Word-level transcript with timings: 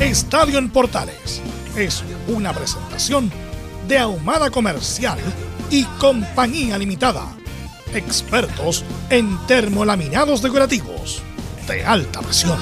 Estadio 0.00 0.58
en 0.58 0.70
Portales 0.70 1.42
es 1.76 2.04
una 2.28 2.52
presentación 2.52 3.32
de 3.88 3.98
Ahumada 3.98 4.48
Comercial 4.48 5.18
y 5.70 5.82
Compañía 5.98 6.78
Limitada. 6.78 7.36
Expertos 7.92 8.84
en 9.10 9.36
termolaminados 9.48 10.40
decorativos 10.40 11.20
de 11.66 11.84
alta 11.84 12.20
presión. 12.20 12.56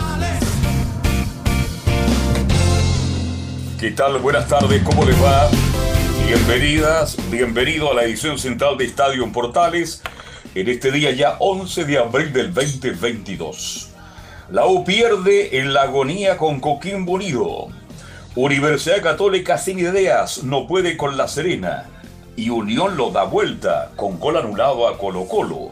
¿Qué 3.79 3.91
tal? 3.91 4.19
Buenas 4.21 4.49
tardes, 4.49 4.83
¿cómo 4.83 5.05
les 5.05 5.23
va? 5.23 5.51
Bienvenidas, 6.27 7.19
bienvenido 7.31 7.91
a 7.93 7.95
la 7.97 8.05
edición 8.05 8.39
central 8.39 8.79
de 8.79 8.87
Estadio 8.87 9.23
en 9.23 9.33
Portales 9.33 10.01
en 10.55 10.71
este 10.71 10.91
día 10.91 11.11
ya 11.11 11.37
11 11.39 11.85
de 11.85 11.99
abril 11.99 12.33
del 12.33 12.55
2022. 12.55 13.91
La 14.49 14.65
U 14.67 14.85
pierde 14.85 15.59
en 15.59 15.75
la 15.75 15.83
agonía 15.83 16.37
con 16.37 16.61
Coquimbo 16.61 17.15
Unido. 17.15 17.67
Universidad 18.37 19.03
Católica 19.03 19.59
sin 19.59 19.81
ideas, 19.81 20.45
no 20.45 20.69
puede 20.69 20.97
con 20.97 21.17
La 21.17 21.27
Serena. 21.27 21.87
Y 22.37 22.51
Unión 22.51 22.97
lo 22.97 23.11
da 23.11 23.25
vuelta, 23.25 23.91
con 23.97 24.21
gol 24.21 24.37
anulado 24.37 24.87
a 24.87 24.99
Colo 24.99 25.27
Colo. 25.27 25.71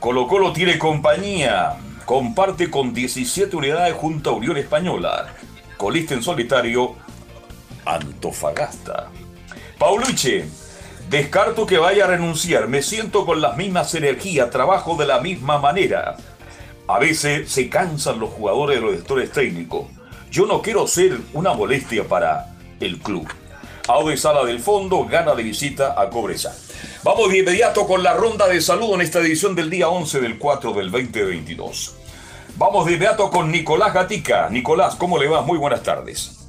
Colo 0.00 0.26
Colo 0.26 0.54
tiene 0.54 0.78
compañía, 0.78 1.74
comparte 2.06 2.70
con 2.70 2.94
17 2.94 3.54
unidades 3.56 3.92
junto 3.92 4.30
a 4.30 4.34
Unión 4.34 4.56
Española. 4.56 5.26
Colista 5.76 6.14
en 6.14 6.22
solitario, 6.22 6.94
Antofagasta. 7.84 9.10
Pauluche, 9.78 10.46
descarto 11.10 11.66
que 11.66 11.76
vaya 11.76 12.04
a 12.04 12.08
renunciar, 12.08 12.68
me 12.68 12.80
siento 12.80 13.26
con 13.26 13.42
las 13.42 13.58
mismas 13.58 13.94
energías, 13.94 14.48
trabajo 14.48 14.96
de 14.96 15.04
la 15.04 15.20
misma 15.20 15.58
manera. 15.58 16.16
A 16.92 16.98
veces 16.98 17.50
se 17.50 17.70
cansan 17.70 18.20
los 18.20 18.28
jugadores 18.28 18.76
de 18.76 18.82
los 18.82 18.90
directores 18.90 19.32
técnicos. 19.32 19.86
Yo 20.30 20.44
no 20.44 20.60
quiero 20.60 20.86
ser 20.86 21.18
una 21.32 21.54
molestia 21.54 22.04
para 22.04 22.54
el 22.80 22.98
club. 22.98 23.26
Aude 23.88 24.18
Sala 24.18 24.44
del 24.44 24.60
Fondo 24.60 25.06
gana 25.06 25.34
de 25.34 25.42
visita 25.42 25.98
a 25.98 26.10
Cobresal. 26.10 26.52
Vamos 27.02 27.30
de 27.30 27.38
inmediato 27.38 27.86
con 27.86 28.02
la 28.02 28.12
ronda 28.12 28.46
de 28.46 28.60
saludo 28.60 28.96
en 28.96 29.00
esta 29.00 29.20
edición 29.20 29.54
del 29.54 29.70
día 29.70 29.88
11 29.88 30.20
del 30.20 30.38
4 30.38 30.74
del 30.74 30.90
2022. 30.90 31.94
Vamos 32.56 32.84
de 32.84 32.92
inmediato 32.92 33.30
con 33.30 33.50
Nicolás 33.50 33.94
Gatica. 33.94 34.50
Nicolás, 34.50 34.94
¿cómo 34.94 35.16
le 35.16 35.28
va? 35.28 35.40
Muy 35.40 35.56
buenas 35.56 35.82
tardes. 35.82 36.41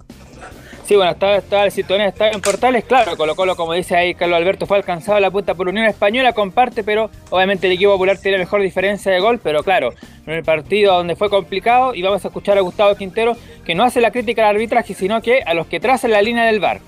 Sí, 0.85 0.97
bueno, 0.97 1.11
estaba, 1.11 1.63
el 1.63 1.71
sintonía, 1.71 2.07
estaba 2.07 2.31
en 2.31 2.41
Portales, 2.41 2.83
claro, 2.83 3.15
Colo 3.15 3.35
Colo, 3.35 3.55
como 3.55 3.71
dice 3.71 3.95
ahí 3.95 4.13
Carlos 4.15 4.35
Alberto, 4.35 4.65
fue 4.65 4.75
alcanzado 4.75 5.17
la 5.21 5.31
punta 5.31 5.53
por 5.53 5.69
Unión 5.69 5.85
Española, 5.85 6.33
comparte, 6.33 6.83
pero 6.83 7.09
obviamente 7.29 7.67
el 7.67 7.73
equipo 7.73 7.93
popular 7.93 8.17
tiene 8.17 8.37
mejor 8.37 8.61
diferencia 8.61 9.09
de 9.09 9.21
gol, 9.21 9.39
pero 9.41 9.63
claro, 9.63 9.93
en 10.27 10.33
el 10.33 10.43
partido 10.43 10.93
donde 10.95 11.15
fue 11.15 11.29
complicado, 11.29 11.95
y 11.95 12.01
vamos 12.01 12.25
a 12.25 12.27
escuchar 12.27 12.57
a 12.57 12.61
Gustavo 12.61 12.95
Quintero, 12.95 13.37
que 13.65 13.75
no 13.75 13.83
hace 13.83 14.01
la 14.01 14.11
crítica 14.11 14.41
al 14.41 14.55
arbitraje, 14.55 14.93
sino 14.93 15.21
que 15.21 15.41
a 15.41 15.53
los 15.53 15.67
que 15.67 15.79
trazan 15.79 16.11
la 16.11 16.21
línea 16.21 16.43
del 16.43 16.59
bar. 16.59 16.81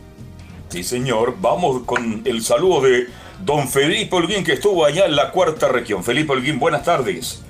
Sí, 0.68 0.84
señor, 0.84 1.36
vamos 1.40 1.84
con 1.86 2.22
el 2.26 2.42
saludo 2.42 2.82
de 2.82 3.06
don 3.46 3.70
Felipe 3.70 4.14
Holguín, 4.14 4.44
que 4.44 4.54
estuvo 4.54 4.84
allá 4.84 5.06
en 5.06 5.16
la 5.16 5.32
cuarta 5.32 5.70
región. 5.70 6.04
Felipe 6.04 6.34
Holguín, 6.34 6.60
buenas 6.60 6.84
tardes. 6.84 7.45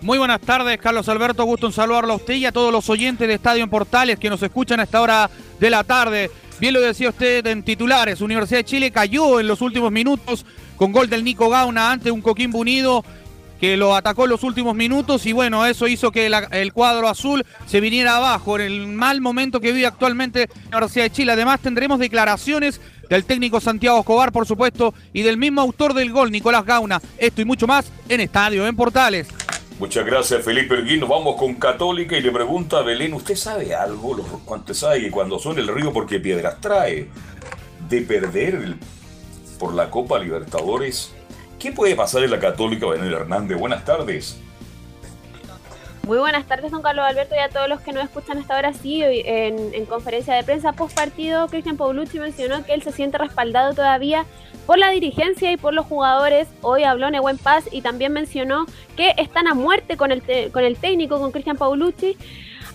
Muy 0.00 0.16
buenas 0.16 0.40
tardes, 0.40 0.78
Carlos 0.78 1.08
Alberto. 1.08 1.44
Gusto 1.44 1.66
en 1.66 1.72
saludarlo 1.72 2.12
a 2.12 2.16
usted 2.16 2.34
y 2.34 2.46
a 2.46 2.52
todos 2.52 2.72
los 2.72 2.88
oyentes 2.88 3.26
de 3.26 3.34
Estadio 3.34 3.64
en 3.64 3.70
Portales 3.70 4.16
que 4.18 4.30
nos 4.30 4.40
escuchan 4.42 4.78
a 4.78 4.84
esta 4.84 5.00
hora 5.00 5.28
de 5.58 5.70
la 5.70 5.82
tarde. 5.82 6.30
Bien 6.60 6.72
lo 6.72 6.80
decía 6.80 7.08
usted 7.08 7.44
en 7.48 7.64
titulares. 7.64 8.20
Universidad 8.20 8.60
de 8.60 8.64
Chile 8.64 8.90
cayó 8.92 9.40
en 9.40 9.48
los 9.48 9.60
últimos 9.60 9.90
minutos 9.90 10.46
con 10.76 10.92
gol 10.92 11.10
del 11.10 11.24
Nico 11.24 11.50
Gauna 11.50 11.90
ante 11.90 12.12
un 12.12 12.20
Coquimbo 12.20 12.60
Unido 12.60 13.04
que 13.60 13.76
lo 13.76 13.96
atacó 13.96 14.22
en 14.22 14.30
los 14.30 14.44
últimos 14.44 14.76
minutos 14.76 15.26
y 15.26 15.32
bueno, 15.32 15.66
eso 15.66 15.88
hizo 15.88 16.12
que 16.12 16.30
el 16.52 16.72
cuadro 16.72 17.08
azul 17.08 17.44
se 17.66 17.80
viniera 17.80 18.18
abajo 18.18 18.56
en 18.56 18.66
el 18.66 18.86
mal 18.86 19.20
momento 19.20 19.60
que 19.60 19.72
vive 19.72 19.86
actualmente 19.86 20.48
la 20.70 20.76
Universidad 20.76 21.06
de 21.06 21.10
Chile. 21.10 21.32
Además 21.32 21.58
tendremos 21.58 21.98
declaraciones 21.98 22.80
del 23.10 23.24
técnico 23.24 23.60
Santiago 23.60 23.98
Escobar, 23.98 24.30
por 24.30 24.46
supuesto, 24.46 24.94
y 25.12 25.22
del 25.22 25.38
mismo 25.38 25.60
autor 25.60 25.92
del 25.92 26.12
gol, 26.12 26.30
Nicolás 26.30 26.64
Gauna. 26.64 27.02
Esto 27.18 27.42
y 27.42 27.44
mucho 27.44 27.66
más 27.66 27.90
en 28.08 28.20
Estadio 28.20 28.64
en 28.64 28.76
Portales. 28.76 29.26
Muchas 29.78 30.04
gracias, 30.04 30.44
Felipe 30.44 30.74
Erguín. 30.74 30.98
Nos 30.98 31.08
vamos 31.08 31.36
con 31.36 31.54
Católica 31.54 32.16
y 32.16 32.20
le 32.20 32.32
pregunta 32.32 32.78
a 32.78 32.82
Belén, 32.82 33.14
¿usted 33.14 33.36
sabe 33.36 33.76
algo? 33.76 34.16
¿Cuánto 34.44 34.74
sabe 34.74 35.02
que 35.02 35.10
cuando 35.10 35.38
son 35.38 35.56
el 35.56 35.68
río 35.68 35.92
porque 35.92 36.18
piedras 36.18 36.60
trae? 36.60 37.06
De 37.88 38.00
perder 38.00 38.74
por 39.56 39.74
la 39.74 39.88
Copa 39.88 40.18
Libertadores, 40.18 41.14
¿qué 41.60 41.70
puede 41.70 41.94
pasar 41.94 42.24
en 42.24 42.32
la 42.32 42.40
Católica, 42.40 42.88
Belén 42.88 43.12
Hernández? 43.12 43.56
Buenas 43.56 43.84
tardes. 43.84 44.40
Muy 46.08 46.16
buenas 46.16 46.46
tardes, 46.46 46.70
don 46.70 46.80
Carlos 46.80 47.04
Alberto, 47.04 47.34
y 47.34 47.38
a 47.38 47.50
todos 47.50 47.68
los 47.68 47.82
que 47.82 47.92
nos 47.92 48.02
escuchan 48.02 48.38
hasta 48.38 48.54
ahora. 48.54 48.72
Sí, 48.72 49.02
en, 49.02 49.74
en 49.74 49.84
conferencia 49.84 50.34
de 50.34 50.42
prensa 50.42 50.72
post 50.72 50.96
partido, 50.96 51.48
Cristian 51.48 51.76
Paulucci 51.76 52.18
mencionó 52.18 52.64
que 52.64 52.72
él 52.72 52.80
se 52.80 52.92
siente 52.92 53.18
respaldado 53.18 53.74
todavía 53.74 54.24
por 54.64 54.78
la 54.78 54.88
dirigencia 54.88 55.52
y 55.52 55.58
por 55.58 55.74
los 55.74 55.84
jugadores. 55.84 56.48
Hoy 56.62 56.84
habló 56.84 57.10
Nehuen 57.10 57.36
Paz 57.36 57.68
y 57.70 57.82
también 57.82 58.14
mencionó 58.14 58.64
que 58.96 59.12
están 59.18 59.48
a 59.48 59.52
muerte 59.52 59.98
con 59.98 60.10
el, 60.10 60.22
con 60.50 60.64
el 60.64 60.78
técnico, 60.78 61.20
con 61.20 61.30
Cristian 61.30 61.58
Paulucci. 61.58 62.16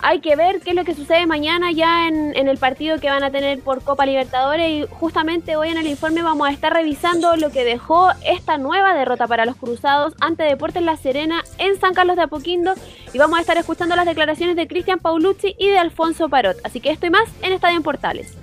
Hay 0.06 0.20
que 0.20 0.36
ver 0.36 0.60
qué 0.60 0.70
es 0.70 0.76
lo 0.76 0.84
que 0.84 0.94
sucede 0.94 1.24
mañana 1.24 1.72
ya 1.72 2.08
en, 2.08 2.36
el 2.36 2.58
partido 2.58 3.00
que 3.00 3.08
van 3.08 3.24
a 3.24 3.30
tener 3.30 3.60
por 3.60 3.82
Copa 3.82 4.04
Libertadores 4.04 4.70
y 4.70 4.86
justamente 4.90 5.56
hoy 5.56 5.70
en 5.70 5.78
el 5.78 5.86
informe 5.86 6.20
vamos 6.22 6.46
a 6.46 6.52
estar 6.52 6.74
revisando 6.74 7.36
lo 7.36 7.50
que 7.50 7.64
dejó 7.64 8.10
esta 8.22 8.58
nueva 8.58 8.94
derrota 8.94 9.26
para 9.26 9.46
los 9.46 9.56
Cruzados 9.56 10.12
ante 10.20 10.42
Deportes 10.42 10.82
La 10.82 10.98
Serena 10.98 11.42
en 11.56 11.80
San 11.80 11.94
Carlos 11.94 12.16
de 12.16 12.22
Apoquindo 12.24 12.74
y 13.14 13.16
vamos 13.16 13.38
a 13.38 13.40
estar 13.40 13.56
escuchando 13.56 13.96
las 13.96 14.04
declaraciones 14.04 14.56
de 14.56 14.68
Cristian 14.68 14.98
Paulucci 14.98 15.56
y 15.58 15.68
de 15.68 15.78
Alfonso 15.78 16.28
Parot. 16.28 16.58
Así 16.64 16.80
que 16.80 16.90
esto 16.90 17.06
y 17.06 17.10
más 17.10 17.24
en 17.40 17.54
Estadio 17.54 17.78
en 17.78 17.82
Portales. 17.82 18.36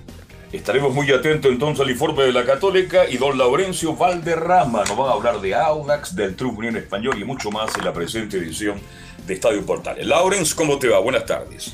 Estaremos 0.52 0.96
muy 0.96 1.10
atentos 1.12 1.52
entonces 1.52 1.86
al 1.86 1.92
informe 1.92 2.24
de 2.24 2.34
la 2.34 2.44
Católica 2.44 3.08
y 3.08 3.18
don 3.18 3.38
Laurencio 3.38 3.96
Valderrama 3.96 4.84
nos 4.84 5.00
va 5.00 5.12
a 5.12 5.14
hablar 5.14 5.40
de 5.40 5.54
Audax, 5.54 6.16
del 6.16 6.36
Unión 6.44 6.76
Español 6.76 7.22
y 7.22 7.24
mucho 7.24 7.52
más 7.52 7.78
en 7.78 7.86
la 7.86 7.94
presente 7.94 8.38
edición 8.38 8.82
de 9.26 9.34
Estadio 9.34 9.66
Portales. 9.66 10.06
Laurencio, 10.06 10.56
¿cómo 10.56 10.78
te 10.80 10.88
va? 10.88 11.00
Buenas 11.00 11.26
tardes. 11.26 11.74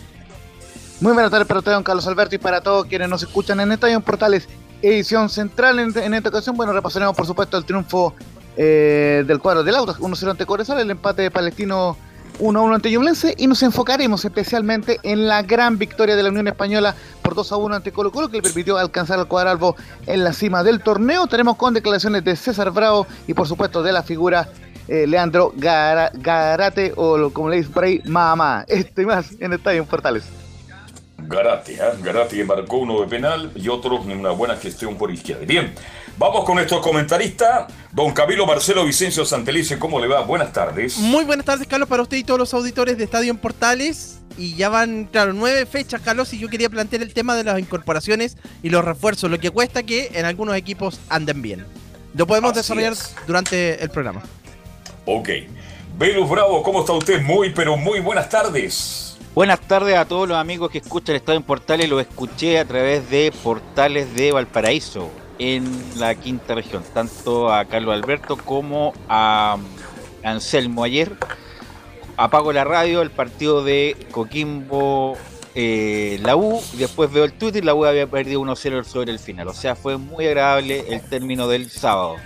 Muy 0.99 1.13
buenas 1.13 1.29
tardes 1.29 1.47
para 1.47 1.59
usted, 1.59 1.71
don 1.71 1.83
Carlos 1.83 2.07
Alberto, 2.07 2.35
y 2.35 2.39
para 2.39 2.61
todos 2.61 2.87
quienes 2.87 3.07
nos 3.07 3.21
escuchan 3.21 3.59
en 3.59 3.71
Estadio 3.71 3.99
Portales, 4.01 4.47
edición 4.81 5.29
central 5.29 5.79
en, 5.79 6.13
esta 6.13 6.29
ocasión. 6.29 6.57
Bueno, 6.57 6.73
repasaremos 6.73 7.15
por 7.15 7.27
supuesto 7.27 7.57
el 7.57 7.65
triunfo 7.65 8.15
eh, 8.55 9.23
del 9.27 9.39
cuadro 9.39 9.63
del 9.63 9.75
Audax 9.75 9.99
1-0 9.99 10.31
ante 10.31 10.45
Corezal, 10.45 10.79
el 10.79 10.89
empate 10.89 11.29
palestino 11.29 11.97
1-1 12.39 12.75
ante 12.75 12.91
Yublense 12.91 13.33
y 13.37 13.47
nos 13.47 13.63
enfocaremos 13.63 14.23
especialmente 14.23 14.99
en 15.03 15.27
la 15.27 15.41
gran 15.41 15.77
victoria 15.77 16.15
de 16.15 16.23
la 16.23 16.29
Unión 16.29 16.47
Española 16.47 16.95
por 17.21 17.35
2-1 17.35 17.75
ante 17.75 17.91
Colo 17.91 18.11
Colo 18.11 18.29
que 18.29 18.37
le 18.37 18.43
permitió 18.43 18.77
alcanzar 18.77 19.19
al 19.19 19.27
cuadralbo 19.27 19.75
en 20.05 20.23
la 20.23 20.33
cima 20.33 20.63
del 20.63 20.81
torneo. 20.81 21.27
Tenemos 21.27 21.57
con 21.57 21.73
declaraciones 21.73 22.23
de 22.23 22.35
César 22.35 22.71
Bravo 22.71 23.07
y 23.27 23.33
por 23.33 23.47
supuesto 23.47 23.81
de 23.81 23.91
la 23.91 24.03
figura 24.03 24.49
eh, 24.87 25.05
Leandro 25.07 25.53
Garate 25.55 26.93
o 26.95 27.29
como 27.31 27.49
le 27.49 27.57
dicen 27.57 27.71
por 27.73 27.83
ahí, 27.83 28.01
Mamá. 28.05 28.65
Esto 28.67 29.01
y 29.01 29.05
más 29.05 29.27
en 29.39 29.53
Estadio 29.53 29.85
Portales. 29.85 30.23
Garate, 31.19 31.73
¿eh? 31.73 31.79
Garate 32.03 32.43
marcó 32.45 32.77
uno 32.77 33.01
de 33.01 33.07
penal 33.07 33.51
y 33.55 33.67
otro 33.67 34.01
en 34.03 34.19
una 34.19 34.31
buena 34.31 34.55
gestión 34.55 34.97
por 34.97 35.11
izquierda. 35.11 35.45
Bien, 35.45 35.73
vamos 36.17 36.45
con 36.45 36.55
nuestro 36.55 36.79
comentarista, 36.79 37.67
don 37.91 38.13
Camilo 38.13 38.45
Marcelo 38.45 38.85
Vicencio 38.85 39.25
Santelice. 39.25 39.77
¿Cómo 39.77 39.99
le 39.99 40.07
va? 40.07 40.21
Buenas 40.21 40.53
tardes. 40.53 40.97
Muy 40.99 41.25
buenas 41.25 41.45
tardes, 41.45 41.67
Carlos, 41.67 41.89
para 41.89 42.03
usted 42.03 42.17
y 42.17 42.23
todos 42.23 42.39
los 42.39 42.53
auditores 42.53 42.97
de 42.97 43.03
Estadio 43.03 43.31
en 43.31 43.37
Portales. 43.37 44.19
Y 44.37 44.55
ya 44.55 44.69
van, 44.69 45.05
claro, 45.05 45.33
nueve 45.33 45.65
fechas, 45.65 45.99
Carlos, 46.01 46.31
y 46.33 46.37
yo 46.37 46.47
quería 46.47 46.69
plantear 46.69 47.01
el 47.01 47.13
tema 47.13 47.35
de 47.35 47.43
las 47.43 47.59
incorporaciones 47.59 48.37
y 48.61 48.69
los 48.69 48.85
refuerzos, 48.85 49.31
lo 49.31 49.39
que 49.39 49.49
cuesta 49.49 49.81
que 49.81 50.11
en 50.13 50.25
algunos 50.25 50.55
equipos 50.55 50.99
anden 51.09 51.41
bien. 51.41 51.65
Lo 52.13 52.27
podemos 52.27 52.51
Así 52.51 52.59
desarrollar 52.59 52.93
es. 52.93 53.15
durante 53.25 53.83
el 53.83 53.89
programa. 53.89 54.21
Ok. 55.09 55.29
Velus 55.97 56.29
Bravo, 56.29 56.61
¿cómo 56.61 56.81
está 56.81 56.91
usted? 56.91 57.21
Muy, 57.21 57.51
pero 57.51 57.77
muy 57.77 58.01
buenas 58.01 58.27
tardes. 58.27 59.17
Buenas 59.33 59.61
tardes 59.61 59.95
a 59.95 60.03
todos 60.03 60.27
los 60.27 60.37
amigos 60.37 60.69
que 60.69 60.79
escuchan 60.79 61.15
el 61.15 61.21
Estadio 61.21 61.37
en 61.37 61.43
Portales. 61.43 61.89
Lo 61.89 62.01
escuché 62.01 62.59
a 62.59 62.65
través 62.65 63.09
de 63.09 63.33
Portales 63.41 64.13
de 64.15 64.33
Valparaíso, 64.33 65.09
en 65.39 65.65
la 65.97 66.13
quinta 66.13 66.55
región. 66.55 66.83
Tanto 66.93 67.53
a 67.53 67.63
Carlos 67.63 67.93
Alberto 67.95 68.35
como 68.35 68.93
a 69.07 69.55
Anselmo 70.23 70.83
ayer. 70.83 71.13
Apago 72.17 72.51
la 72.51 72.65
radio, 72.65 73.01
el 73.01 73.11
partido 73.11 73.63
de 73.63 73.95
Coquimbo, 74.11 75.15
eh, 75.55 76.19
la 76.21 76.35
U. 76.35 76.61
Después 76.73 77.13
veo 77.13 77.23
el 77.23 77.31
Twitter 77.31 77.63
y 77.63 77.65
la 77.65 77.73
U 77.73 77.85
había 77.85 78.07
perdido 78.07 78.41
1-0 78.41 78.83
sobre 78.83 79.13
el 79.13 79.19
final. 79.19 79.47
O 79.47 79.53
sea, 79.53 79.77
fue 79.77 79.95
muy 79.97 80.27
agradable 80.27 80.83
el 80.89 80.99
término 80.99 81.47
del 81.47 81.69
sábado. 81.69 82.17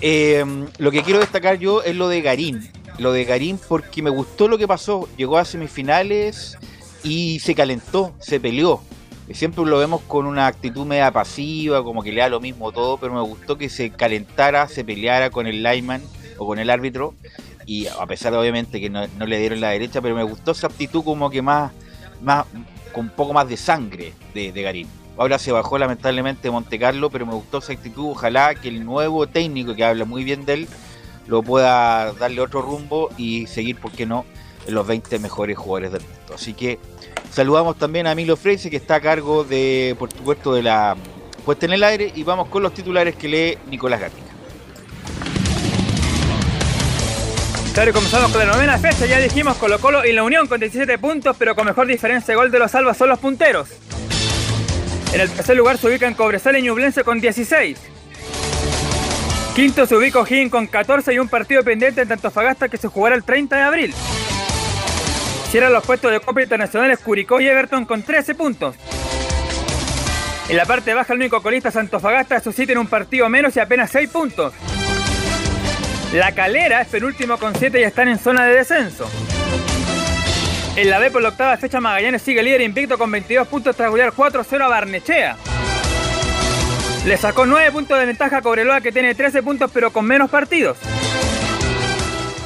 Eh, 0.00 0.44
lo 0.78 0.90
que 0.90 1.02
quiero 1.02 1.20
destacar 1.20 1.58
yo 1.58 1.82
es 1.82 1.96
lo 1.96 2.08
de 2.08 2.20
Garín. 2.20 2.68
Lo 2.98 3.12
de 3.12 3.24
Garín 3.24 3.58
porque 3.68 4.02
me 4.02 4.10
gustó 4.10 4.48
lo 4.48 4.58
que 4.58 4.68
pasó. 4.68 5.08
Llegó 5.16 5.38
a 5.38 5.44
semifinales 5.44 6.56
y 7.02 7.38
se 7.40 7.54
calentó, 7.54 8.14
se 8.18 8.40
peleó. 8.40 8.80
Siempre 9.32 9.64
lo 9.64 9.78
vemos 9.78 10.02
con 10.02 10.24
una 10.26 10.46
actitud 10.46 10.86
media 10.86 11.10
pasiva, 11.10 11.82
como 11.82 12.02
que 12.02 12.12
le 12.12 12.20
da 12.20 12.28
lo 12.28 12.40
mismo 12.40 12.70
todo, 12.70 12.96
pero 12.96 13.12
me 13.12 13.20
gustó 13.22 13.58
que 13.58 13.68
se 13.68 13.90
calentara, 13.90 14.68
se 14.68 14.84
peleara 14.84 15.30
con 15.30 15.48
el 15.48 15.64
lineman 15.64 16.00
o 16.38 16.46
con 16.46 16.58
el 16.58 16.70
árbitro. 16.70 17.14
Y 17.66 17.88
a 17.88 18.06
pesar 18.06 18.32
de 18.32 18.38
obviamente 18.38 18.80
que 18.80 18.88
no, 18.88 19.04
le 19.04 19.38
dieron 19.38 19.60
la 19.60 19.70
derecha, 19.70 20.00
pero 20.00 20.14
me 20.14 20.22
gustó 20.22 20.52
esa 20.52 20.68
actitud 20.68 21.02
como 21.02 21.28
que 21.28 21.42
más, 21.42 21.72
más 22.22 22.46
con 22.92 23.06
un 23.06 23.10
poco 23.10 23.32
más 23.32 23.48
de 23.48 23.56
sangre 23.56 24.12
de 24.32 24.62
Garín. 24.62 24.88
Ahora 25.18 25.38
se 25.38 25.50
bajó 25.50 25.78
lamentablemente 25.78 26.50
Monte 26.50 26.78
Carlo, 26.78 27.10
pero 27.10 27.24
me 27.24 27.32
gustó 27.32 27.58
esa 27.58 27.72
actitud. 27.72 28.10
Ojalá 28.10 28.54
que 28.54 28.68
el 28.68 28.84
nuevo 28.84 29.26
técnico 29.26 29.74
que 29.74 29.84
habla 29.84 30.04
muy 30.04 30.24
bien 30.24 30.44
de 30.44 30.54
él 30.54 30.68
lo 31.26 31.42
pueda 31.42 32.12
darle 32.12 32.40
otro 32.40 32.62
rumbo 32.62 33.08
y 33.16 33.46
seguir, 33.46 33.76
¿por 33.76 33.92
qué 33.92 34.06
no?, 34.06 34.24
en 34.66 34.74
los 34.74 34.86
20 34.86 35.18
mejores 35.18 35.56
jugadores 35.56 35.92
del 35.92 36.02
mundo. 36.02 36.34
Así 36.34 36.52
que 36.52 36.78
saludamos 37.30 37.78
también 37.78 38.06
a 38.06 38.14
Milo 38.14 38.36
Freise, 38.36 38.68
que 38.68 38.76
está 38.76 38.96
a 38.96 39.00
cargo 39.00 39.44
de, 39.44 39.96
por 39.98 40.12
supuesto, 40.12 40.52
de 40.54 40.62
la 40.62 40.96
puesta 41.44 41.66
en 41.66 41.72
el 41.72 41.82
aire, 41.82 42.12
y 42.14 42.22
vamos 42.22 42.48
con 42.48 42.62
los 42.62 42.74
titulares 42.74 43.16
que 43.16 43.28
lee 43.28 43.58
Nicolás 43.70 44.00
Gatica. 44.00 44.26
Claro, 47.72 47.92
comenzamos 47.92 48.32
con 48.32 48.46
la 48.46 48.52
novena 48.52 48.78
fecha, 48.78 49.06
ya 49.06 49.18
dijimos 49.18 49.56
Colo 49.56 49.78
Colo 49.78 50.04
y 50.04 50.12
la 50.12 50.24
Unión 50.24 50.46
con 50.46 50.60
17 50.60 50.98
puntos, 50.98 51.36
pero 51.38 51.54
con 51.54 51.66
mejor 51.66 51.86
diferencia 51.86 52.32
de 52.32 52.36
gol 52.36 52.50
de 52.50 52.58
los 52.58 52.70
salvas 52.70 52.96
son 52.96 53.08
los 53.08 53.18
punteros. 53.18 53.68
En 55.16 55.22
el 55.22 55.30
tercer 55.30 55.56
lugar 55.56 55.78
se 55.78 55.86
ubican 55.86 56.12
Cobresal 56.12 56.58
y 56.58 56.62
Ñublense 56.62 57.02
con 57.02 57.22
16. 57.22 57.78
Quinto 59.54 59.86
se 59.86 59.96
ubica 59.96 60.18
O'Higgins 60.20 60.50
con 60.50 60.66
14 60.66 61.14
y 61.14 61.18
un 61.18 61.26
partido 61.26 61.64
pendiente 61.64 62.02
en 62.02 62.12
Antofagasta 62.12 62.68
que 62.68 62.76
se 62.76 62.88
jugará 62.88 63.16
el 63.16 63.24
30 63.24 63.56
de 63.56 63.62
abril. 63.62 63.94
Cierran 65.50 65.72
los 65.72 65.86
puestos 65.86 66.12
de 66.12 66.20
Copa 66.20 66.42
Internacionales 66.42 66.98
Curicó 66.98 67.40
y 67.40 67.48
Everton 67.48 67.86
con 67.86 68.02
13 68.02 68.34
puntos. 68.34 68.76
En 70.50 70.56
la 70.58 70.66
parte 70.66 70.92
baja 70.92 71.14
el 71.14 71.20
único 71.20 71.40
colista 71.40 71.70
es 71.70 71.76
Antofagasta, 71.76 72.38
su 72.40 72.52
sitio 72.52 72.74
en 72.74 72.80
un 72.80 72.86
partido 72.86 73.26
menos 73.30 73.56
y 73.56 73.60
apenas 73.60 73.90
6 73.92 74.10
puntos. 74.10 74.52
La 76.12 76.32
Calera 76.32 76.82
es 76.82 76.88
penúltimo 76.88 77.38
con 77.38 77.54
7 77.54 77.80
y 77.80 77.84
están 77.84 78.08
en 78.08 78.18
zona 78.18 78.44
de 78.44 78.56
descenso. 78.56 79.08
En 80.76 80.90
la 80.90 80.98
B 80.98 81.10
por 81.10 81.22
la 81.22 81.30
octava 81.30 81.56
fecha 81.56 81.80
Magallanes 81.80 82.20
sigue 82.20 82.42
líder 82.42 82.60
invicto 82.60 82.98
con 82.98 83.10
22 83.10 83.48
puntos 83.48 83.74
tras 83.74 83.88
golear 83.88 84.12
4-0 84.12 84.62
a 84.62 84.68
Barnechea. 84.68 85.36
Le 87.06 87.16
sacó 87.16 87.46
9 87.46 87.72
puntos 87.72 87.98
de 87.98 88.04
ventaja 88.04 88.36
a 88.36 88.42
Cobreloa 88.42 88.82
que 88.82 88.92
tiene 88.92 89.14
13 89.14 89.42
puntos 89.42 89.70
pero 89.72 89.90
con 89.90 90.04
menos 90.04 90.28
partidos. 90.28 90.76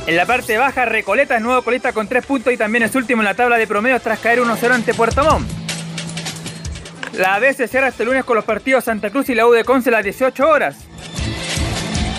En 0.07 0.17
la 0.17 0.27
parte 0.27 0.59
baja 0.59 0.85
Recoleta 0.85 1.35
es 1.35 1.43
nuevo 1.43 1.63
colista 1.63 1.93
con 1.93 2.07
3 2.07 2.25
puntos 2.25 2.53
y 2.53 2.57
también 2.57 2.85
es 2.85 2.95
último 2.95 3.21
en 3.21 3.25
la 3.25 3.35
tabla 3.35 3.59
de 3.59 3.67
promedios 3.67 4.01
tras 4.01 4.21
caer 4.21 4.41
1-0 4.41 4.71
ante 4.71 4.95
Puerto 4.95 5.25
Montt. 5.25 5.51
La 7.15 7.41
B 7.41 7.53
se 7.53 7.67
cierra 7.67 7.89
este 7.89 8.05
lunes 8.05 8.23
con 8.25 8.37
los 8.37 8.45
partidos 8.45 8.85
Santa 8.85 9.11
Cruz 9.11 9.29
y 9.29 9.35
la 9.35 9.49
U 9.49 9.51
de 9.51 9.65
Conce 9.65 9.89
a 9.89 9.93
las 9.93 10.05
18 10.05 10.49
horas. 10.49 10.77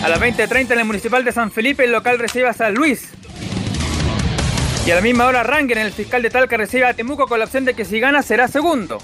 A 0.04 0.10
las 0.10 0.20
20.30 0.20 0.72
en 0.72 0.78
el 0.80 0.84
Municipal 0.84 1.24
de 1.24 1.32
San 1.32 1.50
Felipe 1.50 1.84
el 1.84 1.92
local 1.92 2.18
recibe 2.18 2.48
a 2.48 2.52
San 2.52 2.74
Luis. 2.74 3.08
Y 4.84 4.90
a 4.90 4.96
la 4.96 5.00
misma 5.00 5.26
hora 5.26 5.44
Rangen, 5.44 5.78
el 5.78 5.92
fiscal 5.92 6.22
de 6.22 6.30
Talca, 6.30 6.56
recibe 6.56 6.86
a 6.86 6.94
Temuco 6.94 7.26
con 7.26 7.38
la 7.38 7.44
opción 7.44 7.64
de 7.64 7.74
que 7.74 7.84
si 7.84 8.00
gana 8.00 8.22
será 8.22 8.48
segundo. 8.48 8.98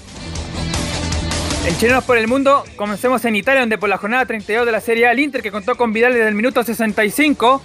En 1.65 1.77
Chilenos 1.77 2.03
por 2.03 2.17
el 2.17 2.27
Mundo, 2.27 2.63
comencemos 2.75 3.23
en 3.25 3.35
Italia, 3.35 3.61
donde 3.61 3.77
por 3.77 3.87
la 3.87 3.97
jornada 3.97 4.25
32 4.25 4.65
de 4.65 4.71
la 4.71 4.81
Serie 4.81 5.07
A, 5.07 5.11
el 5.11 5.19
Inter, 5.19 5.41
que 5.41 5.51
contó 5.51 5.75
con 5.75 5.93
Vidal 5.93 6.13
desde 6.13 6.27
el 6.27 6.35
minuto 6.35 6.63
65, 6.63 7.61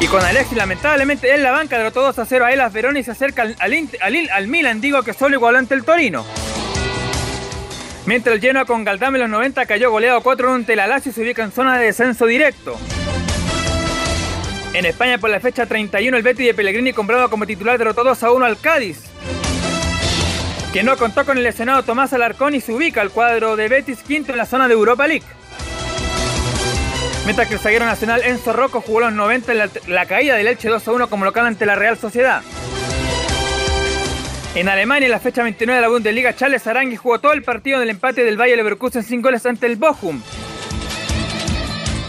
y 0.00 0.06
con 0.06 0.24
Alexis, 0.24 0.56
lamentablemente, 0.56 1.34
en 1.34 1.42
la 1.42 1.50
banca, 1.50 1.76
derrotó 1.76 2.00
2 2.00 2.18
a 2.18 2.24
0 2.24 2.46
a 2.46 2.52
Elas 2.52 2.72
Verona 2.72 2.98
y 2.98 3.02
se 3.02 3.10
acerca 3.10 3.42
al, 3.42 3.56
al 3.58 4.48
Milan, 4.48 4.80
digo 4.80 5.02
que 5.02 5.12
solo 5.12 5.36
igualó 5.36 5.58
ante 5.58 5.74
el 5.74 5.84
Torino. 5.84 6.24
Mientras 8.06 8.34
el 8.34 8.40
Genoa 8.40 8.64
con 8.64 8.84
Galdame 8.84 9.18
en 9.18 9.22
los 9.22 9.30
90 9.30 9.66
cayó 9.66 9.90
goleado 9.90 10.22
4-1 10.22 10.54
ante 10.54 10.74
la 10.74 10.86
Lazio 10.86 11.10
y 11.10 11.14
se 11.14 11.22
ubica 11.22 11.44
en 11.44 11.52
zona 11.52 11.76
de 11.76 11.84
descenso 11.84 12.24
directo. 12.24 12.78
En 14.72 14.86
España 14.86 15.18
por 15.18 15.30
la 15.30 15.40
fecha 15.40 15.66
31 15.66 16.16
el 16.16 16.22
Betis 16.22 16.46
de 16.46 16.54
Pellegrini 16.54 16.92
comprado 16.92 17.28
como 17.28 17.44
titular 17.44 17.76
derrotó 17.76 18.04
2 18.04 18.22
a 18.22 18.30
1 18.30 18.44
al 18.44 18.60
Cádiz. 18.60 19.02
Que 20.72 20.84
no 20.84 20.96
contó 20.96 21.24
con 21.24 21.36
el 21.36 21.42
lesionado 21.42 21.82
Tomás 21.82 22.12
Alarcón 22.12 22.54
y 22.54 22.60
se 22.60 22.72
ubica 22.72 23.00
al 23.00 23.10
cuadro 23.10 23.56
de 23.56 23.68
Betis 23.68 23.98
quinto 24.04 24.30
en 24.30 24.38
la 24.38 24.46
zona 24.46 24.68
de 24.68 24.74
Europa 24.74 25.08
League. 25.08 25.24
Mientras 27.24 27.48
que 27.48 27.54
el 27.54 27.60
zaguero 27.60 27.84
nacional 27.84 28.22
Enzo 28.24 28.52
Rocco 28.52 28.80
jugó 28.80 29.00
los 29.00 29.12
90 29.12 29.52
en 29.52 29.58
la, 29.58 29.68
la 29.88 30.06
caída 30.06 30.36
del 30.36 30.46
Elche 30.46 30.68
2 30.68 30.86
a 30.86 30.92
1 30.92 31.10
como 31.10 31.24
local 31.24 31.46
ante 31.46 31.66
la 31.66 31.74
Real 31.74 31.98
Sociedad. 31.98 32.42
En 34.54 34.68
Alemania, 34.68 35.06
en 35.06 35.12
la 35.12 35.20
fecha 35.20 35.42
29 35.42 35.76
de 35.76 35.82
la 35.82 35.88
Bundesliga, 35.88 36.34
Charles 36.34 36.66
Arangui 36.66 36.96
jugó 36.96 37.20
todo 37.20 37.32
el 37.32 37.42
partido 37.42 37.80
del 37.80 37.90
empate 37.90 38.24
del 38.24 38.36
Bayer 38.36 38.56
Leverkusen 38.56 39.02
sin 39.02 39.20
goles 39.20 39.44
ante 39.46 39.66
el 39.66 39.76
Bochum. 39.76 40.22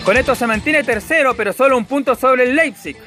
Con 0.05 0.17
esto 0.17 0.33
se 0.33 0.47
mantiene 0.47 0.83
tercero, 0.83 1.35
pero 1.35 1.53
solo 1.53 1.77
un 1.77 1.85
punto 1.85 2.15
sobre 2.15 2.43
el 2.43 2.55
Leipzig. 2.55 2.97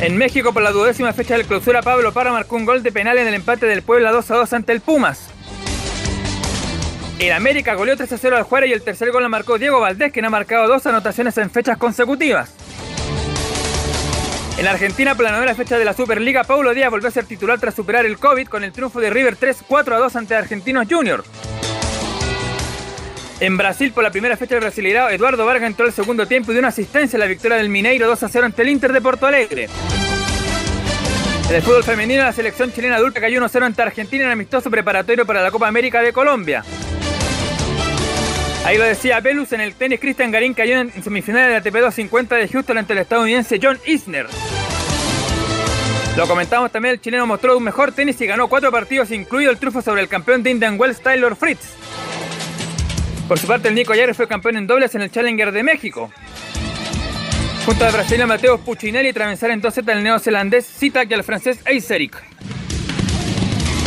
En 0.00 0.16
México, 0.16 0.52
por 0.52 0.62
la 0.62 0.72
duodécima 0.72 1.12
fecha 1.12 1.36
del 1.36 1.46
clausura, 1.46 1.82
Pablo 1.82 2.12
Parra 2.12 2.32
marcó 2.32 2.56
un 2.56 2.64
gol 2.64 2.82
de 2.82 2.90
penal 2.90 3.16
en 3.18 3.28
el 3.28 3.34
empate 3.34 3.66
del 3.66 3.82
Puebla 3.82 4.10
2 4.10 4.30
a 4.32 4.36
2 4.36 4.52
ante 4.52 4.72
el 4.72 4.80
Pumas. 4.80 5.28
El 7.20 7.30
América 7.30 7.74
goleó 7.74 7.96
3 7.96 8.12
a 8.12 8.18
0 8.18 8.36
al 8.36 8.42
Juárez 8.42 8.70
y 8.70 8.72
el 8.72 8.82
tercer 8.82 9.12
gol 9.12 9.22
lo 9.22 9.28
marcó 9.28 9.56
Diego 9.56 9.80
Valdés, 9.80 10.12
quien 10.12 10.24
ha 10.24 10.30
marcado 10.30 10.66
dos 10.66 10.84
anotaciones 10.86 11.38
en 11.38 11.48
fechas 11.48 11.78
consecutivas. 11.78 12.52
En 14.58 14.66
Argentina, 14.66 15.14
por 15.14 15.24
la 15.24 15.32
novena 15.32 15.54
fecha 15.54 15.78
de 15.78 15.84
la 15.84 15.94
Superliga, 15.94 16.42
Paulo 16.42 16.74
Díaz 16.74 16.90
volvió 16.90 17.08
a 17.08 17.12
ser 17.12 17.24
titular 17.24 17.60
tras 17.60 17.74
superar 17.74 18.04
el 18.04 18.18
COVID 18.18 18.48
con 18.48 18.64
el 18.64 18.72
triunfo 18.72 19.00
de 19.00 19.10
River 19.10 19.36
3-4 19.36 19.92
a 19.94 19.98
2 19.98 20.16
ante 20.16 20.34
Argentinos 20.34 20.86
Junior. 20.90 21.24
En 23.40 23.56
Brasil, 23.56 23.92
por 23.92 24.04
la 24.04 24.10
primera 24.10 24.36
fecha 24.36 24.54
del 24.54 24.62
Brasileirao, 24.62 25.10
Eduardo 25.10 25.44
Vargas 25.44 25.68
entró 25.68 25.86
al 25.86 25.92
segundo 25.92 26.26
tiempo 26.26 26.50
y 26.50 26.54
dio 26.54 26.60
una 26.60 26.68
asistencia 26.68 27.16
a 27.16 27.20
la 27.20 27.26
victoria 27.26 27.56
del 27.56 27.68
Mineiro 27.68 28.06
2 28.06 28.22
a 28.22 28.28
0 28.28 28.46
ante 28.46 28.62
el 28.62 28.68
Inter 28.68 28.92
de 28.92 29.00
Porto 29.00 29.26
Alegre. 29.26 29.68
En 31.48 31.54
el 31.54 31.62
fútbol 31.62 31.84
femenino, 31.84 32.22
la 32.22 32.32
selección 32.32 32.72
chilena 32.72 32.96
adulta 32.96 33.20
cayó 33.20 33.40
1-0 33.40 33.62
ante 33.64 33.82
Argentina 33.82 34.24
en 34.24 34.30
amistoso 34.30 34.70
preparatorio 34.70 35.26
para 35.26 35.42
la 35.42 35.50
Copa 35.50 35.68
América 35.68 36.00
de 36.00 36.12
Colombia. 36.12 36.64
Ahí 38.64 38.78
lo 38.78 38.84
decía 38.84 39.20
Velus, 39.20 39.52
en 39.52 39.60
el 39.60 39.74
tenis 39.74 40.00
Cristian 40.00 40.30
Garín 40.30 40.54
cayó 40.54 40.78
en 40.78 41.02
semifinales 41.02 41.50
de 41.50 41.56
ATP 41.56 41.74
250 41.74 42.36
de 42.36 42.48
Houston 42.48 42.78
ante 42.78 42.94
el 42.94 43.00
estadounidense 43.00 43.60
John 43.62 43.78
Isner. 43.84 44.26
Lo 46.16 46.26
comentamos 46.26 46.72
también, 46.72 46.94
el 46.94 47.00
chileno 47.00 47.26
mostró 47.26 47.58
un 47.58 47.64
mejor 47.64 47.92
tenis 47.92 48.18
y 48.20 48.26
ganó 48.26 48.48
cuatro 48.48 48.70
partidos, 48.70 49.10
incluido 49.10 49.50
el 49.50 49.58
triunfo 49.58 49.82
sobre 49.82 50.00
el 50.00 50.08
campeón 50.08 50.42
de 50.42 50.50
Indian 50.50 50.80
Wells, 50.80 51.02
Taylor 51.02 51.36
Fritz. 51.36 51.74
Por 53.28 53.38
su 53.38 53.46
parte, 53.46 53.68
el 53.68 53.74
Nico 53.74 53.94
Ayer 53.94 54.14
fue 54.14 54.28
campeón 54.28 54.56
en 54.58 54.66
dobles 54.66 54.94
en 54.94 55.00
el 55.00 55.10
Challenger 55.10 55.50
de 55.50 55.62
México. 55.62 56.10
Junto 57.64 57.86
al 57.86 57.92
brasileño 57.92 58.26
Mateo 58.26 58.58
Puccinelli, 58.58 59.14
travesar 59.14 59.50
en 59.50 59.62
2 59.62 59.78
el 59.78 60.02
neozelandés 60.02 60.66
Zitak 60.66 61.10
y 61.10 61.14
al 61.14 61.24
francés 61.24 61.60
Eiseric. 61.64 62.22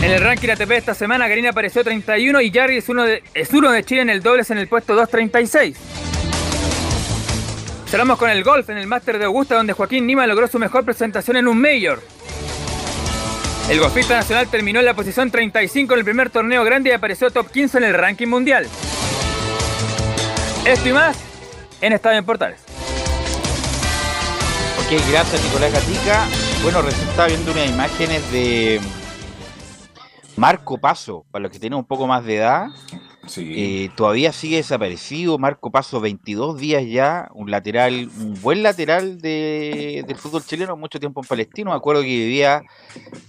En 0.01 0.11
el 0.11 0.21
ranking 0.21 0.49
ATP 0.49 0.71
esta 0.71 0.95
semana, 0.95 1.27
Garina 1.27 1.51
apareció 1.51 1.83
31 1.83 2.41
y 2.41 2.51
Jarry 2.51 2.77
es 2.77 2.89
uno, 2.89 3.03
de, 3.03 3.21
es 3.35 3.51
uno 3.51 3.71
de 3.71 3.83
Chile 3.83 4.01
en 4.01 4.09
el 4.09 4.23
dobles 4.23 4.49
en 4.49 4.57
el 4.57 4.67
puesto 4.67 4.95
236. 4.95 5.77
Cerramos 7.87 8.17
con 8.17 8.31
el 8.31 8.43
golf 8.43 8.69
en 8.71 8.79
el 8.79 8.87
Máster 8.87 9.19
de 9.19 9.25
Augusta, 9.25 9.55
donde 9.55 9.73
Joaquín 9.73 10.07
Nima 10.07 10.25
logró 10.25 10.47
su 10.47 10.57
mejor 10.57 10.83
presentación 10.83 11.37
en 11.37 11.47
un 11.47 11.61
Major. 11.61 12.01
El 13.69 13.79
golfista 13.79 14.15
nacional 14.15 14.47
terminó 14.49 14.79
en 14.79 14.85
la 14.85 14.95
posición 14.95 15.29
35 15.29 15.93
en 15.93 15.99
el 15.99 16.05
primer 16.05 16.29
torneo 16.31 16.63
grande 16.63 16.89
y 16.89 16.93
apareció 16.93 17.29
top 17.29 17.51
15 17.51 17.77
en 17.77 17.83
el 17.83 17.93
ranking 17.93 18.27
mundial. 18.27 18.67
Esto 20.67 20.89
y 20.89 20.91
más 20.91 21.17
en 21.79 21.93
Estadio 21.93 22.19
en 22.19 22.25
Portales. 22.25 22.61
Ok, 24.79 25.01
gracias 25.09 25.41
Nicolás 25.45 25.71
Gatica. 25.71 26.27
Bueno, 26.61 26.81
recién 26.81 27.07
estaba 27.07 27.29
viendo 27.29 27.53
unas 27.53 27.69
imágenes 27.69 28.29
de 28.33 28.81
Marco 30.35 30.77
Paso, 30.77 31.25
para 31.31 31.43
los 31.43 31.53
que 31.53 31.59
tienen 31.59 31.79
un 31.79 31.85
poco 31.85 32.05
más 32.05 32.25
de 32.25 32.35
edad. 32.35 32.67
Sí. 33.27 33.53
Eh, 33.55 33.91
todavía 33.95 34.33
sigue 34.33 34.57
desaparecido. 34.57 35.37
Marco 35.37 35.71
Paso, 35.71 36.01
22 36.01 36.59
días 36.59 36.83
ya. 36.85 37.29
Un 37.33 37.49
lateral, 37.49 38.09
un 38.19 38.33
buen 38.41 38.61
lateral 38.61 39.21
de, 39.21 40.03
del 40.05 40.17
fútbol 40.17 40.43
chileno, 40.43 40.75
mucho 40.75 40.99
tiempo 40.99 41.21
en 41.21 41.27
Palestino. 41.29 41.71
Me 41.71 41.77
acuerdo 41.77 42.01
que 42.01 42.09
vivía 42.09 42.61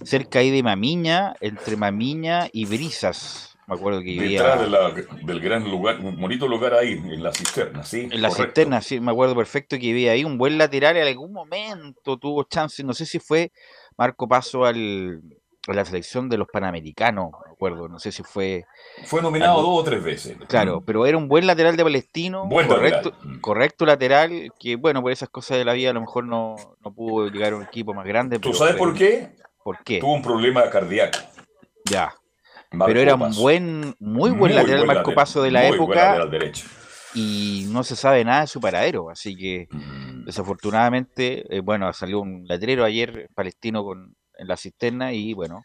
cerca 0.03 0.39
ahí 0.39 0.51
de 0.51 0.61
Mamiña, 0.61 1.35
entre 1.39 1.77
Mamiña 1.77 2.49
y 2.51 2.65
Brisas. 2.65 3.48
Me 3.69 3.75
acuerdo 3.75 3.99
que 3.99 4.05
vivía. 4.05 4.41
Detrás 4.41 4.61
de 4.61 4.69
la- 4.69 4.91
del 5.25 5.39
gran 5.39 5.69
lugar, 5.69 5.99
un 5.99 6.19
bonito 6.19 6.47
lugar 6.47 6.73
ahí, 6.73 6.93
en 6.93 7.21
la 7.23 7.31
cisterna, 7.31 7.83
¿sí? 7.83 8.09
En 8.11 8.21
la 8.21 8.29
Correcto. 8.29 8.45
cisterna, 8.61 8.81
sí, 8.81 8.99
me 8.99 9.11
acuerdo 9.11 9.35
perfecto 9.35 9.75
que 9.77 9.83
vivía 9.87 10.11
ahí. 10.13 10.23
Un 10.23 10.37
buen 10.37 10.57
lateral, 10.57 10.97
en 10.97 11.07
algún 11.07 11.31
momento 11.31 12.17
tuvo 12.17 12.43
chance. 12.43 12.83
No 12.83 12.93
sé 12.93 13.05
si 13.05 13.19
fue 13.19 13.51
Marco 13.97 14.27
Paso 14.27 14.65
al, 14.65 15.21
a 15.67 15.73
la 15.73 15.85
selección 15.85 16.29
de 16.29 16.37
los 16.37 16.47
Panamericanos, 16.51 17.29
me 17.45 17.51
acuerdo. 17.51 17.87
No 17.87 17.99
sé 17.99 18.11
si 18.11 18.23
fue. 18.23 18.65
Fue 19.05 19.21
nominado 19.21 19.59
Algo- 19.59 19.71
dos 19.71 19.81
o 19.81 19.83
tres 19.83 20.03
veces. 20.03 20.35
Claro, 20.47 20.81
pero 20.83 21.05
era 21.05 21.17
un 21.17 21.27
buen 21.27 21.45
lateral 21.45 21.77
de 21.77 21.83
Palestino. 21.83 22.47
Buen 22.47 22.67
correcto, 22.67 23.11
lateral. 23.11 23.35
Mm. 23.37 23.39
correcto 23.41 23.85
lateral, 23.85 24.51
que 24.59 24.77
bueno, 24.77 25.01
por 25.03 25.11
esas 25.11 25.29
cosas 25.29 25.59
de 25.59 25.65
la 25.65 25.73
vida 25.73 25.91
a 25.91 25.93
lo 25.93 26.01
mejor 26.01 26.25
no, 26.25 26.55
no 26.83 26.91
pudo 26.91 27.27
llegar 27.29 27.53
a 27.53 27.57
un 27.57 27.63
equipo 27.63 27.93
más 27.93 28.05
grande. 28.07 28.39
¿Tú 28.39 28.49
pero 28.49 28.57
sabes 28.57 28.75
por 28.77 28.95
qué? 28.95 29.35
¿Por 29.63 29.83
qué? 29.83 29.99
Tuvo 29.99 30.13
un 30.13 30.23
problema 30.23 30.67
cardíaco. 30.71 31.19
Ya. 31.85 32.13
Marco 32.71 32.85
pero 32.87 32.99
era 33.01 33.15
un 33.15 33.35
buen, 33.35 33.95
muy 33.99 34.31
buen 34.31 34.55
lateral 34.55 34.85
Marco 34.85 35.11
lateral, 35.11 35.15
Paso 35.15 35.41
de 35.43 35.51
la 35.51 35.63
muy 35.67 35.75
época 35.75 36.25
derecho. 36.27 36.67
y 37.15 37.65
no 37.69 37.83
se 37.83 37.95
sabe 37.95 38.23
nada 38.23 38.41
de 38.41 38.47
su 38.47 38.59
paradero, 38.61 39.09
así 39.09 39.35
que 39.35 39.67
Mm. 39.71 40.25
desafortunadamente, 40.25 41.45
eh, 41.55 41.61
bueno, 41.61 41.91
salió 41.93 42.19
un 42.21 42.45
latrero 42.47 42.83
ayer 42.85 43.27
palestino 43.35 43.83
con, 43.83 44.15
en 44.37 44.47
la 44.47 44.57
cisterna 44.57 45.13
y 45.13 45.33
bueno, 45.33 45.63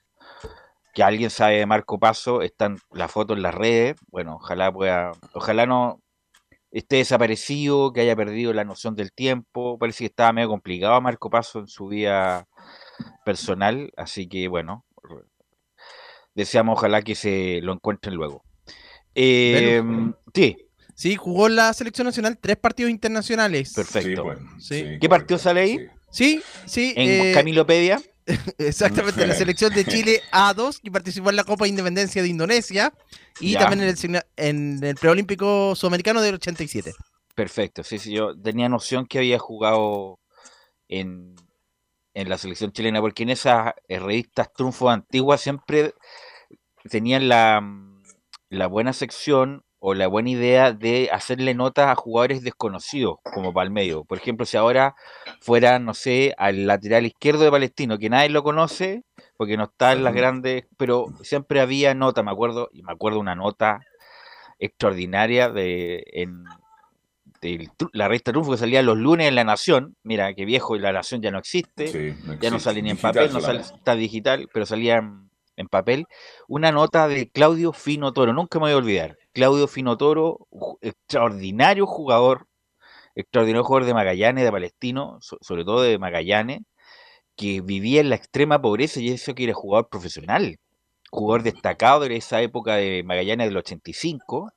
que 0.95 1.03
alguien 1.03 1.29
sabe 1.31 1.59
de 1.59 1.67
Marco 1.67 1.99
Paso, 1.99 2.41
están 2.43 2.79
las 2.93 3.11
fotos 3.11 3.37
en 3.37 3.43
las 3.43 3.55
redes, 3.55 3.97
bueno, 4.11 4.37
ojalá 4.37 4.73
pueda, 4.73 5.13
ojalá 5.35 5.67
no 5.67 6.01
esté 6.71 6.97
desaparecido, 6.97 7.93
que 7.93 8.01
haya 8.01 8.17
perdido 8.17 8.53
la 8.53 8.65
noción 8.65 8.95
del 8.97 9.13
tiempo, 9.13 9.77
parece 9.79 9.99
que 10.01 10.07
estaba 10.07 10.33
medio 10.33 10.49
complicado 10.49 11.01
Marco 11.01 11.31
Paso 11.31 11.59
en 11.61 11.69
su 11.69 11.89
vida 11.89 12.47
personal, 13.25 13.91
así 13.97 14.29
que 14.29 14.49
bueno, 14.49 14.85
deseamos 16.35 16.79
ojalá 16.79 17.03
que 17.03 17.15
se 17.15 17.61
lo 17.63 17.73
encuentren 17.73 18.15
luego. 18.15 18.43
Eh, 19.15 19.83
sí, 20.35 20.57
Sí, 20.97 21.17
jugó 21.17 21.49
en 21.49 21.57
la 21.57 21.73
selección 21.73 22.07
nacional 22.07 22.39
tres 22.41 22.57
partidos 22.57 22.91
internacionales. 22.91 23.73
Perfecto. 23.75 24.09
Sí, 24.09 24.15
bueno, 24.23 24.51
Sí. 24.61 24.81
sí, 24.85 24.99
¿Qué 25.01 25.09
partido 25.09 25.39
sale 25.39 25.61
ahí? 25.61 25.79
sí. 25.79 25.89
Sí, 26.13 26.43
sí. 26.67 26.95
en 26.97 27.31
eh, 27.31 27.33
Camilopedia. 27.35 28.01
Exactamente, 28.59 29.27
la 29.27 29.35
selección 29.35 29.75
de 29.75 29.85
Chile 29.85 30.21
A2, 30.33 30.81
que 30.81 30.91
participó 30.93 31.31
en 31.31 31.37
la 31.37 31.43
Copa 31.45 31.65
de 31.65 31.71
Independencia 31.71 32.23
de 32.23 32.29
Indonesia 32.29 32.95
y 33.41 33.53
Ya. 33.53 33.61
también 33.61 33.83
en 33.83 33.89
el, 34.15 34.23
en 34.37 34.85
el 34.85 34.95
preolímpico 34.95 35.75
sudamericano 35.75 36.21
del 36.23 36.37
87. 36.37 36.93
Perfecto, 37.35 37.83
sí, 37.83 37.99
sí, 37.99 38.13
yo 38.13 38.41
tenía 38.41 38.69
noción 38.69 39.07
que 39.07 39.19
había 39.19 39.41
jugado 39.41 40.21
en, 40.87 41.35
en 42.15 42.29
la 42.29 42.39
selección 42.39 42.71
chilena, 42.71 43.01
porque 43.01 43.25
en 43.25 43.31
esas 43.31 43.73
revistas 43.89 44.53
triunfos 44.53 44.93
antiguas 44.93 45.41
siempre 45.41 45.93
tenían 46.91 47.29
la, 47.29 47.61
mm, 47.61 48.03
la 48.51 48.67
buena 48.67 48.93
sección 48.93 49.63
o 49.79 49.93
la 49.95 50.07
buena 50.07 50.31
idea 50.31 50.73
de 50.73 51.11
hacerle 51.13 51.53
notas 51.55 51.89
a 51.89 51.95
jugadores 51.95 52.43
desconocidos, 52.43 53.17
como 53.35 53.53
para 53.53 53.67
el 53.67 53.71
medio. 53.71 54.05
Por 54.05 54.17
ejemplo, 54.17 54.47
si 54.47 54.57
ahora 54.57 54.95
fuera, 55.41 55.79
no 55.79 55.93
sé, 55.93 56.35
al 56.39 56.67
lateral 56.67 57.05
izquierdo 57.05 57.45
de 57.45 57.51
Palestino, 57.51 57.99
que 57.99 58.09
nadie 58.09 58.31
lo 58.31 58.43
conoce, 58.43 59.03
porque 59.37 59.59
no 59.59 59.65
está 59.65 59.93
en 59.93 60.03
las 60.05 60.15
grandes, 60.15 60.65
pero 60.79 61.07
siempre 61.23 61.61
había 61.61 61.95
nota, 61.95 62.23
me 62.23 62.31
acuerdo, 62.31 62.71
y 62.73 62.83
me 62.83 62.93
acuerdo 62.93 63.19
una 63.21 63.35
nota 63.35 63.81
extraordinaria 64.59 65.51
de 65.51 66.05
en 66.13 66.45
tru- 67.43 67.91
la 67.93 68.09
revista 68.09 68.33
Triunfo 68.33 68.53
que 68.53 68.57
salía 68.57 68.83
los 68.83 68.97
lunes 68.97 69.29
en 69.29 69.35
La 69.35 69.45
Nación. 69.45 69.97
Mira, 70.03 70.33
qué 70.35 70.45
viejo 70.45 70.77
y 70.77 70.79
La 70.79 70.93
Nación 70.93 71.21
ya 71.21 71.31
no 71.31 71.39
existe. 71.39 71.89
Sí, 71.89 71.99
ya 71.99 72.25
no 72.25 72.35
existe. 72.57 72.59
sale 72.61 72.83
ni 72.83 72.91
en 72.91 72.97
papel, 72.97 73.33
no 73.33 73.41
sale, 73.41 73.61
está 73.61 73.95
digital, 73.95 74.49
pero 74.53 74.65
salía 74.65 75.03
en, 75.57 75.63
en 75.63 75.69
papel. 75.69 76.07
Una 76.49 76.73
nota 76.73 77.09
de 77.09 77.29
Claudio 77.31 77.73
Fino 77.73 78.13
Toro, 78.13 78.33
nunca 78.33 78.59
me 78.59 78.65
voy 78.67 78.73
a 78.73 78.77
olvidar. 78.77 79.17
Claudio 79.33 79.67
Fino 79.69 79.97
Toro, 79.97 80.47
extraordinario 80.81 81.87
jugador, 81.87 82.47
extraordinario 83.15 83.65
jugador 83.65 83.87
de 83.87 83.95
Magallanes, 83.95 84.45
de 84.45 84.53
Palestino, 84.53 85.19
so- 85.21 85.39
sobre 85.41 85.65
todo 85.65 85.83
de 85.83 85.99
Magallanes, 85.99 86.61
que 87.37 87.61
vivía 87.61 88.01
en 88.01 88.11
la 88.11 88.17
extrema 88.17 88.61
pobreza 88.63 89.01
y 89.01 89.11
eso 89.11 89.35
que 89.35 89.45
era 89.45 89.55
jugador 89.55 89.89
profesional, 89.89 90.57
jugador 91.11 91.43
destacado 91.43 92.01
de 92.01 92.17
esa 92.17 92.41
época 92.43 92.77
de 92.77 93.03
Magallanes 93.05 93.49
del 93.49 93.57
85, 93.57 94.53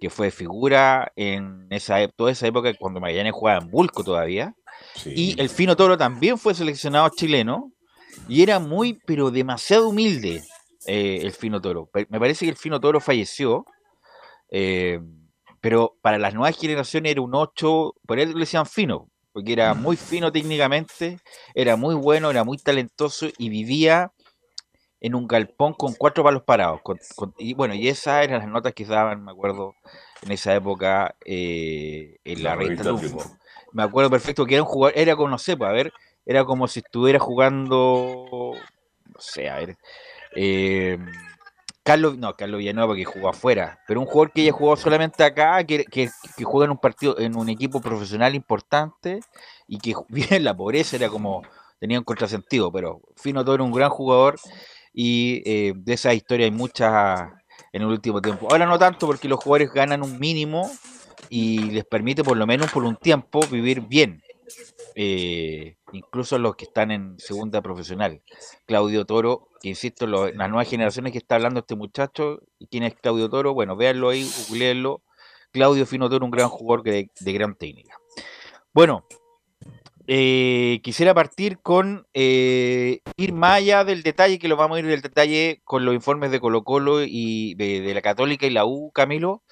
que 0.00 0.10
fue 0.10 0.30
figura 0.30 1.12
en 1.16 1.66
esa, 1.70 2.00
ep- 2.02 2.12
toda 2.16 2.30
esa 2.30 2.46
época 2.46 2.72
cuando 2.78 3.00
Magallanes 3.00 3.32
jugaba 3.32 3.60
en 3.62 3.70
Bulco 3.70 4.04
todavía. 4.04 4.54
Sí. 4.94 5.12
Y 5.14 5.40
el 5.40 5.48
Fino 5.50 5.76
Toro 5.76 5.98
también 5.98 6.38
fue 6.38 6.54
seleccionado 6.54 7.08
chileno 7.14 7.72
y 8.26 8.42
era 8.42 8.58
muy, 8.58 8.94
pero 9.06 9.30
demasiado 9.30 9.88
humilde 9.88 10.42
eh, 10.86 11.20
el 11.22 11.32
Fino 11.32 11.60
Toro. 11.60 11.90
Me 12.08 12.18
parece 12.20 12.44
que 12.46 12.50
el 12.50 12.56
Fino 12.56 12.80
Toro 12.80 13.00
falleció, 13.00 13.64
eh, 14.50 15.00
pero 15.60 15.96
para 16.02 16.18
las 16.18 16.34
nuevas 16.34 16.56
generaciones 16.58 17.12
era 17.12 17.20
un 17.20 17.34
8, 17.34 17.94
por 18.06 18.18
eso 18.18 18.32
le 18.32 18.40
decían 18.40 18.66
fino, 18.66 19.08
porque 19.32 19.52
era 19.52 19.74
muy 19.74 19.96
fino 19.96 20.32
técnicamente, 20.32 21.18
era 21.54 21.76
muy 21.76 21.94
bueno, 21.94 22.30
era 22.30 22.44
muy 22.44 22.58
talentoso 22.58 23.26
y 23.38 23.48
vivía 23.48 24.12
en 25.02 25.14
un 25.14 25.26
galpón 25.26 25.72
con 25.74 25.94
cuatro 25.94 26.22
palos 26.24 26.42
parados. 26.42 26.80
con- 26.82 26.98
con- 27.16 27.34
y 27.38 27.54
bueno, 27.54 27.74
y 27.74 27.88
esas 27.88 28.24
eran 28.24 28.40
las 28.40 28.48
notas 28.48 28.74
que 28.74 28.84
daban, 28.84 29.24
me 29.24 29.32
acuerdo, 29.32 29.74
en 30.22 30.32
esa 30.32 30.54
época 30.54 31.16
eh, 31.24 32.18
en 32.24 32.42
la, 32.42 32.50
La 32.50 32.56
revista 32.56 32.84
revista 32.84 33.08
Triunfo. 33.08 33.36
me 33.72 33.82
acuerdo 33.82 34.10
perfecto 34.10 34.44
que 34.44 34.54
era 34.54 34.62
un 34.62 34.68
jugador, 34.68 34.98
era 34.98 35.16
como, 35.16 35.28
no 35.30 35.38
sé, 35.38 35.56
pues, 35.56 35.70
a 35.70 35.72
ver, 35.72 35.92
era 36.30 36.44
como 36.44 36.68
si 36.68 36.78
estuviera 36.78 37.18
jugando, 37.18 38.52
no 38.54 39.20
sé, 39.20 39.50
a 39.50 39.56
ver, 39.56 39.76
eh, 40.36 40.96
Carlos, 41.82 42.18
no, 42.18 42.36
Carlos 42.36 42.58
Villanueva 42.58 42.86
porque 42.86 43.04
jugó 43.04 43.30
afuera, 43.30 43.80
pero 43.88 43.98
un 43.98 44.06
jugador 44.06 44.30
que 44.30 44.42
haya 44.42 44.52
jugado 44.52 44.76
solamente 44.76 45.24
acá, 45.24 45.64
que, 45.64 45.84
que, 45.86 46.08
que 46.36 46.44
juega 46.44 46.66
en 46.66 46.70
un 46.70 46.78
partido, 46.78 47.18
en 47.18 47.36
un 47.36 47.48
equipo 47.48 47.80
profesional 47.80 48.36
importante 48.36 49.18
y 49.66 49.78
que 49.78 49.94
vive 50.08 50.36
en 50.36 50.44
la 50.44 50.56
pobreza, 50.56 50.94
era 50.94 51.08
como, 51.08 51.42
tenía 51.80 51.98
un 51.98 52.04
contrasentido, 52.04 52.70
pero 52.70 53.00
Fino 53.16 53.44
Toro 53.44 53.64
un 53.64 53.72
gran 53.72 53.90
jugador 53.90 54.38
y 54.94 55.42
eh, 55.44 55.72
de 55.74 55.94
esa 55.94 56.14
historia 56.14 56.44
hay 56.46 56.52
muchas 56.52 57.22
en 57.72 57.82
el 57.82 57.88
último 57.88 58.22
tiempo. 58.22 58.46
Ahora 58.48 58.66
no 58.66 58.78
tanto 58.78 59.08
porque 59.08 59.26
los 59.26 59.42
jugadores 59.42 59.72
ganan 59.72 60.04
un 60.04 60.20
mínimo 60.20 60.70
y 61.28 61.70
les 61.72 61.84
permite 61.84 62.22
por 62.22 62.36
lo 62.36 62.46
menos 62.46 62.70
por 62.70 62.84
un 62.84 62.94
tiempo 62.94 63.40
vivir 63.50 63.80
bien. 63.80 64.22
Eh, 64.94 65.76
incluso 65.92 66.38
los 66.38 66.56
que 66.56 66.64
están 66.64 66.90
en 66.90 67.18
segunda 67.18 67.62
profesional. 67.62 68.22
Claudio 68.66 69.04
Toro, 69.04 69.48
que 69.60 69.68
insisto, 69.68 70.06
lo- 70.06 70.30
las 70.32 70.48
nuevas 70.48 70.68
generaciones 70.68 71.12
que 71.12 71.18
está 71.18 71.36
hablando 71.36 71.60
este 71.60 71.76
muchacho, 71.76 72.40
¿y 72.58 72.66
¿quién 72.66 72.82
es 72.82 72.94
Claudio 72.94 73.28
Toro? 73.28 73.54
Bueno, 73.54 73.76
véanlo 73.76 74.08
ahí, 74.10 74.28
googleenlo. 74.48 75.02
Claudio 75.52 75.84
Fino 75.86 76.08
Toro, 76.08 76.24
un 76.24 76.30
gran 76.30 76.48
jugador 76.48 76.82
de 76.84 77.08
gran 77.32 77.56
técnica. 77.56 77.96
Bueno, 78.72 79.04
eh, 80.06 80.80
quisiera 80.82 81.14
partir 81.14 81.60
con 81.60 82.06
eh, 82.14 83.00
ir 83.16 83.32
más 83.32 83.58
allá 83.58 83.84
del 83.84 84.02
detalle, 84.02 84.38
que 84.38 84.48
lo 84.48 84.56
vamos 84.56 84.76
a 84.76 84.80
ir 84.80 84.86
del 84.86 85.02
detalle 85.02 85.60
con 85.64 85.84
los 85.84 85.94
informes 85.94 86.30
de 86.30 86.40
Colo 86.40 86.64
Colo 86.64 87.02
y 87.04 87.54
de, 87.54 87.80
de 87.80 87.94
la 87.94 88.02
Católica 88.02 88.46
y 88.46 88.50
la 88.50 88.64
U, 88.64 88.90
Camilo. 88.92 89.44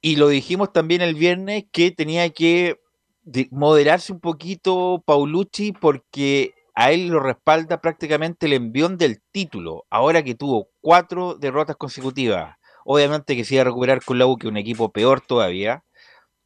Y 0.00 0.16
lo 0.16 0.28
dijimos 0.28 0.72
también 0.72 1.00
el 1.02 1.14
viernes 1.14 1.64
que 1.72 1.90
tenía 1.90 2.30
que 2.30 2.78
de- 3.26 3.48
moderarse 3.50 4.12
un 4.12 4.20
poquito 4.20 5.02
Paulucci 5.04 5.72
porque 5.72 6.54
a 6.74 6.92
él 6.92 7.08
lo 7.08 7.20
respalda 7.20 7.80
prácticamente 7.80 8.46
el 8.46 8.54
envión 8.54 8.96
del 8.98 9.20
título, 9.32 9.84
ahora 9.90 10.22
que 10.22 10.34
tuvo 10.34 10.68
cuatro 10.80 11.34
derrotas 11.34 11.76
consecutivas. 11.76 12.56
Obviamente 12.84 13.34
que 13.34 13.44
se 13.44 13.58
a 13.60 13.64
recuperar 13.64 14.04
con 14.04 14.18
la 14.18 14.26
U, 14.26 14.36
que 14.36 14.46
un 14.46 14.56
equipo 14.56 14.92
peor 14.92 15.20
todavía. 15.20 15.82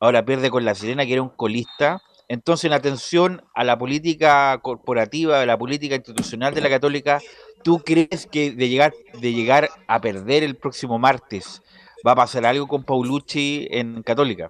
Ahora 0.00 0.24
pierde 0.24 0.50
con 0.50 0.64
la 0.64 0.74
Serena, 0.74 1.04
que 1.04 1.12
era 1.14 1.22
un 1.22 1.28
colista. 1.28 2.00
Entonces, 2.28 2.66
en 2.66 2.72
atención 2.72 3.42
a 3.54 3.64
la 3.64 3.76
política 3.76 4.58
corporativa, 4.62 5.42
a 5.42 5.46
la 5.46 5.58
política 5.58 5.96
institucional 5.96 6.54
de 6.54 6.62
la 6.62 6.70
Católica, 6.70 7.20
¿tú 7.62 7.80
crees 7.80 8.26
que 8.30 8.52
de 8.52 8.68
llegar, 8.68 8.94
de 9.20 9.32
llegar 9.34 9.68
a 9.88 10.00
perder 10.00 10.44
el 10.44 10.56
próximo 10.56 10.98
martes 10.98 11.60
va 12.06 12.12
a 12.12 12.16
pasar 12.16 12.46
algo 12.46 12.68
con 12.68 12.84
Paulucci 12.84 13.68
en 13.70 14.02
Católica? 14.02 14.48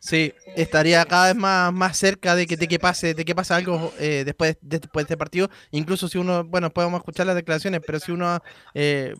Sí, 0.00 0.32
estaría 0.54 1.04
cada 1.04 1.26
vez 1.26 1.36
más, 1.36 1.72
más 1.72 1.96
cerca 1.96 2.34
de 2.34 2.46
que, 2.46 2.56
de 2.56 2.68
que 2.68 2.78
pase, 2.78 3.14
de 3.14 3.24
que 3.24 3.34
pase 3.34 3.54
algo 3.54 3.92
eh, 3.98 4.22
después, 4.24 4.56
de, 4.60 4.78
después 4.78 5.04
de 5.04 5.14
este 5.14 5.16
partido. 5.16 5.50
Incluso 5.70 6.08
si 6.08 6.18
uno, 6.18 6.44
bueno, 6.44 6.70
podemos 6.70 6.98
escuchar 6.98 7.26
las 7.26 7.34
declaraciones, 7.34 7.80
pero 7.84 7.98
si 7.98 8.12
uno 8.12 8.40
eh, 8.74 9.14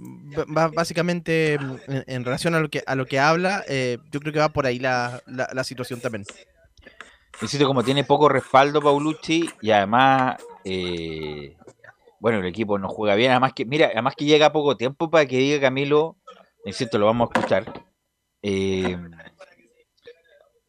va 0.56 0.68
básicamente 0.68 1.58
mm, 1.58 1.76
en, 2.06 2.24
relación 2.24 2.54
a 2.54 2.60
lo 2.60 2.68
que 2.68 2.82
a 2.86 2.94
lo 2.94 3.06
que 3.06 3.18
habla, 3.18 3.64
eh, 3.68 3.98
yo 4.10 4.20
creo 4.20 4.32
que 4.32 4.38
va 4.38 4.48
por 4.50 4.66
ahí 4.66 4.78
la, 4.78 5.22
la, 5.26 5.64
situación 5.64 6.00
también. 6.00 6.24
Insisto, 7.42 7.66
como 7.66 7.82
tiene 7.82 8.04
poco 8.04 8.28
respaldo 8.28 8.80
Paulucci 8.80 9.50
y 9.60 9.70
además, 9.70 10.36
eh, 10.64 11.56
bueno, 12.20 12.38
el 12.38 12.46
equipo 12.46 12.78
no 12.78 12.88
juega 12.88 13.14
bien. 13.14 13.30
Además 13.32 13.52
que, 13.54 13.64
mira, 13.64 13.88
además 13.92 14.14
que 14.16 14.24
llega 14.24 14.52
poco 14.52 14.76
tiempo 14.76 15.10
para 15.10 15.26
que 15.26 15.38
diga 15.38 15.60
Camilo, 15.60 16.16
insisto, 16.64 16.98
lo 16.98 17.06
vamos 17.06 17.28
a 17.28 17.38
escuchar. 17.38 17.84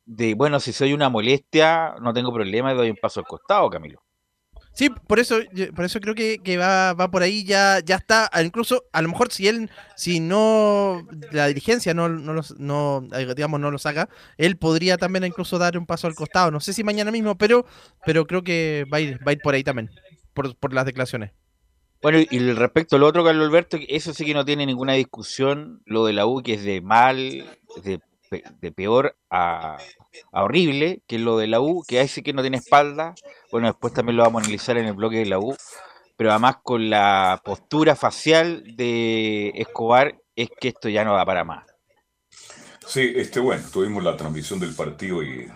De 0.08 0.34
bueno, 0.34 0.60
si 0.60 0.74
soy 0.74 0.94
una 0.94 1.10
molestia, 1.10 1.96
no 2.02 2.14
tengo 2.14 2.34
problema, 2.34 2.74
doy 2.74 2.90
un 2.90 2.96
paso 2.96 3.20
al 3.20 3.28
costado, 3.28 3.70
Camilo. 3.70 4.02
Sí, 4.72 4.90
por 4.90 5.20
eso, 5.20 5.40
por 5.76 5.86
eso 5.86 6.00
creo 6.00 6.14
que, 6.14 6.38
que 6.38 6.56
va, 6.56 6.94
va 6.94 7.10
por 7.10 7.24
ahí, 7.24 7.44
ya, 7.44 7.80
ya 7.84 7.96
está. 7.96 8.30
Incluso, 8.44 8.84
a 8.94 9.02
lo 9.02 9.10
mejor 9.10 9.32
si 9.32 9.48
él, 9.48 9.72
si 9.96 10.20
no, 10.20 11.06
la 11.32 11.48
dirigencia 11.48 11.96
no, 11.96 12.10
no, 12.10 12.34
los, 12.34 12.58
no 12.60 13.08
eh, 13.14 13.34
digamos, 13.36 13.60
no 13.60 13.72
lo 13.72 13.80
saca, 13.80 14.08
él 14.38 14.56
podría 14.58 14.98
también 14.98 15.26
incluso 15.26 15.58
dar 15.58 15.80
un 15.80 15.88
paso 15.88 16.06
al 16.06 16.14
costado. 16.14 16.52
No 16.52 16.60
sé 16.60 16.74
si 16.74 16.84
mañana 16.84 17.10
mismo, 17.12 17.36
pero, 17.40 17.66
pero 18.06 18.28
creo 18.28 18.44
que 18.44 18.86
va 18.94 18.98
a 18.98 19.02
ir, 19.02 19.18
va 19.28 19.32
a 19.32 19.34
ir 19.34 19.40
por 19.40 19.56
ahí 19.56 19.64
también, 19.64 19.90
por, 20.36 20.56
por 20.56 20.74
las 20.74 20.86
declaraciones. 20.86 21.32
Bueno, 22.00 22.20
y 22.20 22.28
y 22.30 22.54
respecto 22.54 22.98
al 22.98 23.04
otro, 23.04 23.24
Carlos 23.24 23.48
Alberto, 23.48 23.80
eso 23.88 24.14
sí 24.14 24.26
que 24.26 24.36
no 24.36 24.46
tiene 24.46 24.68
ninguna 24.68 24.94
discusión, 24.94 25.82
lo 25.86 26.06
de 26.06 26.14
la 26.14 26.28
U 26.28 26.44
que 26.44 26.54
es 26.54 26.64
de 26.64 26.82
mal, 26.82 27.18
de, 27.84 28.00
de 28.30 28.72
peor 28.72 29.16
a, 29.30 29.78
horrible, 30.32 31.02
que 31.08 31.20
lo 31.20 31.38
de 31.38 31.48
la 31.48 31.60
U, 31.60 31.84
que 31.88 32.08
sí 32.08 32.22
que 32.22 32.34
no 32.34 32.42
tiene 32.42 32.58
espalda, 32.58 33.16
bueno, 33.52 33.68
después 33.68 33.94
también 33.94 34.18
lo 34.18 34.24
vamos 34.24 34.42
a 34.42 34.46
analizar 34.46 34.78
en 34.78 34.86
el 34.86 34.94
bloque 34.94 35.18
de 35.18 35.26
la 35.26 35.40
U, 35.40 35.56
pero 36.16 36.32
además 36.32 36.58
con 36.64 36.90
la 36.90 37.42
postura 37.44 37.96
facial 37.96 38.64
de 38.76 39.50
Escobar, 39.56 40.20
es 40.36 40.50
que 40.60 40.70
esto 40.70 40.90
ya 40.90 41.04
no 41.04 41.16
da 41.16 41.26
para 41.26 41.44
más. 41.44 41.66
Sí, 42.86 43.14
este, 43.16 43.40
bueno, 43.40 43.64
tuvimos 43.72 44.04
la 44.04 44.16
transmisión 44.16 44.60
del 44.60 44.74
partido 44.74 45.22
y 45.22 45.48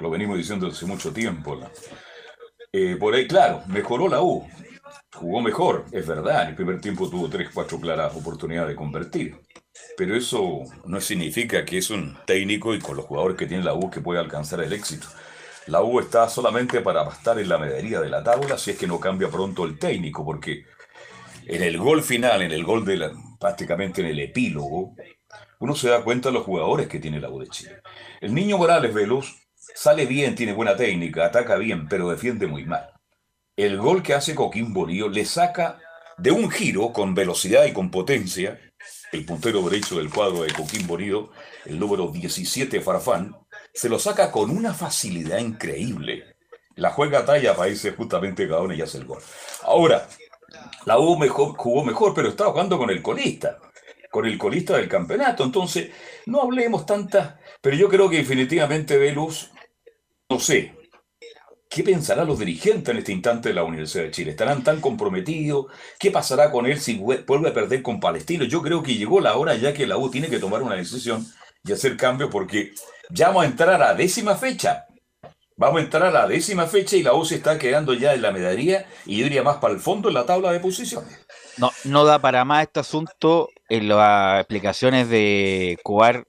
lo 0.00 0.10
venimos 0.10 0.36
diciendo 0.36 0.66
hace 0.66 0.86
mucho 0.86 1.12
tiempo. 1.12 1.60
Eh, 2.72 2.96
por 2.96 3.14
ahí, 3.14 3.28
claro, 3.28 3.62
mejoró 3.68 4.08
la 4.08 4.20
U. 4.20 4.44
Jugó 5.14 5.40
mejor, 5.40 5.84
es 5.92 6.06
verdad. 6.06 6.42
En 6.42 6.48
el 6.48 6.54
primer 6.56 6.80
tiempo 6.80 7.08
tuvo 7.08 7.28
tres, 7.28 7.50
cuatro 7.54 7.78
claras 7.78 8.14
oportunidades 8.16 8.70
de 8.70 8.76
convertir. 8.76 9.40
Pero 9.96 10.16
eso 10.16 10.60
no 10.84 11.00
significa 11.00 11.64
que 11.64 11.78
es 11.78 11.90
un 11.90 12.16
técnico 12.26 12.74
y 12.74 12.80
con 12.80 12.96
los 12.96 13.06
jugadores 13.06 13.36
que 13.36 13.46
tiene 13.46 13.64
la 13.64 13.74
U 13.74 13.90
que 13.90 14.00
puede 14.00 14.20
alcanzar 14.20 14.60
el 14.60 14.72
éxito. 14.72 15.06
La 15.66 15.82
U 15.82 16.00
está 16.00 16.28
solamente 16.28 16.80
para 16.80 17.08
estar 17.08 17.38
en 17.38 17.48
la 17.48 17.58
medallía 17.58 18.00
de 18.00 18.10
la 18.10 18.22
tabla 18.22 18.58
si 18.58 18.72
es 18.72 18.78
que 18.78 18.86
no 18.86 19.00
cambia 19.00 19.28
pronto 19.28 19.64
el 19.64 19.78
técnico, 19.78 20.24
porque 20.24 20.64
en 21.46 21.62
el 21.62 21.78
gol 21.78 22.02
final, 22.02 22.42
en 22.42 22.52
el 22.52 22.64
gol 22.64 22.84
de 22.84 22.96
la, 22.96 23.12
prácticamente 23.38 24.00
en 24.00 24.08
el 24.08 24.20
epílogo, 24.20 24.94
uno 25.60 25.74
se 25.74 25.88
da 25.88 26.02
cuenta 26.02 26.28
de 26.28 26.34
los 26.34 26.44
jugadores 26.44 26.88
que 26.88 26.98
tiene 26.98 27.20
la 27.20 27.30
U 27.30 27.40
de 27.40 27.48
Chile. 27.48 27.80
El 28.20 28.34
niño 28.34 28.58
Morales 28.58 28.92
Veloz 28.92 29.34
sale 29.54 30.06
bien, 30.06 30.34
tiene 30.34 30.52
buena 30.52 30.76
técnica, 30.76 31.26
ataca 31.26 31.56
bien, 31.56 31.88
pero 31.88 32.10
defiende 32.10 32.46
muy 32.46 32.64
mal. 32.64 32.90
El 33.56 33.78
gol 33.78 34.02
que 34.02 34.14
hace 34.14 34.34
Coquimbo 34.34 34.86
Lío 34.86 35.08
le 35.08 35.24
saca 35.24 35.78
de 36.18 36.30
un 36.30 36.50
giro 36.50 36.92
con 36.92 37.14
velocidad 37.14 37.64
y 37.64 37.72
con 37.72 37.90
potencia 37.90 38.60
el 39.14 39.24
puntero 39.24 39.62
derecho 39.62 39.98
del 39.98 40.10
cuadro 40.10 40.42
de 40.42 40.52
Coquimbo 40.52 40.98
Lío, 40.98 41.30
el 41.66 41.78
número 41.78 42.08
17 42.08 42.80
Farfán, 42.80 43.36
se 43.72 43.88
lo 43.88 44.00
saca 44.00 44.32
con 44.32 44.50
una 44.50 44.74
facilidad 44.74 45.38
increíble. 45.38 46.34
La 46.74 46.90
juega 46.90 47.24
talla 47.24 47.54
para 47.54 47.70
irse 47.70 47.92
justamente 47.92 48.52
uno 48.52 48.74
y 48.74 48.82
hace 48.82 48.98
el 48.98 49.04
gol. 49.04 49.22
Ahora, 49.62 50.08
la 50.84 50.98
U 50.98 51.16
mejor, 51.16 51.56
jugó 51.56 51.84
mejor, 51.84 52.12
pero 52.12 52.28
estaba 52.28 52.50
jugando 52.50 52.76
con 52.76 52.90
el 52.90 53.02
colista, 53.02 53.58
con 54.10 54.26
el 54.26 54.36
colista 54.36 54.76
del 54.76 54.88
campeonato. 54.88 55.44
Entonces, 55.44 55.90
no 56.26 56.42
hablemos 56.42 56.84
tantas, 56.84 57.34
pero 57.60 57.76
yo 57.76 57.88
creo 57.88 58.10
que 58.10 58.16
definitivamente 58.16 58.98
Velus, 58.98 59.52
no 60.28 60.40
sé, 60.40 60.74
¿qué 61.74 61.82
pensarán 61.82 62.28
los 62.28 62.38
dirigentes 62.38 62.92
en 62.92 62.98
este 62.98 63.10
instante 63.10 63.48
de 63.48 63.54
la 63.56 63.64
Universidad 63.64 64.04
de 64.04 64.12
Chile? 64.12 64.30
¿Estarán 64.30 64.62
tan 64.62 64.80
comprometidos? 64.80 65.66
¿Qué 65.98 66.12
pasará 66.12 66.52
con 66.52 66.66
él 66.66 66.78
si 66.80 66.96
vue- 67.00 67.24
vuelve 67.26 67.48
a 67.48 67.52
perder 67.52 67.82
con 67.82 67.98
Palestino? 67.98 68.44
Yo 68.44 68.62
creo 68.62 68.80
que 68.80 68.94
llegó 68.94 69.20
la 69.20 69.36
hora 69.36 69.56
ya 69.56 69.74
que 69.74 69.84
la 69.88 69.96
U 69.96 70.08
tiene 70.08 70.28
que 70.28 70.38
tomar 70.38 70.62
una 70.62 70.76
decisión 70.76 71.26
y 71.64 71.72
hacer 71.72 71.96
cambio 71.96 72.30
porque 72.30 72.74
ya 73.10 73.26
vamos 73.28 73.42
a 73.42 73.46
entrar 73.48 73.70
a 73.70 73.78
la 73.78 73.94
décima 73.94 74.36
fecha. 74.36 74.86
Vamos 75.56 75.80
a 75.80 75.84
entrar 75.84 76.04
a 76.04 76.10
la 76.12 76.28
décima 76.28 76.66
fecha 76.66 76.96
y 76.96 77.02
la 77.02 77.14
U 77.14 77.24
se 77.24 77.34
está 77.34 77.58
quedando 77.58 77.92
ya 77.92 78.14
en 78.14 78.22
la 78.22 78.30
medalla 78.30 78.86
y 79.04 79.18
yo 79.18 79.26
iría 79.26 79.42
más 79.42 79.56
para 79.56 79.74
el 79.74 79.80
fondo 79.80 80.08
en 80.08 80.14
la 80.14 80.26
tabla 80.26 80.52
de 80.52 80.60
posiciones. 80.60 81.26
No, 81.58 81.72
no 81.82 82.04
da 82.04 82.20
para 82.20 82.44
más 82.44 82.62
este 82.62 82.78
asunto 82.80 83.48
en 83.68 83.88
las 83.88 84.38
explicaciones 84.38 85.08
de 85.08 85.76
Cobar. 85.82 86.24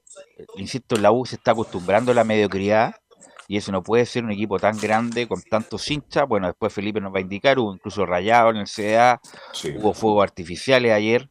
Insisto, 0.56 0.96
la 0.96 1.12
U 1.12 1.24
se 1.24 1.36
está 1.36 1.52
acostumbrando 1.52 2.10
a 2.10 2.14
la 2.16 2.24
mediocridad 2.24 2.96
y 3.48 3.56
eso 3.56 3.72
no 3.72 3.82
puede 3.82 4.06
ser 4.06 4.24
un 4.24 4.30
equipo 4.32 4.58
tan 4.58 4.78
grande 4.78 5.26
con 5.28 5.40
tantos 5.42 5.90
hinchas. 5.90 6.26
Bueno, 6.28 6.46
después 6.46 6.72
Felipe 6.72 7.00
nos 7.00 7.12
va 7.14 7.18
a 7.18 7.22
indicar, 7.22 7.58
hubo 7.58 7.72
incluso 7.74 8.04
rayado 8.06 8.50
en 8.50 8.56
el 8.56 8.66
CDA, 8.66 9.20
Sí. 9.52 9.74
hubo 9.78 9.94
fuegos 9.94 10.22
artificiales 10.24 10.92
ayer. 10.92 11.30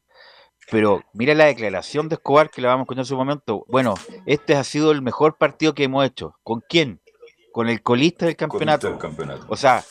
Pero 0.71 1.03
mira 1.13 1.35
la 1.35 1.45
declaración 1.45 2.09
de 2.09 2.15
Escobar 2.15 2.49
que 2.49 2.59
la 2.61 2.69
vamos 2.69 2.81
a 2.81 2.83
escuchar 2.85 3.01
en 3.01 3.05
su 3.05 3.15
momento. 3.15 3.65
Bueno, 3.67 3.93
este 4.25 4.55
ha 4.55 4.63
sido 4.63 4.91
el 4.91 5.03
mejor 5.03 5.37
partido 5.37 5.75
que 5.75 5.83
hemos 5.83 6.03
hecho. 6.05 6.35
¿Con 6.41 6.61
quién? 6.67 7.01
Con 7.51 7.69
el 7.69 7.83
colista 7.83 8.25
del 8.25 8.35
Con 8.35 8.49
campeonato. 8.49 8.87
el 8.87 8.97
campeonato. 8.97 9.45
O 9.47 9.55
sea, 9.55 9.83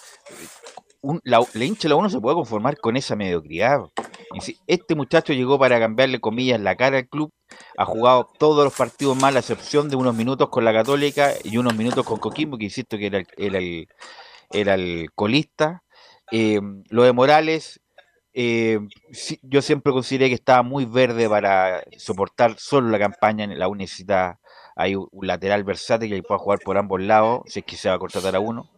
un, 1.04 1.20
la, 1.22 1.40
la 1.52 1.64
hincha 1.64 1.88
la 1.88 1.96
uno 1.96 2.08
se 2.08 2.20
puede 2.20 2.34
conformar 2.34 2.78
con 2.78 2.96
esa 2.96 3.14
mediocridad. 3.14 3.80
Este 4.66 4.94
muchacho 4.94 5.32
llegó 5.32 5.58
para 5.58 5.78
cambiarle 5.78 6.20
comillas 6.20 6.60
la 6.60 6.76
cara 6.76 6.98
al 6.98 7.08
club, 7.08 7.30
ha 7.76 7.84
jugado 7.84 8.28
todos 8.38 8.64
los 8.64 8.74
partidos 8.74 9.16
mal, 9.16 9.36
a 9.36 9.40
excepción 9.40 9.88
de 9.88 9.96
unos 9.96 10.14
minutos 10.14 10.48
con 10.48 10.64
la 10.64 10.72
Católica 10.72 11.32
y 11.44 11.58
unos 11.58 11.76
minutos 11.76 12.04
con 12.04 12.18
Coquimbo, 12.18 12.58
que 12.58 12.64
insisto 12.64 12.96
que 12.96 13.06
era 13.06 13.58
el, 14.50 15.10
colista. 15.14 15.84
Eh, 16.32 16.60
lo 16.88 17.02
de 17.04 17.12
Morales, 17.12 17.80
eh, 18.32 18.80
yo 19.42 19.62
siempre 19.62 19.92
consideré 19.92 20.28
que 20.28 20.34
estaba 20.34 20.62
muy 20.62 20.86
verde 20.86 21.28
para 21.28 21.84
soportar 21.98 22.56
solo 22.58 22.88
la 22.88 22.98
campaña. 22.98 23.46
La 23.46 23.68
U 23.68 23.74
necesita 23.74 24.40
hay 24.76 24.96
un 24.96 25.08
un 25.12 25.26
lateral 25.26 25.62
versátil 25.64 26.10
que 26.10 26.22
pueda 26.22 26.38
jugar 26.38 26.58
por 26.64 26.76
ambos 26.78 27.00
lados, 27.00 27.42
si 27.46 27.60
es 27.60 27.64
que 27.66 27.76
se 27.76 27.88
va 27.88 27.94
a 27.96 27.98
contratar 27.98 28.34
a 28.34 28.40
uno. 28.40 28.70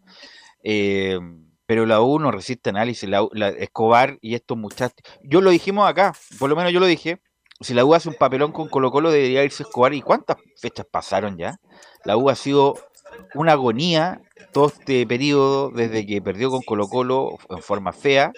Eh, 0.63 1.19
pero 1.67 1.85
la 1.87 2.01
U 2.01 2.19
no 2.19 2.31
resiste 2.31 2.71
análisis. 2.71 3.09
La, 3.09 3.23
U- 3.23 3.31
la- 3.33 3.49
Escobar 3.51 4.19
y 4.21 4.35
estos 4.35 4.57
muchachos. 4.57 4.97
Yo 5.23 5.41
lo 5.41 5.51
dijimos 5.51 5.89
acá, 5.89 6.15
por 6.39 6.49
lo 6.49 6.57
menos 6.57 6.73
yo 6.73 6.81
lo 6.81 6.87
dije. 6.87 7.21
Si 7.61 7.75
la 7.75 7.85
U 7.85 7.95
hace 7.95 8.09
un 8.09 8.15
papelón 8.15 8.53
con 8.53 8.69
Colo 8.69 8.91
Colo, 8.91 9.11
debería 9.11 9.43
irse 9.45 9.63
Escobar. 9.63 9.95
¿Y 9.95 10.03
cuántas 10.03 10.37
fechas 10.61 10.87
pasaron 10.91 11.37
ya? 11.39 11.59
La 12.05 12.17
U 12.17 12.29
ha 12.31 12.35
sido 12.35 12.75
una 13.35 13.53
agonía 13.53 14.21
todo 14.53 14.67
este 14.69 15.07
periodo 15.07 15.71
desde 15.71 16.07
que 16.07 16.21
perdió 16.23 16.51
con 16.51 16.63
Colo 16.63 16.87
Colo 16.89 17.39
en 17.51 17.63
forma 17.63 17.93
fea. 17.93 18.33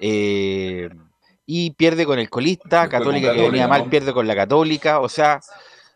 eh, 0.00 0.88
y 1.46 1.72
pierde 1.72 2.06
con 2.06 2.18
el 2.18 2.30
colista, 2.30 2.88
Católica 2.88 3.28
que 3.34 3.42
venía 3.50 3.68
mal, 3.68 3.90
pierde 3.90 4.12
con 4.14 4.26
la 4.26 4.34
Católica. 4.34 5.00
O 5.00 5.08
sea, 5.08 5.40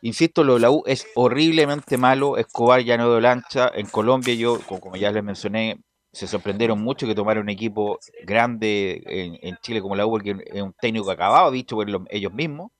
Insisto, 0.00 0.44
lo 0.44 0.54
de 0.54 0.60
la 0.60 0.70
U 0.70 0.84
es 0.86 1.08
horriblemente 1.16 1.96
malo. 1.96 2.36
Escobar 2.36 2.82
ya 2.82 2.96
no 2.96 3.12
de 3.12 3.20
lancha. 3.20 3.68
En 3.74 3.86
Colombia, 3.88 4.32
yo, 4.34 4.60
co- 4.60 4.78
como 4.78 4.94
ya 4.96 5.10
les 5.10 5.24
mencioné, 5.24 5.80
se 6.18 6.26
sorprendieron 6.26 6.80
mucho 6.80 7.06
que 7.06 7.14
tomara 7.14 7.40
un 7.40 7.48
equipo 7.48 8.00
grande 8.24 9.02
en, 9.06 9.56
Chile 9.62 9.80
como 9.80 9.94
la 9.94 10.04
U, 10.04 10.10
porque 10.10 10.36
es 10.46 10.60
un 10.60 10.72
técnico 10.72 11.08
acabado, 11.12 11.52
dicho 11.52 11.76
por 11.76 11.88
los- 11.88 12.02
ellos 12.10 12.32
mismos. 12.32 12.72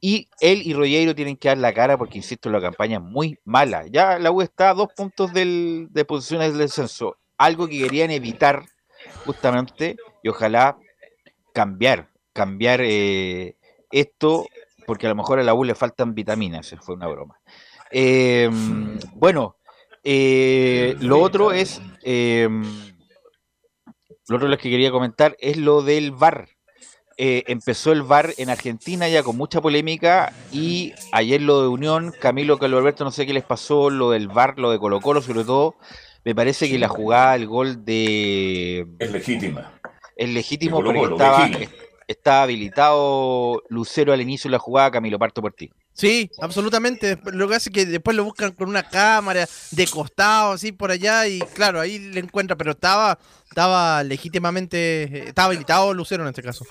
Y 0.00 0.28
él 0.40 0.62
y 0.64 0.74
Rollero 0.74 1.14
tienen 1.14 1.36
que 1.36 1.46
dar 1.46 1.58
la 1.58 1.72
cara 1.72 1.96
porque, 1.96 2.18
insisto, 2.18 2.50
la 2.50 2.60
campaña 2.60 2.96
es 2.96 3.04
muy 3.04 3.38
mala. 3.44 3.86
Ya 3.86 4.18
la 4.18 4.32
U 4.32 4.42
está 4.42 4.70
a 4.70 4.74
dos 4.74 4.88
puntos 4.96 5.32
del, 5.32 5.86
de 5.90 6.04
posiciones 6.04 6.48
del 6.48 6.58
descenso. 6.58 7.16
Algo 7.38 7.68
que 7.68 7.78
querían 7.78 8.10
evitar 8.10 8.64
justamente 9.24 9.96
y 10.24 10.28
ojalá 10.28 10.76
cambiar, 11.52 12.08
cambiar 12.32 12.80
eh, 12.82 13.54
esto 13.92 14.46
porque 14.84 15.06
a 15.06 15.10
lo 15.10 15.14
mejor 15.14 15.38
a 15.38 15.44
la 15.44 15.54
U 15.54 15.62
le 15.62 15.76
faltan 15.76 16.12
vitaminas, 16.12 16.74
fue 16.80 16.96
una 16.96 17.06
broma. 17.06 17.38
Eh, 17.92 18.50
bueno, 19.14 19.54
eh, 20.04 20.96
lo 21.00 21.20
otro 21.20 21.52
es, 21.52 21.80
eh, 22.02 22.48
lo 24.28 24.36
otro 24.36 24.48
que 24.50 24.70
quería 24.70 24.90
comentar 24.90 25.36
es 25.38 25.56
lo 25.56 25.82
del 25.82 26.12
VAR. 26.12 26.48
Eh, 27.18 27.44
empezó 27.46 27.92
el 27.92 28.02
VAR 28.02 28.32
en 28.38 28.50
Argentina 28.50 29.08
ya 29.08 29.22
con 29.22 29.36
mucha 29.36 29.60
polémica 29.60 30.32
y 30.50 30.92
ayer 31.12 31.42
lo 31.42 31.62
de 31.62 31.68
Unión, 31.68 32.12
Camilo, 32.18 32.58
Carlos 32.58 32.80
Alberto, 32.80 33.04
no 33.04 33.10
sé 33.10 33.26
qué 33.26 33.34
les 33.34 33.44
pasó, 33.44 33.90
lo 33.90 34.10
del 34.10 34.28
VAR, 34.28 34.58
lo 34.58 34.70
de 34.70 34.78
Colo 34.78 35.00
Colo 35.00 35.20
sobre 35.20 35.44
todo, 35.44 35.76
me 36.24 36.34
parece 36.34 36.68
que 36.68 36.78
la 36.78 36.88
jugada, 36.88 37.36
el 37.36 37.46
gol 37.46 37.84
de... 37.84 38.86
Es 38.98 39.12
legítima. 39.12 39.78
Es 40.16 40.30
legítimo 40.30 40.82
porque 40.82 41.02
estaba, 41.02 41.50
estaba 42.08 42.42
habilitado 42.44 43.62
Lucero 43.68 44.12
al 44.12 44.20
inicio 44.20 44.48
de 44.48 44.52
la 44.52 44.58
jugada, 44.58 44.90
Camilo, 44.90 45.18
parto 45.18 45.42
por 45.42 45.52
ti. 45.52 45.70
Sí, 45.94 46.30
absolutamente. 46.40 47.18
Lo 47.32 47.48
que 47.48 47.56
hace 47.56 47.68
es 47.68 47.74
que 47.74 47.86
después 47.86 48.16
lo 48.16 48.24
buscan 48.24 48.52
con 48.52 48.68
una 48.68 48.88
cámara 48.88 49.46
de 49.70 49.86
costado, 49.86 50.52
así 50.52 50.72
por 50.72 50.90
allá, 50.90 51.26
y 51.26 51.40
claro, 51.54 51.80
ahí 51.80 51.98
le 51.98 52.20
encuentra, 52.20 52.56
pero 52.56 52.72
estaba, 52.72 53.18
estaba 53.48 54.02
legítimamente, 54.02 55.04
eh, 55.04 55.24
estaba 55.28 55.46
habilitado 55.46 55.92
Lucero 55.92 56.22
en 56.22 56.30
este 56.30 56.42
caso. 56.42 56.64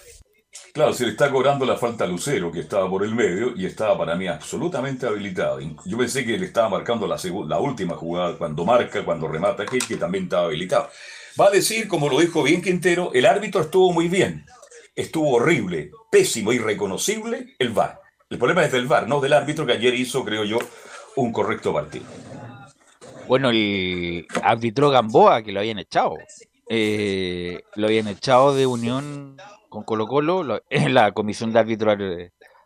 Claro, 0.73 0.93
se 0.93 1.05
le 1.05 1.11
está 1.11 1.29
cobrando 1.29 1.65
la 1.65 1.77
falta 1.77 2.05
a 2.05 2.07
Lucero, 2.07 2.51
que 2.51 2.61
estaba 2.61 2.89
por 2.89 3.03
el 3.03 3.13
medio, 3.13 3.53
y 3.55 3.65
estaba 3.65 3.97
para 3.97 4.15
mí 4.15 4.27
absolutamente 4.27 5.05
habilitado. 5.05 5.59
Yo 5.85 5.97
pensé 5.97 6.25
que 6.25 6.37
le 6.37 6.45
estaba 6.45 6.69
marcando 6.69 7.07
la, 7.07 7.59
última 7.59 7.95
jugada, 7.95 8.37
cuando 8.37 8.65
marca, 8.65 9.03
cuando 9.03 9.27
remata 9.27 9.63
aquel, 9.63 9.85
que 9.85 9.97
también 9.97 10.25
estaba 10.25 10.47
habilitado. 10.47 10.89
Va 11.39 11.47
a 11.47 11.51
decir, 11.51 11.87
como 11.87 12.09
lo 12.09 12.19
dijo 12.19 12.43
bien 12.43 12.61
Quintero, 12.61 13.11
el 13.13 13.25
árbitro 13.25 13.61
estuvo 13.61 13.91
muy 13.93 14.07
bien, 14.07 14.45
estuvo 14.95 15.35
horrible, 15.35 15.91
pésimo, 16.09 16.51
irreconocible 16.51 17.55
el 17.59 17.69
VAR. 17.69 18.00
El 18.31 18.37
problema 18.37 18.63
es 18.63 18.71
del 18.71 18.87
VAR, 18.87 19.09
no 19.09 19.19
del 19.19 19.33
árbitro 19.33 19.65
que 19.65 19.73
ayer 19.73 19.93
hizo, 19.93 20.23
creo 20.23 20.45
yo, 20.45 20.57
un 21.17 21.33
correcto 21.33 21.73
partido. 21.73 22.05
Bueno, 23.27 23.49
el 23.49 24.25
árbitro 24.41 24.89
Gamboa, 24.89 25.43
que 25.43 25.51
lo 25.51 25.59
habían 25.59 25.79
echado. 25.79 26.13
Eh, 26.69 27.61
lo 27.75 27.87
habían 27.87 28.07
echado 28.07 28.55
de 28.55 28.65
unión 28.65 29.35
con 29.67 29.83
Colo 29.83 30.07
Colo 30.07 30.63
en 30.69 30.93
la 30.93 31.11
comisión 31.11 31.51
de 31.51 31.59
árbitro 31.59 31.93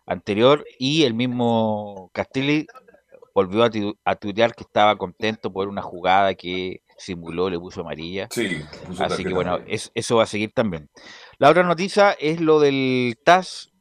anterior 0.05 0.63
y 0.77 1.03
el 1.03 1.15
mismo 1.15 2.11
Castelli 2.13 2.67
volvió 3.33 3.63
a, 3.63 4.15
tuitear 4.15 4.53
que 4.53 4.63
estaba 4.63 4.95
contento 4.97 5.51
por 5.51 5.67
una 5.67 5.81
jugada 5.81 6.35
que 6.35 6.83
simuló, 6.95 7.49
le 7.49 7.57
puso 7.57 7.81
amarilla. 7.81 8.27
Sí, 8.29 8.61
Así 8.99 9.23
que 9.23 9.33
bueno, 9.33 9.59
eso 9.65 10.15
va 10.15 10.23
a 10.23 10.27
seguir 10.27 10.51
también. 10.53 10.91
La 11.39 11.49
otra 11.49 11.63
noticia 11.63 12.11
es 12.11 12.39
lo 12.39 12.59
del 12.59 13.17
TAS 13.25 13.71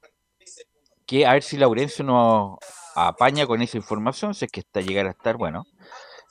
que 1.07 1.27
a 1.27 1.33
ver 1.35 1.43
si 1.43 1.57
Laurencio 1.57 2.05
nos 2.05 2.59
apaña 2.95 3.47
con 3.47 3.63
esa 3.63 3.77
información, 3.77 4.35
si 4.35 4.45
es 4.45 4.51
que 4.51 4.61
está 4.61 4.81
llegar 4.81 5.07
a 5.07 5.11
estar, 5.11 5.37
bueno. 5.37 5.65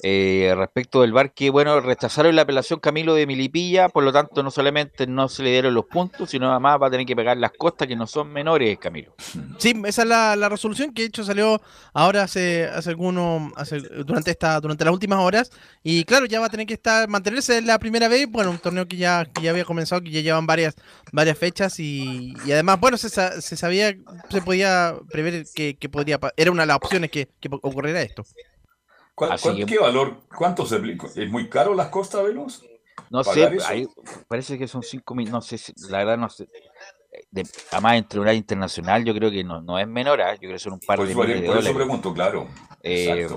Eh, 0.02 0.54
respecto 0.58 1.02
del 1.02 1.14
bar 1.14 1.34
que 1.34 1.50
bueno 1.50 1.80
rechazaron 1.80 2.36
la 2.36 2.42
apelación 2.42 2.80
Camilo 2.80 3.14
de 3.14 3.26
Milipilla 3.26 3.88
por 3.88 4.04
lo 4.04 4.12
tanto 4.12 4.44
no 4.44 4.52
solamente 4.52 5.08
no 5.08 5.30
se 5.30 5.44
le 5.44 5.52
dieron 5.52 5.74
los 5.74 5.86
puntos 5.86 6.32
sino 6.32 6.52
además 6.52 6.82
va 6.82 6.88
a 6.88 6.92
tener 6.92 7.06
que 7.06 7.16
pegar 7.16 7.38
las 7.38 7.52
costas 7.52 7.88
que 7.88 7.96
no 7.96 8.06
son 8.06 8.34
menores 8.34 8.78
Camilo. 8.80 9.16
Sí 9.60 9.74
esa 9.86 10.02
es 10.02 10.08
la, 10.08 10.50
resolución 10.50 10.94
que 10.94 11.04
de 11.04 11.08
hecho 11.08 11.24
salió 11.24 11.62
ahora 11.94 12.24
hace 12.24 12.66
hace 12.66 12.90
alguno 12.90 13.52
durante 14.06 14.32
esta 14.32 14.60
durante 14.60 14.84
las 14.84 14.94
últimas 14.94 15.20
horas. 15.20 15.52
Y 15.84 16.04
claro 16.06 16.26
ya 16.26 16.40
va 16.40 16.48
a 16.48 16.50
tener 16.50 16.66
que 16.66 16.74
estar 16.74 17.08
mantenerse 17.08 17.62
la 17.62 17.80
primera 17.80 18.08
vez. 18.08 18.28
Bueno 18.30 18.52
un 18.52 18.60
torneo 18.60 18.88
que 18.88 18.98
ya 18.98 19.28
ya 19.42 19.52
había 19.52 19.66
comenzado 19.66 20.02
que 20.02 20.12
ya 20.12 20.22
llevan 20.22 20.46
varias 20.46 20.76
varias 21.12 21.38
fechas. 21.38 21.80
Y, 21.80 22.34
además 22.46 22.80
bueno 22.80 22.98
se, 22.98 23.10
se, 23.10 23.56
sabía 23.56 23.96
se 24.30 24.42
podía 24.42 24.96
prever 25.10 25.46
que, 25.54 25.78
podría 25.90 26.20
era 26.36 26.52
una 26.52 26.64
de 26.64 26.68
las 26.68 26.78
opciones 26.78 27.10
que, 27.10 27.30
que 27.40 27.50
ocurriera 27.62 28.02
esto 28.02 28.26
¿Qué 29.68 29.80
valor? 29.80 30.22
¿Cuánto 30.36 30.66
se 30.66 30.82
¿Es 31.16 31.30
muy 31.30 31.50
caro 31.50 31.74
las 31.76 31.90
costas, 31.90 32.24
Veloz? 32.24 32.64
No 33.10 33.24
sé, 33.24 33.60
parece 34.28 34.58
que 34.58 34.68
son 34.68 34.82
5 34.82 35.16
mil, 35.16 35.30
no 35.32 35.42
sé, 35.42 35.60
la 35.90 36.00
verdad 36.00 36.18
no 36.18 36.30
sé. 36.30 36.48
De, 37.30 37.44
además, 37.72 37.98
entre 37.98 38.20
una 38.20 38.34
internacional, 38.34 39.06
yo 39.06 39.14
creo 39.14 39.30
que 39.30 39.44
no, 39.44 39.62
no 39.62 39.78
es 39.78 39.88
menor, 39.88 40.20
¿eh? 40.20 40.34
yo 40.34 40.40
creo 40.40 40.54
que 40.54 40.60
son 40.60 40.74
un 40.74 40.80
par 40.80 41.00
de 41.00 41.14
miles 41.14 41.42
de 41.42 41.48
por 41.48 41.58
eso 41.58 41.74
pregunto, 41.74 42.14
claro. 42.14 42.48
Eh, 42.82 43.28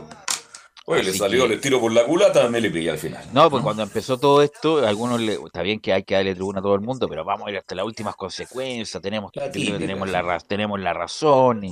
Oye, 0.89 1.03
le 1.03 1.13
salió, 1.13 1.49
le 1.49 1.57
tiro 1.57 1.81
por 1.81 1.91
la 1.91 2.05
culata, 2.05 2.49
me 2.49 2.61
le 2.61 2.71
pillé 2.71 2.93
al 2.93 2.99
final. 2.99 3.25
No, 3.33 3.51
pues 3.51 3.61
cuando 3.65 3.83
empezó 3.83 4.19
todo 4.19 4.41
esto, 4.41 4.87
algunos 4.87 5.21
le, 5.21 5.33
está 5.35 5.63
bien 5.63 5.81
que 5.81 5.93
hay 5.93 6.05
que 6.05 6.15
darle 6.15 6.33
tribuna 6.33 6.61
a 6.61 6.63
todo 6.63 6.77
el 6.77 6.81
mundo, 6.81 7.09
pero 7.09 7.25
vamos 7.25 7.49
a 7.49 7.51
ir 7.51 7.57
hasta 7.57 7.75
las 7.75 7.85
últimas 7.85 8.15
consecuencias, 8.15 9.03
tenemos, 9.03 9.33
tenemos, 9.33 10.09
la, 10.09 10.39
tenemos 10.39 10.79
la 10.79 10.93
razón 10.93 11.63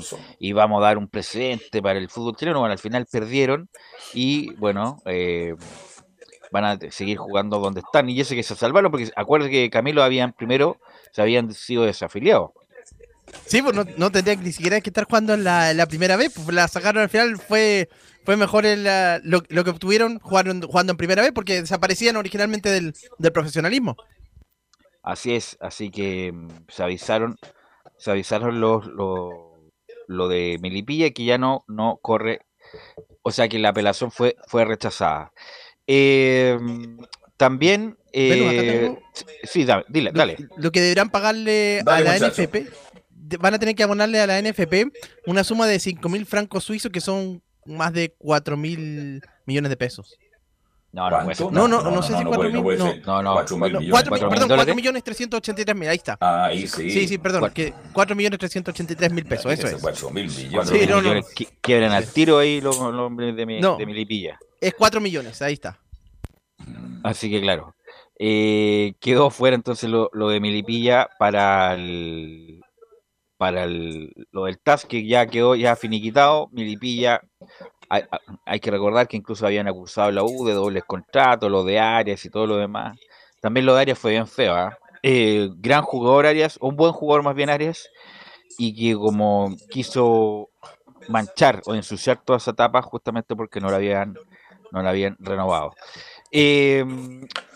y, 0.41 0.53
vamos 0.53 0.83
a 0.83 0.87
dar 0.87 0.99
un 0.99 1.07
presente 1.07 1.81
para 1.81 2.01
el 2.01 2.09
fútbol 2.09 2.35
chileno. 2.35 2.59
Bueno, 2.59 2.73
al 2.73 2.81
final 2.81 3.07
perdieron 3.07 3.69
y 4.15 4.53
bueno, 4.55 5.01
eh, 5.07 5.55
van 6.51 6.65
a 6.65 6.79
seguir 6.91 7.19
jugando 7.19 7.61
donde 7.61 7.83
están. 7.83 8.11
Y 8.11 8.21
ese 8.21 8.35
que 8.35 8.43
se 8.43 8.57
salvaron, 8.57 8.91
porque 8.91 9.13
acuérdense 9.15 9.53
que 9.53 9.71
Camilo 9.71 10.03
habían 10.03 10.33
primero, 10.33 10.81
se 11.13 11.23
habían 11.23 11.55
sido 11.55 11.85
desafiliados. 11.85 12.51
Sí, 13.47 13.63
pues 13.63 13.77
no, 13.77 13.85
no 13.97 14.11
tendría 14.11 14.35
ni 14.35 14.51
siquiera 14.51 14.81
que 14.81 14.91
estar 14.91 15.05
jugando 15.05 15.37
la, 15.37 15.73
la 15.73 15.87
primera 15.87 16.17
vez, 16.17 16.33
pues 16.35 16.49
la 16.49 16.67
sacaron 16.67 17.05
al 17.05 17.09
final, 17.09 17.39
fue 17.39 17.89
fue 18.25 18.37
mejor 18.37 18.67
el, 18.67 18.85
lo, 19.23 19.43
que 19.43 19.71
obtuvieron 19.71 20.19
jugando, 20.19 20.67
jugando 20.67 20.93
en 20.93 20.97
primera 20.97 21.23
vez 21.23 21.33
porque 21.33 21.61
desaparecían 21.61 22.17
originalmente 22.17 22.71
del, 22.71 22.95
profesionalismo. 23.33 23.97
Así 25.03 25.35
es, 25.35 25.57
así 25.61 25.91
que 25.91 26.33
mm, 26.33 26.49
se 26.69 26.83
avisaron, 26.83 27.37
se 27.99 28.11
avisaron 28.11 28.61
los, 28.61 28.87
lo 28.87 30.29
de 30.29 30.59
Melipilla 30.61 31.11
que 31.11 31.25
ya 31.25 31.39
no, 31.39 31.65
no 31.69 31.99
corre, 32.01 32.41
o 33.23 33.31
sea 33.31 33.49
que 33.49 33.59
la 33.59 33.71
apelación 33.71 34.11
fue, 34.11 34.37
fue 34.47 34.65
rechazada. 34.65 35.33
Eh, 35.87 36.59
también, 37.37 37.99
eh, 38.13 38.97
sí, 39.43 39.65
dale, 39.65 39.85
dile, 39.89 40.13
dale. 40.13 40.37
Lo, 40.57 40.71
que 40.71 40.81
deberán 40.81 41.11
pagarle 41.11 41.83
a 41.85 42.01
la 42.01 42.19
NFP, 42.19 42.69
van 43.39 43.55
a 43.55 43.59
tener 43.59 43.75
que 43.75 43.83
abonarle 43.83 44.21
a 44.21 44.27
la 44.27 44.41
NFP 44.41 44.93
una 45.27 45.45
suma 45.45 45.67
de 45.67 45.79
5 45.79 46.09
mil 46.09 46.27
francos 46.27 46.65
suizos 46.65 46.93
que 46.93 47.01
son 47.01 47.43
más 47.67 47.93
de 47.93 48.15
4 48.19 48.57
mil 48.57 49.23
millones 49.47 49.71
de 49.71 49.77
pesos. 49.77 50.19
No, 50.93 51.11
no, 51.11 51.25
no, 51.51 51.69
no, 51.69 51.91
no, 51.91 52.03
sé 52.03 52.17
si 52.17 52.25
4 52.25 52.51
mil. 52.51 52.79
No, 53.05 53.23
no, 53.23 53.35
4 53.35 53.57
mil 53.59 53.91
Perdón, 53.91 54.49
4 54.49 54.75
millones 54.77 55.03
383 55.03 55.75
mil, 55.75 55.89
ahí 55.89 55.97
está. 55.97 56.17
Ah, 56.21 56.45
ahí 56.47 56.69
sí. 56.69 56.89
Sí, 56.89 57.09
sí, 57.09 57.19
perdón, 57.19 57.51
que 57.53 57.75
4 57.93 58.15
millones 58.15 58.39
383 58.39 59.13
mil 59.13 59.25
pesos, 59.25 59.53
eso 59.53 59.67
es. 59.67 59.77
4 59.81 60.11
mil 60.11 60.29
millones. 60.29 60.69
Sí, 60.69 60.87
no, 60.87 61.03
no. 61.03 61.21
Quiebran 61.61 61.91
al 61.91 62.07
tiro 62.07 62.39
ahí 62.39 62.61
los 62.61 62.79
hombres 62.79 63.35
de 63.35 63.45
mi, 63.45 63.61
de 63.61 63.87
mi 63.87 63.93
lipilla. 63.93 64.39
Es 64.61 64.75
4 64.75 65.01
millones, 65.01 65.43
ahí 65.43 65.55
está. 65.55 65.79
Así 67.03 67.29
que 67.29 67.41
claro. 67.41 67.75
Eh, 68.19 68.95
quedó 69.01 69.31
fuera 69.31 69.57
entonces 69.57 69.91
lo, 69.91 70.09
lo 70.13 70.29
de 70.29 70.39
Milipilla 70.39 71.11
para 71.19 71.75
el, 71.75 72.64
para 73.45 73.65
el, 73.65 74.11
lo 74.31 74.47
del 74.47 74.59
TAS 74.59 74.87
que 74.87 75.07
ya 75.07 75.27
quedó 75.27 75.55
ya 75.55 75.77
finiquitado, 75.77 76.49
Milipilla, 76.53 77.21
hay, 77.91 78.59
que 78.59 78.71
recordar 78.71 79.07
que 79.07 79.19
incluso 79.19 79.45
habían 79.45 79.69
acusado 79.69 80.09
a 80.09 80.13
la 80.13 80.23
U 80.25 80.47
de 80.47 80.55
dobles 80.55 80.83
contratos, 80.85 81.51
lo 81.51 81.63
de 81.63 81.79
Arias 81.79 82.25
y 82.25 82.31
todo 82.31 82.47
lo 82.47 82.57
demás. 82.57 82.99
También 83.43 83.67
lo 83.67 83.75
de 83.75 83.83
Arias 83.83 83.99
fue 83.99 84.13
bien 84.13 84.27
feo, 84.27 84.55
¿ah? 84.55 84.79
eh, 85.03 85.51
gran 85.59 85.83
jugador 85.83 86.25
Arias, 86.25 86.57
un 86.63 86.75
buen 86.75 86.93
jugador 86.93 87.23
más 87.23 87.35
bien 87.35 87.51
Arias, 87.51 87.91
y 88.57 88.75
que 88.75 88.97
como 88.97 89.55
quiso 89.69 90.49
manchar 91.09 91.61
o 91.67 91.75
ensuciar 91.75 92.23
toda 92.25 92.39
esa 92.39 92.53
etapa 92.53 92.81
justamente 92.81 93.37
porque 93.37 93.61
no 93.61 93.69
la 93.69 93.77
habían, 93.77 94.15
no 94.75 94.83
la 94.83 94.91
habían 94.91 95.17
renovado. 95.21 95.75
Eh, 96.31 96.85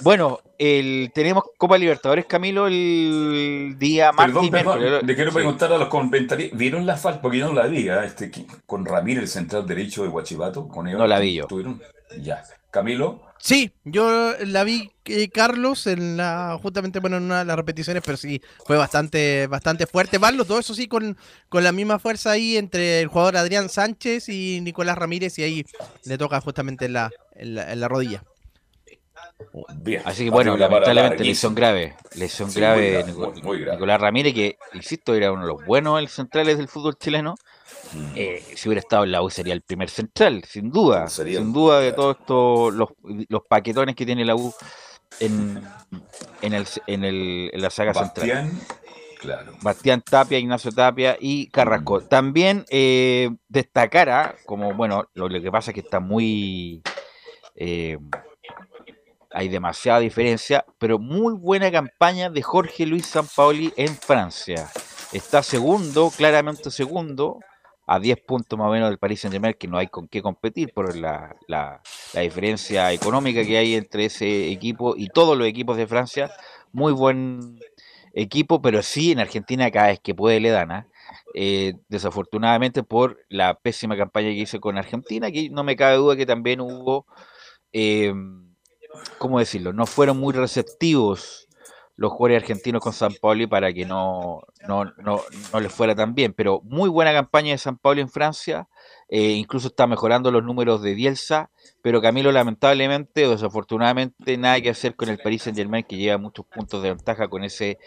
bueno, 0.01 0.39
el, 0.57 1.11
tenemos 1.13 1.43
Copa 1.59 1.77
Libertadores, 1.77 2.27
Camilo, 2.27 2.69
el 2.69 3.75
día 3.77 4.13
martes. 4.13 4.51
Perdón, 4.51 5.05
le 5.05 5.15
quiero 5.17 5.33
preguntar 5.33 5.73
a 5.73 5.79
los 5.79 5.89
comentaristas, 5.89 6.57
¿vieron 6.57 6.87
la 6.87 6.97
falta? 6.97 7.21
Porque 7.21 7.39
yo 7.39 7.49
no 7.49 7.55
la 7.55 7.67
vi, 7.67 7.89
¿eh? 7.89 8.05
este, 8.05 8.31
con 8.67 8.87
Ramírez, 8.87 9.25
el 9.25 9.29
central 9.29 9.67
derecho 9.67 10.05
de 10.05 10.09
Huachipato, 10.09 10.69
con 10.69 10.91
No 10.91 11.07
la 11.09 11.19
vi 11.19 11.35
yo. 11.35 11.49
Ya. 12.17 12.45
Camilo. 12.71 13.23
Sí, 13.39 13.73
yo 13.85 14.35
la 14.45 14.65
vi, 14.65 14.91
eh, 15.05 15.29
Carlos, 15.31 15.87
en 15.87 16.17
la, 16.17 16.59
justamente 16.61 16.99
bueno, 16.99 17.17
en 17.17 17.25
una 17.25 17.39
de 17.39 17.45
las 17.45 17.57
repeticiones, 17.57 18.03
pero 18.05 18.19
sí, 18.19 18.43
fue 18.67 18.77
bastante, 18.77 19.47
bastante 19.47 19.87
fuerte. 19.87 20.19
Van 20.19 20.37
los 20.37 20.49
dos, 20.49 20.61
eso 20.61 20.75
sí, 20.75 20.89
con, 20.89 21.17
con 21.49 21.65
la 21.65 21.73
misma 21.73 21.99
fuerza 21.99 22.33
ahí 22.33 22.57
entre 22.57 23.01
el 23.01 23.07
jugador 23.07 23.37
Adrián 23.37 23.69
Sánchez 23.69 24.29
y 24.29 24.61
Nicolás 24.61 24.99
Ramírez, 24.99 25.39
y 25.39 25.45
ahí 25.45 25.65
le 26.05 26.19
toca 26.19 26.41
justamente 26.41 26.89
la, 26.89 27.11
en 27.37 27.81
la 27.81 27.89
rodilla. 27.89 28.23
Así 30.05 30.25
que 30.25 30.31
bueno, 30.31 30.57
lamentablemente 30.57 31.25
lesión 31.25 31.55
grave. 31.55 31.97
Lesión 32.17 32.53
grave, 32.53 33.05
Nicolás 33.05 34.01
Ramírez, 34.01 34.35
que 34.35 34.59
insisto, 34.75 35.15
era 35.15 35.31
uno 35.33 35.43
de 35.43 35.49
los 35.49 35.65
buenos 35.65 36.11
centrales 36.11 36.59
del 36.59 36.69
fútbol 36.69 36.99
chileno. 36.99 37.37
Eh, 38.15 38.45
si 38.55 38.69
hubiera 38.69 38.81
estado 38.81 39.05
en 39.05 39.13
la 39.13 39.23
U 39.23 39.31
sería 39.31 39.55
el 39.55 39.63
primer 39.63 39.91
central, 39.91 40.45
sin 40.45 40.71
duda. 40.71 41.09
sin 41.09 41.53
duda 41.53 41.81
de 41.81 41.93
todos 41.93 42.17
estos 42.21 42.75
los, 42.75 42.91
los, 43.29 43.43
paquetones 43.49 43.95
que 43.95 44.05
tiene 44.05 44.25
la 44.25 44.35
U 44.35 44.53
en, 45.21 45.63
en, 46.43 46.53
el, 46.53 46.67
en, 46.87 47.05
el, 47.05 47.51
en 47.53 47.63
la 47.63 47.71
saga 47.71 47.93
Bastián, 47.93 48.51
central. 48.51 48.79
Claro. 49.21 49.53
Bastián 49.63 50.03
Tapia, 50.03 50.39
Ignacio 50.39 50.71
Tapia 50.71 51.17
y 51.19 51.49
Carrasco. 51.49 52.01
Mm. 52.01 52.09
También 52.09 52.65
eh, 52.71 53.31
destacara, 53.49 54.37
como 54.47 54.75
bueno, 54.75 55.09
lo, 55.15 55.29
que 55.29 55.51
pasa 55.51 55.71
es 55.71 55.75
que 55.75 55.81
está 55.81 56.01
muy 56.01 56.83
eh, 57.55 57.99
hay 59.31 59.49
demasiada 59.49 60.01
diferencia, 60.01 60.65
pero 60.79 60.99
muy 60.99 61.35
buena 61.35 61.71
campaña 61.71 62.31
de 62.31 62.43
Jorge 62.43 62.87
Luis 62.87 63.07
Sampaoli 63.07 63.73
en 63.77 63.95
Francia. 63.95 64.71
Está 65.13 65.43
segundo, 65.43 66.11
claramente 66.17 66.71
segundo, 66.71 67.41
a 67.89 67.99
10 67.99 68.21
puntos 68.21 68.59
más 68.59 68.69
o 68.69 68.71
menos 68.71 68.91
del 68.91 68.99
Paris 68.99 69.21
Saint-Germain, 69.23 69.55
que 69.59 69.67
no 69.67 69.79
hay 69.79 69.89
con 69.89 70.09
qué 70.09 70.23
competir 70.23 70.73
por 70.73 70.95
la, 70.97 71.35
la, 71.47 71.81
diferencia 72.15 72.93
económica 72.93 73.45
que 73.45 73.59
hay 73.59 73.75
entre 73.75 74.05
ese 74.05 74.51
equipo 74.51 74.95
y 74.97 75.09
todos 75.09 75.37
los 75.37 75.49
equipos 75.49 75.77
de 75.77 75.87
Francia. 75.87 76.31
Muy 76.73 76.93
buen 76.93 77.59
equipo, 78.13 78.61
pero 78.63 78.83
sí 78.83 79.13
en 79.13 79.21
Argentina 79.21 79.71
cada 79.71 79.89
vez 79.89 80.01
que 80.01 80.15
puede 80.15 80.39
le 80.39 80.51
dan. 80.51 80.71
¿ah? 80.71 80.87
eh, 81.35 81.75
desafortunadamente 81.89 82.83
por 82.83 83.25
la 83.29 83.55
pésima 83.59 83.97
campaña 83.97 84.29
que 84.29 84.35
hice 84.35 84.61
con 84.61 84.79
Argentina, 84.79 85.31
que 85.31 85.51
no 85.51 85.65
me 85.65 85.77
cabe 85.77 85.97
duda 85.97 86.17
que 86.17 86.27
también 86.27 86.61
hubo, 86.61 87.07
eh, 87.73 88.13
¿cómo 89.19 89.39
decirlo? 89.39 89.73
No 89.73 89.87
fueron 89.87 90.19
muy 90.19 90.35
receptivos 90.35 91.48
los 91.99 92.13
jugadores 92.13 92.45
argentinos 92.45 92.81
con 92.81 92.93
San 92.93 93.13
Pauli 93.21 93.49
para 93.49 93.73
que 93.73 93.85
no, 93.85 94.43
no, 94.69 94.85
no, 94.85 95.21
no 95.53 95.61
les 95.61 95.73
fuera 95.73 95.97
tan 95.97 96.15
bien, 96.15 96.33
pero 96.33 96.61
muy 96.63 96.89
buena 96.89 97.13
campaña 97.13 97.51
de 97.51 97.59
San 97.59 97.77
Pauli 97.77 98.01
en 98.01 98.09
Francia, 98.09 98.69
eh, 99.09 99.33
incluso 99.33 99.67
está 99.67 99.89
mejorando 99.89 100.31
los 100.31 100.45
números 100.45 100.81
de 100.81 100.95
Bielsa, 100.95 101.51
pero 101.83 102.01
Camilo 102.01 102.31
lamentablemente 102.31 103.27
o 103.27 103.33
desafortunadamente 103.33 104.37
nada 104.37 104.61
que 104.61 104.71
hacer 104.71 104.95
con 104.95 105.09
el 105.09 105.19
Paris 105.19 105.43
Saint 105.43 105.59
Germain 105.59 105.85
que 105.85 105.97
lleva 105.97 106.19
muchos 106.19 106.47
puntos 106.47 106.81
de 106.85 106.91
ventaja 106.91 107.27
con 107.27 107.43
ese 107.43 107.79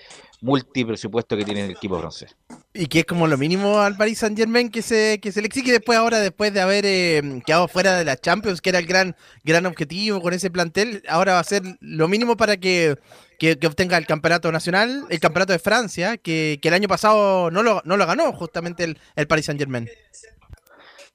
multipresupuesto 0.41 1.38
que 1.38 1.45
tiene 1.45 1.63
el 1.63 1.71
equipo 1.71 1.97
francés. 1.97 2.36
Y 2.74 2.88
que 2.88 3.00
es 3.00 3.06
como 3.06 3.28
lo 3.28 3.38
mínimo 3.38 3.80
al 3.80 3.95
Paris 3.95 4.19
Saint 4.19 4.38
Germain 4.38 4.69
que 4.69 4.82
se, 4.82 5.19
que 5.21 5.32
se 5.32 5.39
le 5.39 5.47
exige 5.47 5.71
después 5.71 5.97
ahora, 5.97 6.19
después 6.19 6.54
de 6.54 6.60
haber 6.60 6.86
eh, 6.86 7.41
quedado 7.45 7.69
fuera 7.69 7.95
de 7.95 8.04
la 8.04 8.17
Champions, 8.17 8.60
que 8.60 8.71
era 8.71 8.80
el 8.80 8.88
gran, 8.88 9.15
gran 9.45 9.65
objetivo 9.65 10.19
con 10.19 10.34
ese 10.34 10.52
plantel, 10.52 11.02
ahora 11.08 11.34
va 11.34 11.39
a 11.39 11.45
ser 11.45 11.62
lo 11.80 12.10
mínimo 12.10 12.36
para 12.36 12.58
que, 12.58 12.97
que, 13.41 13.58
que 13.58 13.65
obtenga 13.65 13.97
el 13.97 14.06
campeonato 14.06 14.51
nacional, 14.51 15.08
el 15.10 15.19
campeonato 15.19 15.51
de 15.51 15.58
Francia, 15.58 16.17
que, 16.17 16.60
que 16.62 16.67
el 16.67 16.75
año 16.75 16.88
pasado 16.88 17.49
no 17.49 17.63
lo, 17.63 17.82
no 17.86 17.97
lo 17.97 18.06
ganó 18.06 18.32
justamente 18.34 18.84
el, 18.84 18.99
el 19.15 19.25
Paris 19.25 19.47
Saint 19.47 19.60
Germain. 19.60 19.89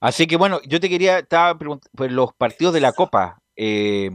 Así 0.01 0.27
que 0.27 0.35
bueno, 0.35 0.61
yo 0.67 0.81
te 0.81 0.89
quería, 0.89 1.21
estaba 1.21 1.57
preguntando, 1.57 1.89
pues 1.95 2.11
los 2.11 2.35
partidos 2.35 2.75
de 2.75 2.81
la 2.81 2.91
Copa, 2.91 3.41
eh, 3.55 4.11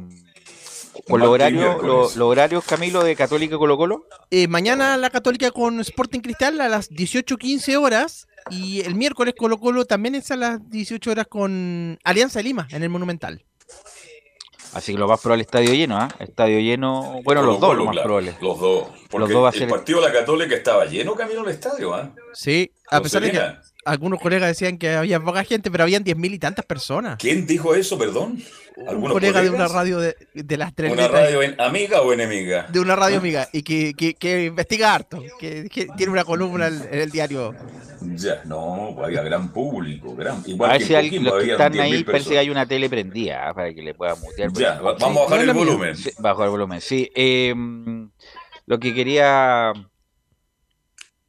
con 1.07 1.21
los 1.21 1.29
horarios, 1.29 1.81
los, 1.81 2.17
los 2.17 2.27
horarios, 2.27 2.65
Camilo, 2.65 3.01
de 3.01 3.15
Católica 3.15 3.55
y 3.55 3.57
Colo 3.57 3.77
Colo. 3.77 4.05
Eh, 4.29 4.49
mañana 4.49 4.97
la 4.97 5.09
Católica 5.09 5.49
con 5.51 5.79
Sporting 5.79 6.19
Cristal 6.19 6.59
a 6.59 6.67
las 6.67 6.91
18.15 6.91 7.77
horas. 7.77 8.27
Y 8.49 8.81
el 8.81 8.95
miércoles 8.95 9.35
Colo 9.37 9.57
Colo 9.57 9.85
también 9.85 10.15
es 10.15 10.31
a 10.31 10.35
las 10.35 10.69
18 10.69 11.11
horas 11.11 11.27
con 11.27 11.97
Alianza 12.03 12.39
de 12.39 12.43
Lima 12.43 12.67
en 12.71 12.83
el 12.83 12.89
Monumental. 12.89 13.45
Así 14.73 14.93
que 14.93 14.97
lo 14.99 15.07
más 15.07 15.19
probable 15.21 15.41
estadio 15.43 15.73
lleno, 15.73 15.97
¿ah? 15.97 16.07
Estadio 16.19 16.59
lleno, 16.59 17.19
bueno, 17.23 17.41
los 17.43 17.59
dos 17.59 17.75
lo 17.75 17.85
más 17.85 17.91
claro, 17.93 18.05
probable. 18.07 18.35
Los 18.41 18.59
dos. 18.59 18.87
Porque 19.09 19.33
dos 19.33 19.43
va 19.43 19.49
a 19.49 19.51
el 19.51 19.59
ser- 19.59 19.69
partido 19.69 19.99
de 20.01 20.07
la 20.07 20.13
Católica 20.13 20.55
estaba 20.55 20.85
lleno 20.85 21.13
camino 21.15 21.41
al 21.41 21.49
estadio, 21.49 21.93
¿ah? 21.93 22.11
Sí, 22.33 22.71
a 22.89 23.01
pesar 23.01 23.21
de 23.23 23.31
que. 23.31 23.41
Algunos 23.85 24.19
colegas 24.19 24.49
decían 24.49 24.77
que 24.77 24.89
había 24.91 25.19
poca 25.19 25.43
gente, 25.43 25.71
pero 25.71 25.83
habían 25.83 26.03
10.000 26.03 26.33
y 26.33 26.39
tantas 26.39 26.65
personas. 26.65 27.17
¿Quién 27.19 27.45
dijo 27.47 27.73
eso, 27.75 27.97
perdón? 27.97 28.41
Un 28.77 28.87
¿Algunos 28.87 29.11
colega 29.13 29.41
de 29.41 29.49
una 29.49 29.67
radio 29.67 29.99
de, 29.99 30.15
de 30.33 30.57
las 30.57 30.73
tres 30.73 30.93
¿Una 30.93 31.03
letras, 31.03 31.23
radio 31.25 31.41
en- 31.43 31.59
amiga 31.59 32.01
o 32.01 32.13
enemiga? 32.13 32.67
de 32.71 32.79
una 32.79 32.95
radio 32.95 33.17
amiga 33.17 33.47
y 33.51 33.63
que, 33.63 33.93
que, 33.93 34.13
que 34.13 34.45
investiga 34.45 34.93
harto, 34.95 35.21
que, 35.39 35.67
que 35.69 35.87
tiene 35.97 36.11
una 36.11 36.23
columna 36.23 36.67
en, 36.67 36.81
en 36.89 36.99
el 36.99 37.11
diario. 37.11 37.53
Ya, 38.15 38.41
no, 38.45 38.95
había 39.03 39.21
gran 39.23 39.51
público, 39.51 40.15
gran. 40.15 40.37
A 40.37 40.43
Igual 40.49 40.71
ver 40.71 40.79
que 40.79 40.85
si 40.85 40.95
hay- 40.95 41.19
los 41.19 41.43
que 41.43 41.51
están 41.51 41.73
10.000 41.73 41.81
ahí 41.81 42.03
parece 42.03 42.29
que 42.29 42.37
hay 42.39 42.49
una 42.49 42.65
tele 42.65 42.89
prendida 42.89 43.49
¿ah? 43.49 43.53
para 43.53 43.73
que 43.73 43.81
le 43.81 43.93
pueda 43.93 44.15
mutear. 44.15 44.51
Ya, 44.53 44.79
vamos 44.81 45.01
a 45.03 45.23
bajar 45.23 45.45
no 45.45 45.51
el 45.51 45.57
volumen. 45.57 45.97
Sí, 45.97 46.09
bajo 46.19 46.43
el 46.43 46.49
volumen, 46.49 46.79
sí. 46.81 47.11
eh, 47.13 47.53
lo 48.65 48.79
que 48.79 48.93
quería 48.93 49.73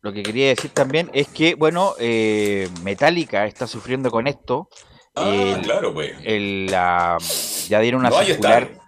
lo 0.03 0.13
que 0.13 0.23
quería 0.23 0.49
decir 0.49 0.71
también 0.73 1.11
es 1.15 1.29
que, 1.29 1.55
bueno, 1.55 1.95
eh, 1.99 2.69
Metallica 2.83 3.47
está 3.47 3.67
sufriendo 3.67 4.11
con 4.11 4.27
esto. 4.27 4.69
Ah, 5.15 5.29
El- 5.57 5.63
claro, 5.63 5.95
pues. 5.95 6.13
el, 6.25 6.67
la- 6.67 7.19
ya 7.69 7.81
dieron 7.81 8.01
una 8.01 8.11
No 8.11 8.19
hay 8.19 8.27
circular. 8.27 8.63
estadio. 8.65 8.83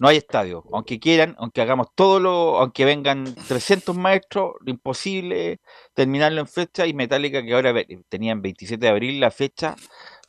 No 0.00 0.08
hay 0.08 0.16
estadio. 0.16 0.64
Aunque 0.72 0.98
quieran, 1.00 1.34
aunque 1.38 1.60
hagamos 1.60 1.88
todo 1.94 2.18
lo, 2.20 2.58
aunque 2.58 2.84
vengan 2.84 3.34
300 3.46 3.96
maestros, 3.96 4.54
lo 4.60 4.70
imposible 4.70 5.60
terminarlo 5.94 6.40
en 6.40 6.46
fecha 6.48 6.86
y 6.86 6.94
Metallica 6.94 7.42
que 7.44 7.52
ahora 7.54 7.74
tenían 8.08 8.40
27 8.42 8.84
de 8.86 8.90
abril 8.90 9.20
la 9.20 9.30
fecha, 9.30 9.76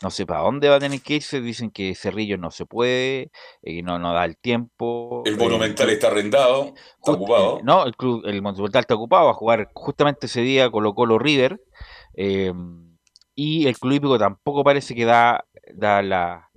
no 0.02 0.10
sé 0.10 0.26
para 0.26 0.42
dónde 0.42 0.70
va 0.70 0.76
a 0.76 0.80
tener 0.80 1.02
que 1.02 1.16
irse, 1.16 1.42
dicen 1.42 1.72
que 1.72 1.94
Cerrillo 1.96 2.38
no 2.38 2.52
se 2.52 2.66
puede, 2.66 3.32
eh, 3.62 3.76
que 3.76 3.84
no, 3.84 4.00
no 4.00 4.14
da 4.14 4.24
el 4.26 4.38
tiempo. 4.38 5.24
El 5.26 5.34
eh, 5.34 5.38
Monumental 5.38 5.90
está 5.90 6.08
arrendado, 6.08 6.68
está 6.76 7.12
Just- 7.12 7.16
ocupado. 7.18 7.58
eh, 7.60 7.62
no, 7.64 7.86
el, 7.86 7.96
club, 7.96 8.24
el 8.26 8.42
Monumental 8.42 8.82
está 8.82 8.96
ocupado, 8.96 9.26
va 9.26 9.32
a 9.32 9.36
jugar 9.36 9.70
justamente 9.74 10.28
ese 10.28 10.42
día 10.42 10.70
Colo 10.70 10.94
Colo 10.96 11.20
River. 11.20 11.60
eh, 12.16 12.54
y 13.36 13.68
el 13.68 13.78
Club 13.80 13.94
Hípico 13.94 14.20
tampoco 14.20 14.64
parece 14.66 14.94
que 14.94 15.06
da, 15.06 15.46
da 15.74 16.02
la, 16.02 16.50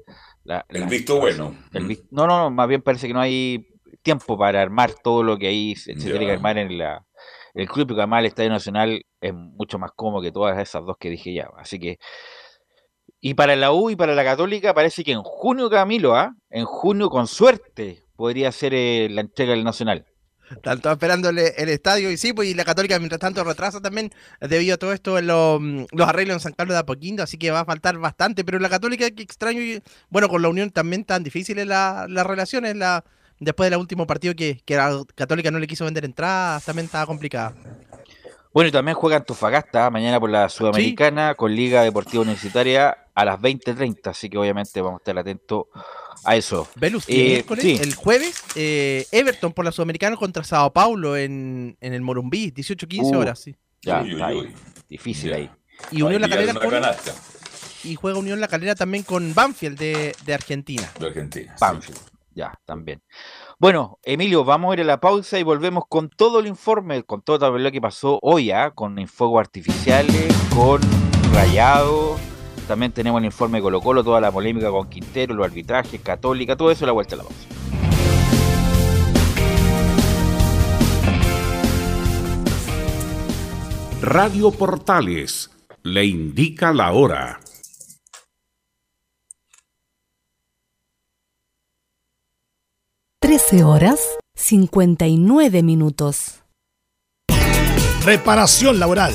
la- 0.44 0.64
El 0.68 0.80
la- 0.80 0.86
visto 0.86 1.18
bueno. 1.20 1.54
el 1.72 1.86
vis- 1.86 2.02
no, 2.10 2.26
no, 2.26 2.50
más 2.50 2.66
bien 2.68 2.82
parece 2.82 3.06
que 3.06 3.14
no 3.14 3.20
hay 3.20 3.68
tiempo 4.02 4.36
para 4.36 4.60
armar 4.60 4.92
todo 5.02 5.22
lo 5.22 5.38
que 5.38 5.46
ahí 5.46 5.76
se, 5.76 5.94
se 5.94 6.10
tiene 6.10 6.26
que 6.26 6.32
armar 6.32 6.58
en 6.58 6.76
la, 6.78 7.04
el 7.54 7.68
Club 7.68 7.84
Hípico. 7.84 8.00
Además, 8.00 8.20
el 8.20 8.26
Estadio 8.26 8.50
Nacional 8.50 9.04
es 9.20 9.32
mucho 9.32 9.78
más 9.78 9.92
cómodo 9.94 10.22
que 10.22 10.32
todas 10.32 10.58
esas 10.58 10.84
dos 10.84 10.96
que 10.98 11.10
dije 11.10 11.32
ya. 11.34 11.50
Así 11.56 11.78
que. 11.78 11.98
Y 13.24 13.34
para 13.34 13.54
la 13.54 13.72
U 13.72 13.88
y 13.88 13.94
para 13.94 14.16
la 14.16 14.24
Católica 14.24 14.74
parece 14.74 15.04
que 15.04 15.12
en 15.12 15.22
junio, 15.22 15.70
Camilo, 15.70 16.16
¿ah? 16.16 16.34
En 16.50 16.64
junio, 16.64 17.08
con 17.08 17.28
suerte, 17.28 18.02
podría 18.16 18.50
ser 18.50 18.74
eh, 18.74 19.06
la 19.08 19.20
entrega 19.20 19.52
del 19.52 19.62
Nacional. 19.62 20.04
Están 20.50 20.80
todos 20.80 20.94
esperándole 20.96 21.54
el 21.56 21.68
estadio 21.68 22.10
y 22.10 22.16
sí, 22.16 22.32
pues 22.32 22.48
y 22.48 22.54
la 22.54 22.64
Católica 22.64 22.98
mientras 22.98 23.20
tanto 23.20 23.44
retrasa 23.44 23.80
también 23.80 24.10
debido 24.40 24.74
a 24.74 24.76
todo 24.76 24.92
esto 24.92 25.16
en 25.18 25.28
los, 25.28 25.60
mm, 25.60 25.84
los 25.92 26.08
arreglos 26.08 26.34
en 26.34 26.40
San 26.40 26.52
Carlos 26.52 26.74
de 26.74 26.80
Apoquindo, 26.80 27.22
así 27.22 27.38
que 27.38 27.52
va 27.52 27.60
a 27.60 27.64
faltar 27.64 27.96
bastante, 27.96 28.44
pero 28.44 28.58
la 28.58 28.68
Católica, 28.68 29.08
qué 29.12 29.22
extraño, 29.22 29.60
y, 29.62 29.80
bueno, 30.10 30.28
con 30.28 30.42
la 30.42 30.48
Unión 30.48 30.70
también 30.70 31.04
tan 31.04 31.22
difíciles 31.22 31.64
la- 31.64 32.06
las 32.08 32.26
relaciones, 32.26 32.74
la, 32.76 33.04
después 33.38 33.70
del 33.70 33.78
último 33.78 34.04
partido 34.06 34.34
que, 34.34 34.60
que 34.64 34.74
la 34.76 35.00
Católica 35.14 35.50
no 35.52 35.60
le 35.60 35.68
quiso 35.68 35.84
vender 35.84 36.04
entradas, 36.04 36.64
también 36.64 36.86
estaba 36.86 37.06
complicada. 37.06 37.54
Bueno, 38.52 38.68
y 38.68 38.72
también 38.72 38.94
juega 38.96 39.16
Antofagasta 39.16 39.88
mañana 39.88 40.20
por 40.20 40.28
la 40.28 40.48
Sudamericana 40.50 41.34
con 41.34 41.54
Liga 41.54 41.82
Deportiva 41.82 42.22
Universitaria 42.24 42.98
a 43.14 43.24
las 43.24 43.38
20.30, 43.40 44.08
así 44.10 44.28
que 44.30 44.38
obviamente 44.38 44.80
vamos 44.80 44.98
a 44.98 45.02
estar 45.02 45.18
atentos 45.18 45.64
a 46.24 46.36
eso. 46.36 46.68
Velus, 46.76 47.08
Eh, 47.08 47.12
el 47.14 47.28
miércoles, 47.32 47.62
sí. 47.64 47.78
el 47.82 47.94
jueves, 47.94 48.42
eh, 48.54 49.06
Everton 49.12 49.52
por 49.52 49.64
la 49.64 49.72
Sudamericana 49.72 50.16
contra 50.16 50.44
Sao 50.44 50.72
Paulo 50.72 51.16
en, 51.16 51.76
en 51.80 51.92
el 51.94 52.00
Morumbí, 52.00 52.52
18-15 52.52 53.00
Uh. 53.14 53.18
horas, 53.18 53.38
sí. 53.40 53.54
Ya, 53.82 54.00
Uy, 54.02 54.08
uy, 54.08 54.12
está 54.14 54.26
ahí. 54.26 54.36
uy. 54.38 54.54
Difícil 54.88 55.30
Ya. 55.30 55.36
ahí. 55.36 55.50
Y 55.90 56.02
Unión 56.02 56.20
La 56.20 56.26
Ahí 56.26 56.32
pillaron 56.32 56.46
Calera 56.46 56.52
una 56.52 56.60
con, 56.60 56.70
canasta 56.70 57.14
y 57.84 57.94
juega 57.96 58.18
Unión 58.18 58.40
La 58.40 58.46
Calera 58.48 58.74
también 58.76 59.02
con 59.02 59.34
Banfield 59.34 59.76
de, 59.78 60.14
de 60.24 60.34
Argentina. 60.34 60.88
de 61.00 61.06
Argentina. 61.06 61.52
sí. 61.52 61.58
Banfield. 61.60 61.98
Ya, 62.34 62.58
también. 62.64 63.02
Bueno, 63.58 63.98
Emilio, 64.04 64.42
vamos 64.42 64.70
a 64.70 64.74
ir 64.74 64.80
a 64.80 64.84
la 64.84 65.00
pausa 65.00 65.38
y 65.38 65.42
volvemos 65.42 65.84
con 65.88 66.08
todo 66.08 66.40
el 66.40 66.46
informe, 66.46 67.02
con 67.02 67.20
todo 67.20 67.58
lo 67.58 67.70
que 67.70 67.80
pasó 67.80 68.18
hoy, 68.22 68.50
¿ah? 68.50 68.70
con 68.70 69.06
fuegos 69.06 69.40
artificiales, 69.40 70.32
con 70.54 70.80
rayado. 71.34 72.11
También 72.66 72.92
tenemos 72.92 73.18
el 73.18 73.26
informe 73.26 73.58
de 73.58 73.62
Colo 73.62 73.80
Colo, 73.80 74.02
toda 74.04 74.20
la 74.20 74.32
polémica 74.32 74.70
con 74.70 74.88
Quintero, 74.88 75.34
los 75.34 75.46
arbitrajes, 75.46 76.00
Católica, 76.00 76.56
todo 76.56 76.70
eso 76.70 76.86
la 76.86 76.92
vuelta 76.92 77.14
a 77.14 77.18
la 77.18 77.24
pausa. 77.24 77.46
Radio 84.00 84.50
Portales 84.50 85.50
le 85.82 86.04
indica 86.04 86.72
la 86.72 86.92
hora. 86.92 87.40
Trece 93.20 93.62
horas 93.62 94.00
cincuenta 94.34 95.06
y 95.06 95.18
nueve 95.18 95.62
minutos. 95.62 96.42
Reparación 98.04 98.80
laboral. 98.80 99.14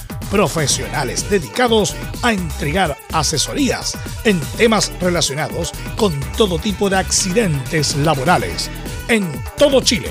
profesionales 0.31 1.29
dedicados 1.29 1.95
a 2.23 2.33
entregar 2.33 2.97
asesorías 3.11 3.95
en 4.23 4.39
temas 4.57 4.91
relacionados 4.99 5.71
con 5.97 6.19
todo 6.37 6.57
tipo 6.57 6.89
de 6.89 6.97
accidentes 6.97 7.95
laborales 7.97 8.71
en 9.09 9.29
todo 9.57 9.81
Chile, 9.81 10.09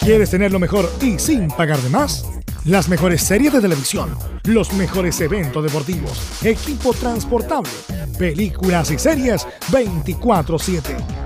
¿Quieres 0.00 0.30
tener 0.30 0.52
lo 0.52 0.60
mejor 0.60 0.90
y 1.02 1.18
sin 1.18 1.48
pagar 1.48 1.80
de 1.80 1.90
más? 1.90 2.24
Las 2.64 2.88
mejores 2.88 3.22
series 3.22 3.52
de 3.52 3.60
televisión, 3.60 4.16
los 4.44 4.72
mejores 4.74 5.20
eventos 5.20 5.64
deportivos, 5.64 6.20
equipo 6.42 6.94
transportable, 6.94 7.72
películas 8.16 8.92
y 8.92 8.98
series 8.98 9.44
24/7. 9.72 11.25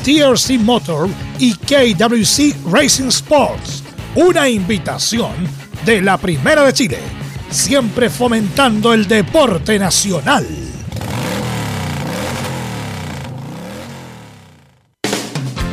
TRC 0.05 0.57
Motor 0.57 1.09
y 1.39 1.55
KWC 1.55 2.71
Racing 2.71 3.09
Sports. 3.09 3.83
Una 4.15 4.47
invitación 4.47 5.33
de 5.85 6.01
la 6.01 6.17
Primera 6.17 6.63
de 6.63 6.71
Chile. 6.71 6.99
Siempre 7.49 8.09
fomentando 8.09 8.93
el 8.93 9.09
deporte 9.09 9.77
nacional. 9.77 10.47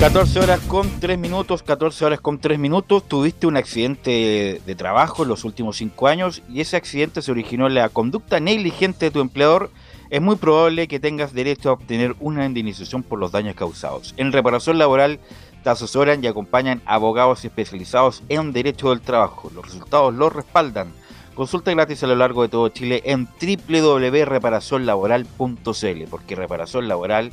14 0.00 0.40
horas 0.40 0.60
con 0.60 0.98
3 0.98 1.18
minutos, 1.18 1.62
14 1.62 2.06
horas 2.06 2.22
con 2.22 2.38
3 2.38 2.58
minutos. 2.58 3.06
Tuviste 3.06 3.46
un 3.46 3.58
accidente 3.58 4.62
de 4.64 4.74
trabajo 4.74 5.24
en 5.24 5.28
los 5.28 5.44
últimos 5.44 5.76
5 5.76 6.08
años 6.08 6.42
y 6.48 6.62
ese 6.62 6.78
accidente 6.78 7.20
se 7.20 7.30
originó 7.30 7.66
en 7.66 7.74
la 7.74 7.90
conducta 7.90 8.40
negligente 8.40 9.04
de 9.04 9.10
tu 9.10 9.20
empleador. 9.20 9.70
Es 10.08 10.22
muy 10.22 10.36
probable 10.36 10.88
que 10.88 11.00
tengas 11.00 11.34
derecho 11.34 11.68
a 11.68 11.74
obtener 11.74 12.16
una 12.18 12.46
indemnización 12.46 13.02
por 13.02 13.18
los 13.18 13.30
daños 13.30 13.56
causados. 13.56 14.14
En 14.16 14.32
reparación 14.32 14.78
laboral 14.78 15.20
te 15.62 15.68
asesoran 15.68 16.24
y 16.24 16.28
acompañan 16.28 16.80
abogados 16.86 17.44
especializados 17.44 18.22
en 18.30 18.54
derecho 18.54 18.88
del 18.88 19.02
trabajo. 19.02 19.50
Los 19.54 19.66
resultados 19.66 20.14
los 20.14 20.32
respaldan. 20.32 20.94
Consulta 21.34 21.72
gratis 21.72 22.02
a 22.04 22.06
lo 22.06 22.16
largo 22.16 22.40
de 22.40 22.48
todo 22.48 22.70
Chile 22.70 23.02
en 23.04 23.28
www.reparacionlaboral.cl 23.38 26.04
porque 26.08 26.36
reparación 26.36 26.88
laboral 26.88 27.32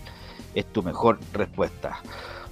es 0.53 0.65
tu 0.65 0.83
mejor 0.83 1.17
respuesta. 1.31 2.01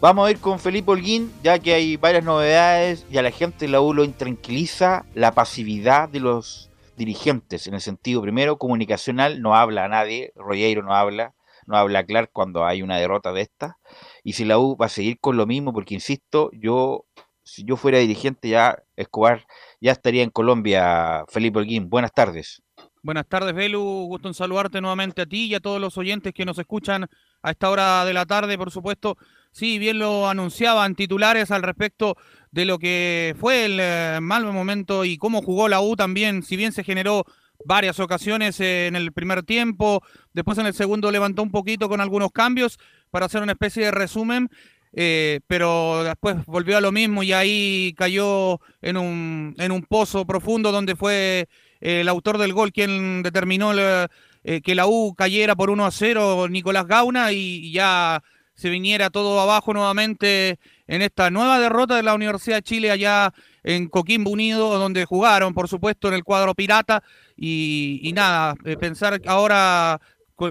Vamos 0.01 0.27
a 0.27 0.31
ir 0.31 0.39
con 0.39 0.59
Felipe 0.59 0.91
Holguín, 0.91 1.31
ya 1.41 1.57
que 1.57 1.73
hay 1.73 1.95
varias 1.95 2.23
novedades 2.23 3.05
y 3.09 3.17
a 3.17 3.21
la 3.21 3.31
gente 3.31 3.67
la 3.67 3.81
U 3.81 3.93
lo 3.93 4.03
intranquiliza 4.03 5.05
la 5.15 5.31
pasividad 5.31 6.09
de 6.09 6.19
los 6.19 6.69
dirigentes, 6.97 7.65
en 7.65 7.73
el 7.73 7.81
sentido 7.81 8.21
primero 8.21 8.57
comunicacional, 8.57 9.41
no 9.41 9.55
habla 9.55 9.85
a 9.85 9.87
nadie, 9.87 10.31
Rollero 10.35 10.83
no 10.83 10.93
habla, 10.93 11.33
no 11.65 11.77
habla 11.77 12.05
Clark 12.05 12.29
cuando 12.33 12.65
hay 12.65 12.81
una 12.81 12.97
derrota 12.97 13.31
de 13.31 13.41
esta, 13.41 13.77
y 14.23 14.33
si 14.33 14.45
la 14.45 14.59
U 14.59 14.77
va 14.77 14.87
a 14.87 14.89
seguir 14.89 15.17
con 15.19 15.37
lo 15.37 15.47
mismo, 15.47 15.73
porque 15.73 15.95
insisto, 15.95 16.51
yo, 16.53 17.05
si 17.43 17.63
yo 17.63 17.77
fuera 17.77 17.97
dirigente 17.97 18.49
ya, 18.49 18.83
Escobar, 18.97 19.45
ya 19.81 19.93
estaría 19.93 20.23
en 20.23 20.29
Colombia, 20.29 21.25
Felipe 21.29 21.59
Holguín, 21.59 21.89
buenas 21.89 22.13
tardes. 22.13 22.61
Buenas 23.05 23.27
tardes, 23.27 23.53
Belu. 23.53 23.83
Gusto 24.07 24.29
en 24.29 24.33
saludarte 24.33 24.81
nuevamente 24.81 25.21
a 25.21 25.25
ti 25.27 25.45
y 25.45 25.53
a 25.53 25.59
todos 25.59 25.79
los 25.79 25.95
oyentes 25.95 26.33
que 26.33 26.43
nos 26.43 26.57
escuchan 26.57 27.05
a 27.43 27.51
esta 27.51 27.69
hora 27.69 28.03
de 28.03 28.13
la 28.13 28.25
tarde, 28.25 28.57
por 28.57 28.71
supuesto. 28.71 29.15
Sí, 29.51 29.77
bien 29.77 29.99
lo 29.99 30.27
anunciaban 30.27 30.95
titulares 30.95 31.51
al 31.51 31.61
respecto 31.61 32.17
de 32.49 32.65
lo 32.65 32.79
que 32.79 33.35
fue 33.39 33.65
el 33.65 33.77
eh, 33.79 34.17
mal 34.23 34.43
momento 34.51 35.05
y 35.05 35.17
cómo 35.17 35.43
jugó 35.43 35.67
la 35.67 35.81
U 35.81 35.95
también, 35.95 36.41
si 36.41 36.55
bien 36.55 36.71
se 36.71 36.83
generó 36.83 37.25
varias 37.63 37.99
ocasiones 37.99 38.59
eh, 38.59 38.87
en 38.87 38.95
el 38.95 39.11
primer 39.11 39.43
tiempo, 39.43 40.01
después 40.33 40.57
en 40.57 40.65
el 40.65 40.73
segundo 40.73 41.11
levantó 41.11 41.43
un 41.43 41.51
poquito 41.51 41.87
con 41.87 42.01
algunos 42.01 42.31
cambios 42.31 42.79
para 43.11 43.27
hacer 43.27 43.43
una 43.43 43.51
especie 43.51 43.85
de 43.85 43.91
resumen, 43.91 44.49
eh, 44.93 45.41
pero 45.45 46.03
después 46.03 46.43
volvió 46.47 46.75
a 46.75 46.81
lo 46.81 46.91
mismo 46.91 47.21
y 47.21 47.33
ahí 47.33 47.93
cayó 47.95 48.59
en 48.81 48.97
un, 48.97 49.53
en 49.59 49.71
un 49.71 49.83
pozo 49.83 50.25
profundo 50.25 50.71
donde 50.71 50.95
fue 50.95 51.47
el 51.85 52.09
autor 52.09 52.39
del 52.39 52.53
gol 52.53 52.71
quien 52.71 53.21
determinó 53.21 53.71
el, 53.71 54.07
eh, 54.43 54.61
que 54.61 54.73
la 54.75 54.87
U 54.87 55.13
cayera 55.15 55.55
por 55.55 55.69
1 55.69 55.85
a 55.85 55.91
0, 55.91 56.47
Nicolás 56.49 56.87
Gauna, 56.87 57.31
y, 57.31 57.71
ya 57.71 58.23
se 58.55 58.69
viniera 58.69 59.09
todo 59.09 59.39
abajo 59.39 59.73
nuevamente 59.73 60.59
en 60.87 61.01
esta 61.01 61.29
nueva 61.29 61.59
derrota 61.59 61.95
de 61.95 62.03
la 62.03 62.15
Universidad 62.15 62.57
de 62.57 62.63
Chile 62.63 62.91
allá 62.91 63.33
en 63.63 63.87
Coquimbo 63.87 64.31
Unido, 64.31 64.79
donde 64.79 65.05
jugaron, 65.05 65.53
por 65.53 65.67
supuesto, 65.67 66.07
en 66.07 66.13
el 66.13 66.23
cuadro 66.23 66.55
pirata. 66.55 67.03
Y, 67.35 68.11
nada, 68.15 68.55
eh, 68.65 68.77
pensar 68.77 69.21
ahora 69.25 69.99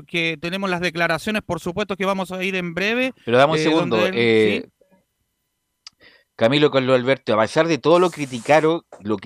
que 0.07 0.39
tenemos 0.41 0.69
las 0.71 0.81
declaraciones, 0.81 1.43
por 1.43 1.61
supuesto 1.61 1.97
que 1.97 2.05
vamos 2.05 2.31
a 2.31 2.43
ir 2.45 2.57
en 2.57 2.75
breve. 2.75 3.13
Pero 3.25 3.39
dame 3.39 3.55
un 3.55 3.59
segundo. 3.59 3.99
eh, 4.13 4.67
Camilo 6.37 6.71
Carlos 6.71 6.97
Alberto, 6.97 7.35
a 7.35 7.43
pesar 7.43 7.69
de 7.69 7.79
todo 7.79 8.01
lo 8.01 8.11
criticaron, 8.11 8.83
lo, 9.01 9.17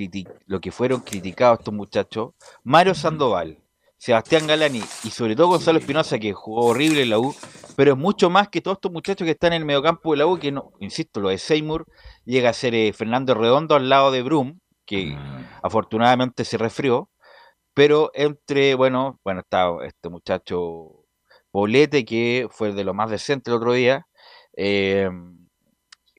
lo 0.46 0.60
que 0.60 0.70
fueron 0.70 1.00
criticados 1.00 1.60
estos 1.60 1.72
muchachos, 1.72 2.32
Mario 2.64 2.94
Sandoval, 2.94 3.58
Sebastián 3.96 4.46
Galani 4.46 4.82
y 5.04 5.10
sobre 5.10 5.34
todo 5.34 5.48
Gonzalo 5.48 5.78
Espinosa, 5.78 6.18
que 6.18 6.34
jugó 6.34 6.66
horrible 6.66 7.02
en 7.02 7.10
la 7.10 7.18
U, 7.18 7.34
pero 7.76 7.92
es 7.92 7.98
mucho 7.98 8.28
más 8.28 8.48
que 8.48 8.60
todos 8.60 8.76
estos 8.76 8.92
muchachos 8.92 9.24
que 9.24 9.32
están 9.32 9.54
en 9.54 9.62
el 9.62 9.66
mediocampo 9.66 10.12
de 10.12 10.18
la 10.18 10.26
U, 10.26 10.38
que 10.38 10.52
no, 10.52 10.72
insisto, 10.80 11.20
lo 11.20 11.30
de 11.30 11.38
Seymour 11.38 11.86
llega 12.24 12.50
a 12.50 12.52
ser 12.52 12.74
eh, 12.74 12.92
Fernando 12.92 13.34
Redondo 13.34 13.74
al 13.74 13.88
lado 13.88 14.10
de 14.10 14.22
Brum, 14.22 14.58
que 14.84 15.16
afortunadamente 15.62 16.44
se 16.44 16.58
resfrió, 16.58 17.10
pero 17.72 18.10
entre, 18.14 18.74
bueno, 18.74 19.18
bueno, 19.24 19.40
está 19.40 19.70
este 19.86 20.10
muchacho 20.10 21.06
Poblete, 21.50 22.04
que 22.04 22.48
fue 22.50 22.72
de 22.72 22.84
lo 22.84 22.92
más 22.92 23.10
decente 23.10 23.50
el 23.50 23.56
otro 23.56 23.72
día, 23.72 24.06
eh, 24.56 25.08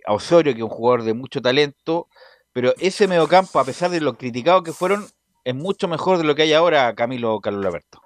a 0.09 0.13
Osorio, 0.13 0.53
que 0.53 0.59
es 0.59 0.63
un 0.63 0.69
jugador 0.69 1.03
de 1.03 1.13
mucho 1.13 1.39
talento, 1.39 2.07
pero 2.51 2.73
ese 2.79 3.07
mediocampo, 3.07 3.59
a 3.59 3.63
pesar 3.63 3.91
de 3.91 4.01
lo 4.01 4.17
criticado 4.17 4.63
que 4.63 4.73
fueron, 4.73 5.05
es 5.43 5.53
mucho 5.53 5.87
mejor 5.87 6.17
de 6.17 6.23
lo 6.23 6.33
que 6.33 6.41
hay 6.41 6.53
ahora, 6.53 6.95
Camilo 6.95 7.39
Carlos 7.41 7.63
Alberto. 7.63 8.01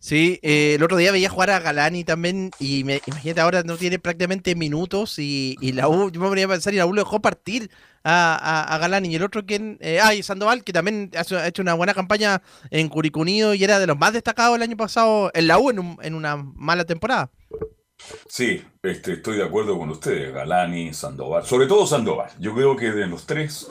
Sí, 0.00 0.40
eh, 0.42 0.74
el 0.74 0.82
otro 0.82 0.96
día 0.96 1.12
veía 1.12 1.30
jugar 1.30 1.50
a 1.50 1.60
Galani 1.60 2.02
también 2.04 2.50
y 2.58 2.82
me, 2.84 3.00
imagínate 3.06 3.40
ahora 3.40 3.62
no 3.62 3.76
tiene 3.76 3.98
prácticamente 4.00 4.54
minutos 4.56 5.18
y, 5.18 5.56
la 5.72 5.88
U, 5.88 6.10
yo 6.10 6.20
me 6.20 6.28
ponía 6.28 6.46
a 6.46 6.48
pensar 6.48 6.74
y 6.74 6.78
la 6.78 6.84
U 6.84 6.92
lo 6.92 7.02
dejó 7.02 7.20
partir 7.22 7.70
a, 8.02 8.76
Galani 8.80 9.08
y 9.08 9.14
el 9.14 9.22
otro 9.22 9.46
quien, 9.46 9.78
eh, 9.80 10.00
ah, 10.02 10.14
y 10.14 10.22
Sandoval 10.24 10.64
que 10.64 10.72
también 10.74 11.10
ha 11.16 11.46
hecho 11.46 11.62
una 11.62 11.74
buena 11.74 11.94
campaña 11.94 12.42
en 12.70 12.88
Curicunido 12.88 13.54
y 13.54 13.62
era 13.64 13.78
de 13.78 13.86
los 13.86 13.96
más 13.96 14.12
destacados 14.12 14.56
el 14.56 14.62
año 14.62 14.76
pasado 14.76 15.30
en 15.32 15.46
la 15.46 15.58
U 15.58 15.70
en, 15.70 15.78
un- 15.78 15.98
en 16.02 16.14
una 16.14 16.36
mala 16.36 16.84
temporada. 16.84 17.30
Sí, 18.28 18.62
este, 18.82 19.14
estoy 19.14 19.36
de 19.36 19.44
acuerdo 19.44 19.78
con 19.78 19.90
ustedes, 19.90 20.32
Galani, 20.32 20.92
Sandoval, 20.92 21.44
sobre 21.44 21.66
todo 21.66 21.86
Sandoval. 21.86 22.30
Yo 22.38 22.54
creo 22.54 22.76
que 22.76 22.92
de 22.92 23.06
los 23.06 23.26
tres, 23.26 23.70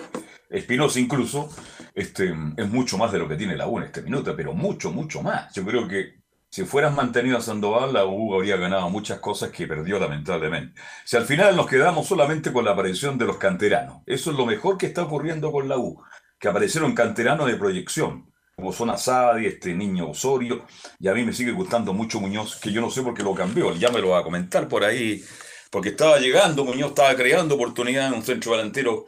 Espinosa 0.49 0.99
incluso, 0.99 1.49
este, 1.93 2.33
es 2.57 2.69
mucho 2.69 2.97
más 2.97 3.11
de 3.11 3.19
lo 3.19 3.27
que 3.27 3.35
tiene 3.35 3.55
la 3.55 3.67
U 3.67 3.77
en 3.77 3.85
este 3.85 4.01
minuto, 4.01 4.35
pero 4.35 4.53
mucho, 4.53 4.91
mucho 4.91 5.21
más. 5.21 5.53
Yo 5.53 5.65
creo 5.65 5.87
que 5.87 6.23
si 6.49 6.65
fueran 6.65 6.95
mantenido 6.95 7.37
a 7.37 7.41
Sandoval, 7.41 7.93
la 7.93 8.05
U 8.05 8.33
habría 8.35 8.57
ganado 8.57 8.89
muchas 8.89 9.19
cosas 9.19 9.49
que 9.49 9.67
perdió 9.67 9.99
lamentablemente. 9.99 10.79
Si 11.03 11.17
al 11.17 11.25
final 11.25 11.55
nos 11.55 11.67
quedamos 11.67 12.07
solamente 12.07 12.53
con 12.53 12.65
la 12.65 12.71
aparición 12.71 13.17
de 13.17 13.25
los 13.25 13.37
canteranos, 13.37 14.03
eso 14.05 14.31
es 14.31 14.37
lo 14.37 14.45
mejor 14.45 14.77
que 14.77 14.85
está 14.85 15.03
ocurriendo 15.03 15.51
con 15.51 15.67
la 15.67 15.77
U, 15.77 16.01
que 16.39 16.47
aparecieron 16.47 16.93
canteranos 16.93 17.47
de 17.47 17.55
proyección, 17.55 18.32
como 18.55 18.71
son 18.71 18.89
Asadi, 18.91 19.47
este 19.47 19.73
niño 19.73 20.09
Osorio, 20.09 20.65
y 20.99 21.07
a 21.07 21.13
mí 21.13 21.23
me 21.23 21.33
sigue 21.33 21.51
gustando 21.51 21.91
mucho 21.93 22.19
Muñoz, 22.19 22.59
que 22.59 22.71
yo 22.71 22.81
no 22.81 22.89
sé 22.89 23.01
por 23.01 23.13
qué 23.13 23.23
lo 23.23 23.33
cambió, 23.33 23.73
ya 23.75 23.89
me 23.89 23.99
lo 23.99 24.09
va 24.09 24.19
a 24.19 24.23
comentar 24.23 24.67
por 24.67 24.83
ahí, 24.83 25.23
porque 25.71 25.89
estaba 25.89 26.19
llegando, 26.19 26.63
Muñoz 26.63 26.89
estaba 26.89 27.15
creando 27.15 27.55
oportunidad 27.55 28.07
en 28.07 28.13
un 28.13 28.23
centro 28.23 28.51
delantero 28.55 29.05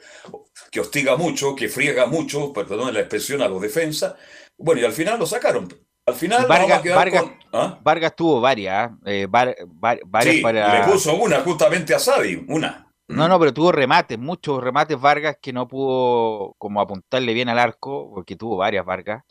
que 0.72 0.80
hostiga 0.80 1.16
mucho, 1.16 1.56
que 1.56 1.70
friega 1.70 2.08
mucho, 2.08 2.52
perdón 2.54 2.94
la 2.94 3.02
expresión, 3.02 3.42
a 3.42 3.48
los 3.48 3.62
defensas. 3.62 4.16
Bueno, 4.58 4.82
y 4.82 4.86
al 4.86 4.94
final 4.94 5.20
lo 5.20 5.26
sacaron. 5.28 5.68
Al 6.08 6.16
final 6.16 6.46
Vargas, 6.48 6.84
Vargas, 6.84 7.24
con- 7.24 7.40
¿Ah? 7.52 7.80
Vargas 7.84 8.16
tuvo 8.16 8.40
varias, 8.42 8.92
eh, 9.06 9.28
var- 9.30 9.56
var- 9.68 10.00
varias 10.06 10.36
Sí, 10.36 10.42
para... 10.42 10.86
le 10.86 10.92
puso 10.92 11.16
una 11.16 11.40
justamente 11.42 11.94
a 11.96 12.00
Sadi, 12.00 12.44
una. 12.48 12.85
No, 13.08 13.28
no, 13.28 13.40
pero 13.40 13.54
tuvo 13.54 13.72
remates, 13.72 14.18
muchos 14.18 14.64
remates 14.64 15.00
Vargas 15.00 15.38
que 15.42 15.54
no 15.54 15.68
pudo 15.68 16.56
como 16.58 16.82
apuntarle 16.82 17.34
bien 17.34 17.50
al 17.50 17.60
arco, 17.60 18.10
porque 18.14 18.36
tuvo 18.36 18.58
varias 18.58 18.86
Vargas, 18.86 19.24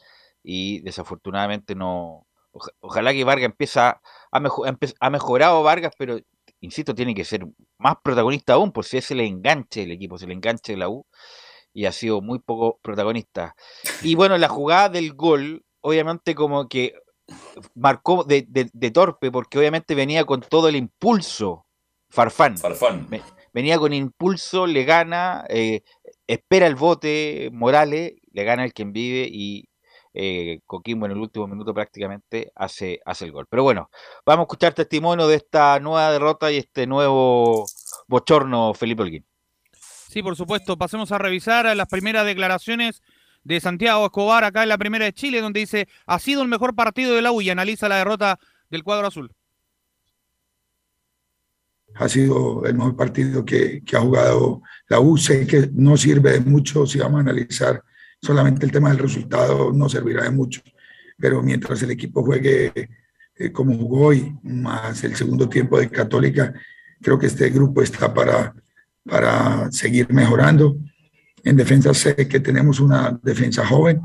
y 0.43 0.81
desafortunadamente 0.83 1.75
no. 1.75 2.27
oja- 2.53 2.70
ojalá 2.81 3.12
que 3.12 3.25
Vargas 3.25 3.47
empieza 3.47 4.01
a 4.31 4.41
mejo- 4.41 4.64
ha 5.01 5.11
mejorado 5.11 5.62
Vargas, 5.64 5.93
pero 5.99 6.18
insisto, 6.61 6.95
tiene 6.95 7.14
que 7.14 7.25
ser 7.25 7.47
más 7.79 7.97
protagonista 8.03 8.53
aún, 8.55 8.70
por 8.70 8.85
si 8.85 8.99
ese 8.99 9.14
le 9.16 9.27
enganche 9.27 9.83
el 9.83 9.91
equipo, 9.93 10.18
se 10.18 10.27
le 10.29 10.35
enganche 10.35 10.77
la 10.77 10.89
U, 10.89 11.05
y 11.72 11.87
ha 11.87 11.93
sido 11.93 12.20
muy 12.22 12.39
poco 12.39 12.79
protagonista. 12.81 13.57
Y 14.03 14.14
bueno, 14.14 14.39
la 14.39 14.49
jugada 14.49 14.89
del 14.89 15.14
gol, 15.14 15.64
obviamente 15.81 16.35
como 16.37 16.68
que 16.68 16.95
marcó 17.75 18.22
de, 18.22 18.47
de- 18.49 18.70
de 18.72 18.91
torpe, 18.93 19.33
porque 19.33 19.59
obviamente 19.59 19.95
venía 19.97 20.25
con 20.25 20.41
todo 20.43 20.68
el 20.68 20.77
impulso 20.77 21.66
Farfán. 22.09 22.57
Farfán. 22.57 23.09
Venía 23.55 23.79
con 23.79 23.93
impulso, 23.93 24.67
le 24.67 24.85
gana, 24.85 25.45
eh, 25.49 25.83
espera 26.27 26.67
el 26.67 26.75
bote 26.75 27.51
Morales, 27.53 28.15
le 28.33 28.45
gana 28.45 28.65
el 28.65 28.75
quien 28.75 28.93
vive 28.93 29.29
y 29.31 29.69
eh, 30.13 30.59
Coquimbo 30.67 31.07
en 31.07 31.13
el 31.13 31.19
último 31.19 31.47
minuto 31.47 31.73
prácticamente 31.73 32.51
hace, 32.57 33.01
hace 33.07 33.27
el 33.27 33.33
gol. 33.33 33.47
Pero 33.49 33.63
bueno, 33.63 33.91
vamos 34.27 34.43
a 34.43 34.47
escuchar 34.47 34.75
testimonio 34.75 35.29
de 35.29 35.37
esta 35.37 35.79
nueva 35.79 36.11
derrota 36.11 36.51
y 36.51 36.57
este 36.57 36.89
nuevo 36.89 37.65
bochorno, 38.09 38.75
Felipe 38.75 39.03
Holguín. 39.03 39.25
Sí, 39.73 40.21
por 40.21 40.35
supuesto. 40.35 40.77
Pasemos 40.77 41.13
a 41.13 41.19
revisar 41.19 41.77
las 41.77 41.89
primeras 41.89 42.27
declaraciones 42.27 43.03
de 43.45 43.61
Santiago 43.61 44.05
Escobar 44.05 44.43
acá 44.43 44.65
en 44.65 44.69
la 44.69 44.79
primera 44.79 45.05
de 45.05 45.13
Chile, 45.13 45.41
donde 45.41 45.61
dice, 45.61 45.87
ha 46.07 46.19
sido 46.19 46.43
el 46.43 46.49
mejor 46.49 46.75
partido 46.75 47.15
de 47.15 47.23
la 47.23 47.31
U 47.31 47.41
y 47.41 47.51
analiza 47.51 47.89
la 47.89 47.99
derrota 47.99 48.41
del 48.69 48.83
cuadro 48.83 49.07
azul. 49.07 49.33
Ha 51.95 52.09
sido 52.09 52.65
el 52.65 52.75
mejor 52.75 52.97
partido 52.97 53.45
que, 53.45 53.83
ha 53.93 54.01
jugado 54.01 54.63
la 54.89 55.01
U. 55.01 55.17
Sé 55.17 55.47
que 55.47 55.71
no 55.73 55.97
sirve 55.97 56.33
de 56.33 56.41
mucho 56.41 56.87
si 56.87 56.99
vamos 56.99 57.19
a 57.19 57.21
analizar 57.21 57.83
solamente 58.21 58.67
el 58.67 58.73
tema 58.73 58.89
del 58.89 58.99
resultado, 58.99 59.73
no 59.73 59.89
servirá 59.89 60.25
de 60.25 60.31
mucho. 60.31 60.61
Pero 61.19 61.43
mientras 61.43 61.83
el 61.83 61.91
equipo 61.91 62.25
juegue 62.25 62.73
eh, 63.37 63.53
como 63.53 63.77
jugó 63.77 64.07
hoy, 64.07 64.35
más 64.43 65.03
el 65.05 65.17
segundo 65.17 65.49
tiempo 65.49 65.79
de 65.79 65.91
Católica, 65.91 66.53
creo 67.01 67.19
que 67.19 67.27
este 67.27 67.51
grupo 67.51 67.83
está 67.83 68.13
para, 68.13 68.55
para 69.05 69.71
seguir 69.73 70.13
mejorando. 70.13 70.77
En 71.43 71.57
defensa 71.57 71.93
sé 71.93 72.15
que 72.29 72.41
tenemos 72.41 72.81
una 72.81 73.19
defensa 73.23 73.67
joven, 73.67 74.01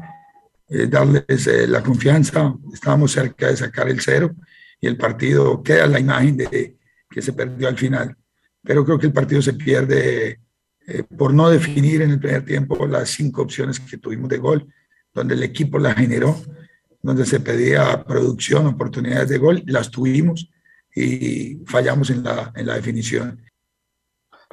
eh, 0.68 0.88
darles 0.88 1.48
eh, 1.48 1.68
la 1.68 1.82
confianza. 1.82 2.54
Estábamos 2.74 3.12
cerca 3.12 3.48
de 3.48 3.58
sacar 3.58 3.88
el 3.90 4.02
cero 4.02 4.36
y 4.82 4.88
el 4.88 4.98
partido 4.98 5.62
queda 5.64 5.88
la 5.88 6.00
imagen 6.00 6.38
de 6.38 6.78
que 7.10 7.22
se 7.22 7.34
perdió 7.34 7.68
al 7.68 7.78
final. 7.78 8.16
Pero 8.62 8.86
creo 8.86 8.99
que 8.99 9.07
el 9.07 9.14
partido 9.14 9.41
se 9.41 9.53
pierde 9.53 10.41
eh, 10.88 11.03
por 11.03 11.34
no 11.34 11.49
definir 11.49 12.01
en 12.01 12.12
el 12.12 12.20
primer 12.20 12.45
tiempo 12.45 12.86
las 12.88 13.10
cinco 13.10 13.41
opciones 13.41 13.80
que 13.80 13.97
tuvimos 13.97 14.30
de 14.30 14.38
gol, 14.38 14.68
donde 15.14 15.36
el 15.36 15.43
equipo 15.43 15.80
las 15.80 15.95
generó, 15.95 16.36
donde 17.01 17.26
se 17.26 17.39
pedía 17.39 18.03
producción, 18.03 18.68
oportunidades 18.68 19.30
de 19.30 19.38
gol, 19.38 19.64
las 19.66 19.89
tuvimos 19.89 20.49
y 20.93 21.60
fallamos 21.66 22.10
en 22.10 22.24
la, 22.24 22.51
en 22.55 22.68
la 22.68 22.76
definición. 22.76 23.41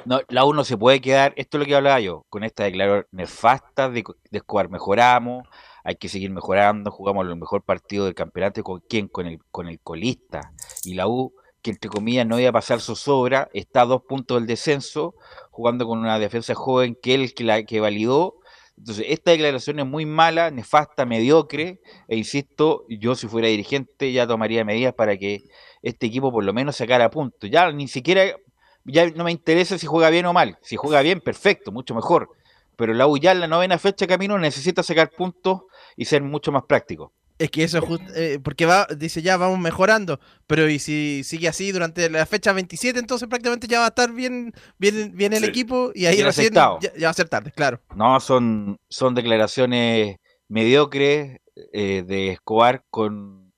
No, 0.05 0.21
la 0.29 0.45
U 0.45 0.53
no 0.53 0.63
se 0.63 0.77
puede 0.77 1.01
quedar, 1.01 1.33
esto 1.35 1.57
es 1.57 1.59
lo 1.59 1.65
que 1.65 1.75
hablaba 1.75 1.99
yo, 1.99 2.25
con 2.29 2.43
esta 2.43 2.63
declaración 2.63 3.07
nefasta 3.11 3.89
de, 3.89 4.03
de. 4.31 4.43
Mejoramos, 4.69 5.47
hay 5.83 5.95
que 5.95 6.07
seguir 6.07 6.29
mejorando, 6.31 6.91
jugamos 6.91 7.27
el 7.27 7.35
mejor 7.35 7.63
partido 7.63 8.05
del 8.05 8.13
campeonato 8.13 8.63
con 8.63 8.81
quién, 8.87 9.07
con 9.07 9.25
el, 9.25 9.39
con 9.51 9.67
el 9.67 9.79
colista. 9.81 10.53
Y 10.83 10.93
la 10.93 11.07
U, 11.07 11.33
que 11.67 11.71
entre 11.71 11.89
comillas 11.89 12.25
no 12.25 12.39
iba 12.39 12.47
a 12.47 12.53
pasar 12.53 12.79
zozobra, 12.79 13.49
está 13.53 13.81
a 13.81 13.85
dos 13.85 14.01
puntos 14.03 14.39
del 14.39 14.47
descenso, 14.47 15.15
jugando 15.51 15.85
con 15.85 15.99
una 15.99 16.17
defensa 16.17 16.55
joven 16.55 16.97
que 17.01 17.13
él 17.13 17.33
que 17.33 17.43
la 17.43 17.63
que 17.63 17.81
validó. 17.81 18.35
Entonces, 18.77 19.07
esta 19.09 19.31
declaración 19.31 19.79
es 19.79 19.85
muy 19.85 20.05
mala, 20.05 20.49
nefasta, 20.49 21.05
mediocre, 21.05 21.81
e 22.07 22.15
insisto, 22.15 22.85
yo 22.87 23.15
si 23.15 23.27
fuera 23.27 23.49
dirigente 23.49 24.13
ya 24.13 24.25
tomaría 24.25 24.63
medidas 24.63 24.93
para 24.93 25.17
que 25.17 25.43
este 25.81 26.05
equipo 26.05 26.31
por 26.31 26.45
lo 26.45 26.53
menos 26.53 26.77
sacara 26.77 27.09
puntos. 27.09 27.49
Ya 27.49 27.69
ni 27.73 27.89
siquiera 27.89 28.37
ya 28.85 29.09
no 29.09 29.25
me 29.25 29.31
interesa 29.33 29.77
si 29.77 29.87
juega 29.87 30.09
bien 30.09 30.25
o 30.25 30.31
mal. 30.31 30.57
Si 30.61 30.77
juega 30.77 31.01
bien, 31.01 31.19
perfecto, 31.19 31.73
mucho 31.73 31.93
mejor. 31.93 32.29
Pero 32.77 32.93
la 32.93 33.07
U 33.07 33.17
ya 33.17 33.33
en 33.33 33.41
la 33.41 33.47
novena 33.47 33.77
fecha 33.77 34.07
camino 34.07 34.37
necesita 34.37 34.83
sacar 34.83 35.09
puntos 35.09 35.63
y 35.97 36.05
ser 36.05 36.21
mucho 36.23 36.53
más 36.53 36.63
práctico. 36.63 37.11
Es 37.39 37.51
que 37.51 37.63
eso 37.63 37.77
es 37.77 37.83
justo, 37.83 38.05
eh, 38.15 38.39
porque 38.43 38.65
va, 38.65 38.87
dice 38.97 39.21
ya 39.21 39.37
vamos 39.37 39.59
mejorando, 39.59 40.19
pero 40.47 40.67
y 40.67 40.79
si 40.79 41.23
sigue 41.23 41.47
así 41.47 41.71
durante 41.71 42.09
la 42.09 42.25
fecha 42.25 42.51
27, 42.51 42.97
entonces 42.97 43.27
prácticamente 43.27 43.67
ya 43.67 43.79
va 43.79 43.85
a 43.85 43.89
estar 43.89 44.11
bien, 44.11 44.53
bien, 44.79 45.15
bien 45.15 45.33
el 45.33 45.43
Sí. 45.43 45.49
equipo 45.49 45.91
y 45.93 46.07
ahí 46.07 46.21
recién 46.23 46.53
ya, 46.53 46.79
ya 46.79 47.07
va 47.07 47.09
a 47.09 47.13
ser 47.13 47.29
tarde, 47.29 47.51
claro. 47.51 47.79
No, 47.95 48.19
son, 48.19 48.79
son 48.89 49.13
declaraciones 49.13 50.17
mediocres 50.47 51.39
eh, 51.73 52.03
de 52.07 52.31
Escobar 52.31 52.83
con, 52.89 53.53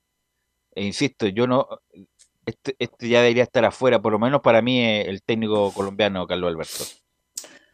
e 0.76 0.84
insisto, 0.84 1.28
yo 1.28 1.48
no, 1.48 1.66
este, 2.46 2.76
este 2.80 3.08
ya 3.08 3.22
debería 3.22 3.44
estar 3.44 3.64
afuera, 3.64 4.02
por 4.02 4.12
lo 4.12 4.20
menos 4.20 4.42
para 4.42 4.62
mí 4.62 4.82
eh, 4.82 5.02
el 5.04 5.22
técnico 5.24 5.72
colombiano 5.74 6.28
Carlos 6.28 6.52
Alberto. 6.52 6.84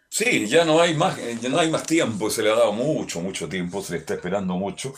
Sí, 0.09 0.45
ya 0.47 0.63
no 0.65 0.79
hay 0.79 0.93
más, 0.93 1.17
ya 1.41 1.49
no 1.49 1.57
hay 1.59 1.69
más 1.69 1.83
tiempo, 1.83 2.29
se 2.29 2.43
le 2.43 2.51
ha 2.51 2.55
dado 2.55 2.71
mucho, 2.71 3.19
mucho 3.21 3.49
tiempo, 3.49 3.81
se 3.81 3.93
le 3.93 3.99
está 3.99 4.13
esperando 4.13 4.55
mucho, 4.55 4.93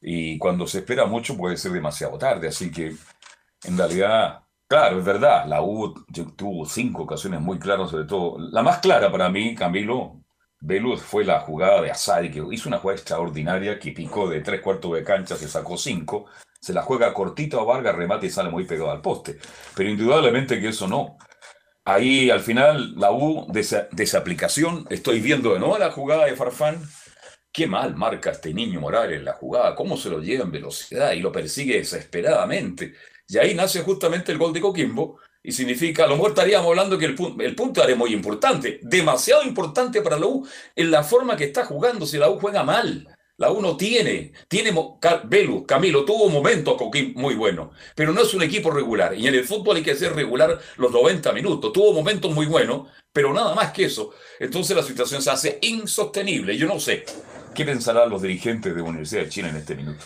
y 0.00 0.38
cuando 0.38 0.66
se 0.66 0.78
espera 0.78 1.06
mucho 1.06 1.36
puede 1.36 1.56
ser 1.56 1.72
demasiado 1.72 2.16
tarde, 2.18 2.48
así 2.48 2.70
que 2.70 2.94
en 3.64 3.76
realidad, 3.78 4.40
claro, 4.68 4.98
es 4.98 5.04
verdad, 5.04 5.46
la 5.46 5.62
U 5.62 5.94
tu- 6.12 6.32
tuvo 6.32 6.64
cinco 6.66 7.02
ocasiones 7.02 7.40
muy 7.40 7.58
claras, 7.58 7.90
sobre 7.90 8.04
todo, 8.06 8.38
la 8.38 8.62
más 8.62 8.78
clara 8.78 9.10
para 9.12 9.28
mí, 9.28 9.54
Camilo, 9.54 10.16
Velo, 10.62 10.96
fue 10.98 11.24
la 11.24 11.40
jugada 11.40 11.80
de 11.82 11.90
Asadi, 11.90 12.30
que 12.30 12.42
hizo 12.52 12.68
una 12.68 12.78
jugada 12.78 12.98
extraordinaria, 12.98 13.78
que 13.78 13.92
picó 13.92 14.28
de 14.28 14.40
tres 14.40 14.60
cuartos 14.60 14.92
de 14.92 15.02
cancha, 15.04 15.36
se 15.36 15.48
sacó 15.48 15.76
cinco, 15.78 16.26
se 16.60 16.74
la 16.74 16.82
juega 16.82 17.14
cortito 17.14 17.58
a 17.60 17.64
Vargas, 17.64 17.94
remate 17.94 18.26
y 18.26 18.30
sale 18.30 18.50
muy 18.50 18.64
pegado 18.64 18.90
al 18.90 19.00
poste, 19.00 19.38
pero 19.74 19.88
indudablemente 19.88 20.60
que 20.60 20.68
eso 20.68 20.86
no. 20.86 21.16
Ahí 21.84 22.30
al 22.30 22.40
final 22.40 22.94
la 22.96 23.10
U 23.10 23.46
desa- 23.48 23.88
desaplicación, 23.90 24.86
estoy 24.90 25.20
viendo 25.20 25.54
de 25.54 25.58
nuevo 25.60 25.78
la 25.78 25.90
jugada 25.90 26.26
de 26.26 26.36
Farfán. 26.36 26.78
Qué 27.52 27.66
mal 27.66 27.96
marca 27.96 28.30
este 28.30 28.54
niño 28.54 28.80
Morales 28.80 29.18
en 29.18 29.24
la 29.24 29.32
jugada, 29.32 29.74
cómo 29.74 29.96
se 29.96 30.08
lo 30.08 30.20
lleva 30.20 30.44
en 30.44 30.52
velocidad 30.52 31.12
y 31.12 31.20
lo 31.20 31.32
persigue 31.32 31.78
desesperadamente. 31.78 32.94
Y 33.26 33.38
ahí 33.38 33.54
nace 33.54 33.82
justamente 33.82 34.30
el 34.30 34.38
gol 34.38 34.52
de 34.52 34.60
Coquimbo 34.60 35.18
y 35.42 35.50
significa, 35.50 36.04
a 36.04 36.06
lo 36.06 36.14
mejor 36.14 36.30
estaríamos 36.30 36.68
hablando 36.68 36.96
que 36.96 37.06
el, 37.06 37.16
el 37.40 37.54
punto 37.56 37.82
era 37.82 37.96
muy 37.96 38.12
importante, 38.12 38.78
demasiado 38.82 39.42
importante 39.42 40.00
para 40.00 40.18
la 40.18 40.26
U 40.26 40.46
en 40.76 40.90
la 40.92 41.02
forma 41.02 41.36
que 41.36 41.44
está 41.44 41.64
jugando, 41.64 42.06
si 42.06 42.18
la 42.18 42.30
U 42.30 42.38
juega 42.38 42.62
mal. 42.62 43.08
La 43.36 43.50
uno 43.50 43.74
tiene, 43.74 44.32
tiene, 44.48 44.70
Velu, 45.24 45.64
Camilo, 45.64 46.04
tuvo 46.04 46.28
momentos 46.28 46.76
muy 47.14 47.34
buenos, 47.34 47.70
pero 47.94 48.12
no 48.12 48.20
es 48.20 48.34
un 48.34 48.42
equipo 48.42 48.70
regular. 48.70 49.16
Y 49.16 49.26
en 49.26 49.34
el 49.34 49.46
fútbol 49.46 49.76
hay 49.76 49.82
que 49.82 49.94
ser 49.94 50.14
regular 50.14 50.60
los 50.76 50.92
90 50.92 51.32
minutos. 51.32 51.72
Tuvo 51.72 51.94
momentos 51.94 52.30
muy 52.34 52.44
buenos, 52.44 52.88
pero 53.14 53.32
nada 53.32 53.54
más 53.54 53.72
que 53.72 53.86
eso. 53.86 54.12
Entonces 54.38 54.76
la 54.76 54.82
situación 54.82 55.22
se 55.22 55.30
hace 55.30 55.58
insostenible. 55.62 56.54
Yo 56.58 56.68
no 56.68 56.78
sé 56.78 57.06
qué 57.54 57.64
pensarán 57.64 58.10
los 58.10 58.22
dirigentes 58.22 58.74
de 58.74 58.80
la 58.80 58.88
Universidad 58.88 59.22
de 59.22 59.28
Chile 59.28 59.48
en 59.48 59.56
este 59.56 59.74
minuto. 59.74 60.04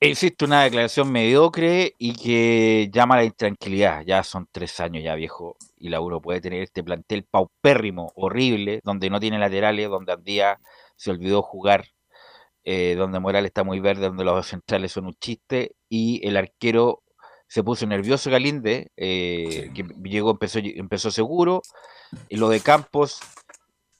Existe 0.00 0.44
una 0.44 0.64
declaración 0.64 1.10
mediocre 1.10 1.94
y 1.98 2.14
que 2.14 2.90
llama 2.92 3.14
a 3.14 3.18
la 3.18 3.24
intranquilidad. 3.24 4.02
Ya 4.04 4.22
son 4.22 4.46
tres 4.52 4.78
años 4.80 5.02
ya 5.02 5.14
viejo 5.14 5.56
y 5.78 5.88
la 5.88 6.00
uno 6.00 6.20
puede 6.20 6.40
tener 6.40 6.62
este 6.62 6.84
plantel 6.84 7.24
paupérrimo, 7.24 8.12
horrible, 8.14 8.80
donde 8.84 9.08
no 9.08 9.18
tiene 9.18 9.38
laterales, 9.38 9.88
donde 9.88 10.12
Andía 10.12 10.60
se 10.96 11.10
olvidó 11.10 11.42
jugar, 11.42 11.86
eh, 12.64 12.96
donde 12.96 13.18
Morales 13.18 13.48
está 13.48 13.64
muy 13.64 13.80
verde, 13.80 14.06
donde 14.06 14.24
los 14.24 14.46
centrales 14.46 14.92
son 14.92 15.06
un 15.06 15.14
chiste 15.14 15.74
y 15.88 16.26
el 16.26 16.36
arquero 16.36 17.02
se 17.48 17.62
puso 17.62 17.86
nervioso 17.86 18.30
Galinde, 18.30 18.90
eh, 18.96 19.70
que 19.74 19.86
llegó, 20.02 20.32
empezó, 20.32 20.58
empezó 20.58 21.10
seguro, 21.10 21.62
y 22.28 22.36
lo 22.36 22.48
de 22.48 22.60
Campos 22.60 23.20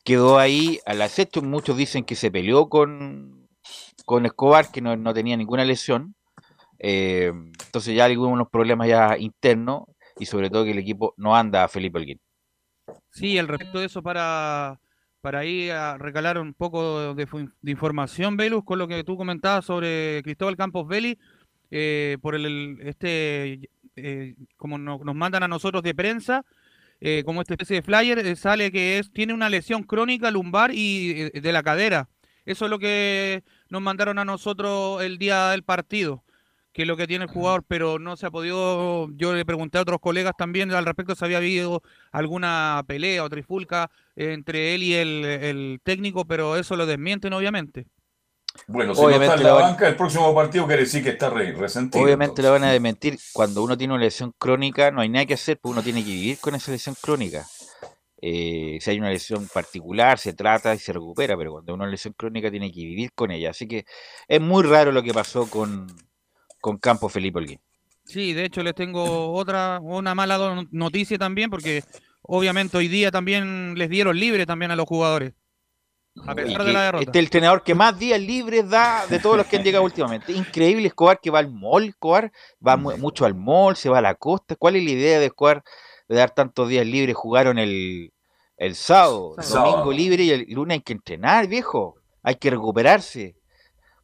quedó 0.05 0.39
ahí 0.39 0.79
al 0.87 1.03
acecho. 1.03 1.43
Muchos 1.43 1.77
dicen 1.77 2.05
que 2.05 2.15
se 2.15 2.31
peleó 2.31 2.69
con, 2.69 3.49
con 4.05 4.27
Escobar, 4.27 4.71
que 4.71 4.81
no, 4.81 5.15
tenía 5.15 5.37
ninguna 5.37 5.65
lesión. 5.65 6.15
Eh, 6.79 7.33
entonces 7.65 7.95
ya 7.97 8.05
hay 8.05 8.17
unos 8.17 8.49
problemas 8.51 8.87
ya 8.89 9.17
internos 9.19 9.85
y 10.19 10.27
sobre 10.27 10.51
todo 10.51 10.65
que 10.65 10.73
el 10.73 10.79
equipo 10.79 11.15
no 11.17 11.35
anda 11.35 11.65
a 11.65 11.69
Felipe 11.69 11.99
Alguín. 11.99 12.21
Sí, 13.11 13.39
al 13.39 13.49
respecto 13.49 13.79
de 13.79 13.87
eso, 13.87 14.03
para, 14.03 14.79
para 15.21 15.41
ahí 15.41 15.71
a 15.71 15.97
recalar 15.97 16.39
un 16.39 16.53
poco 16.53 17.15
de, 17.15 17.27
información, 17.65 18.37
Velus, 18.37 18.65
con 18.65 18.79
lo 18.79 18.87
que 18.87 19.05
tú 19.05 19.17
comentabas 19.17 19.65
sobre 19.65 20.23
Cristóbal 20.23 20.57
Campos 20.57 20.87
Veli, 20.87 21.19
eh, 21.71 22.19
por 22.21 22.35
el, 22.35 22.79
este, 22.83 23.71
eh, 23.97 24.35
como 24.57 24.77
nos 24.79 25.15
mandan 25.15 25.43
a 25.45 25.49
nosotros 25.49 25.83
de 25.83 25.95
prensa, 25.95 26.45
como 27.25 27.41
esta 27.43 27.55
especie 27.55 27.77
de 27.77 27.83
flyer, 27.83 28.37
sale 28.37 28.73
que 28.73 28.99
es, 28.99 29.11
tiene 29.13 29.35
una 29.35 29.51
lesión 29.51 29.83
crónica 29.83 30.31
lumbar 30.31 30.71
y 30.73 31.31
de 31.31 31.53
la 31.53 31.63
cadera. 31.63 32.09
Eso 32.45 32.67
es 32.67 32.71
lo 32.71 32.79
que 32.79 33.43
nos 33.71 33.83
mandaron 33.83 34.19
a 34.19 34.25
nosotros 34.25 35.03
el 35.03 35.19
día 35.19 35.49
del 35.51 35.63
partido, 35.63 36.25
que 36.73 36.83
es 36.83 36.89
lo 36.89 36.97
que 36.97 37.07
tiene 37.07 37.25
el 37.25 37.31
jugador, 37.31 37.65
pero 37.67 37.99
no 37.99 38.17
se 38.17 38.27
ha 38.27 38.31
podido, 38.31 39.09
yo 39.13 39.35
le 39.35 39.45
pregunté 39.45 39.79
a 39.79 39.83
otros 39.83 40.01
colegas 40.01 40.35
también 40.37 40.71
al 40.73 40.85
respecto 40.85 41.15
si 41.15 41.25
había 41.25 41.39
habido 41.39 41.83
alguna 42.13 42.83
pelea 42.87 43.25
o 43.25 43.31
trifulca 43.31 43.91
entre 44.17 44.75
él 44.75 44.83
y 44.83 44.95
el, 44.95 45.81
técnico, 45.85 46.27
pero 46.27 46.57
eso 46.57 46.77
lo 46.77 46.87
desmienten 46.87 47.33
obviamente. 47.33 47.87
Bueno, 48.67 48.95
si 48.95 49.01
obviamente 49.01 49.27
no 49.27 49.35
está 49.35 49.49
en 49.49 49.57
la, 49.57 49.63
banca, 49.63 49.89
el 49.89 49.97
próximo 49.97 50.35
partido 50.35 50.67
quiere 50.67 50.83
decir 50.83 51.03
que 51.03 51.11
está 51.11 51.29
resentido. 51.29 52.03
Obviamente 52.03 52.43
lo 52.43 52.53
van 52.53 52.65
a 52.65 52.71
desmentir. 52.71 53.19
Cuando 53.33 53.63
uno 53.63 53.77
tiene 53.77 53.95
una 53.95 54.03
lesión 54.03 54.33
crónica, 54.39 54.91
no 54.91 55.01
hay 55.01 55.09
nada 55.09 55.27
que 55.27 55.35
hacer, 55.35 55.59
porque 55.61 55.73
uno 55.73 55.83
tiene 55.83 56.05
que 56.05 56.11
vivir 56.11 56.39
con 56.39 56.55
esa 56.55 56.71
lesión 56.71 56.97
crónica. 57.01 57.47
Eh, 58.23 58.79
si 58.81 58.91
hay 58.91 58.99
una 58.99 59.11
lesión 59.11 59.49
particular, 59.53 60.19
se 60.19 60.33
trata 60.33 60.75
y 60.75 60.79
se 60.79 60.93
recupera, 60.93 61.37
pero 61.37 61.53
cuando 61.53 61.75
una 61.75 61.87
lesión 61.87 62.15
crónica 62.17 62.51
tiene 62.51 62.73
que 62.73 62.81
vivir 62.81 63.13
con 63.13 63.31
ella. 63.31 63.51
Así 63.51 63.69
que 63.69 63.85
es 64.29 64.41
muy 64.41 64.63
raro 64.63 64.93
lo 64.93 65.03
que 65.03 65.13
pasó 65.13 65.47
con, 65.51 65.87
con 66.61 66.79
Campo 66.79 67.09
Felipe 67.09 67.39
Olguín. 67.39 67.61
Sí, 68.05 68.33
de 68.33 68.45
hecho 68.45 68.63
les 68.63 68.75
tengo 68.75 69.33
otra, 69.33 69.79
una 69.83 70.15
mala 70.15 70.67
noticia 70.71 71.19
también, 71.19 71.51
porque 71.51 71.83
obviamente 72.23 72.77
hoy 72.77 72.89
día 72.89 73.11
también 73.11 73.75
les 73.77 73.91
dieron 73.91 74.19
libre 74.19 74.47
también 74.47 74.71
a 74.71 74.77
los 74.77 74.87
jugadores. 74.87 75.35
A 76.27 76.35
pesar 76.35 76.65
de 76.65 76.73
la 76.73 76.83
derrota. 76.85 77.05
Este 77.05 77.19
es 77.19 77.21
el 77.21 77.27
entrenador 77.27 77.63
que 77.63 77.75
más 77.75 77.99
días 77.99 78.21
libres 78.21 78.69
da 78.69 79.07
de 79.07 79.19
todos 79.19 79.37
los 79.37 79.47
que 79.47 79.57
han 79.57 79.65
llegado 79.65 79.85
últimamente. 79.85 80.33
Increíble 80.33 80.87
Escobar 80.87 81.21
que 81.21 81.31
va 81.31 81.41
al 81.41 81.51
mall, 81.51 81.89
Escobar, 81.89 82.33
va 82.67 82.77
mucho 82.77 83.25
al 83.25 83.35
mall, 83.35 83.77
se 83.77 83.89
va 83.89 83.99
a 83.99 84.03
la 84.03 84.15
costa. 84.15 84.57
¿Cuál 84.57 84.77
es 84.77 84.85
la 84.85 84.91
idea 84.91 85.19
de 85.19 85.27
Escobar 85.27 85.65
de 86.09 86.17
dar 86.17 86.31
tantos 86.31 86.69
días 86.69 86.87
libres? 86.87 87.17
Jugaron 87.17 87.59
el, 87.59 88.13
el 88.57 88.75
sábado, 88.75 89.35
domingo 89.37 89.93
libre 89.93 90.23
y 90.23 90.31
el 90.31 90.47
lunes 90.51 90.77
hay 90.77 90.83
que 90.83 90.93
entrenar, 90.93 91.49
viejo. 91.49 91.97
Hay 92.23 92.37
que 92.37 92.51
recuperarse. 92.51 93.37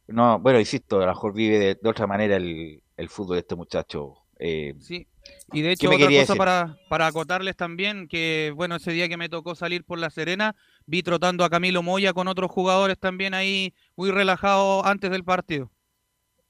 No, 0.07 0.39
bueno, 0.39 0.59
insisto, 0.59 0.97
a 0.97 1.05
lo 1.05 1.07
mejor 1.07 1.33
vive 1.33 1.57
de, 1.81 1.89
otra 1.89 2.05
manera 2.05 2.35
el, 2.35 2.81
fútbol 3.07 3.35
de 3.35 3.39
este 3.39 3.55
muchacho. 3.55 4.15
Eh, 4.37 4.75
sí, 4.79 5.07
y 5.53 5.61
de 5.61 5.71
hecho 5.71 5.89
otra 5.89 6.07
cosa 6.07 6.35
para, 6.35 6.77
para 6.89 7.07
acotarles 7.07 7.55
también, 7.55 8.07
que 8.07 8.51
bueno, 8.55 8.75
ese 8.75 8.91
día 8.91 9.07
que 9.07 9.17
me 9.17 9.29
tocó 9.29 9.55
salir 9.55 9.83
por 9.85 9.99
La 9.99 10.09
Serena, 10.09 10.55
vi 10.85 11.03
trotando 11.03 11.43
a 11.43 11.49
Camilo 11.49 11.83
Moya 11.83 12.13
con 12.13 12.27
otros 12.27 12.51
jugadores 12.51 12.97
también 12.97 13.33
ahí 13.33 13.73
muy 13.95 14.11
relajado 14.11 14.85
antes 14.85 15.11
del 15.11 15.23
partido. 15.23 15.71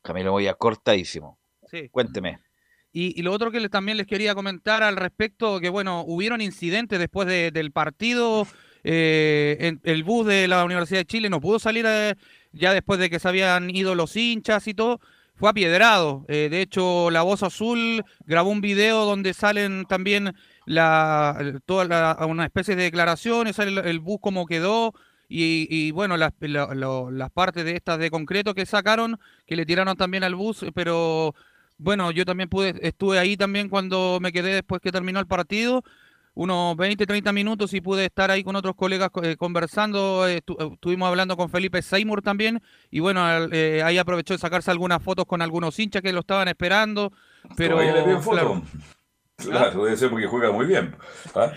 Camilo 0.01 0.31
Moya 0.31 0.53
cortadísimo. 0.53 1.37
Sí. 1.69 1.89
Cuénteme. 1.89 2.39
Y, 2.93 3.21
lo 3.21 3.31
otro 3.31 3.51
que 3.51 3.69
también 3.69 3.97
les 3.97 4.05
quería 4.05 4.35
comentar 4.35 4.83
al 4.83 4.97
respecto, 4.97 5.61
que 5.61 5.69
bueno, 5.69 6.03
hubieron 6.05 6.41
incidentes 6.41 6.99
después 6.99 7.27
del 7.27 7.71
partido. 7.71 8.45
Eh, 8.83 9.57
en, 9.59 9.79
el 9.83 10.03
bus 10.03 10.25
de 10.25 10.47
la 10.47 10.65
Universidad 10.65 11.01
de 11.01 11.05
Chile 11.05 11.29
no 11.29 11.39
pudo 11.39 11.59
salir 11.59 11.85
eh, 11.87 12.15
ya 12.51 12.73
después 12.73 12.99
de 12.99 13.11
que 13.11 13.19
se 13.19 13.27
habían 13.27 13.69
ido 13.69 13.95
los 13.95 14.15
hinchas 14.17 14.67
y 14.67 14.73
todo. 14.73 14.99
Fue 15.35 15.49
apiedrado. 15.49 16.25
Eh, 16.27 16.49
de 16.51 16.61
hecho, 16.61 17.09
La 17.11 17.21
Voz 17.21 17.43
Azul 17.43 18.03
grabó 18.25 18.49
un 18.49 18.61
video 18.61 19.05
donde 19.05 19.33
salen 19.33 19.85
también 19.85 20.35
la, 20.65 21.59
toda 21.65 22.17
una 22.25 22.45
especie 22.45 22.75
de 22.75 22.83
declaraciones, 22.83 23.59
el, 23.59 23.77
el 23.79 23.99
bus 23.99 24.19
como 24.21 24.45
quedó. 24.45 24.93
Y, 25.33 25.91
bueno, 25.91 26.17
las, 26.17 26.33
las 26.41 27.31
partes 27.31 27.63
de 27.63 27.77
estas 27.77 27.97
de 27.99 28.11
concreto 28.11 28.53
que 28.53 28.65
sacaron, 28.65 29.17
que 29.45 29.55
le 29.55 29.65
tiraron 29.65 29.95
también 29.95 30.25
al 30.25 30.35
bus, 30.35 30.65
pero 30.75 31.33
bueno, 31.77 32.11
yo 32.11 32.25
también 32.25 32.49
pude, 32.49 32.75
estuve 32.81 33.17
ahí 33.17 33.37
también 33.37 33.69
cuando 33.69 34.19
me 34.21 34.33
quedé 34.33 34.55
después 34.55 34.81
que 34.81 34.91
terminó 34.91 35.21
el 35.21 35.27
partido, 35.27 35.83
unos 36.33 36.75
20, 36.75 37.07
30 37.07 37.31
minutos 37.31 37.73
y 37.73 37.79
pude 37.79 38.05
estar 38.05 38.29
ahí 38.29 38.43
con 38.43 38.57
otros 38.57 38.75
colegas 38.75 39.09
eh, 39.23 39.37
conversando, 39.37 40.27
eh, 40.27 40.41
estuvimos 40.73 41.07
hablando 41.07 41.37
con 41.37 41.49
Felipe 41.49 41.81
Seymour 41.81 42.21
también 42.21 42.61
y 42.89 42.99
bueno, 42.99 43.25
eh, 43.53 43.81
ahí 43.83 43.97
aprovechó 43.97 44.33
de 44.33 44.37
sacarse 44.37 44.69
algunas 44.69 45.01
fotos 45.01 45.25
con 45.25 45.41
algunos 45.41 45.79
hinchas 45.79 46.01
que 46.01 46.11
lo 46.11 46.19
estaban 46.19 46.49
esperando, 46.49 47.13
pero... 47.55 47.77
Claro, 47.77 48.63
claro, 49.49 49.85
debe 49.85 49.97
ser 49.97 50.09
porque 50.09 50.27
juega 50.27 50.51
muy 50.51 50.65
bien. 50.65 50.95
¿ah? 51.35 51.51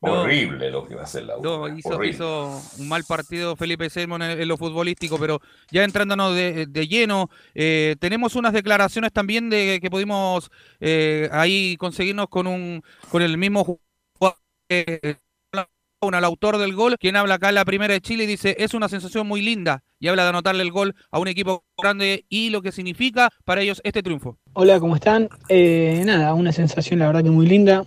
Horrible 0.00 0.70
lo 0.70 0.86
que 0.86 0.94
va 0.94 1.02
a 1.02 1.04
hacer 1.04 1.24
la 1.24 1.38
U. 1.38 1.42
No, 1.42 1.68
hizo, 1.76 2.62
un 2.78 2.88
mal 2.88 3.04
partido 3.04 3.56
Felipe 3.56 3.90
Selmon 3.90 4.22
en, 4.22 4.46
lo 4.46 4.56
futbolístico, 4.56 5.18
pero 5.18 5.40
ya 5.70 5.82
entrándonos 5.82 6.34
de, 6.34 6.86
lleno, 6.88 7.30
eh, 7.54 7.96
tenemos 7.98 8.36
unas 8.36 8.52
declaraciones 8.52 9.12
también 9.12 9.50
de 9.50 9.80
que 9.82 9.90
pudimos 9.90 10.50
eh, 10.78 11.28
ahí 11.32 11.76
conseguirnos 11.78 12.28
con 12.28 12.46
un 12.46 12.82
con 13.10 13.22
el 13.22 13.36
mismo 13.38 13.64
jugador. 13.64 14.38
Eh, 14.68 15.16
al 16.00 16.24
autor 16.24 16.58
del 16.58 16.74
gol, 16.74 16.96
quien 16.98 17.16
habla 17.16 17.34
acá 17.34 17.48
en 17.48 17.56
la 17.56 17.64
primera 17.64 17.92
de 17.92 18.00
Chile 18.00 18.24
y 18.24 18.28
dice, 18.28 18.54
es 18.58 18.72
una 18.74 18.88
sensación 18.88 19.26
muy 19.26 19.42
linda 19.42 19.82
y 19.98 20.08
habla 20.08 20.22
de 20.22 20.28
anotarle 20.28 20.62
el 20.62 20.70
gol 20.70 20.94
a 21.10 21.18
un 21.18 21.26
equipo 21.26 21.64
grande 21.76 22.24
y 22.28 22.50
lo 22.50 22.62
que 22.62 22.70
significa 22.70 23.30
para 23.44 23.62
ellos 23.62 23.80
este 23.82 24.02
triunfo. 24.02 24.38
Hola, 24.60 24.80
¿cómo 24.80 24.96
están? 24.96 25.28
nada, 26.04 26.34
una 26.34 26.50
sensación 26.50 26.98
la 26.98 27.06
verdad 27.06 27.22
que 27.22 27.30
muy 27.30 27.46
linda, 27.46 27.84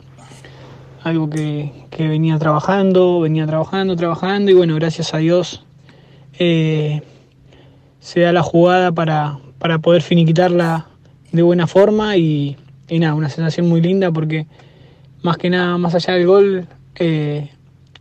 algo 1.03 1.30
que, 1.30 1.69
venía 1.99 2.39
trabajando, 2.39 3.19
venía 3.19 3.45
trabajando, 3.45 3.97
trabajando 3.97 4.51
y 4.51 4.53
bueno, 4.53 4.76
gracias 4.76 5.13
a 5.13 5.17
Dios 5.17 5.65
eh, 6.39 7.01
se 7.99 8.22
da 8.22 8.32
la 8.32 8.41
jugada 8.41 8.93
para, 8.93 9.38
para, 9.59 9.80
poder 9.80 10.01
finiquitarla 10.01 10.88
de 11.34 11.41
buena 11.41 11.67
forma 11.67 12.15
y, 12.15 12.55
nada, 12.89 13.15
una 13.15 13.28
sensación 13.28 13.67
muy 13.67 13.82
linda 13.82 14.09
porque 14.09 14.47
más 15.24 15.36
que 15.36 15.49
nada, 15.49 15.78
más 15.78 15.93
allá 15.93 16.13
del 16.13 16.26
gol, 16.26 16.67
eh, 16.95 17.49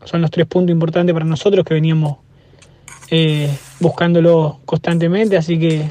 son 0.05 0.21
los 0.21 0.31
tres 0.31 0.47
puntos 0.47 0.71
importantes 0.73 1.13
para 1.13 1.25
nosotros 1.25 1.65
que 1.65 1.75
veníamos 1.75 2.19
eh, 3.11 3.51
buscándolo 3.81 4.61
constantemente, 4.65 5.37
así 5.37 5.59
que, 5.59 5.89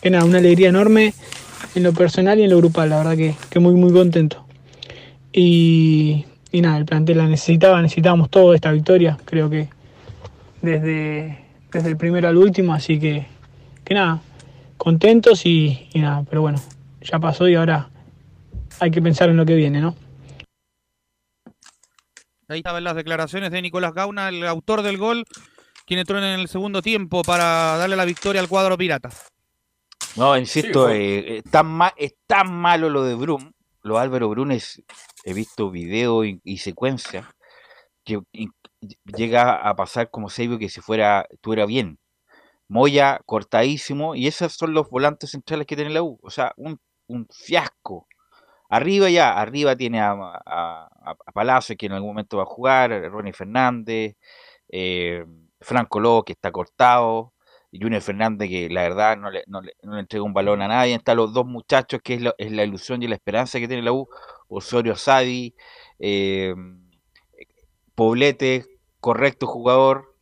que, 0.00 0.10
nada, 0.10 0.24
una 0.24 0.38
alegría 0.38 0.70
enorme 0.70 1.14
en 1.74 1.82
lo 1.82 1.92
personal 1.92 2.38
y 2.38 2.44
en 2.44 2.50
lo 2.50 2.58
grupal, 2.58 2.90
la 2.90 2.98
verdad 2.98 3.16
que, 3.16 3.34
que 3.50 3.58
muy 3.58 3.74
muy 3.74 3.92
contento. 3.92 4.46
Y, 5.32 6.24
y 6.52 6.60
nada, 6.60 6.78
el 6.78 6.86
plantel 6.86 7.18
la 7.18 7.26
necesitaba, 7.26 7.82
necesitábamos 7.82 8.30
todo 8.30 8.54
esta 8.54 8.72
victoria, 8.72 9.18
creo 9.24 9.50
que 9.50 9.68
desde, 10.62 11.38
desde 11.70 11.88
el 11.88 11.96
primero 11.96 12.28
al 12.28 12.36
último, 12.36 12.74
así 12.74 12.98
que, 12.98 13.26
que 13.84 13.94
nada, 13.94 14.20
contentos 14.76 15.44
y, 15.46 15.88
nada, 15.94 16.24
pero 16.28 16.42
bueno, 16.42 16.60
ya 17.00 17.18
pasó 17.18 17.48
y 17.48 17.54
ahora 17.54 17.90
hay 18.80 18.90
que 18.90 19.02
pensar 19.02 19.28
en 19.28 19.36
lo 19.36 19.46
que 19.46 19.54
viene, 19.54 19.80
¿no? 19.80 19.94
Ahí 22.48 22.58
estaban 22.58 22.84
las 22.84 22.94
declaraciones 22.94 23.50
de 23.50 23.60
Nicolás 23.60 23.92
Gauna, 23.92 24.28
el 24.28 24.46
autor 24.46 24.82
del 24.82 24.98
gol, 24.98 25.24
quien 25.84 26.00
entró 26.00 26.18
en 26.18 26.24
el 26.24 26.48
segundo 26.48 26.80
tiempo 26.80 27.22
para 27.22 27.76
darle 27.76 27.96
la 27.96 28.04
victoria 28.04 28.40
al 28.40 28.48
cuadro 28.48 28.78
pirata. 28.78 29.10
No, 30.16 30.36
insisto, 30.36 30.88
eh, 30.90 31.42
es 31.96 32.14
tan 32.26 32.52
malo 32.52 32.88
lo 32.88 33.04
de 33.04 33.14
Brum, 33.14 33.52
lo 33.82 33.98
Álvaro 33.98 34.28
Brunes 34.28 34.82
he 35.24 35.34
visto 35.34 35.70
video 35.70 36.24
y, 36.24 36.58
secuencia 36.58 37.28
que 38.04 38.20
llega 39.04 39.56
a 39.56 39.76
pasar 39.76 40.10
como 40.10 40.30
si 40.30 40.58
que 40.58 40.68
si 40.68 40.80
fuera, 40.80 41.26
estuviera 41.30 41.66
bien. 41.66 41.98
Moya 42.68 43.20
cortadísimo, 43.26 44.14
y 44.14 44.26
esos 44.26 44.52
son 44.54 44.74
los 44.74 44.90
volantes 44.90 45.30
centrales 45.30 45.66
que 45.66 45.76
tiene 45.76 45.90
la 45.92 46.02
U. 46.02 46.18
O 46.22 46.30
sea, 46.30 46.52
un, 46.56 46.80
un 47.06 47.28
fiasco. 47.30 48.08
Arriba 48.68 49.08
ya, 49.10 49.38
arriba 49.38 49.76
tiene 49.76 50.00
a, 50.00 50.12
a, 50.12 50.88
a 51.04 51.32
Palacio, 51.32 51.76
que 51.76 51.86
en 51.86 51.92
algún 51.92 52.10
momento 52.10 52.38
va 52.38 52.44
a 52.44 52.46
jugar, 52.46 52.90
Ronnie 53.10 53.32
Fernández, 53.32 54.16
eh, 54.68 55.24
Franco 55.60 56.00
Lobo, 56.00 56.24
que 56.24 56.32
está 56.32 56.50
cortado, 56.50 57.32
y 57.32 57.35
Junior 57.80 58.02
Fernández, 58.02 58.48
que 58.48 58.68
la 58.68 58.82
verdad 58.82 59.16
no 59.16 59.30
le, 59.30 59.44
no 59.46 59.60
le, 59.60 59.72
entrega 59.98 60.24
un 60.24 60.32
balón 60.32 60.62
a 60.62 60.68
nadie. 60.68 60.94
Están 60.94 61.16
los 61.16 61.32
dos 61.32 61.46
muchachos, 61.46 62.00
que 62.02 62.14
es 62.14 62.22
la, 62.22 62.34
es 62.38 62.52
la 62.52 62.64
ilusión 62.64 63.02
y 63.02 63.08
la 63.08 63.14
esperanza 63.14 63.58
que 63.58 63.68
tiene 63.68 63.82
la 63.82 63.92
U, 63.92 64.08
Osorio 64.48 64.96
Sadi, 64.96 65.54
eh, 65.98 66.54
Poblete, 67.94 68.66
correcto 69.00 69.46
jugador, 69.46 70.14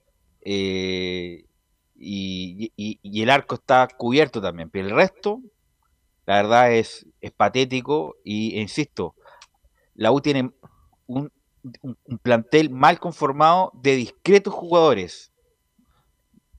eh, 0.42 1.44
y, 1.96 2.72
el 3.22 3.30
arco 3.30 3.56
está 3.56 3.88
cubierto 3.88 4.40
también, 4.40 4.70
pero 4.70 4.86
el 4.86 4.94
resto, 4.94 5.40
la 6.26 6.36
verdad 6.36 6.72
es, 6.72 7.06
patético, 7.36 8.16
y 8.24 8.58
e 8.58 8.60
insisto, 8.60 9.14
la 9.94 10.12
U 10.12 10.20
tiene 10.20 10.50
un 11.06 11.30
plantel 12.22 12.70
mal 12.70 13.00
conformado 13.00 13.72
de 13.74 13.96
discretos 13.96 14.54
jugadores, 14.54 15.33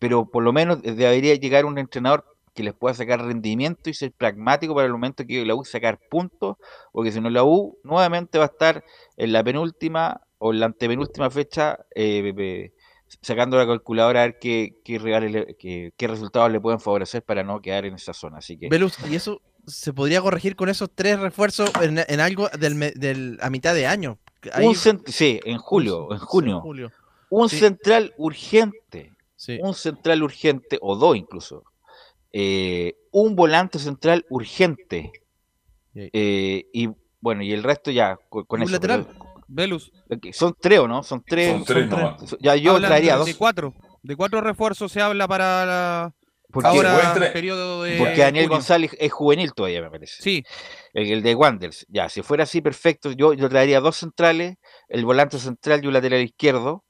pero 0.05 0.29
por 0.29 0.43
lo 0.43 0.53
menos 0.53 0.83
debería 0.83 1.33
llegar 1.33 1.65
un 1.65 1.79
entrenador 1.79 2.25
que 2.53 2.61
les 2.61 2.75
pueda 2.75 2.93
sacar 2.93 3.25
rendimiento 3.25 3.89
y 3.89 3.95
ser 3.95 4.11
pragmático 4.11 4.75
para 4.75 4.85
el 4.85 4.91
momento 4.91 5.25
que 5.25 5.43
la 5.43 5.55
U 5.55 5.65
sacar 5.65 5.99
puntos, 6.11 6.57
porque 6.91 7.11
si 7.11 7.19
no 7.19 7.31
la 7.31 7.43
U 7.43 7.79
nuevamente 7.83 8.37
va 8.37 8.43
a 8.43 8.47
estar 8.47 8.83
en 9.17 9.33
la 9.33 9.43
penúltima 9.43 10.21
o 10.37 10.53
en 10.53 10.59
la 10.59 10.67
antepenúltima 10.67 11.31
fecha 11.31 11.79
eh, 11.95 12.71
sacando 13.19 13.57
la 13.57 13.65
calculadora 13.65 14.21
a 14.21 14.25
ver 14.27 14.37
qué, 14.39 14.75
qué, 14.85 14.99
rivales 14.99 15.55
qué, 15.57 15.91
qué, 15.97 16.07
resultados 16.07 16.51
le 16.51 16.61
pueden 16.61 16.79
favorecer 16.79 17.23
para 17.23 17.43
no 17.43 17.59
quedar 17.59 17.85
en 17.85 17.95
esa 17.95 18.13
zona. 18.13 18.37
Así 18.37 18.59
que... 18.59 18.69
Velus, 18.69 18.99
¿y 19.09 19.15
eso 19.15 19.41
se 19.65 19.91
podría 19.91 20.21
corregir 20.21 20.55
con 20.55 20.69
esos 20.69 20.91
tres 20.93 21.19
refuerzos 21.19 21.71
en, 21.81 21.99
en 22.07 22.19
algo 22.19 22.47
del, 22.49 22.79
del, 22.95 23.39
a 23.41 23.49
mitad 23.49 23.73
de 23.73 23.87
año? 23.87 24.19
Un 24.61 24.75
sí, 25.07 25.39
en 25.45 25.57
julio, 25.57 26.13
en 26.13 26.19
junio. 26.19 26.51
Sí, 26.51 26.57
en 26.57 26.61
julio. 26.61 26.91
Un 27.31 27.49
sí. 27.49 27.57
central 27.57 28.13
urgente. 28.17 29.14
Sí. 29.45 29.59
Un 29.61 29.75
central 29.75 30.23
urgente, 30.23 30.79
o 30.81 30.95
dos 30.95 31.15
incluso. 31.15 31.63
Eh, 32.33 32.95
un 33.11 33.35
volante 33.35 33.77
central 33.77 34.25
urgente. 34.29 35.11
Eh, 35.93 36.65
y 36.73 36.89
bueno, 37.21 37.43
y 37.43 37.53
el 37.53 37.61
resto 37.61 37.91
ya 37.91 38.17
con, 38.27 38.45
con 38.45 38.59
un 38.59 38.63
eso. 38.63 38.73
lateral. 38.73 39.07
Velus. 39.47 39.91
Son 40.33 40.55
tres 40.59 40.79
o 40.79 40.87
no? 40.87 41.03
Son 41.03 41.23
tres. 41.23 41.51
Son 41.51 41.63
tres, 41.63 41.89
son 41.89 42.17
tres. 42.17 42.35
Ya 42.41 42.55
yo 42.55 42.75
Hablan 42.75 42.89
traería 42.89 43.13
de, 43.13 43.17
dos. 43.19 43.27
De 43.27 43.35
cuatro. 43.35 43.73
De 44.01 44.15
cuatro 44.15 44.41
refuerzos 44.41 44.91
se 44.91 44.99
habla 44.99 45.27
para 45.27 45.65
la. 45.65 46.13
Porque, 46.51 46.69
ahora 46.69 47.11
entre... 47.13 47.31
periodo 47.31 47.83
de 47.83 47.97
porque 47.97 48.21
Daniel 48.21 48.45
junio. 48.45 48.57
González 48.57 48.95
es 48.97 49.11
juvenil 49.11 49.53
todavía, 49.53 49.81
me 49.81 49.91
parece. 49.91 50.23
Sí. 50.23 50.43
El, 50.93 51.11
el, 51.11 51.21
de 51.21 51.35
Wanders. 51.35 51.85
Ya, 51.89 52.07
si 52.09 52.23
fuera 52.23 52.43
así, 52.43 52.61
perfecto. 52.61 53.11
Yo, 53.11 53.33
yo 53.33 53.49
traería 53.49 53.79
dos 53.79 53.97
centrales, 53.97 54.55
el 54.87 55.05
volante 55.05 55.37
central 55.37 55.83
y 55.83 55.87
un 55.87 55.93
lateral 55.93 56.21
izquierdo. 56.21 56.84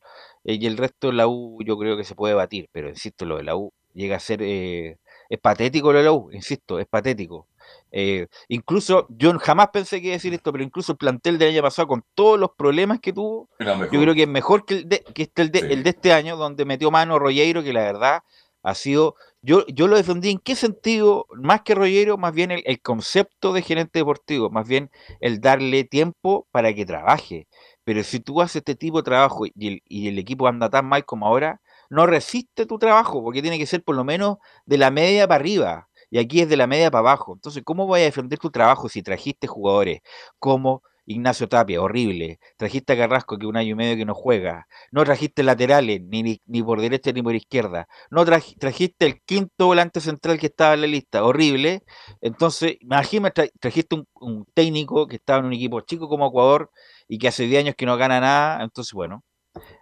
Eh, 0.45 0.57
y 0.61 0.65
el 0.67 0.77
resto 0.77 1.07
de 1.07 1.13
la 1.13 1.27
U 1.27 1.59
yo 1.65 1.77
creo 1.77 1.97
que 1.97 2.03
se 2.03 2.15
puede 2.15 2.33
batir. 2.33 2.69
Pero 2.71 2.89
insisto, 2.89 3.25
lo 3.25 3.37
de 3.37 3.43
la 3.43 3.55
U 3.55 3.73
llega 3.93 4.17
a 4.17 4.19
ser. 4.19 4.41
Eh, 4.41 4.97
es 5.29 5.39
patético 5.39 5.91
lo 5.91 5.99
de 5.99 6.05
la 6.05 6.11
U, 6.11 6.31
insisto, 6.31 6.79
es 6.79 6.85
patético. 6.87 7.47
Eh, 7.91 8.27
incluso, 8.47 9.07
yo 9.09 9.37
jamás 9.39 9.69
pensé 9.73 9.99
que 9.99 10.07
iba 10.07 10.13
a 10.13 10.17
decir 10.17 10.33
esto, 10.33 10.51
pero 10.51 10.63
incluso 10.63 10.91
el 10.91 10.97
plantel 10.99 11.39
del 11.39 11.49
año 11.49 11.63
pasado, 11.63 11.87
con 11.87 12.03
todos 12.13 12.39
los 12.39 12.51
problemas 12.51 12.99
que 12.99 13.13
tuvo, 13.13 13.49
yo 13.59 14.01
creo 14.01 14.13
que 14.13 14.23
es 14.23 14.27
mejor 14.27 14.65
que 14.65 14.75
el 14.75 14.89
de, 14.89 15.03
que 15.15 15.23
este, 15.23 15.41
el, 15.41 15.51
de, 15.51 15.59
sí. 15.61 15.67
el 15.71 15.83
de 15.83 15.89
este 15.89 16.13
año, 16.13 16.37
donde 16.37 16.65
metió 16.65 16.91
mano 16.91 17.17
Rollero, 17.17 17.63
que 17.63 17.73
la 17.73 17.81
verdad 17.81 18.21
ha 18.61 18.75
sido. 18.75 19.15
Yo, 19.41 19.65
yo 19.67 19.87
lo 19.87 19.95
defendí 19.95 20.31
en 20.31 20.39
qué 20.39 20.55
sentido, 20.55 21.27
más 21.31 21.61
que 21.61 21.75
Rollero, 21.75 22.17
más 22.17 22.33
bien 22.33 22.51
el, 22.51 22.63
el, 22.65 22.81
concepto 22.81 23.53
de 23.53 23.61
gerente 23.61 23.99
deportivo, 23.99 24.49
más 24.49 24.67
bien 24.67 24.89
el 25.21 25.39
darle 25.39 25.83
tiempo 25.83 26.47
para 26.51 26.73
que 26.73 26.85
trabaje. 26.85 27.47
Pero 27.85 28.03
si 28.03 28.19
tú 28.19 28.41
haces 28.41 28.57
este 28.57 28.75
tipo 28.75 28.97
de 28.97 29.03
trabajo 29.03 29.45
y 29.45 29.81
el, 30.09 30.19
equipo 30.19 30.47
anda 30.47 30.69
tan 30.69 30.85
mal 30.85 31.05
como 31.05 31.27
ahora, 31.27 31.61
no 31.89 32.07
resiste 32.07 32.65
tu 32.65 32.79
trabajo, 32.79 33.23
porque 33.23 33.41
tiene 33.43 33.59
que 33.59 33.67
ser 33.67 33.83
por 33.83 33.95
lo 33.95 34.03
menos 34.03 34.37
de 34.65 34.77
la 34.79 34.91
media 34.91 35.27
para 35.27 35.39
arriba. 35.39 35.87
Y 36.09 36.17
aquí 36.17 36.41
es 36.41 36.49
de 36.49 36.57
la 36.57 36.67
media 36.67 36.89
para 36.91 37.01
abajo. 37.01 37.33
Entonces, 37.35 37.63
¿cómo 37.63 37.85
voy 37.85 38.01
a 38.01 38.05
defender 38.05 38.39
tu 38.39 38.49
trabajo 38.49 38.89
si 38.89 39.03
trajiste 39.03 39.47
jugadores 39.47 40.01
como 40.39 40.81
Ignacio 41.05 41.47
Tapia, 41.47 41.79
horrible? 41.81 42.39
Trajiste 42.57 42.93
a 42.93 42.97
Carrasco, 42.97 43.37
que 43.37 43.45
un 43.45 43.57
año 43.57 43.71
y 43.71 43.75
medio 43.75 43.97
que 43.97 44.05
no 44.05 44.15
juega. 44.15 44.67
No 44.91 45.03
trajiste 45.03 45.43
laterales, 45.43 46.01
ni, 46.01 46.41
ni, 46.45 46.63
por 46.63 46.81
derecha 46.81 47.11
ni 47.11 47.21
por 47.21 47.35
izquierda. 47.35 47.87
No 48.09 48.25
traj, 48.25 48.55
trajiste 48.59 49.05
el 49.05 49.21
quinto 49.21 49.67
volante 49.67 50.01
central 50.01 50.39
que 50.39 50.47
estaba 50.47 50.73
en 50.73 50.81
la 50.81 50.87
lista, 50.87 51.23
horrible. 51.23 51.83
Entonces, 52.21 52.77
imagínate, 52.79 53.51
trajiste 53.59 53.95
un, 53.95 54.07
un 54.15 54.45
técnico 54.55 55.07
que 55.07 55.17
estaba 55.17 55.39
en 55.39 55.45
un 55.45 55.53
equipo 55.53 55.81
chico 55.81 56.07
como 56.09 56.27
Ecuador 56.27 56.71
y 57.07 57.17
que 57.17 57.27
hace 57.27 57.47
10 57.47 57.63
años 57.65 57.75
que 57.75 57.85
no 57.85 57.97
gana 57.97 58.19
nada. 58.19 58.63
Entonces, 58.63 58.93
bueno, 58.93 59.23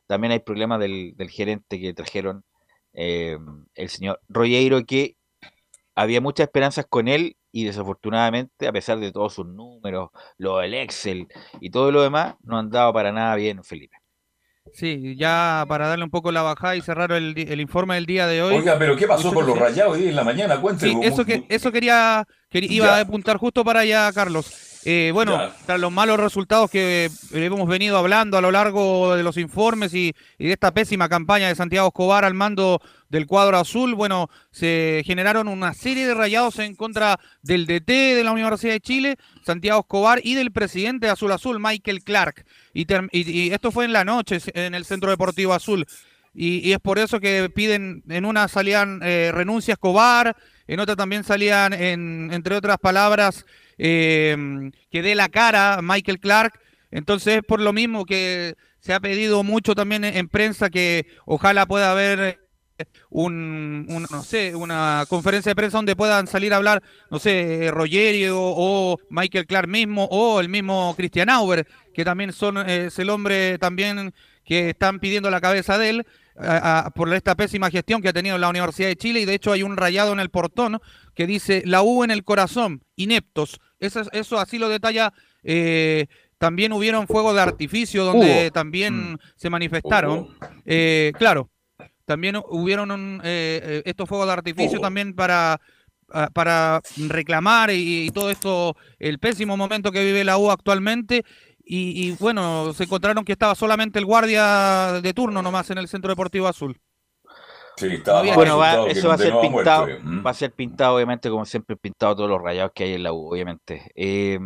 también 0.08 0.32
hay 0.32 0.40
problemas 0.40 0.80
del, 0.80 1.14
del 1.16 1.30
gerente 1.30 1.80
que 1.80 1.94
trajeron 1.94 2.44
eh, 2.94 3.38
el 3.76 3.90
señor 3.90 4.20
Rollero, 4.30 4.86
que 4.86 5.16
había 5.96 6.22
muchas 6.22 6.46
esperanzas 6.46 6.86
con 6.88 7.08
él 7.08 7.38
y 7.52 7.66
desafortunadamente, 7.66 8.68
a 8.68 8.72
pesar 8.72 9.00
de 9.00 9.12
todos 9.12 9.34
sus 9.34 9.46
números, 9.46 10.10
lo 10.38 10.58
del 10.58 10.74
Excel 10.74 11.28
y 11.62 11.70
todo 11.70 11.92
lo 11.92 12.02
demás, 12.02 12.36
no 12.44 12.58
han 12.58 12.70
dado 12.70 12.92
para 12.94 13.12
nada 13.12 13.36
bien, 13.36 13.64
Felipe. 13.64 13.98
Sí, 14.72 15.16
ya 15.18 15.66
para 15.68 15.88
darle 15.88 16.06
un 16.06 16.10
poco 16.10 16.32
la 16.32 16.42
bajada 16.42 16.76
y 16.76 16.82
cerrar 16.82 17.12
el, 17.12 17.38
el 17.38 17.60
informe 17.60 17.96
del 17.96 18.06
día 18.06 18.26
de 18.28 18.42
hoy. 18.42 18.56
Oiga, 18.56 18.78
pero 18.80 18.96
¿qué 18.96 19.06
pasó 19.06 19.34
con 19.34 19.46
los 19.46 19.58
rayados 19.58 19.98
hoy 19.98 20.08
en 20.08 20.16
la 20.16 20.24
mañana? 20.24 20.60
Cuénteme. 20.60 20.94
Sí, 20.94 21.00
eso, 21.04 21.26
que, 21.26 21.46
eso 21.50 21.72
quería, 21.72 22.26
quería 22.50 22.72
iba 22.72 22.86
ya. 22.88 22.96
a 22.96 23.00
apuntar 23.02 23.38
justo 23.38 23.64
para 23.64 23.82
allá, 23.82 24.12
Carlos. 24.14 24.73
Eh, 24.86 25.12
bueno, 25.14 25.38
ya. 25.38 25.56
tras 25.66 25.80
los 25.80 25.92
malos 25.92 26.20
resultados 26.20 26.70
que 26.70 27.10
hemos 27.32 27.68
venido 27.68 27.98
hablando 27.98 28.38
a 28.38 28.42
lo 28.42 28.52
largo 28.52 29.16
de 29.16 29.24
los 29.24 29.38
informes 29.38 29.94
y, 29.94 30.14
y, 30.38 30.48
de 30.48 30.54
esta 30.54 30.74
pésima 30.74 31.08
campaña 31.08 31.48
de 31.48 31.56
Santiago 31.56 31.88
Escobar 31.88 32.26
al 32.26 32.34
mando 32.34 32.82
del 33.10 33.28
cuadro 33.28 33.58
azul, 33.58 33.94
bueno, 33.94 34.30
se 34.52 35.04
generaron 35.06 35.48
una 35.48 35.74
serie 35.74 36.08
de 36.08 36.14
rayados 36.16 36.60
en 36.60 36.76
contra 36.76 37.20
del 37.44 37.66
DT 37.68 38.16
de 38.16 38.24
la 38.24 38.32
Universidad 38.32 38.74
de 38.74 38.82
Chile, 38.82 39.18
Santiago 39.46 39.82
Escobar, 39.82 40.20
y 40.24 40.34
del 40.34 40.52
presidente 40.52 41.06
de 41.06 41.12
Azul 41.12 41.32
Azul, 41.32 41.60
Michael 41.60 42.04
Clark. 42.04 42.46
Y, 42.74 42.88
y, 43.12 43.32
y 43.32 43.54
esto 43.54 43.72
fue 43.72 43.86
en 43.86 43.94
la 43.94 44.04
noche 44.04 44.40
en 44.54 44.74
el 44.74 44.84
Centro 44.84 45.12
Deportivo 45.12 45.54
Azul. 45.54 45.86
Y, 46.34 46.68
y, 46.68 46.74
es 46.74 46.80
por 46.80 46.98
eso 46.98 47.20
que 47.20 47.50
piden, 47.54 48.04
en 48.10 48.26
una 48.26 48.48
salían 48.48 49.00
eh, 49.04 49.32
renuncia 49.32 49.74
a 49.74 49.76
Escobar, 49.76 50.36
en 50.68 50.80
otra 50.80 50.96
también 50.96 51.24
salían, 51.24 51.74
en, 51.74 52.30
entre 52.34 52.56
otras 52.56 52.80
palabras, 52.80 53.46
eh, 53.86 54.72
que 54.90 55.02
dé 55.02 55.14
la 55.14 55.28
cara 55.28 55.82
Michael 55.84 56.22
Clark. 56.22 56.58
Entonces, 56.90 57.42
por 57.46 57.60
lo 57.60 57.74
mismo 57.74 58.06
que 58.06 58.56
se 58.80 58.94
ha 58.94 59.00
pedido 59.02 59.44
mucho 59.44 59.76
también 59.76 60.06
en, 60.06 60.16
en 60.16 60.30
prensa 60.30 60.70
que 60.70 61.06
ojalá 61.26 61.66
pueda 61.66 61.92
haber 61.92 62.40
un, 63.10 63.86
un, 63.90 64.08
no 64.10 64.24
sé, 64.24 64.56
una 64.56 65.06
conferencia 65.10 65.50
de 65.50 65.56
prensa 65.56 65.78
donde 65.78 65.98
puedan 65.98 66.28
salir 66.28 66.54
a 66.54 66.58
hablar, 66.58 66.82
no 67.12 67.20
sé, 67.20 67.70
Rogerio 67.72 68.38
o 68.40 68.98
Michael 69.10 69.48
Clark 69.48 69.68
mismo 69.68 70.06
o 70.06 70.40
el 70.40 70.48
mismo 70.48 70.94
Christian 70.96 71.30
Auber, 71.30 71.68
que 71.94 72.06
también 72.06 72.32
son, 72.32 72.58
eh, 72.58 72.86
es 72.86 72.98
el 73.00 73.10
hombre 73.10 73.58
también 73.58 74.14
que 74.46 74.70
están 74.70 75.00
pidiendo 75.00 75.30
la 75.30 75.42
cabeza 75.42 75.78
de 75.78 75.90
él 75.90 76.06
por 76.96 77.14
esta 77.14 77.36
pésima 77.36 77.70
gestión 77.70 78.02
que 78.02 78.10
ha 78.10 78.14
tenido 78.14 78.38
la 78.38 78.50
Universidad 78.50 78.88
de 78.88 78.96
Chile 78.96 79.20
y 79.20 79.26
de 79.26 79.36
hecho 79.36 79.52
hay 79.52 79.64
un 79.64 79.78
rayado 79.78 80.14
en 80.14 80.20
el 80.20 80.30
portón 80.30 80.80
que 81.14 81.28
dice 81.28 81.62
la 81.66 81.84
U 81.84 82.04
en 82.04 82.12
el 82.12 82.24
corazón, 82.24 82.84
ineptos. 82.96 83.60
Eso, 83.84 84.02
eso 84.12 84.40
así 84.40 84.58
lo 84.58 84.70
detalla. 84.70 85.14
Eh, 85.44 86.08
también 86.38 86.74
hubieron 86.74 87.08
fuegos 87.08 87.36
de 87.36 87.42
artificio 87.42 88.04
donde 88.06 88.52
también 88.52 89.14
mm. 89.14 89.20
se 89.36 89.50
manifestaron. 89.50 90.30
Eh, 90.66 91.12
claro, 91.18 91.50
también 92.06 92.38
hubieron 92.50 92.92
un, 92.92 93.22
eh, 93.24 93.82
estos 93.86 94.10
fuegos 94.10 94.28
de 94.28 94.34
artificio 94.34 94.80
también 94.80 95.14
para 95.14 95.60
para 96.34 96.80
reclamar 97.08 97.72
y, 97.72 98.06
y, 98.06 98.10
todo 98.12 98.30
esto, 98.30 98.76
el 99.00 99.18
pésimo 99.18 99.58
momento 99.58 99.92
que 99.92 100.06
vive 100.06 100.24
la 100.24 100.38
U 100.38 100.52
actualmente 100.52 101.24
y, 101.66 102.08
y, 102.08 102.12
bueno, 102.20 102.72
se 102.74 102.84
encontraron 102.84 103.26
que 103.26 103.32
estaba 103.32 103.56
solamente 103.56 103.98
el 103.98 104.06
guardia 104.06 105.00
de 105.02 105.14
turno 105.14 105.42
nomás 105.42 105.72
en 105.72 105.80
el 105.80 105.88
Centro 105.88 106.10
Deportivo 106.10 106.48
Azul. 106.48 106.78
Sí, 107.78 107.88
estaba 107.88 108.22
bueno, 108.36 108.58
va, 108.58 108.88
eso 108.88 109.08
va 109.08 109.16
a 109.16 109.18
ser 109.18 109.34
pintado, 109.42 109.88
va 110.26 110.32
a 110.32 110.34
ser 110.34 110.52
pintado, 110.52 110.96
obviamente, 110.96 111.30
como 111.30 111.46
siempre 111.46 111.76
pintado 111.76 112.16
todos 112.16 112.30
los 112.30 112.42
rayados 112.42 112.72
que 112.74 112.84
hay 112.84 112.94
en 112.94 113.04
la 113.04 113.14
U, 113.14 113.32
obviamente. 113.32 113.92
Eh, 113.96 114.40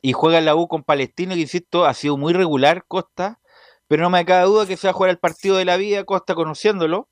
y 0.00 0.12
juega 0.12 0.38
en 0.38 0.44
la 0.44 0.56
U 0.56 0.66
con 0.68 0.82
Palestino, 0.82 1.34
que 1.34 1.40
insisto, 1.40 1.84
ha 1.84 1.94
sido 1.94 2.16
muy 2.16 2.32
regular 2.32 2.84
Costa, 2.86 3.40
pero 3.86 4.02
no 4.02 4.10
me 4.10 4.24
cabe 4.24 4.46
duda 4.46 4.66
que 4.66 4.76
se 4.76 4.88
va 4.88 4.90
a 4.90 4.94
jugar 4.94 5.10
el 5.10 5.18
partido 5.18 5.56
de 5.56 5.64
la 5.64 5.76
vida, 5.76 6.04
Costa 6.04 6.34
conociéndolo, 6.34 7.08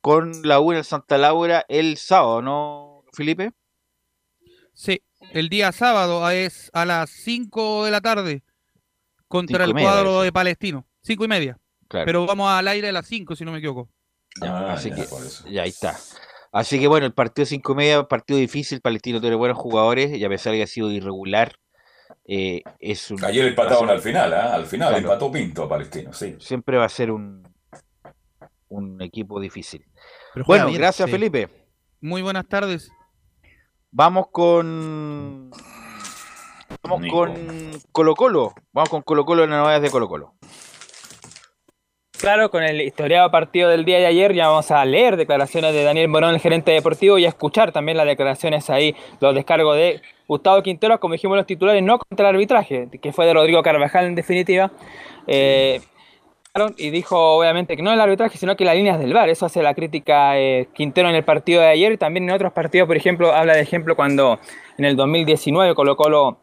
con 0.00 0.32
la 0.42 0.60
U 0.60 0.72
en 0.72 0.78
el 0.78 0.84
Santa 0.84 1.16
Laura 1.16 1.64
el 1.68 1.96
sábado, 1.96 2.42
¿no, 2.42 3.04
Felipe? 3.12 3.52
Sí, 4.72 5.02
el 5.32 5.48
día 5.48 5.70
sábado 5.70 6.28
es 6.30 6.70
a 6.74 6.84
las 6.84 7.10
5 7.10 7.84
de 7.84 7.90
la 7.92 8.00
tarde 8.00 8.42
contra 9.28 9.64
el 9.64 9.72
cuadro 9.72 10.22
de 10.22 10.32
Palestino. 10.32 10.86
Cinco 11.02 11.24
y 11.24 11.28
media. 11.28 11.58
Claro. 11.88 12.06
Pero 12.06 12.26
vamos 12.26 12.50
al 12.50 12.68
aire 12.68 12.88
a 12.88 12.92
las 12.92 13.06
cinco, 13.06 13.34
si 13.36 13.44
no 13.44 13.52
me 13.52 13.58
equivoco. 13.58 13.88
Ya, 14.40 14.56
ah, 14.56 14.72
así 14.74 14.90
ya, 14.90 14.96
que, 14.96 15.06
ya 15.50 15.62
ahí 15.62 15.68
está. 15.70 15.96
Así 16.52 16.78
que 16.78 16.86
bueno, 16.86 17.06
el 17.06 17.12
partido 17.14 17.46
5 17.46 17.72
y 17.72 17.74
media, 17.74 18.02
partido 18.04 18.38
difícil, 18.38 18.80
Palestino 18.80 19.20
tiene 19.20 19.36
buenos 19.36 19.58
jugadores 19.58 20.16
y 20.16 20.24
a 20.24 20.28
pesar 20.28 20.52
de 20.52 20.58
que 20.58 20.62
ha 20.64 20.68
sido 20.68 20.90
irregular, 20.90 21.52
eh, 22.26 22.62
es 22.78 23.10
un... 23.10 23.24
Ayer 23.24 23.46
empataron 23.46 23.90
al 23.90 24.00
final, 24.00 24.32
¿ah? 24.32 24.54
Al 24.54 24.66
final 24.66 24.88
Claro. 24.90 25.02
empató 25.02 25.32
Pinto 25.32 25.64
a 25.64 25.68
Palestino, 25.68 26.12
sí. 26.12 26.36
siempre 26.38 26.78
va 26.78 26.84
a 26.84 26.88
ser 26.88 27.10
un, 27.10 27.42
un 28.68 29.02
equipo 29.02 29.40
difícil. 29.40 29.84
Pero 30.32 30.46
Bueno, 30.46 30.66
bien, 30.66 30.78
gracias 30.78 31.06
sí. 31.06 31.12
Felipe. 31.12 31.48
Muy 32.00 32.22
buenas 32.22 32.46
tardes. 32.48 32.90
Vamos 33.90 34.26
con... 34.30 35.50
Vamos 36.82 37.00
Nico. 37.00 37.26
con 37.26 37.70
Colo 37.92 38.14
Colo. 38.14 38.54
Vamos 38.72 38.90
con 38.90 39.02
Colo 39.02 39.24
Colo 39.24 39.44
en 39.44 39.50
las 39.50 39.60
novedades 39.60 39.82
de 39.82 39.90
Colo 39.90 40.08
Colo. 40.08 40.34
Claro, 42.24 42.50
con 42.50 42.62
el 42.62 42.80
historiado 42.80 43.30
partido 43.30 43.68
del 43.68 43.84
día 43.84 43.98
de 43.98 44.06
ayer 44.06 44.32
ya 44.32 44.48
vamos 44.48 44.70
a 44.70 44.82
leer 44.86 45.18
declaraciones 45.18 45.74
de 45.74 45.84
Daniel 45.84 46.08
Morón, 46.08 46.32
el 46.32 46.40
gerente 46.40 46.72
deportivo, 46.72 47.18
y 47.18 47.26
a 47.26 47.28
escuchar 47.28 47.70
también 47.70 47.98
las 47.98 48.06
declaraciones 48.06 48.70
ahí, 48.70 48.96
los 49.20 49.34
descargos 49.34 49.76
de 49.76 50.00
Gustavo 50.26 50.62
Quinteros, 50.62 51.00
como 51.00 51.12
dijimos 51.12 51.36
los 51.36 51.44
titulares, 51.44 51.82
no 51.82 51.98
contra 51.98 52.30
el 52.30 52.36
arbitraje, 52.36 52.88
que 53.02 53.12
fue 53.12 53.26
de 53.26 53.34
Rodrigo 53.34 53.62
Carvajal 53.62 54.06
en 54.06 54.14
definitiva. 54.14 54.70
Eh, 55.26 55.82
y 56.78 56.88
dijo 56.88 57.36
obviamente 57.36 57.76
que 57.76 57.82
no 57.82 57.92
el 57.92 58.00
arbitraje, 58.00 58.38
sino 58.38 58.56
que 58.56 58.64
las 58.64 58.74
líneas 58.74 58.98
del 58.98 59.12
VAR. 59.12 59.28
Eso 59.28 59.44
hace 59.44 59.62
la 59.62 59.74
crítica 59.74 60.38
eh, 60.38 60.68
Quintero 60.72 61.10
en 61.10 61.16
el 61.16 61.24
partido 61.24 61.60
de 61.60 61.68
ayer 61.68 61.92
y 61.92 61.98
también 61.98 62.26
en 62.26 62.34
otros 62.34 62.54
partidos, 62.54 62.86
por 62.86 62.96
ejemplo, 62.96 63.34
habla 63.34 63.52
de 63.52 63.60
ejemplo 63.60 63.96
cuando 63.96 64.38
en 64.78 64.86
el 64.86 64.96
2019 64.96 65.74
Colo 65.74 65.94
Colo 65.94 66.38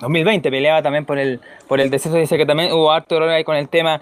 2020 0.00 0.50
peleaba 0.50 0.82
también 0.82 1.04
por 1.04 1.20
el, 1.20 1.40
por 1.68 1.80
el 1.80 1.88
descenso, 1.88 2.18
dice 2.18 2.36
que 2.36 2.46
también 2.46 2.72
hubo 2.72 2.90
harto 2.90 3.14
error 3.14 3.28
ahí 3.28 3.44
con 3.44 3.54
el 3.54 3.68
tema 3.68 4.00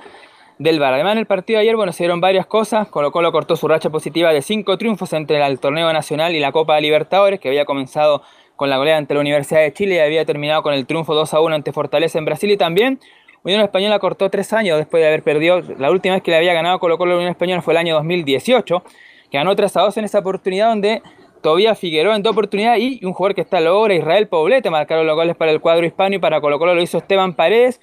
del 0.59 0.81
VAR. 0.81 0.95
Además, 0.95 1.13
en 1.13 1.19
el 1.19 1.27
partido 1.27 1.59
de 1.59 1.63
ayer, 1.63 1.77
bueno, 1.77 1.93
se 1.93 2.05
dieron 2.05 2.21
varias 2.21 2.47
cosas. 2.47 2.89
Colo 2.89 3.13
Colo 3.13 3.33
cortó 3.33 3.57
su 3.57 3.69
racha 3.69 3.91
positiva 3.91 4.33
de 4.33 4.43
cinco 4.43 4.77
triunfos 4.77 5.13
entre 5.13 5.45
el 5.45 5.61
torneo 5.61 5.93
nacional 5.93 6.35
y 6.35 6.41
la 6.41 6.53
Copa 6.53 6.75
de 6.75 6.83
Libertadores, 6.83 7.41
que 7.41 7.49
había 7.49 7.65
comenzado 7.65 8.23
con 8.57 8.71
la 8.71 8.77
goleada 8.77 8.99
ante 8.99 9.15
la 9.15 9.21
Universidad 9.21 9.61
de 9.61 9.73
Chile 9.73 9.97
y 9.97 9.99
había 10.01 10.25
terminado 10.25 10.63
con 10.63 10.75
el 10.75 10.85
triunfo 10.87 11.15
2 11.15 11.33
a 11.33 11.41
1 11.41 11.55
ante 11.55 11.73
Fortaleza 11.73 12.19
en 12.19 12.25
Brasil. 12.25 12.51
Y 12.51 12.57
también 12.57 12.99
Unión 13.45 13.61
Española 13.63 14.01
cortó 14.01 14.31
tres 14.31 14.53
años 14.53 14.79
después 14.79 15.01
de 15.01 15.07
haber 15.07 15.23
perdido. 15.23 15.63
La 15.79 15.91
última 15.91 16.15
vez 16.15 16.23
que 16.25 16.33
le 16.33 16.39
había 16.39 16.55
ganado 16.55 16.81
Colo 16.81 16.99
Colo 16.99 17.13
a 17.13 17.15
la 17.15 17.19
Unión 17.19 17.31
Española 17.31 17.63
fue 17.63 17.75
el 17.75 17.79
año 17.79 17.95
2018, 17.95 18.83
que 19.31 19.39
ganó 19.39 19.55
3 19.55 19.77
a 19.77 19.81
2 19.83 19.97
en 19.99 20.05
esa 20.05 20.19
oportunidad 20.19 20.71
donde 20.71 21.03
Tobías 21.41 21.79
Figueroa 21.79 22.17
en 22.17 22.23
dos 22.23 22.33
oportunidades 22.33 22.83
y 22.83 23.05
un 23.05 23.13
jugador 23.13 23.37
que 23.37 23.43
está 23.43 23.59
a 23.59 23.61
la 23.61 23.73
obra, 23.73 23.95
Israel 23.95 24.27
Poblete, 24.27 24.71
marcaron 24.71 25.07
los 25.07 25.15
goles 25.15 25.37
para 25.37 25.53
el 25.53 25.61
cuadro 25.61 25.87
hispano 25.87 26.17
y 26.17 26.19
para 26.19 26.41
Colo 26.41 26.59
Colo 26.59 26.75
lo 26.75 26.83
hizo 26.83 26.99
Esteban 26.99 27.35
Paredes 27.35 27.81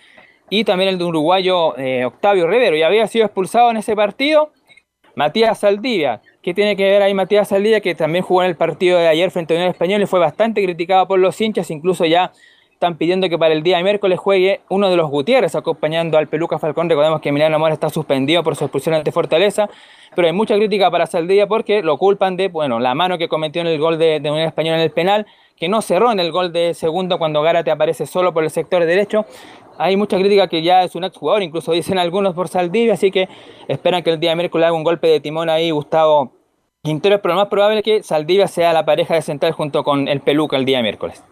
y 0.49 0.63
también 0.63 0.89
el 0.89 0.97
de 0.97 1.03
uruguayo 1.05 1.77
eh, 1.77 2.05
Octavio 2.05 2.47
Rivero. 2.47 2.75
Y 2.75 2.83
había 2.83 3.07
sido 3.07 3.25
expulsado 3.25 3.71
en 3.71 3.77
ese 3.77 3.95
partido 3.95 4.51
Matías 5.15 5.59
Saldivia. 5.59 6.21
¿Qué 6.41 6.53
tiene 6.53 6.75
que 6.75 6.83
ver 6.83 7.01
ahí 7.01 7.13
Matías 7.13 7.47
Saldivia? 7.47 7.81
Que 7.81 7.95
también 7.95 8.23
jugó 8.23 8.43
en 8.43 8.49
el 8.49 8.55
partido 8.55 8.99
de 8.99 9.07
ayer 9.07 9.31
frente 9.31 9.53
a 9.53 9.57
Unión 9.57 9.71
Española 9.71 10.03
y 10.03 10.07
fue 10.07 10.19
bastante 10.19 10.63
criticado 10.63 11.07
por 11.07 11.19
los 11.19 11.39
hinchas. 11.39 11.71
Incluso 11.71 12.05
ya 12.05 12.31
están 12.71 12.97
pidiendo 12.97 13.29
que 13.29 13.37
para 13.37 13.53
el 13.53 13.63
día 13.63 13.77
de 13.77 13.83
miércoles 13.83 14.19
juegue 14.19 14.59
uno 14.69 14.89
de 14.89 14.97
los 14.97 15.09
Gutiérrez 15.09 15.55
acompañando 15.55 16.17
al 16.17 16.27
Peluca 16.27 16.59
Falcón. 16.59 16.89
Recordemos 16.89 17.21
que 17.21 17.29
Emiliano 17.29 17.57
Mora 17.57 17.73
está 17.73 17.89
suspendido 17.89 18.43
por 18.43 18.55
su 18.55 18.65
expulsión 18.65 18.93
ante 18.93 19.11
Fortaleza. 19.11 19.69
Pero 20.13 20.27
hay 20.27 20.33
mucha 20.33 20.55
crítica 20.55 20.91
para 20.91 21.07
Saldivia 21.07 21.47
porque 21.47 21.81
lo 21.81 21.97
culpan 21.97 22.37
de 22.37 22.49
bueno, 22.49 22.79
la 22.79 22.93
mano 22.93 23.17
que 23.17 23.27
cometió 23.27 23.61
en 23.61 23.67
el 23.67 23.79
gol 23.79 23.97
de, 23.97 24.19
de 24.19 24.29
Unión 24.29 24.47
Española 24.47 24.77
en 24.77 24.83
el 24.83 24.91
penal, 24.91 25.25
que 25.57 25.69
no 25.69 25.81
cerró 25.81 26.11
en 26.11 26.19
el 26.19 26.31
gol 26.31 26.51
de 26.51 26.73
segundo 26.73 27.17
cuando 27.17 27.41
Gárate 27.41 27.71
aparece 27.71 28.05
solo 28.05 28.33
por 28.33 28.43
el 28.43 28.49
sector 28.49 28.85
derecho. 28.85 29.25
Hay 29.77 29.97
mucha 29.97 30.17
crítica 30.17 30.47
que 30.47 30.61
ya 30.61 30.83
es 30.83 30.95
un 30.95 31.03
exjugador, 31.03 31.43
incluso 31.43 31.71
dicen 31.73 31.97
algunos 31.99 32.33
por 32.33 32.47
Saldivia, 32.47 32.93
así 32.93 33.11
que 33.11 33.27
esperan 33.67 34.03
que 34.03 34.09
el 34.11 34.19
día 34.19 34.29
de 34.31 34.35
miércoles 34.37 34.67
haga 34.67 34.75
un 34.75 34.83
golpe 34.83 35.07
de 35.07 35.19
timón 35.19 35.49
ahí 35.49 35.71
Gustavo 35.71 36.31
Quintero, 36.83 37.21
pero 37.21 37.33
lo 37.33 37.41
más 37.41 37.49
probable 37.49 37.79
es 37.79 37.83
que 37.83 38.03
Saldivia 38.03 38.47
sea 38.47 38.71
la 38.71 38.85
pareja 38.85 39.15
de 39.15 39.21
central 39.21 39.51
junto 39.53 39.83
con 39.83 40.07
el 40.07 40.21
Peluca 40.21 40.55
el 40.55 40.65
día 40.65 40.77
de 40.77 40.83
miércoles. 40.83 41.23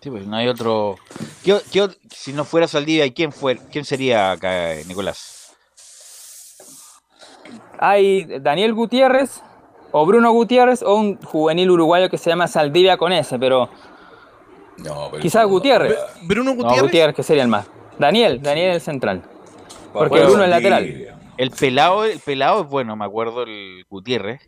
Sí, 0.00 0.10
pues 0.10 0.26
no 0.26 0.36
hay 0.36 0.48
otro. 0.48 0.96
¿Qué, 1.44 1.52
o- 1.54 1.60
qué 1.72 1.82
o- 1.82 1.88
si 2.10 2.32
no 2.32 2.44
fuera 2.44 2.66
Saldivia, 2.66 3.06
¿y 3.06 3.12
quién 3.12 3.32
fue? 3.32 3.58
¿Quién 3.70 3.84
sería 3.84 4.32
acá, 4.32 4.74
eh, 4.74 4.84
Nicolás? 4.88 5.54
Hay 7.78 8.24
Daniel 8.40 8.74
Gutiérrez 8.74 9.42
o 9.92 10.06
Bruno 10.06 10.32
Gutiérrez 10.32 10.82
o 10.82 10.94
un 10.94 11.20
juvenil 11.22 11.70
uruguayo 11.70 12.10
que 12.10 12.18
se 12.18 12.30
llama 12.30 12.46
Saldivia 12.46 12.96
con 12.96 13.12
ese, 13.12 13.38
pero 13.38 13.68
No, 14.84 15.08
pero 15.10 15.22
quizás 15.22 15.46
Gutiérrez. 15.46 15.96
Bruno 16.22 16.50
No, 16.50 16.56
Gutiérrez. 16.56 16.82
Gutiérrez 16.82 17.16
que 17.16 17.22
sería 17.22 17.42
el 17.42 17.48
más. 17.48 17.66
Daniel, 17.98 18.40
Daniel 18.42 18.74
el 18.74 18.80
central. 18.80 19.22
Porque 19.92 20.08
Bueno, 20.10 20.26
Bruno 20.28 20.42
es 20.44 20.48
sí, 20.48 20.50
lateral. 20.50 21.06
El 21.36 21.50
pelado, 21.50 22.04
el 22.04 22.18
pelado 22.20 22.62
es 22.62 22.68
bueno, 22.68 22.96
me 22.96 23.04
acuerdo 23.04 23.42
el 23.42 23.84
Gutiérrez, 23.88 24.40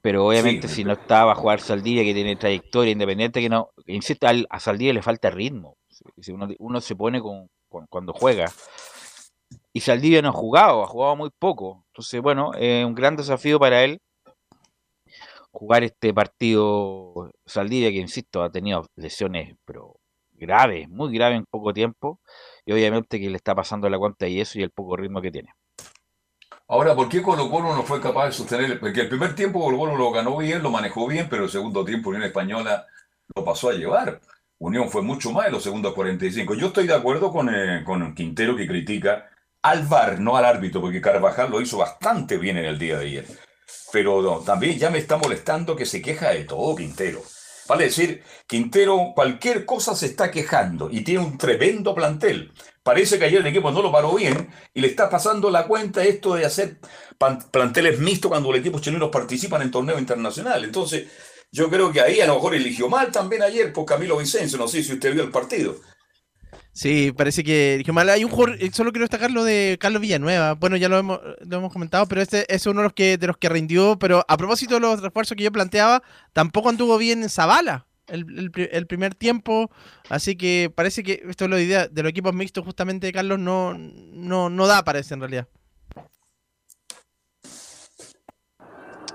pero 0.00 0.26
obviamente 0.26 0.68
Sí, 0.68 0.76
si 0.76 0.84
no 0.84 0.92
estaba 0.94 1.32
a 1.32 1.34
jugar 1.34 1.60
Saldivia, 1.60 2.02
que 2.02 2.14
tiene 2.14 2.36
trayectoria 2.36 2.92
independiente, 2.92 3.40
que 3.40 3.48
no, 3.48 3.70
insisto, 3.86 4.26
al- 4.26 4.46
a 4.50 4.58
Saldivia 4.60 4.92
le 4.94 5.02
falta 5.02 5.30
ritmo. 5.30 5.76
Si 6.20 6.32
uno, 6.32 6.48
uno 6.58 6.80
se 6.80 6.96
pone 6.96 7.20
con, 7.20 7.48
con- 7.68 7.86
cuando 7.88 8.12
juega. 8.12 8.50
Y 9.72 9.80
Saldivia 9.80 10.22
no 10.22 10.30
ha 10.30 10.32
jugado, 10.32 10.82
ha 10.82 10.86
jugado 10.86 11.16
muy 11.16 11.30
poco. 11.38 11.84
Entonces, 11.92 12.20
bueno, 12.20 12.52
es 12.54 12.84
un 12.84 12.94
gran 12.94 13.16
desafío 13.16 13.58
para 13.58 13.82
él 13.84 13.98
jugar 15.54 15.84
este 15.84 16.12
partido 16.12 17.30
Saldivia, 17.46 17.90
que 17.90 17.98
insisto, 17.98 18.42
ha 18.42 18.50
tenido 18.50 18.86
lesiones, 18.96 19.56
pero 19.64 20.00
graves, 20.32 20.88
muy 20.88 21.14
graves 21.14 21.38
en 21.38 21.46
poco 21.46 21.72
tiempo. 21.72 22.20
Y 22.66 22.72
obviamente 22.72 23.20
que 23.20 23.30
le 23.30 23.36
está 23.36 23.54
pasando 23.54 23.88
la 23.88 23.98
cuenta 23.98 24.26
y 24.26 24.40
eso 24.40 24.58
y 24.58 24.62
el 24.62 24.70
poco 24.70 24.96
ritmo 24.96 25.22
que 25.22 25.30
tiene. 25.30 25.50
Ahora, 26.66 26.94
¿por 26.94 27.08
qué 27.08 27.22
Colo 27.22 27.50
Colo 27.50 27.74
no 27.74 27.82
fue 27.82 28.00
capaz 28.00 28.26
de 28.26 28.32
sostener? 28.32 28.80
Porque 28.80 29.02
el 29.02 29.08
primer 29.08 29.34
tiempo 29.34 29.60
Colo 29.60 29.78
Colo 29.78 29.96
lo 29.96 30.10
ganó 30.10 30.36
bien, 30.38 30.62
lo 30.62 30.70
manejó 30.70 31.06
bien, 31.06 31.28
pero 31.30 31.44
el 31.44 31.50
segundo 31.50 31.84
tiempo 31.84 32.10
Unión 32.10 32.24
Española 32.24 32.86
lo 33.34 33.44
pasó 33.44 33.70
a 33.70 33.74
llevar. 33.74 34.20
Unión 34.58 34.90
fue 34.90 35.02
mucho 35.02 35.30
más 35.30 35.46
en 35.46 35.52
los 35.52 35.62
segundos 35.62 35.94
45. 35.94 36.54
Yo 36.54 36.68
estoy 36.68 36.86
de 36.86 36.94
acuerdo 36.94 37.30
con, 37.30 37.48
eh, 37.54 37.84
con 37.84 38.14
Quintero 38.14 38.56
que 38.56 38.66
critica 38.66 39.30
al 39.62 39.86
VAR, 39.86 40.20
no 40.20 40.36
al 40.36 40.44
árbitro, 40.44 40.80
porque 40.80 41.00
Carvajal 41.00 41.50
lo 41.50 41.60
hizo 41.60 41.78
bastante 41.78 42.38
bien 42.38 42.56
en 42.56 42.64
el 42.64 42.78
día 42.78 42.98
de 42.98 43.06
ayer. 43.06 43.26
Pero 43.92 44.42
también 44.44 44.78
ya 44.78 44.90
me 44.90 44.98
está 44.98 45.16
molestando 45.16 45.76
que 45.76 45.86
se 45.86 46.02
queja 46.02 46.30
de 46.30 46.44
todo 46.44 46.74
Quintero. 46.74 47.22
Vale 47.66 47.84
decir, 47.84 48.22
Quintero 48.46 49.12
cualquier 49.14 49.64
cosa 49.64 49.94
se 49.94 50.06
está 50.06 50.30
quejando 50.30 50.90
y 50.90 51.02
tiene 51.02 51.24
un 51.24 51.38
tremendo 51.38 51.94
plantel. 51.94 52.52
Parece 52.82 53.18
que 53.18 53.24
ayer 53.24 53.40
el 53.40 53.46
equipo 53.46 53.70
no 53.70 53.80
lo 53.80 53.90
paró 53.90 54.14
bien 54.14 54.50
y 54.74 54.80
le 54.82 54.88
está 54.88 55.08
pasando 55.08 55.50
la 55.50 55.66
cuenta 55.66 56.04
esto 56.04 56.34
de 56.34 56.44
hacer 56.44 56.78
planteles 57.50 57.98
mixtos 58.00 58.28
cuando 58.28 58.50
los 58.50 58.60
equipos 58.60 58.82
chilenos 58.82 59.08
participan 59.10 59.62
en 59.62 59.70
torneos 59.70 59.98
internacionales. 59.98 60.64
Entonces, 60.64 61.08
yo 61.50 61.70
creo 61.70 61.90
que 61.90 62.02
ahí 62.02 62.20
a 62.20 62.26
lo 62.26 62.34
mejor 62.34 62.54
eligió 62.54 62.88
mal 62.88 63.10
también 63.10 63.42
ayer 63.42 63.72
por 63.72 63.86
Camilo 63.86 64.18
Vicencio. 64.18 64.58
No 64.58 64.68
sé 64.68 64.82
si 64.82 64.92
usted 64.92 65.14
vio 65.14 65.22
el 65.22 65.30
partido. 65.30 65.76
Sí, 66.76 67.12
parece 67.16 67.44
que 67.44 67.84
mal. 67.92 68.08
Hay 68.10 68.24
un 68.24 68.30
jugador, 68.30 68.56
eh, 68.60 68.68
solo 68.72 68.90
quiero 68.90 69.04
destacar 69.04 69.30
lo 69.30 69.44
de 69.44 69.78
Carlos 69.80 70.02
Villanueva. 70.02 70.54
Bueno, 70.54 70.76
ya 70.76 70.88
lo 70.88 70.98
hemos, 70.98 71.20
lo 71.46 71.56
hemos 71.58 71.72
comentado, 71.72 72.06
pero 72.06 72.20
este 72.20 72.52
es 72.52 72.66
uno 72.66 72.80
de 72.80 72.84
los 72.84 72.92
que 72.92 73.16
de 73.16 73.28
los 73.28 73.36
que 73.36 73.48
rindió. 73.48 73.96
Pero 73.96 74.24
a 74.26 74.36
propósito 74.36 74.74
de 74.74 74.80
los 74.80 75.00
refuerzos 75.00 75.36
que 75.36 75.44
yo 75.44 75.52
planteaba, 75.52 76.02
tampoco 76.32 76.68
anduvo 76.70 76.98
bien 76.98 77.22
en 77.22 77.28
Zavala 77.28 77.86
el, 78.08 78.26
el 78.36 78.50
pri- 78.50 78.68
el 78.72 78.88
primer 78.88 79.14
tiempo. 79.14 79.70
Así 80.08 80.34
que 80.34 80.70
parece 80.74 81.04
que 81.04 81.22
esto 81.28 81.44
es 81.44 81.50
de 81.52 81.62
idea 81.62 81.86
de 81.86 82.02
los 82.02 82.10
equipos 82.10 82.34
mixtos, 82.34 82.64
justamente 82.64 83.12
Carlos, 83.12 83.38
no, 83.38 83.74
no, 83.78 84.50
no 84.50 84.66
da, 84.66 84.82
parece 84.82 85.14
en 85.14 85.20
realidad. 85.20 85.46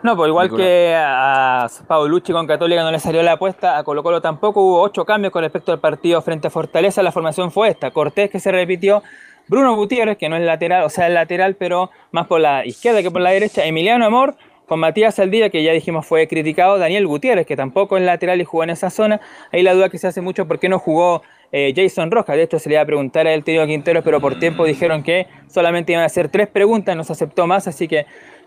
No, 0.01 0.15
pues 0.15 0.29
igual 0.29 0.47
Nicolás. 0.47 0.65
que 0.65 0.95
a 0.95 1.67
Paulucci 1.87 2.31
con 2.31 2.47
Católica 2.47 2.83
no 2.83 2.91
le 2.91 2.99
salió 2.99 3.21
la 3.21 3.33
apuesta, 3.33 3.77
a 3.77 3.83
Colo 3.83 4.01
Colo 4.01 4.21
tampoco 4.21 4.61
hubo 4.61 4.81
ocho 4.81 5.03
cambios 5.03 5.33
con 5.33 5.43
respecto 5.43 5.73
al 5.73 5.79
partido 5.79 6.21
frente 6.21 6.47
a 6.47 6.49
Fortaleza, 6.49 7.03
la 7.03 7.11
formación 7.11 7.51
fue 7.51 7.67
esta, 7.67 7.91
Cortés 7.91 8.29
que 8.29 8.39
se 8.39 8.49
repitió, 8.51 9.03
Bruno 9.49 9.75
Gutiérrez 9.75 10.17
que 10.17 10.29
no 10.29 10.37
es 10.37 10.43
lateral, 10.43 10.85
o 10.85 10.89
sea 10.89 11.07
es 11.07 11.13
lateral 11.13 11.55
pero 11.55 11.89
más 12.11 12.27
por 12.27 12.39
la 12.39 12.65
izquierda 12.65 13.01
que 13.01 13.11
por 13.11 13.19
la 13.19 13.31
derecha, 13.31 13.65
Emiliano 13.65 14.05
Amor 14.05 14.35
con 14.67 14.79
Matías 14.79 15.15
Saldía 15.15 15.49
que 15.49 15.63
ya 15.63 15.73
dijimos 15.73 16.05
fue 16.05 16.29
criticado, 16.29 16.77
Daniel 16.77 17.05
Gutiérrez 17.05 17.45
que 17.45 17.57
tampoco 17.57 17.97
es 17.97 18.03
lateral 18.03 18.39
y 18.39 18.45
jugó 18.45 18.63
en 18.63 18.69
esa 18.69 18.89
zona, 18.89 19.19
ahí 19.51 19.63
la 19.63 19.73
duda 19.73 19.89
que 19.89 19.97
se 19.97 20.07
hace 20.07 20.21
mucho 20.21 20.47
por 20.47 20.59
qué 20.59 20.69
no 20.69 20.79
jugó 20.79 21.23
eh, 21.51 21.73
Jason 21.75 22.09
Rojas, 22.09 22.37
de 22.37 22.43
hecho 22.43 22.57
se 22.57 22.69
le 22.69 22.75
iba 22.75 22.83
a 22.83 22.85
preguntar 22.85 23.27
a 23.27 23.33
él 23.33 23.43
Tino 23.43 23.65
Quinteros 23.65 24.03
pero 24.05 24.21
por 24.21 24.39
tiempo 24.39 24.63
dijeron 24.63 25.03
que 25.03 25.27
solamente 25.47 25.91
iban 25.91 26.03
a 26.03 26.05
hacer 26.05 26.29
tres 26.29 26.47
preguntas, 26.47 26.95
no 26.95 27.03
se 27.03 27.11
aceptó 27.11 27.47
más, 27.47 27.67
así 27.67 27.87
que 27.87 28.05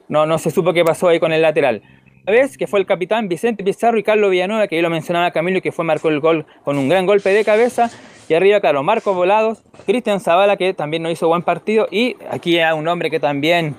no, 0.08 0.26
no 0.26 0.38
se 0.38 0.50
supo 0.50 0.72
qué 0.72 0.84
pasó 0.84 1.08
ahí 1.08 1.20
con 1.20 1.32
el 1.32 1.42
lateral. 1.42 1.82
La 2.24 2.32
vez 2.32 2.56
que 2.56 2.68
fue 2.68 2.78
el 2.78 2.86
capitán 2.86 3.28
Vicente 3.28 3.64
Pizarro 3.64 3.98
y 3.98 4.04
Carlos 4.04 4.30
Villanueva, 4.30 4.68
que 4.68 4.76
ahí 4.76 4.82
lo 4.82 4.90
mencionaba 4.90 5.32
Camilo, 5.32 5.58
y 5.58 5.60
que 5.60 5.72
fue 5.72 5.84
marcó 5.84 6.08
el 6.08 6.20
gol 6.20 6.46
con 6.64 6.78
un 6.78 6.88
gran 6.88 7.04
golpe 7.04 7.30
de 7.30 7.44
cabeza. 7.44 7.90
Y 8.28 8.34
arriba, 8.34 8.60
claro, 8.60 8.84
Marcos 8.84 9.16
Volados, 9.16 9.64
Cristian 9.86 10.20
Zavala, 10.20 10.56
que 10.56 10.72
también 10.72 11.02
no 11.02 11.10
hizo 11.10 11.26
buen 11.26 11.42
partido. 11.42 11.88
Y 11.90 12.16
aquí 12.30 12.60
hay 12.60 12.78
un 12.78 12.86
hombre 12.86 13.10
que 13.10 13.18
también, 13.18 13.74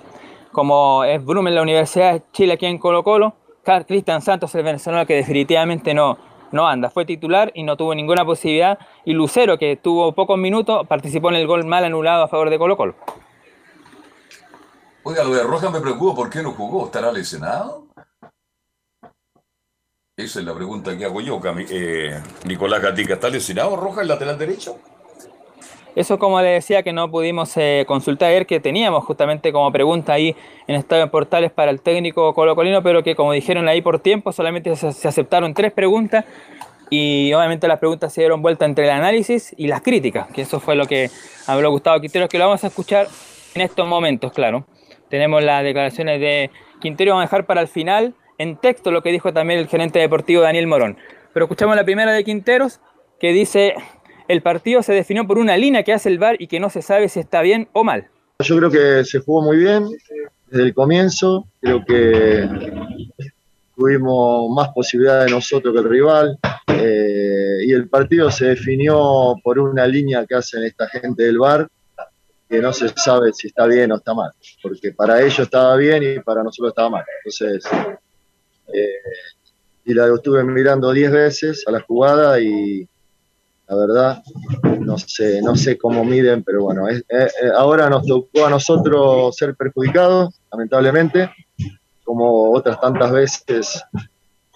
como 0.52 1.06
es 1.06 1.24
Bruno 1.24 1.48
en 1.48 1.56
la 1.56 1.62
Universidad 1.62 2.16
de 2.16 2.22
Chile, 2.34 2.54
aquí 2.54 2.66
en 2.66 2.80
Colo 2.80 3.02
Colo, 3.04 3.36
Cristian 3.88 4.22
Santos, 4.22 4.54
el 4.56 4.64
venezolano, 4.64 5.06
que 5.06 5.16
definitivamente 5.16 5.94
no, 5.94 6.18
no 6.52 6.68
anda. 6.68 6.90
Fue 6.90 7.06
titular 7.06 7.50
y 7.56 7.64
no 7.64 7.78
tuvo 7.78 7.96
ninguna 7.96 8.26
posibilidad. 8.26 8.78
Y 9.06 9.14
Lucero, 9.14 9.58
que 9.58 9.78
tuvo 9.78 10.12
pocos 10.12 10.38
minutos, 10.38 10.86
participó 10.88 11.30
en 11.30 11.36
el 11.36 11.48
gol 11.48 11.64
mal 11.64 11.86
anulado 11.86 12.24
a 12.24 12.28
favor 12.28 12.50
de 12.50 12.58
Colo 12.58 12.76
Colo. 12.76 12.96
Oiga, 15.06 15.24
lo 15.26 15.34
de 15.36 15.44
Rojas 15.44 15.70
me 15.72 15.82
preocupa, 15.82 16.16
¿por 16.16 16.30
qué 16.30 16.42
no 16.42 16.54
jugó? 16.54 16.86
¿Estará 16.86 17.12
lesionado? 17.12 17.88
Esa 20.16 20.40
es 20.40 20.46
la 20.46 20.54
pregunta 20.54 20.98
que 20.98 21.04
hago 21.04 21.20
yo, 21.20 21.42
eh, 21.70 22.22
Nicolás 22.46 22.82
Gatica. 22.82 23.16
¿Está 23.16 23.30
lesionado 23.30 23.76
Roja 23.76 24.02
el 24.02 24.08
lateral 24.08 24.38
derecho? 24.38 24.78
Eso 25.96 26.18
como 26.18 26.40
le 26.42 26.50
decía 26.50 26.84
que 26.84 26.94
no 26.94 27.12
pudimos 27.12 27.52
eh, 27.58 27.84
consultar 27.86 28.30
ayer, 28.30 28.46
que 28.46 28.62
teníamos 28.62 29.04
justamente 29.04 29.52
como 29.52 29.72
pregunta 29.72 30.14
ahí 30.14 30.36
en 30.68 30.76
Estadio 30.76 31.04
en 31.04 31.10
Portales 31.10 31.52
para 31.52 31.70
el 31.70 31.82
técnico 31.82 32.34
colocolino, 32.34 32.82
pero 32.82 33.04
que 33.04 33.14
como 33.16 33.34
dijeron 33.34 33.68
ahí 33.68 33.82
por 33.82 34.00
tiempo, 34.00 34.32
solamente 34.32 34.74
se, 34.76 34.88
aceptaron 34.88 35.54
tres 35.54 35.74
preguntas 35.74 36.24
y 36.90 37.34
obviamente 37.34 37.68
las 37.68 37.80
preguntas 37.80 38.14
se 38.14 38.22
dieron 38.22 38.42
vuelta 38.42 38.66
entre 38.66 38.86
el 38.86 38.92
análisis 38.92 39.54
y 39.58 39.68
las 39.68 39.82
críticas, 39.82 40.28
que 40.32 40.44
eso 40.44 40.60
fue 40.60 40.76
lo 40.76 40.86
que 40.86 41.12
habló 41.46 41.70
Gustavo 41.72 42.00
Quinteros, 42.00 42.30
que 42.30 42.38
lo 42.40 42.46
vamos 42.46 42.64
a 42.64 42.68
escuchar 42.68 43.08
en 43.54 43.62
estos 43.62 43.88
momentos, 43.88 44.32
claro. 44.32 44.66
Tenemos 45.10 45.44
las 45.44 45.64
declaraciones 45.64 46.20
de 46.20 46.50
Quintero, 46.80 47.12
vamos 47.12 47.24
a 47.24 47.28
dejar 47.28 47.46
para 47.46 47.62
el 47.62 47.68
final 47.68 48.14
en 48.38 48.58
texto 48.58 48.92
lo 48.92 49.02
que 49.02 49.12
dijo 49.12 49.34
también 49.34 49.60
el 49.60 49.68
gerente 49.68 50.00
deportivo 50.00 50.42
Daniel 50.42 50.68
Morón. 50.68 50.98
Pero 51.34 51.46
escuchamos 51.46 51.76
la 51.76 51.86
primera 51.86 52.12
de 52.12 52.24
Quinteros, 52.24 52.80
que 53.20 53.32
dice, 53.32 53.76
el 54.28 54.42
partido 54.42 54.84
se 54.84 54.94
definió 54.94 55.26
por 55.26 55.38
una 55.38 55.58
línea 55.58 55.84
que 55.84 55.94
hace 55.94 56.10
el 56.10 56.20
VAR 56.20 56.36
y 56.40 56.48
que 56.48 56.60
no 56.60 56.70
se 56.70 56.82
sabe 56.82 57.10
si 57.10 57.20
está 57.20 57.42
bien 57.42 57.70
o 57.74 57.84
mal. 57.84 58.08
Yo 58.40 58.58
creo 58.58 58.72
que 58.72 59.06
se 59.06 59.20
jugó 59.20 59.42
muy 59.42 59.58
bien 59.58 59.86
desde 60.48 60.64
el 60.64 60.74
comienzo. 60.74 61.46
Creo 61.62 61.84
que 61.86 62.48
tuvimos 63.76 64.50
más 64.56 64.70
posibilidades 64.70 65.32
nosotros 65.32 65.74
que 65.74 65.80
el 65.80 65.90
rival. 65.90 66.38
eh, 66.68 67.66
y 67.66 67.72
el 67.72 67.88
partido 67.88 68.30
se 68.30 68.48
definió 68.48 69.36
por 69.44 69.60
una 69.60 69.88
línea 69.88 70.26
que 70.26 70.36
hacen 70.36 70.64
esta 70.64 70.88
gente 70.90 71.24
del 71.24 71.38
bar 71.38 71.68
que 72.54 72.62
no 72.62 72.72
se 72.72 72.88
sabe 72.90 73.34
si 73.34 73.48
está 73.48 73.66
bien 73.66 73.92
o 73.92 73.96
está 73.96 74.14
mal. 74.14 74.32
Porque 74.62 74.92
para 74.92 75.20
ellos 75.20 75.40
estaba 75.40 75.76
bien 75.76 76.04
y 76.04 76.20
para 76.20 76.44
nosotros 76.44 76.70
estaba 76.70 76.92
mal. 76.92 77.06
Entonces, 77.18 77.66
eh, 78.72 78.90
y 79.86 79.94
la 79.96 80.14
estuve 80.14 80.44
mirando 80.44 80.92
10 80.92 81.12
veces 81.12 81.64
a 81.68 81.72
la 81.72 81.82
jugada 81.82 82.40
y 82.40 82.88
la 83.68 83.76
verdad 83.76 84.24
no 84.82 85.00
sé, 85.00 85.42
no 85.42 85.56
sé 85.56 85.80
cómo 85.80 86.06
miden, 86.06 86.44
pero 86.44 86.62
bueno, 86.62 86.86
ahora 87.58 87.90
nos 87.90 88.06
tocó 88.06 88.46
a 88.46 88.52
nosotros 88.52 89.36
ser 89.36 89.56
perjudicados, 89.56 90.40
lamentablemente, 90.52 91.32
como 92.04 92.52
otras 92.52 92.80
tantas 92.80 93.12
veces 93.12 93.84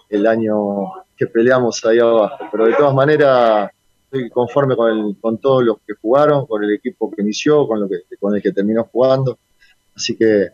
el 0.09 0.27
año 0.27 0.91
que 1.17 1.25
peleamos 1.25 1.83
ahí 1.83 1.97
abajo. 1.97 2.45
Pero 2.51 2.67
de 2.67 2.73
todas 2.73 2.93
maneras, 2.93 3.71
estoy 4.09 4.29
conforme 4.29 4.75
con, 4.75 4.89
el- 4.91 5.17
con 5.19 5.37
todos 5.37 5.63
los 5.63 5.77
que 5.85 5.93
jugaron, 6.01 6.45
con 6.45 6.63
el 6.63 6.73
equipo 6.73 7.11
que 7.11 7.21
inició, 7.21 7.67
con, 7.67 7.81
lo 7.81 7.89
que, 7.89 7.97
con 8.19 8.35
el 8.35 8.41
que 8.41 8.51
terminó 8.51 8.85
jugando. 8.85 9.37
Así 9.95 10.15
que 10.15 10.49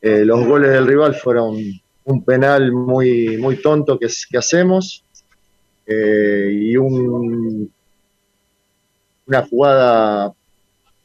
eh, 0.00 0.24
los 0.24 0.46
goles 0.46 0.70
del 0.70 0.86
rival 0.86 1.14
fueron 1.14 1.56
un 2.04 2.24
penal 2.24 2.72
muy, 2.72 3.36
muy 3.38 3.56
tonto 3.60 3.98
que, 3.98 4.08
hacemos 4.36 5.04
eh, 5.86 6.50
y 6.52 6.76
un, 6.76 7.70
una 9.26 9.46
jugada 9.46 10.32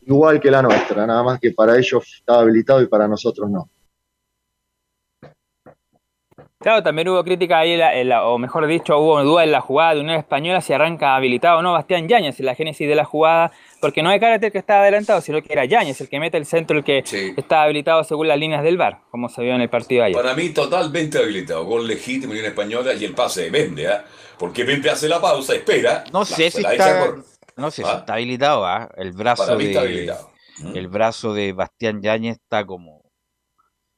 igual 0.06 0.40
que 0.40 0.52
la 0.52 0.62
nuestra, 0.62 1.06
nada 1.08 1.24
más 1.24 1.40
que 1.40 1.52
para 1.52 1.78
ellos 1.78 2.04
estaba 2.20 2.42
habilitado 2.42 2.82
y 2.82 2.88
para 2.88 3.08
nosotros 3.08 3.50
no. 3.50 3.70
Claro, 6.60 6.82
también 6.82 7.10
hubo 7.10 7.22
crítica 7.24 7.60
ahí, 7.60 7.74
en 7.74 7.80
la- 7.80 7.96
en 8.00 8.08
la- 8.10 8.26
o 8.26 8.38
mejor 8.38 8.66
dicho, 8.66 8.98
hubo 8.98 9.22
duda 9.24 9.44
en 9.44 9.52
la 9.52 9.60
jugada 9.60 9.94
de 9.94 10.00
Unión 10.00 10.16
Española 10.18 10.62
si 10.62 10.72
arranca 10.72 11.16
habilitado 11.16 11.60
o 11.60 11.62
no 11.62 11.74
Bastián 11.74 12.08
Yáñez 12.08 12.40
en 12.40 12.46
la 12.46 12.56
génesis 12.56 12.88
de 12.88 12.96
la 12.96 13.04
jugada, 13.04 13.52
porque 13.82 14.02
no 14.02 14.10
es 14.10 14.20
Karate 14.22 14.48
el 14.48 14.52
que 14.54 14.58
estaba 14.60 14.80
adelantado, 14.82 15.20
sino 15.20 15.42
que 15.42 15.52
era 15.52 15.66
Yáñez 15.66 16.00
el 16.00 16.08
que 16.08 16.18
mete 16.20 16.38
el 16.38 16.46
centro, 16.46 16.78
el 16.78 16.84
que 16.86 17.04
estaba 17.36 17.64
habilitado 17.64 18.04
según 18.06 18.30
las 18.30 18.40
líneas 18.40 18.64
del 18.64 18.78
VAR, 18.78 19.02
como 19.12 19.28
se 19.28 19.42
vio 19.44 19.54
en 19.54 19.62
el 19.62 19.70
partido 19.70 20.06
ayer. 20.06 20.16
Para 20.16 20.34
mí, 20.34 20.50
totalmente 20.52 21.18
habilitado. 21.18 21.66
Gol 21.66 21.86
legítimo 21.88 22.34
en 22.34 22.46
Española 22.46 22.94
y 22.94 23.04
el 23.04 23.14
pase 23.14 23.44
de 23.44 23.52
Mende, 23.52 23.88
¿ah? 23.90 24.06
Porque 24.40 24.64
Mende 24.64 24.90
hace 24.90 25.10
la 25.10 25.20
pausa, 25.20 25.54
espera. 25.56 26.06
No 26.14 26.24
sé 26.24 26.50
si 26.52 26.62
está, 26.66 27.00
por- 27.06 27.26
no 27.58 27.70
sé 27.70 27.84
si 27.84 27.90
¿Ah? 27.90 27.98
está 28.00 28.14
habilitado, 28.14 28.66
¿ah? 28.66 28.90
El 28.96 29.12
brazo 29.12 29.44
Para 29.46 29.58
mí 29.58 29.66
está 29.66 29.82
de 29.82 29.88
habilitado. 29.88 30.32
Mm. 30.60 30.76
el 30.78 30.88
brazo 30.88 31.34
de 31.34 31.52
Bastián 31.52 32.02
Yáñez 32.02 32.38
está 32.38 32.66
como 32.66 33.02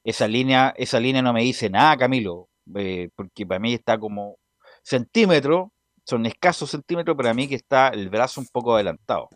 esa 0.04 0.26
línea, 0.26 0.74
esa 0.76 0.98
línea 0.98 1.22
no 1.22 1.32
me 1.32 1.42
dice 1.42 1.70
nada, 1.70 1.96
Camilo, 1.96 2.47
eh, 2.76 3.08
porque 3.14 3.46
para 3.46 3.58
mí 3.60 3.74
está 3.74 3.98
como 3.98 4.36
centímetro, 4.82 5.72
son 6.04 6.24
escasos 6.26 6.70
centímetros, 6.70 7.16
para 7.16 7.34
mí 7.34 7.46
que 7.48 7.54
está 7.54 7.88
el 7.88 8.08
brazo 8.08 8.40
un 8.40 8.46
poco 8.48 8.74
adelantado. 8.74 9.28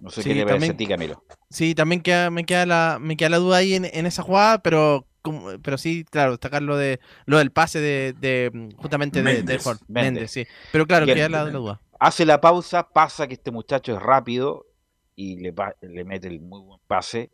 No 0.00 0.10
sé 0.10 0.22
Sí, 0.22 0.28
qué 0.30 0.34
le 0.36 0.44
parece 0.44 0.66
también- 0.68 0.72
a 0.72 0.76
ti, 0.76 0.86
Camilo. 0.86 1.22
Sí, 1.50 1.74
también 1.74 2.00
queda, 2.02 2.30
me, 2.30 2.44
queda 2.44 2.66
la, 2.66 2.98
me 3.00 3.16
queda 3.16 3.30
la 3.30 3.38
duda 3.38 3.56
ahí 3.58 3.74
en, 3.74 3.84
en 3.86 4.06
esa 4.06 4.22
jugada, 4.22 4.58
pero 4.58 5.06
como- 5.22 5.58
pero 5.62 5.78
sí, 5.78 6.04
claro, 6.04 6.32
destacar 6.32 6.62
lo, 6.62 6.76
de, 6.76 7.00
lo 7.24 7.38
del 7.38 7.50
pase 7.50 7.80
de, 7.80 8.12
de, 8.20 8.50
mm, 8.52 8.70
justamente 8.76 9.22
de, 9.22 9.28
de 9.30 9.36
Méndez, 9.38 9.64
Ford- 9.64 9.80
Méndez. 9.88 10.12
Méndez, 10.14 10.30
sí. 10.30 10.46
Pero 10.72 10.86
claro, 10.86 11.06
Que 11.06 11.14
queda 11.14 11.28
la, 11.28 11.44
la 11.44 11.50
duda. 11.50 11.80
Hace 11.98 12.24
la 12.26 12.40
pausa, 12.40 12.88
pasa 12.88 13.26
que 13.26 13.34
este 13.34 13.50
muchacho 13.50 13.96
es 13.96 14.02
rápido 14.02 14.66
y 15.14 15.38
le, 15.38 15.54
le 15.82 16.04
mete 16.04 16.28
el 16.28 16.40
muy 16.40 16.60
buen 16.60 16.80
pase. 16.86 17.30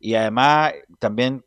Y 0.00 0.14
además, 0.14 0.72
también, 0.98 1.44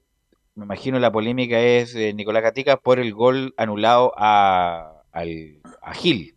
me 0.55 0.65
imagino 0.65 0.99
la 0.99 1.11
polémica 1.11 1.59
es 1.59 1.93
de 1.93 2.13
Nicolás 2.13 2.43
Gatica 2.43 2.77
por 2.77 2.99
el 2.99 3.13
gol 3.13 3.53
anulado 3.57 4.13
a, 4.17 5.01
al- 5.11 5.59
a 5.81 5.93
Gil. 5.93 6.35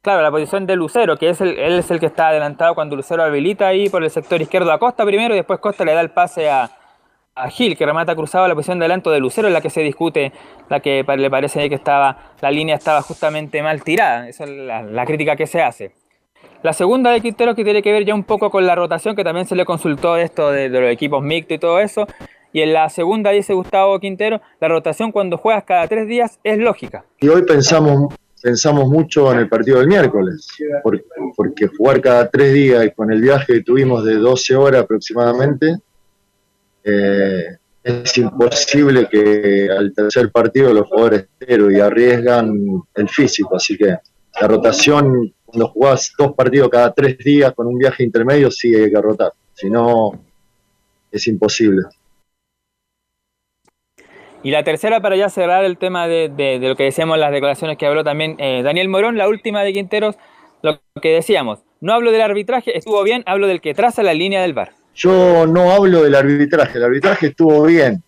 Claro, 0.00 0.22
la 0.22 0.30
posición 0.32 0.66
de 0.66 0.74
Lucero, 0.74 1.16
que 1.16 1.28
es 1.28 1.40
el, 1.40 1.58
él 1.58 1.78
es 1.78 1.90
el 1.90 2.00
que 2.00 2.06
está 2.06 2.28
adelantado 2.28 2.74
cuando 2.74 2.96
Lucero 2.96 3.22
habilita 3.22 3.68
ahí 3.68 3.88
por 3.88 4.02
el 4.02 4.10
sector 4.10 4.40
izquierdo 4.42 4.72
a 4.72 4.78
Costa 4.78 5.04
primero 5.04 5.32
y 5.34 5.36
después 5.36 5.60
Costa 5.60 5.84
le 5.84 5.94
da 5.94 6.00
el 6.00 6.10
pase 6.10 6.50
a, 6.50 6.70
Gil, 7.50 7.76
que 7.76 7.86
remata 7.86 8.14
cruzado 8.16 8.48
la 8.48 8.54
posición 8.54 8.78
de 8.78 8.84
adelanto 8.84 9.10
de 9.10 9.20
Lucero, 9.20 9.46
en 9.48 9.54
la 9.54 9.60
que 9.60 9.70
se 9.70 9.80
discute, 9.80 10.32
la 10.68 10.80
que 10.80 11.04
le 11.16 11.30
parece 11.30 11.68
que 11.68 11.76
estaba, 11.76 12.32
la 12.40 12.50
línea 12.50 12.74
estaba 12.74 13.00
justamente 13.00 13.62
mal 13.62 13.82
tirada. 13.84 14.28
Esa 14.28 14.44
es 14.44 14.50
la 14.50 15.06
crítica 15.06 15.36
que 15.36 15.46
se 15.46 15.62
hace. 15.62 15.92
La 16.62 16.72
segunda 16.72 17.10
de 17.10 17.20
Quintero 17.20 17.54
que 17.54 17.64
tiene 17.64 17.82
que 17.82 17.92
ver 17.92 18.04
ya 18.04 18.14
un 18.14 18.24
poco 18.24 18.50
con 18.50 18.64
la 18.66 18.74
rotación, 18.74 19.16
que 19.16 19.24
también 19.24 19.46
se 19.46 19.56
le 19.56 19.64
consultó 19.64 20.16
esto 20.16 20.50
de, 20.50 20.68
los 20.68 20.90
equipos 20.90 21.22
mixtos 21.22 21.56
y 21.56 21.58
todo 21.58 21.80
eso. 21.80 22.06
Y 22.52 22.60
en 22.60 22.72
la 22.72 22.88
segunda 22.88 23.30
dice 23.30 23.54
Gustavo 23.54 23.98
Quintero, 23.98 24.40
la 24.60 24.68
rotación 24.68 25.10
cuando 25.10 25.38
juegas 25.38 25.64
cada 25.64 25.88
tres 25.88 26.06
días 26.06 26.38
es 26.44 26.58
lógica. 26.58 27.04
Y 27.18 27.28
hoy 27.28 27.42
pensamos, 27.42 28.14
pensamos 28.42 28.86
mucho 28.88 29.32
en 29.32 29.38
el 29.40 29.48
partido 29.48 29.78
del 29.78 29.88
miércoles, 29.88 30.46
por- 30.82 31.02
porque 31.34 31.66
jugar 31.66 32.00
cada 32.00 32.28
tres 32.30 32.52
días 32.52 32.84
y 32.84 32.90
con 32.90 33.10
el 33.12 33.20
viaje 33.20 33.54
que 33.54 33.62
tuvimos 33.62 34.04
de 34.04 34.14
12 34.16 34.54
horas 34.54 34.82
aproximadamente, 34.82 35.78
eh, 36.84 37.44
es 37.82 38.18
imposible 38.18 39.08
que 39.10 39.68
al 39.76 39.92
tercer 39.92 40.30
partido 40.30 40.72
los 40.72 40.86
jugadores 40.86 41.26
cero 41.40 41.70
y 41.70 41.80
arriesgan 41.80 42.52
el 42.94 43.08
físico. 43.08 43.56
Así 43.56 43.76
que 43.76 43.86
la 44.40 44.48
rotación, 44.48 45.32
cuando 45.52 45.68
jugás 45.68 46.12
dos 46.16 46.32
partidos 46.32 46.70
cada 46.70 46.92
tres 46.94 47.18
días 47.18 47.52
con 47.52 47.66
un 47.66 47.76
viaje 47.76 48.02
intermedio, 48.02 48.50
sí 48.50 48.74
hay 48.74 48.90
que 48.90 49.00
rotar. 49.00 49.32
Si 49.52 49.68
no, 49.68 50.12
es 51.10 51.26
imposible. 51.26 51.82
Y 54.42 54.50
la 54.50 54.64
tercera, 54.64 55.00
para 55.00 55.14
ya 55.14 55.28
cerrar 55.28 55.62
el 55.64 55.76
tema 55.76 56.08
de, 56.08 56.30
de- 56.30 56.58
de 56.58 56.68
lo 56.68 56.74
que 56.74 56.84
decíamos, 56.84 57.18
las 57.18 57.30
declaraciones 57.30 57.76
que 57.76 57.86
habló 57.86 58.02
también 58.02 58.36
eh, 58.38 58.62
Daniel 58.64 58.88
Morón, 58.88 59.18
la 59.18 59.28
última 59.28 59.62
de 59.62 59.74
Quinteros, 59.74 60.16
lo 60.62 60.80
que 61.00 61.10
decíamos, 61.10 61.60
no 61.80 61.92
hablo 61.92 62.12
del 62.12 62.22
arbitraje, 62.22 62.76
estuvo 62.76 63.02
bien, 63.02 63.22
hablo 63.26 63.46
del 63.46 63.60
que 63.60 63.74
traza 63.74 64.02
la 64.02 64.14
línea 64.14 64.40
del 64.40 64.54
VAR. 64.54 64.72
Yo 64.94 65.46
no 65.46 65.70
hablo 65.70 66.02
del 66.02 66.14
arbitraje, 66.14 66.78
el 66.78 66.84
arbitraje 66.84 67.26
estuvo 67.28 67.62
bien. 67.64 68.02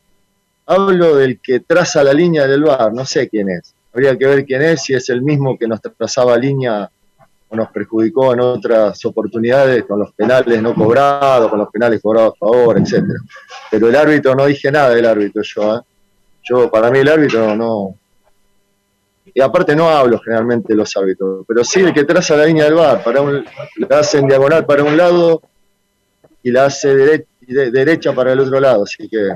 Hablo 0.67 1.17
del 1.17 1.41
que 1.41 1.61
traza 1.61 2.03
la 2.03 2.15
línea 2.15 2.47
del 2.47 2.63
VAR, 2.65 2.93
no 2.95 3.05
sé 3.05 3.29
quién 3.29 3.51
es. 3.51 3.75
Habría 3.93 4.17
que 4.17 4.27
ver 4.27 4.45
quién 4.47 4.63
es, 4.63 4.83
si 4.83 4.95
es 4.95 5.09
el 5.11 5.21
mismo 5.23 5.59
que 5.59 5.69
nos 5.69 5.81
trazaba 5.83 6.37
línea 6.39 6.91
nos 7.55 7.71
perjudicó 7.71 8.33
en 8.35 8.41
otras 8.41 9.05
oportunidades 9.05 9.85
con 9.85 9.99
los 10.01 10.13
penales 10.13 10.61
no 10.61 10.75
cobrados, 10.75 11.49
con 11.51 11.59
los 11.59 11.69
penales 11.71 12.01
cobrados 12.03 12.35
a 12.35 12.39
favor, 12.39 12.79
etcétera. 12.79 13.19
Pero 13.71 13.89
el 13.89 13.97
árbitro, 13.97 14.35
no 14.35 14.47
dije 14.47 14.71
nada 14.71 14.91
del 14.91 15.07
árbitro 15.07 15.43
yo, 15.43 15.77
¿eh? 15.77 15.81
Yo, 16.43 16.71
para 16.71 16.91
mí 16.91 16.99
el 16.99 17.09
árbitro 17.09 17.57
no... 17.57 17.95
Y 19.37 19.41
aparte 19.41 19.75
no 19.75 19.89
hablo 19.89 20.21
generalmente 20.21 20.75
de 20.75 20.77
los 20.77 20.97
árbitros, 20.97 21.45
pero 21.49 21.65
sí 21.65 21.81
el 21.81 21.93
que 21.93 22.05
traza 22.05 22.37
la 22.37 22.47
línea 22.47 22.65
del 22.65 22.75
VAR, 22.75 23.03
para 23.03 23.21
un, 23.21 23.45
la 23.89 23.99
hace 23.99 24.19
en 24.19 24.29
diagonal 24.29 24.65
para 24.65 24.85
un 24.85 24.97
lado 24.97 25.43
y 26.43 26.51
la 26.53 26.67
hace 26.67 26.95
dere- 26.95 27.27
de- 27.41 27.71
derecha 27.71 28.13
para 28.13 28.33
el 28.33 28.41
otro 28.41 28.61
lado. 28.61 28.85
Así 28.85 29.09
que 29.09 29.31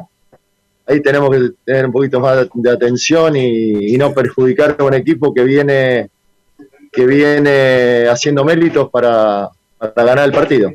ahí 0.87 1.01
tenemos 1.03 1.31
que 1.31 1.51
tener 1.65 1.87
un 1.87 1.93
poquito 1.93 2.21
más 2.21 2.47
de, 2.55 2.71
atención 2.71 3.35
y 3.35 3.97
no 3.97 4.13
perjudicar 4.13 4.77
a 4.79 4.85
un 4.85 4.95
equipo 4.95 5.33
que 5.35 5.43
viene 5.43 6.11
que 6.93 7.07
viene 7.07 8.07
haciendo 8.09 8.45
méritos 8.45 8.91
para, 8.91 9.49
para 9.79 10.05
ganar 10.05 10.25
el 10.25 10.33
partido. 10.33 10.71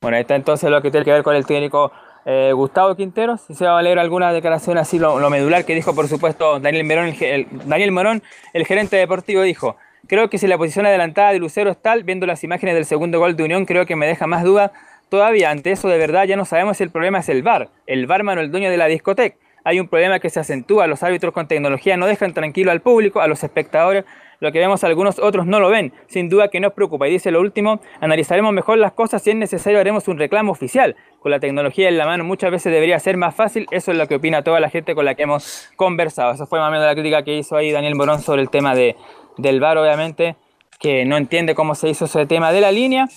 Bueno, 0.00 0.16
ahí 0.16 0.22
está 0.22 0.36
entonces 0.36 0.70
lo 0.70 0.80
que 0.80 0.90
tiene 0.90 1.04
que 1.04 1.12
ver 1.12 1.22
con 1.22 1.34
el 1.34 1.44
técnico 1.44 1.92
eh, 2.24 2.52
Gustavo 2.54 2.94
Quinteros. 2.94 3.40
Si 3.40 3.54
se 3.54 3.64
va 3.64 3.78
a 3.78 3.82
leer 3.82 3.98
alguna 3.98 4.32
declaración 4.32 4.78
así, 4.78 4.98
lo, 4.98 5.18
medular 5.30 5.64
que 5.64 5.74
dijo, 5.74 5.94
por 5.94 6.08
supuesto, 6.08 6.60
Daniel 6.60 6.84
Morón, 6.84 7.14
el, 7.20 7.46
Daniel 7.66 7.90
Morón, 7.90 8.22
el 8.52 8.66
gerente 8.66 8.96
deportivo, 8.96 9.42
dijo. 9.42 9.76
Creo 10.06 10.30
que 10.30 10.38
si 10.38 10.46
la 10.46 10.56
posición 10.56 10.86
adelantada 10.86 11.32
de 11.32 11.38
Lucero 11.38 11.70
es 11.70 11.82
tal, 11.82 12.04
viendo 12.04 12.26
las 12.26 12.44
imágenes 12.44 12.74
del 12.74 12.84
segundo 12.84 13.18
gol 13.18 13.36
de 13.36 13.42
Unión, 13.42 13.66
creo 13.66 13.84
que 13.84 13.96
me 13.96 14.06
deja 14.06 14.26
más 14.26 14.44
duda 14.44 14.72
todavía 15.08 15.50
ante 15.50 15.72
eso 15.72 15.88
de 15.88 15.96
verdad 15.96 16.24
ya 16.24 16.36
no 16.36 16.44
sabemos 16.44 16.76
si 16.76 16.82
el 16.82 16.90
problema 16.90 17.18
es 17.18 17.28
el 17.28 17.42
bar. 17.42 17.70
El 17.86 18.06
barman 18.06 18.38
o 18.38 18.40
el 18.40 18.50
dueño 18.50 18.70
de 18.70 18.76
la 18.76 18.86
discoteca. 18.86 19.36
Hay 19.64 19.80
un 19.80 19.88
problema 19.88 20.20
que 20.20 20.30
se 20.30 20.40
acentúa, 20.40 20.86
los 20.86 21.02
árbitros 21.02 21.32
con 21.34 21.48
tecnología 21.48 21.96
no 21.96 22.06
dejan 22.06 22.32
tranquilo 22.32 22.70
al 22.70 22.80
público, 22.80 23.20
a 23.20 23.26
los 23.26 23.44
espectadores, 23.44 24.04
lo 24.40 24.52
que 24.52 24.60
vemos 24.60 24.84
algunos 24.84 25.18
otros 25.18 25.46
no 25.46 25.58
lo 25.58 25.68
ven, 25.68 25.92
sin 26.06 26.28
duda 26.28 26.48
que 26.48 26.60
nos 26.60 26.72
preocupa. 26.72 27.08
Y 27.08 27.12
dice 27.12 27.30
lo 27.30 27.40
último, 27.40 27.80
analizaremos 28.00 28.52
mejor 28.52 28.78
las 28.78 28.92
cosas, 28.92 29.22
si 29.22 29.30
es 29.30 29.36
necesario 29.36 29.80
haremos 29.80 30.06
un 30.08 30.18
reclamo 30.18 30.52
oficial. 30.52 30.96
Con 31.20 31.32
la 31.32 31.40
tecnología 31.40 31.88
en 31.88 31.98
la 31.98 32.06
mano 32.06 32.24
muchas 32.24 32.50
veces 32.50 32.72
debería 32.72 32.98
ser 33.00 33.16
más 33.16 33.34
fácil, 33.34 33.66
eso 33.70 33.90
es 33.90 33.98
lo 33.98 34.06
que 34.06 34.14
opina 34.14 34.42
toda 34.42 34.60
la 34.60 34.70
gente 34.70 34.94
con 34.94 35.04
la 35.04 35.14
que 35.14 35.24
hemos 35.24 35.68
conversado. 35.76 36.32
Esa 36.32 36.46
fue 36.46 36.60
más 36.60 36.68
o 36.68 36.70
menos 36.70 36.86
la 36.86 36.94
crítica 36.94 37.24
que 37.24 37.36
hizo 37.36 37.56
ahí 37.56 37.72
Daniel 37.72 37.96
Morón 37.96 38.20
sobre 38.20 38.42
el 38.42 38.50
tema 38.50 38.74
de, 38.74 38.96
del 39.38 39.60
VAR, 39.60 39.78
obviamente, 39.78 40.36
que 40.78 41.04
no 41.04 41.16
entiende 41.16 41.56
cómo 41.56 41.74
se 41.74 41.88
hizo 41.88 42.04
ese 42.04 42.26
tema 42.26 42.52
de 42.52 42.60
la 42.60 42.70
línea. 42.70 43.08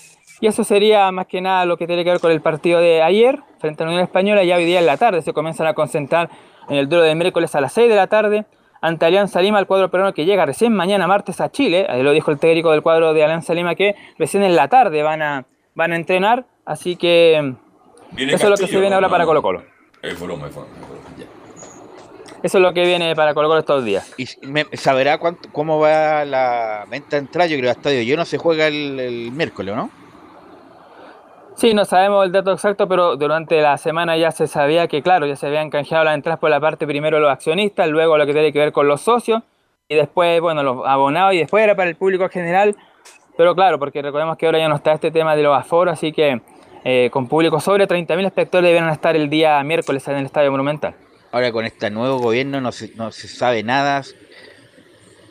Y 0.41 0.47
eso 0.47 0.63
sería 0.63 1.11
más 1.11 1.27
que 1.27 1.39
nada 1.39 1.65
lo 1.65 1.77
que 1.77 1.85
tiene 1.85 2.03
que 2.03 2.09
ver 2.09 2.19
con 2.19 2.31
el 2.31 2.41
partido 2.41 2.79
de 2.79 3.03
ayer 3.03 3.39
frente 3.59 3.83
a 3.83 3.85
la 3.85 3.91
Unión 3.91 4.03
Española. 4.03 4.43
Ya 4.43 4.57
hoy 4.57 4.65
día 4.65 4.79
en 4.79 4.87
la 4.87 4.97
tarde 4.97 5.21
se 5.21 5.33
comienzan 5.33 5.67
a 5.67 5.75
concentrar 5.75 6.31
en 6.67 6.77
el 6.77 6.89
duelo 6.89 7.05
de 7.05 7.13
miércoles 7.13 7.53
a 7.55 7.61
las 7.61 7.73
6 7.73 7.87
de 7.87 7.95
la 7.95 8.07
tarde 8.07 8.45
ante 8.81 9.05
Alianza 9.05 9.39
Lima, 9.39 9.59
el 9.59 9.67
cuadro 9.67 9.91
peruano 9.91 10.15
que 10.15 10.25
llega 10.25 10.43
recién 10.47 10.73
mañana 10.73 11.05
martes 11.05 11.39
a 11.39 11.51
Chile. 11.51 11.85
Ahí 11.87 12.01
lo 12.01 12.11
dijo 12.11 12.31
el 12.31 12.39
técnico 12.39 12.71
del 12.71 12.81
cuadro 12.81 13.13
de 13.13 13.23
Alianza 13.23 13.53
Lima 13.53 13.75
que 13.75 13.95
recién 14.17 14.41
en 14.41 14.55
la 14.55 14.67
tarde 14.67 15.03
van 15.03 15.21
a, 15.21 15.45
van 15.75 15.93
a 15.93 15.95
entrenar. 15.95 16.45
Así 16.65 16.95
que 16.95 17.53
eso 18.17 18.35
es 18.35 18.49
lo 18.49 18.57
que 18.57 18.65
se 18.65 18.79
viene 18.79 18.95
ahora 18.95 19.09
para 19.09 19.25
Colo 19.25 19.43
Colo. 19.43 19.61
Eso 22.41 22.57
es 22.57 22.61
lo 22.63 22.73
que 22.73 22.83
viene 22.83 23.15
para 23.15 23.35
Colo 23.35 23.47
Colo 23.47 23.59
estos 23.59 23.85
días. 23.85 24.11
¿Y 24.17 24.25
saberá 24.75 25.19
cuánto, 25.19 25.49
cómo 25.51 25.79
va 25.79 26.25
la 26.25 26.87
venta 26.89 27.17
de 27.17 27.19
entrada? 27.19 27.47
Yo 27.47 27.57
creo 27.57 27.71
que 27.71 27.77
estadio 27.77 28.01
yo 28.01 28.17
no 28.17 28.25
se 28.25 28.39
juega 28.39 28.65
el, 28.65 28.99
el 28.99 29.31
miércoles, 29.31 29.75
¿no? 29.75 30.01
Sí, 31.56 31.74
no 31.74 31.86
sabemos 31.86 32.26
el 32.26 32.32
dato 32.32 32.54
exacto, 32.54 32.88
pero 32.88 33.18
durante 33.18 33.62
la 33.62 33.78
semana 33.78 34.18
ya 34.18 34.32
se 34.32 34.47
sabía 34.47 34.88
que, 34.88 35.02
claro, 35.02 35.28
ya 35.28 35.36
se 35.36 35.47
habían 35.47 35.70
canjeado 35.70 36.04
las 36.06 36.16
entradas 36.16 36.39
por 36.39 36.49
la 36.49 36.60
parte 36.60 36.88
primero 36.88 37.20
los 37.20 37.30
accionistas, 37.30 37.88
luego 37.89 38.18
lo 38.18 38.26
que 38.26 38.34
tiene 38.34 38.52
que 38.52 38.60
ver 38.60 38.72
con 38.72 38.88
los 38.88 39.02
socios, 39.02 39.43
y 39.88 39.95
después, 39.95 40.39
bueno, 40.41 40.64
los 40.64 40.88
abonados, 40.88 41.34
y 41.34 41.39
después 41.39 41.64
era 41.64 41.76
para 41.76 41.89
el 41.89 41.95
público 41.95 42.28
general. 42.30 42.76
Pero 43.38 43.54
claro, 43.54 43.80
porque 43.80 44.02
recordemos 44.02 44.38
que 44.38 44.45
ahora 44.45 44.60
ya 44.60 44.70
no 44.70 44.76
está 44.76 44.93
este 44.93 45.12
tema 45.12 45.36
de 45.36 45.43
los 45.43 45.58
aforos, 45.58 45.93
así 45.93 46.12
que 46.12 46.41
eh, 46.84 47.10
con 47.12 47.28
público 47.28 47.60
sobre 47.60 47.88
30.000 47.88 48.26
espectadores 48.26 48.74
deben 48.74 48.89
estar 48.89 49.16
el 49.16 49.30
día 49.30 49.62
miércoles 49.64 50.08
en 50.08 50.18
el 50.18 50.26
Estadio 50.26 50.52
Monumental. 50.52 50.95
Ahora 51.32 51.52
con 51.52 51.66
este 51.66 51.89
nuevo 51.89 52.18
gobierno 52.18 52.60
no 52.60 52.72
se, 52.72 52.93
no 52.95 53.12
se 53.12 53.28
sabe 53.28 53.64
nada 53.64 54.02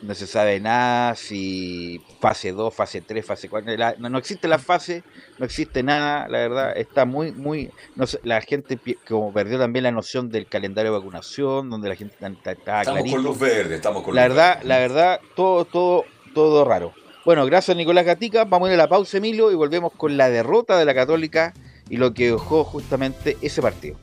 no 0.01 0.15
se 0.15 0.27
sabe 0.27 0.59
nada 0.59 1.15
si 1.15 2.01
fase 2.19 2.51
2, 2.51 2.73
fase 2.73 3.01
3, 3.01 3.25
fase 3.25 3.49
4, 3.49 3.97
no, 3.99 4.17
existe 4.17 4.47
la 4.47 4.57
fase, 4.57 5.03
no 5.37 5.45
existe 5.45 5.83
nada, 5.83 6.27
la 6.27 6.39
verdad, 6.39 6.77
está 6.77 7.05
muy, 7.05 7.31
muy, 7.31 7.69
no 7.95 8.05
la 8.23 8.41
gente 8.41 8.79
como 9.07 9.31
perdió 9.31 9.59
también 9.59 9.83
la 9.83 9.91
noción 9.91 10.29
del 10.29 10.47
calendario 10.47 10.91
de 10.91 10.97
vacunación, 10.97 11.69
donde 11.69 11.89
la 11.89 11.95
gente 11.95 12.15
está, 12.19 12.51
está 12.51 12.81
Estamos 12.81 13.11
con 13.11 13.23
luz 13.23 13.39
verde, 13.39 13.75
estamos 13.75 14.03
con 14.03 14.15
La 14.15 14.27
luz 14.27 14.35
verdad, 14.35 14.61
la 14.63 14.79
verdad, 14.79 15.21
todo, 15.35 15.65
todo, 15.65 16.05
todo 16.33 16.65
raro. 16.65 16.93
Bueno, 17.23 17.45
gracias 17.45 17.77
Nicolás 17.77 18.05
Gatica, 18.05 18.45
vamos 18.45 18.69
a 18.69 18.73
ir 18.73 18.79
a 18.79 18.83
la 18.83 18.89
pausa 18.89 19.17
Emilio 19.17 19.51
y 19.51 19.55
volvemos 19.55 19.93
con 19.93 20.17
la 20.17 20.29
derrota 20.29 20.77
de 20.77 20.85
la 20.85 20.95
Católica 20.95 21.53
y 21.87 21.97
lo 21.97 22.13
que 22.13 22.31
dejó 22.31 22.63
justamente 22.63 23.37
ese 23.41 23.61
partido. 23.61 23.97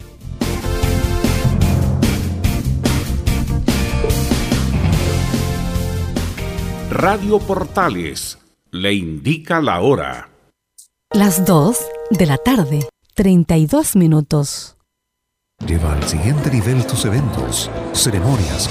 Radio 6.91 7.39
Portales 7.39 8.39
le 8.71 8.95
indica 8.95 9.61
la 9.61 9.83
hora. 9.83 10.31
Las 11.13 11.45
2 11.45 11.77
de 12.13 12.25
la 12.25 12.39
tarde, 12.39 12.89
32 13.15 13.95
minutos. 13.95 14.79
Lleva 15.67 15.93
al 15.93 16.03
siguiente 16.05 16.51
nivel 16.51 16.87
tus 16.87 17.05
eventos, 17.05 17.71
ceremonias, 17.93 18.71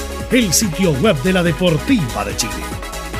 el 0.31 0.51
sitio 0.53 0.91
web 1.01 1.21
de 1.23 1.33
la 1.33 1.43
Deportiva 1.43 2.23
de 2.23 2.37
Chile. 2.37 2.53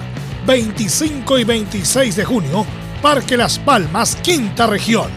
25 0.48 1.38
y 1.38 1.44
26 1.44 2.16
de 2.16 2.26
junio, 2.26 2.66
Parque 3.04 3.36
Las 3.36 3.60
Palmas, 3.60 4.16
Quinta 4.16 4.66
Región. 4.66 5.10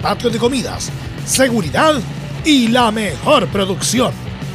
Patio 0.00 0.30
de 0.30 0.38
comidas, 0.38 0.90
seguridad 1.26 2.00
y 2.42 2.68
la 2.68 2.90
mejor 2.90 3.46
producción. 3.48 4.14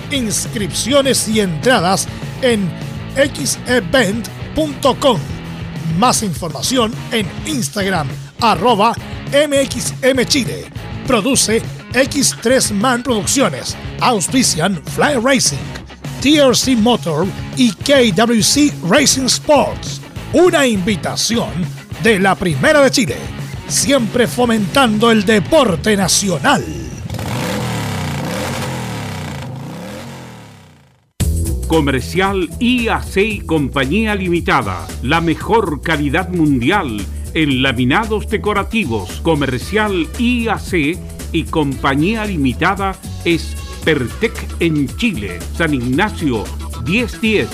Inscripciones 0.09 1.27
y 1.27 1.39
entradas 1.39 2.07
en 2.41 2.67
xevent.com. 3.15 5.19
Más 5.99 6.23
información 6.23 6.91
en 7.11 7.29
Instagram 7.45 8.07
arroba 8.41 8.95
mxmchile. 9.31 10.65
Produce 11.05 11.61
X3 11.93 12.73
Man 12.73 13.03
Producciones. 13.03 13.77
Auspician 14.01 14.81
Fly 14.95 15.19
Racing, 15.21 15.57
TRC 16.21 16.75
Motor 16.75 17.27
y 17.55 17.71
KWC 17.71 18.89
Racing 18.89 19.25
Sports. 19.25 20.01
Una 20.33 20.65
invitación 20.65 21.82
de 22.03 22.19
la 22.19 22.35
Primera 22.35 22.81
de 22.81 22.91
Chile. 22.91 23.15
Siempre 23.67 24.27
fomentando 24.27 25.09
el 25.09 25.25
deporte 25.25 25.95
nacional. 25.95 26.63
Comercial 31.67 32.49
IAC 32.59 33.17
y 33.17 33.39
Compañía 33.39 34.15
Limitada. 34.15 34.85
La 35.01 35.21
mejor 35.21 35.81
calidad 35.81 36.27
mundial 36.27 37.01
en 37.33 37.61
laminados 37.61 38.27
decorativos. 38.27 39.21
Comercial 39.21 40.07
IAC 40.19 40.99
y 41.31 41.43
Compañía 41.45 42.25
Limitada 42.25 42.95
es 43.23 43.55
Pertec 43.85 44.33
en 44.59 44.87
Chile. 44.97 45.39
San 45.57 45.73
Ignacio 45.73 46.43
1010. 46.85 47.47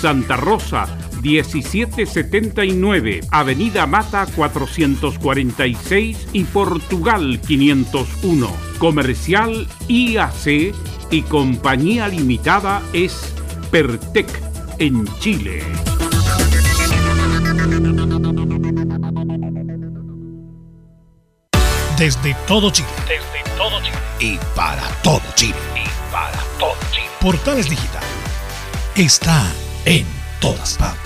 Santa 0.00 0.36
Rosa 0.36 0.86
1779, 1.26 3.20
Avenida 3.30 3.86
Mata 3.86 4.26
446 4.26 6.28
y 6.32 6.44
Portugal 6.44 7.40
501. 7.44 8.50
Comercial 8.78 9.66
IAC 9.88 10.74
y 11.10 11.22
Compañía 11.22 12.08
Limitada 12.08 12.82
es 12.92 13.32
Pertec 13.70 14.28
en 14.78 15.06
Chile. 15.18 15.62
Desde 21.98 22.36
todo 22.46 22.70
Chile. 22.70 22.88
Desde 23.08 23.56
todo 23.56 23.82
Chile. 23.82 23.96
Y 24.20 24.38
para 24.54 24.86
todo 25.02 25.22
Chile. 25.34 25.56
Y 25.74 26.12
para 26.12 26.38
todo 26.58 26.76
Chile. 26.92 27.06
Portales 27.20 27.68
Digital 27.68 28.04
está 28.94 29.52
en 29.86 30.06
todas 30.40 30.76
partes. 30.76 31.05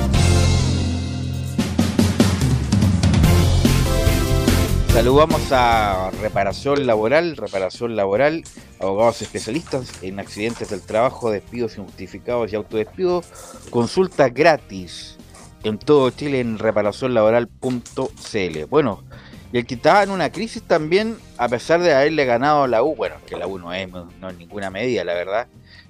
Saludamos 5.01 5.41
a 5.51 6.11
Reparación 6.21 6.85
Laboral, 6.85 7.35
Reparación 7.35 7.95
Laboral, 7.95 8.43
abogados 8.79 9.23
especialistas 9.23 10.03
en 10.03 10.19
accidentes 10.19 10.69
del 10.69 10.83
trabajo, 10.83 11.31
despidos 11.31 11.75
injustificados 11.79 12.53
y 12.53 12.55
autodespidos. 12.55 13.25
Consulta 13.71 14.29
gratis 14.29 15.17
en 15.63 15.79
todo 15.79 16.11
Chile 16.11 16.39
en 16.39 16.59
reparacionlaboral.cl. 16.59 18.65
Bueno, 18.69 19.03
y 19.51 19.57
el 19.57 19.65
que 19.65 19.73
estaba 19.73 20.03
en 20.03 20.11
una 20.11 20.31
crisis 20.31 20.61
también, 20.61 21.17
a 21.39 21.49
pesar 21.49 21.81
de 21.81 21.95
haberle 21.95 22.25
ganado 22.25 22.67
la 22.67 22.83
U, 22.83 22.95
bueno, 22.95 23.15
que 23.25 23.37
la 23.37 23.47
U 23.47 23.57
no 23.57 23.73
es, 23.73 23.89
ninguna 24.37 24.69
medida, 24.69 25.03
la 25.03 25.15
verdad, 25.15 25.47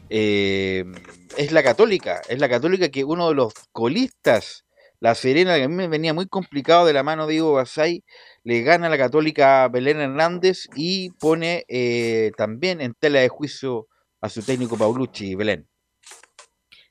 eh, 0.09 0.86
es 1.36 1.51
la 1.51 1.64
Católica. 1.64 2.22
Es 2.30 2.39
la 2.39 2.47
Católica 2.47 2.88
que 2.88 3.03
uno 3.03 3.28
de 3.28 3.36
los 3.36 3.55
colistas, 3.74 4.64
la 5.01 5.16
Serena, 5.16 5.57
que 5.57 5.64
a 5.64 5.68
mí 5.68 5.76
me 5.76 5.89
venía 5.89 6.14
muy 6.14 6.28
complicado 6.28 6.86
de 6.86 6.93
la 6.93 7.03
mano 7.03 7.28
de 7.28 7.36
Ivo 7.36 7.51
Basay, 7.51 8.05
le 8.44 8.62
gana 8.62 8.89
la 8.89 8.98
Católica 8.98 9.68
Belén 9.68 10.00
Hernández 10.00 10.68
y 10.76 11.12
pone 11.12 11.66
eh, 11.68 12.32
también 12.38 12.82
en 12.82 12.94
tela 12.94 13.20
de 13.20 13.30
juicio 13.30 13.88
a 14.22 14.30
su 14.30 14.44
técnico 14.44 14.78
Paulucci, 14.78 15.36
Belén. 15.36 15.68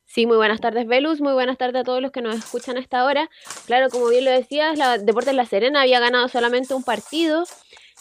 Sí, 0.05 0.27
muy 0.27 0.37
buenas 0.37 0.61
tardes, 0.61 0.87
Velus. 0.89 1.21
Muy 1.21 1.35
buenas 1.35 1.57
tardes 1.57 1.83
a 1.83 1.85
todos 1.85 2.03
los 2.03 2.11
que 2.11 2.21
nos 2.21 2.37
escuchan 2.37 2.77
a 2.77 2.81
esta 2.81 3.05
hora. 3.05 3.31
Claro, 3.67 3.89
como 3.91 4.09
bien 4.09 4.25
lo 4.25 4.33
decías, 4.33 4.77
la 4.77 4.99
Deportes 4.99 5.35
La 5.35 5.47
Serena 5.47 5.83
había 5.83 6.01
ganado 6.01 6.27
solamente 6.27 6.75
un 6.75 6.83
partido 6.83 7.45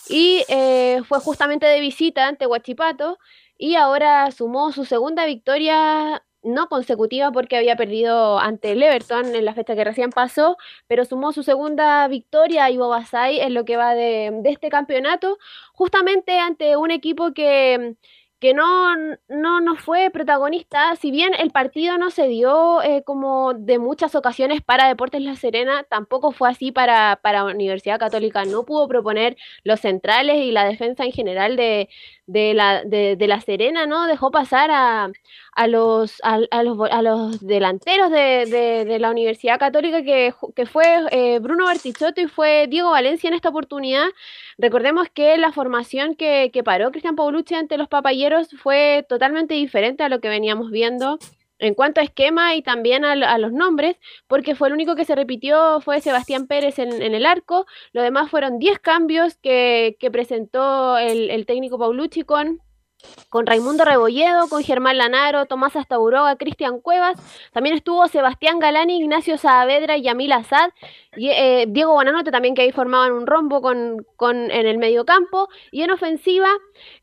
y 0.07 0.43
eh, 0.47 1.01
fue 1.07 1.19
justamente 1.19 1.67
de 1.67 1.79
visita 1.79 2.27
ante 2.27 2.47
Huachipato 2.47 3.19
y 3.59 3.75
ahora 3.75 4.31
sumó 4.31 4.71
su 4.71 4.85
segunda 4.85 5.25
victoria 5.25 6.23
no 6.43 6.67
consecutiva 6.69 7.31
porque 7.31 7.57
había 7.57 7.75
perdido 7.75 8.39
ante 8.39 8.71
el 8.71 8.83
Everton 8.83 9.35
en 9.35 9.45
la 9.45 9.53
fecha 9.53 9.75
que 9.75 9.83
recién 9.83 10.09
pasó, 10.11 10.57
pero 10.87 11.05
sumó 11.05 11.31
su 11.31 11.43
segunda 11.43 12.07
victoria 12.07 12.69
Ivo 12.69 12.89
Basay 12.89 13.39
en 13.39 13.53
lo 13.53 13.65
que 13.65 13.77
va 13.77 13.95
de, 13.95 14.31
de 14.41 14.49
este 14.49 14.69
campeonato, 14.69 15.37
justamente 15.73 16.39
ante 16.39 16.77
un 16.77 16.91
equipo 16.91 17.33
que 17.33 17.95
que 18.39 18.53
no, 18.53 18.95
no, 19.27 19.59
no 19.59 19.75
fue 19.75 20.09
protagonista, 20.11 20.95
si 20.95 21.11
bien 21.11 21.33
el 21.37 21.51
partido 21.51 21.97
no 21.97 22.09
se 22.09 22.27
dio 22.29 22.81
eh, 22.81 23.03
como 23.03 23.53
de 23.53 23.79
muchas 23.79 24.15
ocasiones 24.15 24.61
para 24.61 24.87
Deportes 24.87 25.21
La 25.21 25.35
Serena, 25.35 25.83
tampoco 25.83 26.31
fue 26.31 26.49
así 26.49 26.71
para, 26.71 27.19
para 27.21 27.43
Universidad 27.43 27.99
Católica, 27.99 28.45
no 28.45 28.63
pudo 28.63 28.87
proponer 28.87 29.35
los 29.63 29.81
centrales 29.81 30.37
y 30.37 30.51
la 30.51 30.63
defensa 30.63 31.03
en 31.03 31.11
general 31.11 31.57
de, 31.57 31.89
de 32.27 32.53
la, 32.53 32.83
de, 32.85 33.17
de, 33.17 33.27
la 33.27 33.41
Serena, 33.41 33.85
¿no? 33.85 34.07
Dejó 34.07 34.31
pasar 34.31 34.69
a, 34.71 35.11
a, 35.59 35.67
los, 35.67 36.21
a, 36.23 36.39
a 36.51 36.63
los, 36.63 36.89
a 36.89 37.01
los 37.01 37.45
delanteros 37.45 38.09
de, 38.11 38.85
de, 38.87 38.97
la 38.99 39.11
Universidad 39.11 39.59
Católica, 39.59 40.01
que, 40.03 40.33
que 40.55 40.65
fue 40.65 40.85
eh, 41.11 41.39
Bruno 41.39 41.65
Bertichotto 41.65 42.21
y 42.21 42.27
fue 42.27 42.67
Diego 42.69 42.91
Valencia 42.91 43.27
en 43.27 43.33
esta 43.33 43.49
oportunidad. 43.49 44.05
Recordemos 44.57 45.09
que 45.13 45.37
la 45.37 45.51
formación 45.51 46.15
que, 46.15 46.49
que 46.53 46.63
paró 46.63 46.91
Cristian 46.91 47.17
Paulucci 47.17 47.55
ante 47.55 47.77
los 47.77 47.89
papayeros 47.89 48.51
fue 48.63 49.05
totalmente 49.09 49.53
diferente 49.53 50.01
a 50.01 50.07
lo 50.07 50.21
que 50.21 50.29
veníamos 50.29 50.71
viendo 50.71 51.19
en 51.59 51.73
cuanto 51.73 51.99
a 51.99 52.05
esquema 52.05 52.55
y 52.55 52.61
también 52.61 53.03
a, 53.03 53.11
a, 53.11 53.37
los 53.37 53.51
nombres, 53.51 53.97
porque 54.27 54.55
fue 54.55 54.69
el 54.69 54.73
único 54.73 54.95
que 54.95 55.03
se 55.03 55.13
repitió, 55.13 55.81
fue 55.81 55.99
Sebastián 55.99 56.47
Pérez 56.47 56.79
en, 56.79 57.01
en 57.01 57.13
el 57.13 57.25
arco, 57.25 57.65
lo 57.91 58.01
demás 58.01 58.31
fueron 58.31 58.59
10 58.59 58.79
cambios 58.79 59.35
que, 59.35 59.97
que 59.99 60.09
presentó 60.09 60.97
el, 60.97 61.29
el, 61.29 61.45
técnico 61.45 61.77
Paulucci 61.77 62.23
con, 62.23 62.61
con 63.29 63.45
Raimundo 63.45 63.85
Rebolledo, 63.85 64.47
con 64.49 64.63
Germán 64.63 64.97
Lanaro, 64.97 65.45
Tomás 65.45 65.75
Astauroga, 65.75 66.35
Cristian 66.35 66.79
Cuevas, 66.79 67.17
también 67.53 67.75
estuvo 67.75 68.07
Sebastián 68.07 68.59
Galani, 68.59 68.99
Ignacio 68.99 69.37
Saavedra 69.37 69.97
y 69.97 70.03
Yamil 70.03 70.31
Azad, 70.31 70.71
y, 71.15 71.29
eh, 71.29 71.65
Diego 71.67 71.93
Bonanote 71.93 72.31
también 72.31 72.55
que 72.55 72.63
ahí 72.63 72.71
formaban 72.71 73.11
un 73.11 73.27
rombo 73.27 73.61
con, 73.61 74.05
con, 74.15 74.51
en 74.51 74.65
el 74.65 74.77
medio 74.77 75.05
campo, 75.05 75.49
y 75.71 75.83
en 75.83 75.91
ofensiva 75.91 76.49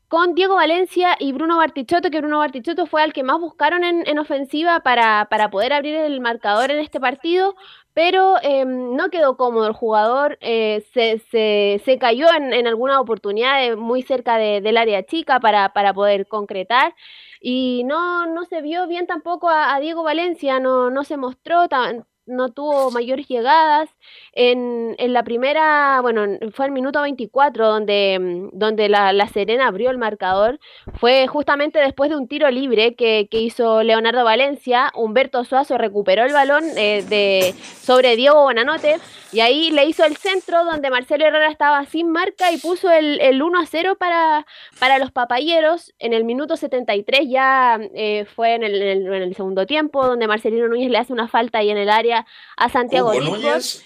con 0.07 0.35
Diego 0.35 0.55
Valencia 0.55 1.17
y 1.19 1.33
Bruno 1.33 1.57
Bartichotto, 1.57 2.09
que 2.09 2.19
Bruno 2.19 2.39
Bartichotto 2.39 2.85
fue 2.85 3.01
al 3.01 3.11
que 3.11 3.23
más 3.23 3.39
buscaron 3.39 3.83
en, 3.83 4.07
en 4.07 4.19
ofensiva 4.19 4.79
para, 4.79 5.27
para, 5.29 5.49
poder 5.49 5.73
abrir 5.73 5.95
el 5.95 6.21
marcador 6.21 6.71
en 6.71 6.79
este 6.79 6.99
partido, 6.99 7.55
pero 7.97 8.35
eh, 8.43 8.63
no 8.63 9.09
quedó 9.09 9.37
cómodo 9.37 9.65
el 9.65 9.73
jugador, 9.73 10.37
eh, 10.41 10.85
se, 10.93 11.17
se, 11.31 11.81
se, 11.83 11.97
cayó 11.97 12.27
en, 12.31 12.53
en 12.53 12.67
alguna 12.67 13.01
oportunidad 13.01 13.75
muy 13.75 14.03
cerca 14.03 14.37
de, 14.37 14.61
del 14.61 14.77
área 14.77 15.03
chica 15.03 15.39
para, 15.39 15.73
para 15.73 15.95
poder 15.95 16.27
concretar. 16.27 16.93
Y 17.41 17.83
no, 17.85 18.27
no 18.27 18.45
se 18.45 18.61
vio 18.61 18.85
bien 18.85 19.07
tampoco 19.07 19.49
a, 19.49 19.73
a 19.73 19.79
Diego 19.79 20.03
Valencia, 20.03 20.59
no, 20.59 20.91
no 20.91 21.03
se 21.05 21.17
mostró 21.17 21.67
tan, 21.69 22.05
no 22.27 22.49
tuvo 22.49 22.91
mayores 22.91 23.27
llegadas. 23.27 23.89
En, 24.33 24.95
en, 24.99 25.13
la 25.13 25.23
primera, 25.23 25.99
bueno, 26.01 26.25
fue 26.53 26.67
el 26.67 26.71
minuto 26.71 27.01
24 27.01 27.67
donde, 27.67 28.49
donde 28.53 28.89
la, 28.89 29.13
la, 29.13 29.27
Serena 29.27 29.67
abrió 29.67 29.89
el 29.89 29.97
marcador. 29.97 30.59
Fue 30.99 31.27
justamente 31.27 31.79
después 31.79 32.09
de 32.09 32.17
un 32.17 32.27
tiro 32.27 32.49
libre 32.51 32.95
que, 32.95 33.27
que 33.31 33.39
hizo 33.39 33.81
Leonardo 33.83 34.23
Valencia. 34.23 34.91
Humberto 34.95 35.43
Suazo 35.43 35.77
recuperó 35.77 36.23
el 36.25 36.33
balón 36.33 36.63
eh, 36.77 37.03
de, 37.07 37.55
sobre 37.81 38.15
Diego 38.15 38.43
Bonanote 38.43 38.97
y 39.31 39.39
ahí 39.39 39.71
le 39.71 39.85
hizo 39.85 40.05
el 40.05 40.15
centro 40.17 40.63
donde 40.63 40.89
Marcelo 40.89 41.25
Herrera 41.25 41.49
estaba 41.49 41.83
sin 41.85 42.11
marca 42.11 42.51
y 42.51 42.57
puso 42.57 42.89
el, 42.91 43.19
el 43.21 43.41
1 43.41 43.59
a 43.59 43.65
0 43.65 43.97
para, 43.99 44.45
para 44.79 44.99
los 44.99 45.11
papayeros. 45.11 45.93
En 45.99 46.13
el 46.13 46.23
minuto 46.23 46.57
73 46.57 47.27
ya 47.27 47.79
eh, 47.93 48.25
fue 48.35 48.55
en 48.55 48.63
el, 48.63 48.81
en, 48.81 48.87
el, 48.87 49.13
en 49.13 49.21
el 49.23 49.35
segundo 49.35 49.65
tiempo 49.65 50.05
donde 50.05 50.27
Marcelino 50.27 50.67
Núñez 50.67 50.91
le 50.91 50.97
hace 50.97 51.13
una 51.13 51.27
falta 51.27 51.59
ahí 51.59 51.69
en 51.69 51.77
el 51.77 51.89
área 51.89 52.16
a 52.55 52.69
Santiago 52.69 53.11
Hugo 53.11 53.21
Núñez. 53.21 53.83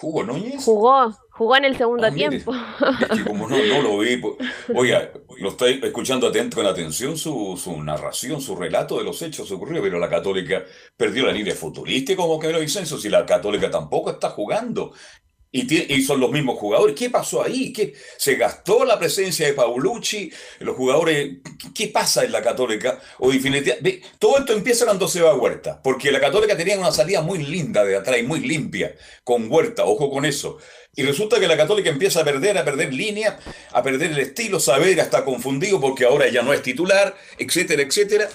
Hugo 0.00 0.24
Núñez. 0.24 0.64
Jugó, 0.64 1.12
jugó 1.30 1.56
en 1.56 1.64
el 1.64 1.76
segundo 1.76 2.06
ah, 2.06 2.10
tiempo. 2.10 2.54
Es 3.10 3.18
que 3.18 3.24
como 3.24 3.48
no, 3.48 3.56
no 3.56 3.82
lo 3.82 3.98
vi, 3.98 4.20
oiga, 4.74 5.10
lo 5.38 5.48
estoy 5.50 5.80
escuchando 5.82 6.28
atento 6.28 6.56
con 6.56 6.66
atención 6.66 7.16
su, 7.16 7.58
su 7.62 7.82
narración, 7.82 8.40
su 8.40 8.56
relato 8.56 8.98
de 8.98 9.04
los 9.04 9.20
hechos 9.22 9.50
ocurridos, 9.50 9.82
pero 9.82 9.98
la 9.98 10.10
Católica 10.10 10.64
perdió 10.96 11.26
la 11.26 11.32
línea 11.32 11.54
futurista 11.54 12.14
como 12.16 12.38
que 12.38 12.52
Vicencio, 12.58 12.98
si 12.98 13.08
la 13.08 13.24
Católica 13.24 13.70
tampoco 13.70 14.10
está 14.10 14.30
jugando. 14.30 14.92
Y, 15.56 16.02
son 16.02 16.18
los 16.18 16.32
mismos 16.32 16.58
jugadores. 16.58 16.96
¿Qué 16.96 17.10
pasó 17.10 17.40
ahí? 17.40 17.72
¿Qué, 17.72 17.94
¿Se 18.16 18.34
gastó 18.34 18.84
la 18.84 18.98
presencia 18.98 19.46
de 19.46 19.52
Paulucci? 19.52 20.28
Los 20.58 20.74
jugadores, 20.74 21.36
¿qué 21.72 21.86
pasa 21.86 22.24
en 22.24 22.32
la 22.32 22.42
Católica? 22.42 23.00
O 23.20 23.30
todo 24.18 24.38
esto 24.38 24.52
empieza 24.52 24.84
cuando 24.84 25.06
se 25.06 25.22
va 25.22 25.30
a 25.30 25.36
Huerta, 25.36 25.80
porque 25.80 26.10
la 26.10 26.18
Católica 26.18 26.56
tenía 26.56 26.76
una 26.76 26.90
salida 26.90 27.22
muy 27.22 27.38
linda 27.38 27.84
de 27.84 27.94
atrás 27.94 28.18
y 28.18 28.24
muy 28.24 28.40
limpia 28.40 28.96
con 29.22 29.48
Huerta, 29.48 29.84
ojo 29.84 30.10
con 30.10 30.24
eso. 30.24 30.58
Y 30.96 31.04
resulta 31.04 31.38
que 31.38 31.46
la 31.46 31.56
Católica 31.56 31.88
empieza 31.88 32.22
a 32.22 32.24
perder, 32.24 32.58
a 32.58 32.64
perder 32.64 32.92
línea, 32.92 33.38
a 33.70 33.80
perder 33.80 34.10
el 34.10 34.18
estilo, 34.18 34.58
saber 34.58 34.98
está 34.98 35.24
confundido 35.24 35.80
porque 35.80 36.04
ahora 36.04 36.28
ya 36.28 36.42
no 36.42 36.52
es 36.52 36.62
titular, 36.62 37.14
etcétera, 37.38 37.82
etcétera. 37.82 38.28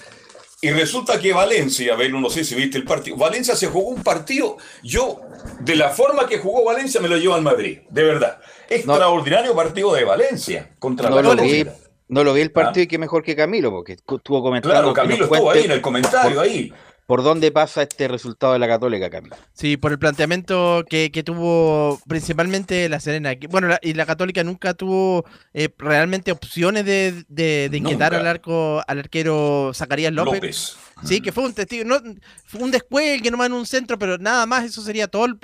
Y 0.62 0.70
resulta 0.70 1.18
que 1.18 1.32
Valencia, 1.32 1.96
ver, 1.96 2.12
no 2.12 2.28
sé 2.28 2.44
si 2.44 2.54
viste 2.54 2.76
el 2.76 2.84
partido, 2.84 3.16
Valencia 3.16 3.56
se 3.56 3.68
jugó 3.68 3.88
un 3.88 4.02
partido, 4.02 4.58
yo, 4.82 5.22
de 5.60 5.74
la 5.74 5.88
forma 5.88 6.26
que 6.28 6.38
jugó 6.38 6.64
Valencia, 6.64 7.00
me 7.00 7.08
lo 7.08 7.16
llevo 7.16 7.34
al 7.34 7.42
Madrid, 7.42 7.78
de 7.88 8.04
verdad. 8.04 8.38
Extraordinario 8.68 9.50
no, 9.50 9.56
partido 9.56 9.94
de 9.94 10.04
Valencia 10.04 10.70
contra 10.78 11.08
no 11.08 11.16
la 11.16 11.34
lo 11.34 11.42
vi, 11.42 11.66
No 12.08 12.24
lo 12.24 12.34
vi 12.34 12.42
el 12.42 12.52
partido 12.52 12.82
¿Ah? 12.82 12.84
y 12.84 12.86
que 12.88 12.98
mejor 12.98 13.22
que 13.22 13.34
Camilo, 13.34 13.70
porque 13.70 13.94
estuvo 13.94 14.42
comentando. 14.42 14.74
Claro, 14.74 14.92
Camilo 14.92 15.24
estuvo 15.24 15.50
ahí 15.50 15.64
en 15.64 15.70
el 15.70 15.80
comentario, 15.80 16.36
por, 16.36 16.44
ahí. 16.44 16.70
¿Por 17.10 17.24
dónde 17.24 17.50
pasa 17.50 17.82
este 17.82 18.06
resultado 18.06 18.52
de 18.52 18.60
la 18.60 18.68
Católica, 18.68 19.10
Camilo? 19.10 19.34
Sí, 19.52 19.76
por 19.76 19.90
el 19.90 19.98
planteamiento 19.98 20.84
que, 20.88 21.10
que 21.10 21.24
tuvo 21.24 22.00
principalmente 22.06 22.88
la 22.88 23.00
Serena. 23.00 23.32
Bueno, 23.48 23.66
la, 23.66 23.80
y 23.82 23.94
la 23.94 24.06
Católica 24.06 24.44
nunca 24.44 24.74
tuvo 24.74 25.24
eh, 25.52 25.70
realmente 25.76 26.30
opciones 26.30 26.84
de, 26.84 27.24
de, 27.26 27.68
de 27.68 27.76
inquietar 27.78 28.14
al 28.14 28.28
arco 28.28 28.80
al 28.86 29.00
arquero 29.00 29.72
Zacarías 29.74 30.12
López. 30.12 30.34
López. 30.34 30.76
Sí, 31.02 31.20
que 31.20 31.32
fue 31.32 31.44
un 31.44 31.54
testigo, 31.54 31.84
no, 31.84 31.98
fue 32.44 32.60
un 32.60 32.70
descuelgue 32.70 33.30
nomás 33.30 33.46
en 33.46 33.54
un 33.54 33.66
centro, 33.66 33.98
pero 33.98 34.18
nada 34.18 34.44
más, 34.46 34.64
eso 34.64 34.82
sería 34.82 35.08
todo 35.08 35.24
el 35.24 35.38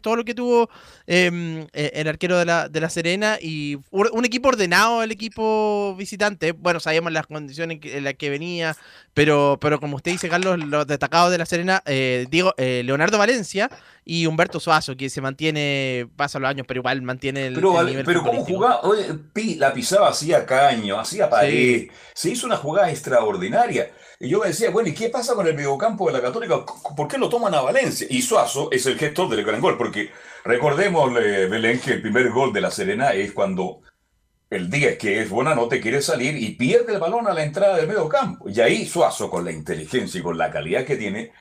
todo 0.00 0.16
lo 0.16 0.24
que 0.24 0.34
tuvo 0.34 0.70
eh, 1.06 1.66
el 1.72 2.08
arquero 2.08 2.38
de 2.38 2.44
la, 2.44 2.68
de 2.68 2.80
la 2.80 2.88
Serena 2.88 3.38
y 3.40 3.78
un 3.90 4.24
equipo 4.24 4.48
ordenado, 4.48 5.02
el 5.02 5.10
equipo 5.10 5.94
visitante. 5.96 6.52
Bueno, 6.52 6.80
sabíamos 6.80 7.12
las 7.12 7.26
condiciones 7.26 7.78
en 7.82 8.04
las 8.04 8.14
que 8.14 8.30
venía, 8.30 8.76
pero, 9.14 9.58
pero 9.60 9.80
como 9.80 9.96
usted 9.96 10.12
dice, 10.12 10.28
Carlos, 10.28 10.58
lo 10.58 10.84
destacable 10.84 11.02
destacados 11.02 11.32
de 11.32 11.38
La 11.38 11.46
Serena, 11.46 11.82
eh, 11.84 12.26
digo, 12.30 12.54
eh, 12.56 12.82
Leonardo 12.84 13.18
Valencia 13.18 13.68
y 14.04 14.26
Humberto 14.26 14.60
Suazo, 14.60 14.96
que 14.96 15.10
se 15.10 15.20
mantiene, 15.20 16.08
pasa 16.16 16.38
los 16.38 16.48
años, 16.48 16.64
pero 16.66 16.80
igual 16.80 17.02
mantiene 17.02 17.46
el, 17.46 17.54
Pero, 17.54 17.80
el 17.80 17.86
nivel 17.86 18.04
pero 18.04 18.22
¿cómo 18.22 18.44
jugaba? 18.44 18.80
Oye, 18.82 19.06
la 19.56 19.74
pisaba 19.74 20.08
hacía 20.08 20.46
caño, 20.46 20.98
hacía 20.98 21.28
pared. 21.28 21.88
Se 22.14 22.30
hizo 22.30 22.46
una 22.46 22.56
jugada 22.56 22.90
extraordinaria. 22.90 23.90
Y 24.22 24.28
yo 24.28 24.38
me 24.38 24.46
decía, 24.46 24.70
bueno, 24.70 24.88
¿y 24.88 24.94
qué 24.94 25.08
pasa 25.08 25.34
con 25.34 25.48
el 25.48 25.56
mediocampo 25.56 26.06
de 26.06 26.12
la 26.12 26.22
Católica? 26.22 26.64
¿Por 26.96 27.08
qué 27.08 27.18
lo 27.18 27.28
toman 27.28 27.54
a 27.54 27.60
Valencia? 27.60 28.06
Y 28.08 28.22
Suazo 28.22 28.70
es 28.70 28.86
el 28.86 28.96
gestor 28.96 29.28
del 29.28 29.44
gran 29.44 29.60
gol, 29.60 29.76
porque 29.76 30.12
recordemos, 30.44 31.12
Belén, 31.12 31.80
que 31.80 31.94
el 31.94 32.02
primer 32.02 32.30
gol 32.30 32.52
de 32.52 32.60
la 32.60 32.70
Serena 32.70 33.14
es 33.14 33.32
cuando 33.32 33.80
el 34.48 34.70
10, 34.70 34.96
que 34.96 35.22
es 35.22 35.28
buena 35.28 35.56
nota, 35.56 35.80
quiere 35.80 36.00
salir 36.00 36.36
y 36.36 36.54
pierde 36.54 36.92
el 36.92 37.00
balón 37.00 37.26
a 37.26 37.34
la 37.34 37.42
entrada 37.42 37.76
del 37.76 37.88
mediocampo. 37.88 38.48
Y 38.48 38.60
ahí 38.60 38.86
Suazo, 38.86 39.28
con 39.28 39.44
la 39.44 39.50
inteligencia 39.50 40.20
y 40.20 40.22
con 40.22 40.38
la 40.38 40.52
calidad 40.52 40.84
que 40.84 40.94
tiene, 40.94 41.32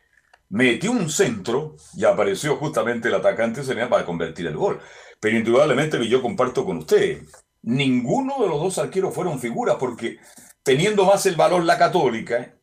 metió 0.49 0.89
un 0.89 1.07
centro 1.07 1.75
y 1.95 2.03
apareció 2.03 2.55
justamente 2.55 3.09
el 3.09 3.13
atacante 3.13 3.63
Serena 3.63 3.91
para 3.91 4.05
convertir 4.05 4.47
el 4.47 4.57
gol. 4.57 4.79
Pero 5.19 5.37
indudablemente 5.37 6.03
yo 6.07 6.19
comparto 6.19 6.65
con 6.65 6.77
usted, 6.77 7.21
ninguno 7.61 8.41
de 8.41 8.47
los 8.47 8.59
dos 8.59 8.79
arqueros 8.79 9.13
fueron 9.13 9.39
figuras 9.39 9.75
porque 9.79 10.17
teniendo 10.63 11.05
más 11.05 11.27
el 11.27 11.35
valor 11.35 11.63
la 11.63 11.77
Católica, 11.77 12.55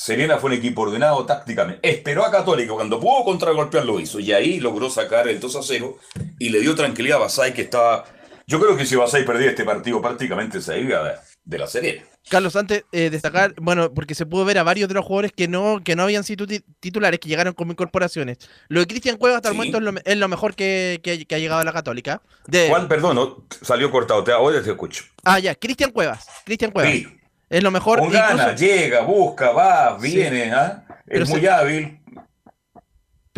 Serena 0.00 0.38
fue 0.38 0.50
un 0.52 0.56
equipo 0.56 0.82
ordenado 0.82 1.26
tácticamente. 1.26 1.80
Esperó 1.90 2.24
a 2.24 2.30
Católica, 2.30 2.72
cuando 2.72 3.00
pudo 3.00 3.24
contragolpear 3.24 3.84
lo 3.84 3.98
hizo 3.98 4.20
y 4.20 4.32
ahí 4.32 4.60
logró 4.60 4.88
sacar 4.90 5.26
el 5.26 5.40
2 5.40 5.56
a 5.56 5.62
0 5.62 5.98
y 6.38 6.50
le 6.50 6.60
dio 6.60 6.76
tranquilidad 6.76 7.16
a 7.18 7.22
Basay 7.22 7.52
que 7.52 7.62
estaba... 7.62 8.04
Yo 8.46 8.60
creo 8.60 8.76
que 8.76 8.86
si 8.86 8.94
Basay 8.94 9.24
perdía 9.26 9.50
este 9.50 9.64
partido 9.64 10.00
prácticamente 10.00 10.62
se 10.62 10.78
iba 10.80 11.02
de, 11.02 11.14
de 11.44 11.58
la 11.58 11.66
Serena. 11.66 12.04
Carlos, 12.30 12.54
antes 12.54 12.84
eh, 12.92 13.10
destacar, 13.10 13.54
bueno, 13.60 13.92
porque 13.92 14.14
se 14.14 14.24
pudo 14.24 14.44
ver 14.44 14.58
a 14.58 14.62
varios 14.62 14.86
de 14.88 14.94
los 14.94 15.04
jugadores 15.04 15.32
que 15.32 15.48
no, 15.48 15.80
que 15.82 15.96
no 15.96 16.04
habían 16.04 16.22
sido 16.22 16.46
ti- 16.46 16.62
titulares, 16.78 17.18
que 17.18 17.28
llegaron 17.28 17.52
como 17.54 17.72
incorporaciones. 17.72 18.38
Lo 18.68 18.78
de 18.80 18.86
Cristian 18.86 19.16
Cuevas 19.16 19.38
hasta 19.38 19.48
el 19.48 19.56
momento 19.56 19.78
es 19.78 19.82
lo, 19.82 19.92
es 20.04 20.16
lo 20.16 20.28
mejor 20.28 20.54
que, 20.54 21.00
que- 21.02 21.26
que 21.26 21.34
ha 21.34 21.38
llegado 21.38 21.60
a 21.60 21.64
la 21.64 21.72
Católica. 21.72 22.22
De, 22.46 22.68
Juan, 22.68 22.86
perdón, 22.86 23.16
no, 23.16 23.46
salió 23.62 23.90
cortado. 23.90 24.22
Te, 24.22 24.30
ahora 24.30 24.62
te 24.62 24.70
escucho. 24.70 25.02
ah, 25.24 25.40
ya, 25.40 25.54
Cristian 25.56 25.90
Cuevas. 25.90 26.26
Cristian 26.44 26.70
Cuevas. 26.70 26.92
Sí. 26.92 27.17
Es 27.50 27.62
lo 27.62 27.70
mejor. 27.70 27.98
Con 28.00 28.10
ganas, 28.10 28.32
incluso- 28.52 28.56
llega, 28.64 29.00
busca, 29.02 29.50
va, 29.52 29.98
Sí. 30.00 30.14
viene, 30.14 30.52
¿ah? 30.52 30.82
Pero 31.06 31.22
es 31.24 31.28
se- 31.30 31.36
muy 31.36 31.46
hábil. 31.46 31.98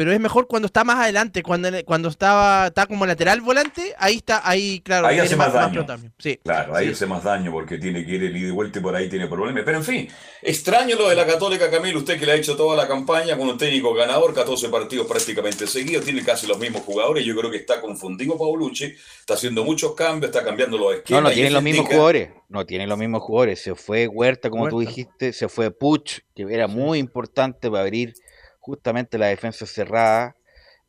Pero 0.00 0.12
es 0.14 0.18
mejor 0.20 0.46
cuando 0.48 0.64
está 0.64 0.82
más 0.82 0.96
adelante, 0.96 1.42
cuando, 1.42 1.68
cuando 1.84 2.08
estaba, 2.08 2.68
está 2.68 2.86
como 2.86 3.04
lateral 3.04 3.42
volante, 3.42 3.94
ahí 3.98 4.16
está, 4.16 4.40
ahí, 4.48 4.80
claro, 4.80 5.06
Ahí 5.08 5.18
hace 5.18 5.36
más 5.36 5.52
daño. 5.52 5.74
protagonismo. 5.74 6.14
Sí. 6.18 6.40
Claro, 6.42 6.74
ahí 6.74 6.86
Sí. 6.86 6.92
hace 6.92 7.04
más 7.06 7.22
daño 7.22 7.52
porque 7.52 7.76
tiene 7.76 8.06
que 8.06 8.12
ir 8.12 8.24
el 8.24 8.34
ida 8.34 8.48
y 8.48 8.50
vuelta 8.50 8.78
y 8.78 8.82
por 8.82 8.96
ahí 8.96 9.10
tiene 9.10 9.26
problemas. 9.26 9.62
Pero 9.62 9.76
en 9.76 9.84
fin, 9.84 10.08
extraño 10.40 10.96
lo 10.96 11.10
de 11.10 11.16
la 11.16 11.26
Católica, 11.26 11.70
Camilo, 11.70 11.98
usted 11.98 12.18
que 12.18 12.24
le 12.24 12.32
ha 12.32 12.34
hecho 12.36 12.56
toda 12.56 12.74
la 12.78 12.88
campaña 12.88 13.36
con 13.36 13.46
un 13.46 13.58
técnico 13.58 13.92
ganador, 13.92 14.32
14 14.32 14.70
partidos 14.70 15.06
prácticamente 15.06 15.66
seguidos, 15.66 16.02
tiene 16.02 16.24
casi 16.24 16.46
los 16.46 16.58
mismos 16.58 16.80
jugadores. 16.80 17.22
Yo 17.26 17.36
creo 17.36 17.50
que 17.50 17.58
está 17.58 17.82
confundido 17.82 18.38
Paulucci, 18.38 18.94
está 19.20 19.34
haciendo 19.34 19.64
muchos 19.64 19.94
cambios, 19.94 20.30
está 20.34 20.42
cambiando 20.42 20.78
los 20.78 20.86
No, 20.86 20.92
esquemas. 20.96 21.22
no 21.24 21.30
y 21.30 21.34
tienen 21.34 21.52
los 21.52 21.62
mismos 21.62 21.80
indica- 21.80 21.94
jugadores. 21.96 22.30
No 22.48 22.64
tienen 22.64 22.88
los 22.88 22.98
mismos 22.98 23.22
jugadores. 23.22 23.62
Se 23.62 23.74
fue 23.74 24.08
Huerta, 24.08 24.48
como 24.48 24.66
tú 24.70 24.80
dijiste, 24.80 25.34
se 25.34 25.48
fue 25.50 25.70
Puch, 25.70 26.20
que 26.34 26.46
era 26.48 26.66
muy 26.66 26.98
importante 26.98 27.70
para 27.70 27.82
abrir 27.82 28.14
justamente 28.60 29.18
la 29.18 29.26
defensa 29.26 29.66
cerrada. 29.66 30.36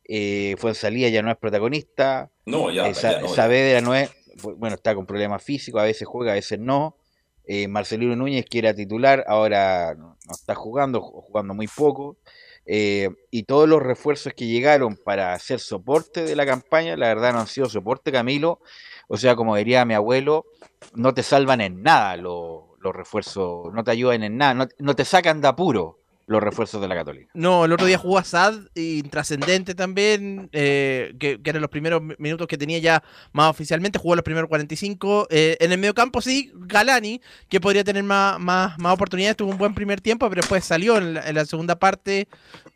Eh, 0.04 0.56
fue 0.58 0.70
en 0.70 0.74
salida, 0.74 1.08
ya 1.08 1.22
no 1.22 1.30
es 1.30 1.36
protagonista. 1.36 2.30
No, 2.46 2.70
ya, 2.70 2.88
Eh, 2.88 2.92
ya 2.94 3.20
no, 3.20 3.26
ya. 3.28 3.34
Saavedra 3.34 3.80
no 3.80 3.94
es, 3.94 4.10
bueno, 4.42 4.74
está 4.76 4.94
con 4.94 5.06
problemas 5.06 5.42
físicos, 5.42 5.80
a 5.80 5.84
veces 5.84 6.06
juega, 6.06 6.32
a 6.32 6.34
veces 6.34 6.58
no. 6.58 6.96
Eh, 7.44 7.66
Marcelino 7.68 8.14
Núñez, 8.14 8.44
que 8.48 8.58
era 8.60 8.72
titular, 8.74 9.24
ahora 9.26 9.94
no, 9.96 10.16
está 10.30 10.54
jugando, 10.54 11.00
ju- 11.00 11.22
jugando 11.22 11.54
muy 11.54 11.66
poco. 11.68 12.18
Eh, 12.66 13.08
y 13.32 13.42
todos 13.44 13.68
los 13.68 13.82
refuerzos 13.82 14.32
que 14.34 14.46
llegaron 14.46 14.96
para 14.96 15.32
hacer 15.34 15.58
soporte 15.58 16.22
de 16.24 16.36
la 16.36 16.46
campaña, 16.46 16.96
la 16.96 17.08
verdad 17.08 17.32
no 17.32 17.40
han 17.40 17.48
sido 17.48 17.68
soporte, 17.68 18.12
Camilo. 18.12 18.60
O 19.08 19.16
sea, 19.16 19.34
como 19.34 19.56
diría 19.56 19.84
mi 19.84 19.94
abuelo, 19.94 20.46
no 20.94 21.12
te 21.14 21.22
salvan 21.24 21.60
en 21.60 21.82
nada 21.82 22.16
los, 22.16 22.62
los 22.80 22.94
refuerzos, 22.94 23.72
no 23.74 23.82
te 23.82 23.90
ayudan 23.90 24.22
en 24.22 24.36
nada, 24.36 24.54
no, 24.54 24.68
no 24.78 24.94
te 24.94 25.04
sacan 25.04 25.40
de 25.40 25.48
apuro 25.48 25.98
los 26.32 26.42
refuerzos 26.42 26.80
de 26.82 26.88
la 26.88 26.94
Católica. 26.96 27.30
No, 27.34 27.64
el 27.64 27.72
otro 27.72 27.86
día 27.86 27.98
jugó 27.98 28.18
Assad, 28.18 28.54
intrascendente 28.74 29.74
también, 29.74 30.48
eh, 30.52 31.14
que, 31.20 31.40
que 31.40 31.50
eran 31.50 31.62
los 31.62 31.70
primeros 31.70 32.02
mi- 32.02 32.14
minutos 32.18 32.46
que 32.48 32.58
tenía 32.58 32.78
ya 32.78 33.02
más 33.32 33.50
oficialmente, 33.50 33.98
jugó 33.98 34.14
los 34.16 34.24
primeros 34.24 34.48
45. 34.48 35.28
eh, 35.30 35.56
en 35.60 35.70
el 35.72 35.78
medio 35.78 35.94
campo 35.94 36.20
sí, 36.20 36.50
Galani, 36.54 37.20
que 37.48 37.60
podría 37.60 37.84
tener 37.84 38.02
más, 38.02 38.40
más, 38.40 38.78
más 38.78 38.94
oportunidades, 38.94 39.36
tuvo 39.36 39.50
un 39.52 39.58
buen 39.58 39.74
primer 39.74 40.00
tiempo, 40.00 40.28
pero 40.28 40.40
después 40.40 40.64
salió 40.64 40.96
en 40.98 41.14
la, 41.14 41.28
en 41.28 41.34
la 41.34 41.44
segunda 41.44 41.78
parte. 41.78 42.26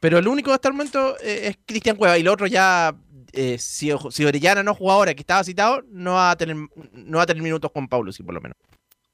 Pero 0.01 0.19
el 0.19 0.29
único 0.29 0.53
hasta 0.53 0.69
el 0.69 0.75
momento 0.75 1.17
eh, 1.23 1.49
es 1.49 1.59
Cristian 1.67 1.97
Cueva, 1.97 2.17
y 2.19 2.21
el 2.21 2.29
otro 2.29 2.47
ya, 2.47 2.95
eh, 3.33 3.57
si, 3.59 3.91
si 4.11 4.25
Orellana 4.25 4.63
no 4.63 4.75
juega 4.75 4.95
ahora, 4.95 5.15
que 5.15 5.21
estaba 5.23 5.43
citado, 5.45 5.83
no 5.91 6.13
va 6.15 6.31
a 6.31 6.37
tener, 6.37 6.57
no 6.93 7.17
va 7.19 7.23
a 7.23 7.27
tener 7.27 7.43
minutos 7.43 7.71
con 7.73 7.89
Paulo, 7.89 8.13
sí, 8.13 8.23
por 8.23 8.35
lo 8.35 8.41
menos. 8.41 8.57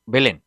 Belén. 0.07 0.43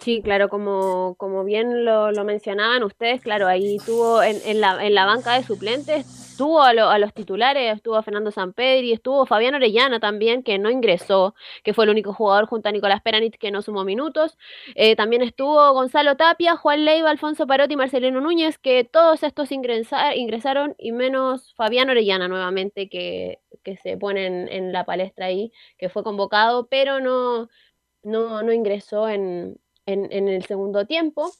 Sí, 0.00 0.22
claro, 0.22 0.48
como, 0.48 1.14
como 1.18 1.44
bien 1.44 1.84
lo, 1.84 2.10
lo 2.10 2.24
mencionaban 2.24 2.82
ustedes, 2.84 3.20
claro, 3.20 3.46
ahí 3.46 3.82
tuvo 3.84 4.22
en, 4.22 4.38
en 4.46 4.58
la, 4.62 4.82
en 4.82 4.94
la 4.94 5.04
banca 5.04 5.34
de 5.34 5.42
suplentes, 5.44 6.06
tuvo 6.38 6.62
a, 6.62 6.72
lo- 6.72 6.88
a 6.88 6.98
los 6.98 7.12
titulares, 7.12 7.74
estuvo 7.76 7.96
a 7.96 8.02
Fernando 8.02 8.30
Sampedri, 8.30 8.92
estuvo 8.92 9.26
Fabián 9.26 9.54
Orellana 9.56 10.00
también, 10.00 10.42
que 10.42 10.58
no 10.58 10.70
ingresó, 10.70 11.34
que 11.62 11.74
fue 11.74 11.84
el 11.84 11.90
único 11.90 12.14
jugador 12.14 12.46
junto 12.46 12.70
a 12.70 12.72
Nicolás 12.72 13.02
Peranich 13.02 13.36
que 13.36 13.50
no 13.50 13.60
sumó 13.60 13.84
minutos. 13.84 14.38
Eh, 14.74 14.96
también 14.96 15.20
estuvo 15.20 15.70
Gonzalo 15.74 16.16
Tapia, 16.16 16.56
Juan 16.56 16.86
Leiva, 16.86 17.10
Alfonso 17.10 17.46
Parotti 17.46 17.74
y 17.74 17.76
Marcelino 17.76 18.22
Núñez, 18.22 18.56
que 18.56 18.84
todos 18.84 19.22
estos 19.22 19.52
ingresa- 19.52 20.16
ingresaron, 20.16 20.74
y 20.78 20.92
menos 20.92 21.52
Fabián 21.56 21.90
Orellana 21.90 22.26
nuevamente, 22.26 22.88
que, 22.88 23.40
que 23.62 23.76
se 23.76 23.98
pone 23.98 24.24
en, 24.26 24.48
en 24.48 24.72
la 24.72 24.86
palestra 24.86 25.26
ahí, 25.26 25.52
que 25.76 25.90
fue 25.90 26.02
convocado, 26.02 26.68
pero 26.68 27.00
no, 27.00 27.50
no, 28.02 28.42
no 28.42 28.52
ingresó 28.52 29.08
en, 29.08 29.58
en, 29.90 30.08
en 30.10 30.28
el 30.28 30.44
segundo 30.44 30.86
tiempo. 30.86 31.32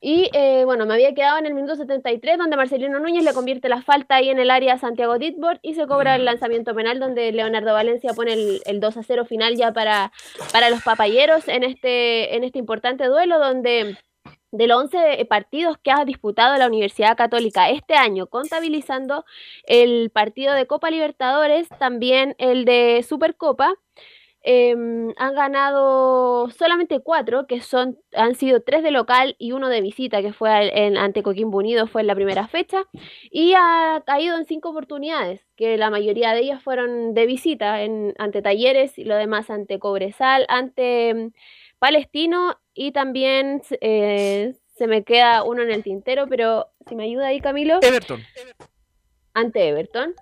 Y 0.00 0.30
eh, 0.32 0.64
bueno, 0.64 0.86
me 0.86 0.94
había 0.94 1.12
quedado 1.12 1.38
en 1.38 1.46
el 1.46 1.54
minuto 1.54 1.74
73, 1.74 2.38
donde 2.38 2.56
Marcelino 2.56 3.00
Núñez 3.00 3.24
le 3.24 3.32
convierte 3.34 3.68
la 3.68 3.82
falta 3.82 4.16
ahí 4.16 4.28
en 4.28 4.38
el 4.38 4.50
área 4.50 4.74
a 4.74 4.78
Santiago 4.78 5.18
Ditbord 5.18 5.58
y 5.60 5.74
se 5.74 5.88
cobra 5.88 6.14
el 6.14 6.24
lanzamiento 6.24 6.72
penal, 6.72 7.00
donde 7.00 7.32
Leonardo 7.32 7.72
Valencia 7.72 8.14
pone 8.14 8.34
el, 8.34 8.62
el 8.64 8.78
2 8.78 8.96
a 8.96 9.02
0 9.02 9.24
final 9.24 9.56
ya 9.56 9.72
para, 9.72 10.12
para 10.52 10.70
los 10.70 10.82
papayeros 10.84 11.48
en 11.48 11.64
este, 11.64 12.36
en 12.36 12.44
este 12.44 12.60
importante 12.60 13.06
duelo, 13.06 13.40
donde 13.40 13.96
de 14.50 14.66
los 14.66 14.84
11 14.84 15.24
partidos 15.26 15.76
que 15.78 15.90
ha 15.90 16.04
disputado 16.04 16.56
la 16.56 16.68
Universidad 16.68 17.16
Católica 17.16 17.68
este 17.68 17.94
año, 17.94 18.28
contabilizando 18.28 19.24
el 19.64 20.10
partido 20.10 20.54
de 20.54 20.66
Copa 20.66 20.90
Libertadores, 20.90 21.68
también 21.80 22.36
el 22.38 22.64
de 22.64 23.04
Supercopa, 23.06 23.74
em, 24.42 25.12
han 25.16 25.34
ganado 25.34 26.48
solamente 26.50 27.00
cuatro, 27.00 27.46
que 27.46 27.60
son, 27.60 27.98
han 28.14 28.34
sido 28.34 28.62
tres 28.62 28.82
de 28.82 28.90
local 28.90 29.34
y 29.38 29.52
uno 29.52 29.68
de 29.68 29.80
visita, 29.80 30.22
que 30.22 30.32
fue 30.32 30.50
al- 30.50 30.70
en, 30.72 30.96
ante 30.96 31.22
Coquimbo 31.22 31.58
Unido, 31.58 31.86
fue 31.86 32.00
en 32.02 32.06
la 32.06 32.14
primera 32.14 32.46
fecha, 32.48 32.84
y 33.30 33.54
ha 33.56 34.02
caído 34.06 34.36
en 34.36 34.46
cinco 34.46 34.70
oportunidades, 34.70 35.46
que 35.56 35.76
la 35.76 35.90
mayoría 35.90 36.32
de 36.32 36.40
ellas 36.40 36.62
fueron 36.62 37.14
de 37.14 37.26
visita, 37.26 37.82
en, 37.82 38.14
ante 38.18 38.40
Talleres 38.42 38.96
y 38.98 39.04
lo 39.04 39.16
demás 39.16 39.50
ante 39.50 39.78
Cobresal, 39.78 40.46
ante 40.48 41.08
em, 41.10 41.32
Palestino 41.78 42.58
y 42.74 42.92
también 42.92 43.60
eh, 43.80 44.54
se 44.76 44.86
me 44.86 45.02
queda 45.04 45.42
uno 45.42 45.62
en 45.62 45.70
el 45.72 45.82
tintero, 45.82 46.26
pero 46.28 46.68
si 46.88 46.94
me 46.96 47.04
ayuda 47.04 47.26
ahí 47.28 47.40
Camilo. 47.40 47.78
Everton. 47.82 48.20
Ante 49.34 49.68
Everton. 49.68 50.14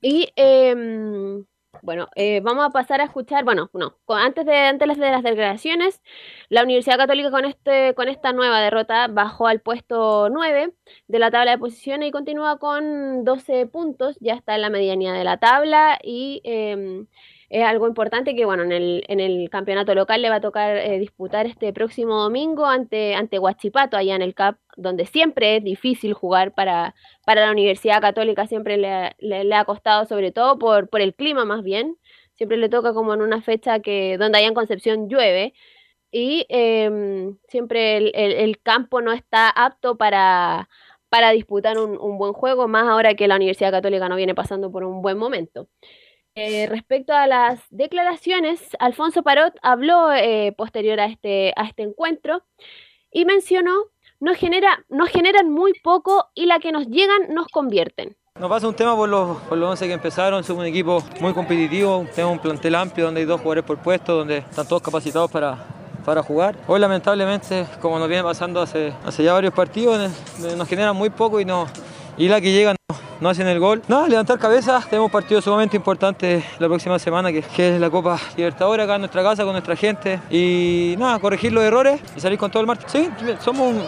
Y 0.00 0.28
em, 0.36 1.44
bueno, 1.82 2.08
eh, 2.14 2.40
vamos 2.40 2.64
a 2.64 2.70
pasar 2.70 3.00
a 3.00 3.04
escuchar, 3.04 3.44
bueno, 3.44 3.68
no, 3.74 3.98
antes 4.08 4.46
de, 4.46 4.56
antes 4.56 4.96
de 4.96 5.10
las 5.10 5.22
declaraciones, 5.22 6.00
la 6.48 6.62
Universidad 6.62 6.96
Católica 6.96 7.30
con, 7.30 7.44
este, 7.44 7.94
con 7.94 8.08
esta 8.08 8.32
nueva 8.32 8.60
derrota 8.60 9.08
bajó 9.08 9.48
al 9.48 9.60
puesto 9.60 10.28
9 10.30 10.74
de 11.08 11.18
la 11.18 11.30
tabla 11.32 11.50
de 11.52 11.58
posiciones 11.58 12.08
y 12.08 12.12
continúa 12.12 12.58
con 12.58 13.24
12 13.24 13.66
puntos, 13.66 14.16
ya 14.20 14.34
está 14.34 14.54
en 14.54 14.62
la 14.62 14.70
medianía 14.70 15.12
de 15.12 15.24
la 15.24 15.38
tabla 15.38 15.98
y 16.02 16.40
em, 16.44 17.06
es 17.52 17.64
algo 17.64 17.86
importante 17.88 18.34
que, 18.34 18.44
bueno, 18.46 18.62
en 18.64 18.72
el, 18.72 19.04
en 19.08 19.20
el 19.20 19.50
campeonato 19.50 19.94
local 19.94 20.22
le 20.22 20.30
va 20.30 20.36
a 20.36 20.40
tocar 20.40 20.76
eh, 20.78 20.98
disputar 20.98 21.46
este 21.46 21.72
próximo 21.72 22.20
domingo 22.22 22.66
ante, 22.66 23.14
ante 23.14 23.38
Huachipato, 23.38 23.96
allá 23.96 24.16
en 24.16 24.22
el 24.22 24.34
CAP, 24.34 24.56
donde 24.76 25.06
siempre 25.06 25.56
es 25.56 25.64
difícil 25.64 26.14
jugar 26.14 26.54
para, 26.54 26.94
para 27.26 27.44
la 27.46 27.52
Universidad 27.52 28.00
Católica, 28.00 28.46
siempre 28.46 28.78
le, 28.78 28.88
ha- 28.90 29.14
le- 29.18 29.54
ha 29.54 29.64
costado, 29.66 30.06
sobre 30.06 30.32
todo 30.32 30.58
por, 30.58 30.88
por 30.88 31.00
el 31.02 31.14
clima 31.14 31.44
más 31.44 31.62
bien, 31.62 31.96
siempre 32.34 32.56
le 32.56 32.68
toca 32.70 32.94
como 32.94 33.12
en 33.14 33.20
una 33.22 33.42
fecha 33.42 33.80
que 33.80 34.16
donde 34.18 34.38
allá 34.38 34.48
en 34.48 34.54
Concepción 34.54 35.08
llueve 35.10 35.52
y 36.10 36.46
em, 36.48 37.36
siempre 37.48 37.96
el, 37.98 38.12
el- 38.14 38.32
el 38.32 38.60
campo 38.62 39.00
no 39.02 39.12
está 39.12 39.50
apto 39.50 39.96
para, 39.96 40.68
para 41.08 41.30
disputar 41.32 41.78
un, 41.78 41.98
un 42.00 42.18
buen 42.18 42.32
juego, 42.34 42.68
más 42.68 42.84
ahora 42.88 43.14
que 43.14 43.28
la 43.28 43.36
Universidad 43.36 43.70
Católica 43.72 44.08
no 44.08 44.16
viene 44.16 44.34
pasando 44.34 44.70
por 44.72 44.84
un 44.84 45.02
buen 45.02 45.18
momento. 45.18 45.68
Eh, 46.34 46.66
respecto 46.66 47.12
a 47.12 47.26
las 47.26 47.60
declaraciones, 47.68 48.60
Alfonso 48.78 49.22
Parot 49.22 49.54
habló 49.60 50.10
eh, 50.12 50.54
posterior 50.56 50.98
a 50.98 51.04
este, 51.04 51.52
a 51.56 51.64
este 51.64 51.82
encuentro 51.82 52.42
y 53.10 53.26
mencionó 53.26 53.72
nos, 54.18 54.38
genera, 54.38 54.82
nos 54.88 55.10
generan 55.10 55.50
muy 55.50 55.74
poco 55.82 56.30
y 56.34 56.46
la 56.46 56.58
que 56.58 56.72
nos 56.72 56.86
llegan 56.86 57.34
nos 57.34 57.48
convierten. 57.48 58.16
Nos 58.40 58.48
pasa 58.48 58.66
un 58.66 58.74
tema 58.74 58.96
por 58.96 59.10
los, 59.10 59.36
por 59.42 59.58
los 59.58 59.68
11 59.72 59.86
que 59.88 59.92
empezaron, 59.92 60.42
somos 60.42 60.62
un 60.62 60.68
equipo 60.68 61.04
muy 61.20 61.34
competitivo, 61.34 62.06
tenemos 62.14 62.36
un 62.36 62.42
plantel 62.42 62.76
amplio 62.76 63.04
donde 63.04 63.20
hay 63.20 63.26
dos 63.26 63.38
jugadores 63.38 63.64
por 63.64 63.76
puesto, 63.82 64.16
donde 64.16 64.38
están 64.38 64.66
todos 64.66 64.80
capacitados 64.80 65.30
para, 65.30 65.58
para 66.02 66.22
jugar. 66.22 66.56
Hoy 66.66 66.80
lamentablemente, 66.80 67.66
como 67.82 67.98
nos 67.98 68.08
viene 68.08 68.22
pasando 68.22 68.62
hace, 68.62 68.94
hace 69.04 69.22
ya 69.22 69.34
varios 69.34 69.52
partidos, 69.52 70.10
nos 70.56 70.66
generan 70.66 70.96
muy 70.96 71.10
poco 71.10 71.40
y, 71.40 71.44
no, 71.44 71.66
y 72.22 72.28
la 72.28 72.40
que 72.40 72.52
llega 72.52 72.72
no, 72.72 72.96
no 73.20 73.28
hacen 73.30 73.48
el 73.48 73.58
gol. 73.58 73.82
Nada, 73.88 74.06
levantar 74.06 74.38
cabeza, 74.38 74.80
tenemos 74.88 75.08
un 75.08 75.10
partido 75.10 75.42
sumamente 75.42 75.76
importante 75.76 76.44
la 76.60 76.68
próxima 76.68 76.96
semana 77.00 77.32
que, 77.32 77.42
que, 77.42 77.74
es 77.74 77.80
la 77.80 77.90
Copa 77.90 78.16
Libertadores 78.36 78.84
acá 78.84 78.94
en 78.94 79.00
nuestra 79.00 79.24
casa 79.24 79.42
con 79.42 79.50
nuestra 79.54 79.74
gente 79.74 80.20
y 80.30 80.94
nada, 80.98 81.18
corregir 81.18 81.52
los 81.52 81.64
errores 81.64 82.00
y 82.16 82.20
salir 82.20 82.38
con 82.38 82.48
todo 82.52 82.60
el 82.60 82.68
martes. 82.68 82.92
Sí, 82.92 83.08
somos 83.40 83.74
un, 83.74 83.82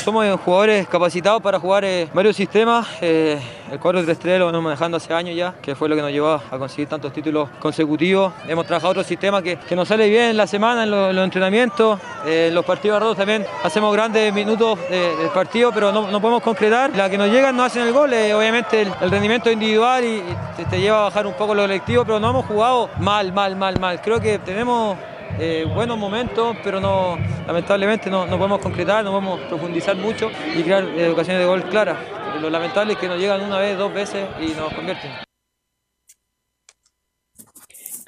somos 0.00 0.40
jugadores 0.40 0.88
capacitados 0.88 1.42
para 1.42 1.60
jugar 1.60 1.84
eh, 1.84 2.08
varios 2.14 2.34
sistemas. 2.34 2.86
Eh, 3.00 3.38
el 3.70 3.78
4-3-3 3.78 4.38
lo 4.38 4.46
venimos 4.46 4.64
manejando 4.64 4.96
hace 4.96 5.12
años 5.12 5.36
ya, 5.36 5.54
que 5.60 5.74
fue 5.74 5.88
lo 5.88 5.96
que 5.96 6.02
nos 6.02 6.10
llevó 6.10 6.30
a 6.30 6.58
conseguir 6.58 6.88
tantos 6.88 7.12
títulos 7.12 7.48
consecutivos. 7.58 8.32
Hemos 8.48 8.66
trabajado 8.66 8.92
otro 8.92 9.04
sistema 9.04 9.42
que, 9.42 9.56
que 9.56 9.76
nos 9.76 9.88
sale 9.88 10.08
bien 10.08 10.30
en 10.30 10.36
la 10.36 10.46
semana, 10.46 10.84
en, 10.84 10.90
lo, 10.90 11.10
en 11.10 11.16
los 11.16 11.24
entrenamientos. 11.24 11.98
Eh, 12.26 12.46
en 12.48 12.54
los 12.54 12.64
partidos 12.64 12.96
arrados 12.96 13.16
también 13.16 13.46
hacemos 13.62 13.92
grandes 13.92 14.32
minutos 14.32 14.78
del 14.88 15.28
partido, 15.34 15.70
pero 15.72 15.92
no, 15.92 16.10
no, 16.10 16.20
podemos 16.20 16.42
concretar. 16.42 16.96
La 16.96 17.10
que 17.10 17.18
nos 17.18 17.28
llegan 17.28 17.56
no 17.56 17.64
hacen 17.64 17.86
el 17.86 17.92
gol, 17.92 18.12
eh, 18.12 18.34
obviamente 18.34 18.82
el, 18.82 19.10
rendimiento 19.10 19.50
individual 19.50 20.04
y, 20.04 20.16
y 20.16 20.36
te, 20.56 20.64
te, 20.64 20.80
lleva 20.80 21.00
a 21.00 21.02
bajar 21.02 21.26
un 21.26 21.34
poco 21.34 21.54
lo 21.54 21.62
colectivo, 21.62 22.04
pero 22.04 22.18
no 22.18 22.30
hemos 22.30 22.46
jugado 22.46 22.90
mal, 22.98 23.32
mal, 23.32 23.54
mal, 23.54 23.78
mal. 23.78 24.00
Creo 24.00 24.20
que 24.20 24.38
tenemos 24.38 24.96
eh, 25.38 25.66
buenos 25.72 25.96
momentos, 25.98 26.56
pero 26.62 26.80
no, 26.80 27.18
lamentablemente 27.46 28.10
no, 28.10 28.26
no, 28.26 28.36
podemos 28.36 28.60
concretar, 28.60 29.04
no 29.04 29.10
podemos 29.12 29.40
profundizar 29.40 29.96
mucho 29.96 30.30
y 30.56 30.62
crear 30.62 30.84
eh, 30.84 31.08
ocasiones 31.08 31.40
de 31.40 31.46
gol 31.46 31.64
claras. 31.64 31.98
Lo 32.40 32.50
lamentable 32.50 32.94
es 32.94 32.98
que 32.98 33.08
nos 33.08 33.18
llegan 33.18 33.42
una 33.42 33.58
vez, 33.58 33.76
dos 33.76 33.92
veces 33.92 34.26
y 34.40 34.54
nos 34.54 34.72
convierten. 34.72 35.29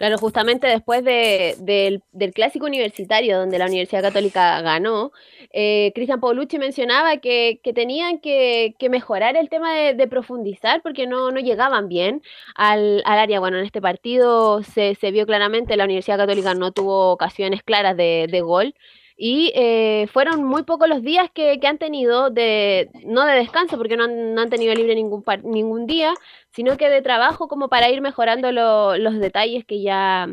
Claro, 0.02 0.18
justamente 0.18 0.66
después 0.66 1.04
de, 1.04 1.54
de, 1.60 2.02
del 2.10 2.32
clásico 2.32 2.66
universitario 2.66 3.38
donde 3.38 3.56
la 3.56 3.66
Universidad 3.66 4.02
Católica 4.02 4.60
ganó, 4.60 5.12
eh, 5.52 5.92
Cristian 5.94 6.18
Paulucci 6.18 6.58
mencionaba 6.58 7.18
que, 7.18 7.60
tenían 7.72 8.18
que, 8.18 8.74
mejorar 8.90 9.36
el 9.36 9.48
tema 9.48 9.72
de, 9.72 10.08
profundizar 10.08 10.82
porque 10.82 11.06
no, 11.06 11.30
llegaban 11.30 11.88
bien 11.88 12.20
al, 12.56 13.00
al, 13.04 13.18
área. 13.20 13.38
Bueno, 13.38 13.58
en 13.58 13.64
este 13.64 13.80
partido 13.80 14.64
se, 14.64 14.96
se, 14.96 15.12
vio 15.12 15.24
claramente 15.24 15.76
la 15.76 15.84
Universidad 15.84 16.18
Católica 16.18 16.52
no 16.54 16.72
tuvo 16.72 17.12
ocasiones 17.12 17.62
claras 17.62 17.96
de 17.96 18.40
gol 18.42 18.74
y 19.24 19.52
eh, 19.54 20.08
fueron 20.12 20.42
muy 20.42 20.64
pocos 20.64 20.88
los 20.88 21.00
días 21.00 21.30
que, 21.32 21.56
han 21.62 21.78
tenido 21.78 22.30
de 22.30 22.90
no 23.04 23.24
de 23.24 23.34
descanso 23.34 23.78
porque 23.78 23.96
no 23.96 24.02
han, 24.02 24.34
no 24.34 24.40
han 24.42 24.50
tenido 24.50 24.74
libre 24.74 24.96
ningún 24.96 25.22
ningún 25.44 25.86
día 25.86 26.12
sino 26.50 26.76
que 26.76 26.90
de 26.90 27.02
trabajo 27.02 27.46
como 27.46 27.68
para 27.68 27.88
ir 27.88 28.00
mejorando 28.00 28.50
lo, 28.50 28.98
los 28.98 29.20
detalles 29.20 29.64
que 29.64 29.80
ya 29.80 30.26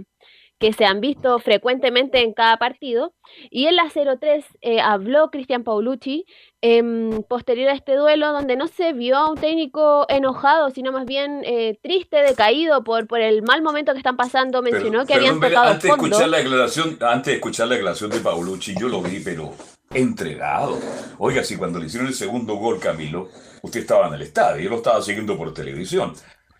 que 0.59 0.73
se 0.73 0.85
han 0.85 0.99
visto 0.99 1.39
frecuentemente 1.39 2.21
en 2.21 2.33
cada 2.33 2.57
partido. 2.57 3.13
Y 3.49 3.67
en 3.67 3.77
la 3.77 3.85
0-3 3.85 4.43
eh, 4.61 4.81
habló 4.81 5.31
Cristian 5.31 5.63
Paulucci 5.63 6.25
eh, 6.61 6.83
posterior 7.29 7.69
a 7.69 7.73
este 7.73 7.95
duelo, 7.95 8.33
donde 8.33 8.57
no 8.57 8.67
se 8.67 8.91
vio 8.91 9.15
a 9.15 9.31
un 9.31 9.37
técnico 9.37 10.05
enojado, 10.09 10.69
sino 10.71 10.91
más 10.91 11.05
bien 11.05 11.41
eh, 11.45 11.79
triste, 11.81 12.17
decaído 12.17 12.83
por, 12.83 13.07
por 13.07 13.21
el 13.21 13.41
mal 13.41 13.61
momento 13.61 13.93
que 13.93 13.99
están 13.99 14.17
pasando. 14.17 14.61
Mencionó 14.61 14.99
pero, 14.99 15.05
que 15.05 15.13
habían 15.13 15.39
tocado 15.39 15.69
antes. 15.69 15.83
De 15.83 15.89
escuchar 15.89 16.29
la 16.29 16.37
declaración, 16.37 16.97
antes 17.01 17.25
de 17.31 17.33
escuchar 17.35 17.67
la 17.69 17.75
declaración 17.75 18.09
de 18.11 18.19
Paulucci, 18.19 18.75
yo 18.77 18.89
lo 18.89 19.01
vi, 19.01 19.21
pero 19.21 19.53
entregado. 19.91 20.77
Oiga, 21.17 21.43
si 21.43 21.55
cuando 21.55 21.79
le 21.79 21.85
hicieron 21.85 22.07
el 22.07 22.13
segundo 22.13 22.55
gol, 22.55 22.79
Camilo, 22.79 23.29
usted 23.61 23.79
estaba 23.79 24.07
en 24.07 24.15
el 24.15 24.21
estadio, 24.23 24.61
yo 24.61 24.69
lo 24.69 24.77
estaba 24.77 25.01
siguiendo 25.01 25.37
por 25.37 25.53
televisión. 25.53 26.13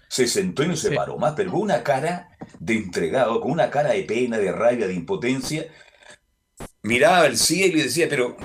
Se 0.10 0.28
sentó 0.28 0.64
y 0.64 0.68
no 0.68 0.76
se 0.76 0.90
sí. 0.90 0.96
paró 0.96 1.18
más, 1.18 1.34
pero 1.36 1.52
con 1.52 1.62
una 1.62 1.84
cara 1.84 2.30
de 2.60 2.74
entregado, 2.74 3.40
con 3.40 3.52
una 3.52 3.70
cara 3.70 3.92
de 3.92 4.04
pena, 4.04 4.38
de 4.38 4.52
rabia, 4.52 4.88
de 4.88 4.94
impotencia. 4.94 5.68
Miraba 6.82 7.22
al 7.22 7.38
cielo 7.38 7.78
y 7.78 7.84
decía, 7.84 8.08
pero 8.10 8.36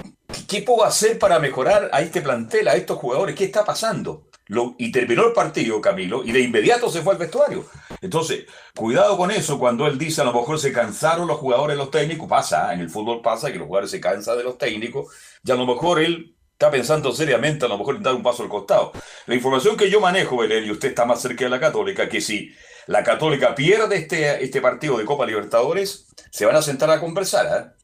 ¿qué 0.47 0.63
puedo 0.63 0.85
hacer 0.85 1.19
para 1.19 1.39
mejorar 1.39 1.89
a 1.93 2.03
este 2.03 2.21
plantel, 2.21 2.69
a 2.69 2.75
estos 2.75 2.99
jugadores? 2.99 3.35
¿Qué 3.35 3.45
está 3.45 3.65
pasando? 3.65 4.29
Lo, 4.47 4.75
y 4.79 4.93
terminó 4.93 5.27
el 5.27 5.33
partido, 5.33 5.81
Camilo, 5.81 6.23
y 6.23 6.31
de 6.31 6.41
inmediato 6.41 6.91
se 6.91 7.01
fue 7.01 7.15
al 7.15 7.19
vestuario. 7.19 7.65
Entonces, 8.03 8.45
cuidado 8.75 9.17
con 9.17 9.31
eso 9.31 9.59
cuando 9.59 9.87
él 9.87 9.97
dice 9.97 10.21
a 10.21 10.25
lo 10.25 10.35
mejor 10.35 10.59
se 10.59 10.71
cansaron 10.71 11.27
los 11.27 11.39
jugadores, 11.39 11.79
los 11.79 11.91
técnicos. 11.91 12.29
Pasa, 12.29 12.75
en 12.75 12.81
el 12.81 12.91
fútbol 12.91 13.23
pasa 13.23 13.51
que 13.51 13.59
los 13.59 13.67
jugadores 13.67 13.91
se 13.91 14.01
cansan 14.01 14.37
de 14.37 14.45
los 14.45 14.59
técnicos, 14.59 15.07
y 15.43 15.51
a 15.51 15.55
lo 15.55 15.65
mejor 15.65 16.01
él 16.03 16.34
está 16.55 16.71
pensando 16.71 17.13
seriamente 17.13 17.65
a 17.65 17.69
lo 17.69 17.77
mejor 17.77 17.97
en 17.97 18.03
dar 18.05 18.15
un 18.15 18.23
paso 18.23 18.45
al 18.45 18.49
costado. 18.49 18.93
La 19.27 19.35
información 19.35 19.77
que 19.77 19.91
yo 19.91 20.01
manejo, 20.01 20.37
Belén, 20.37 20.65
y 20.65 20.71
usted 20.71 20.89
está 20.89 21.05
más 21.05 21.21
cerca 21.21 21.45
de 21.45 21.51
la 21.51 21.61
Católica, 21.61 22.09
que 22.09 22.21
si 22.21 22.55
la 22.87 23.03
Católica 23.03 23.55
pierde 23.55 23.97
este, 23.97 24.43
este 24.43 24.61
partido 24.61 24.97
de 24.97 25.05
Copa 25.05 25.27
Libertadores, 25.27 26.07
se 26.31 26.47
van 26.47 26.57
a 26.57 26.63
sentar 26.63 26.91
a 26.91 27.01
conversar, 27.01 27.47
¿eh? 27.47 27.84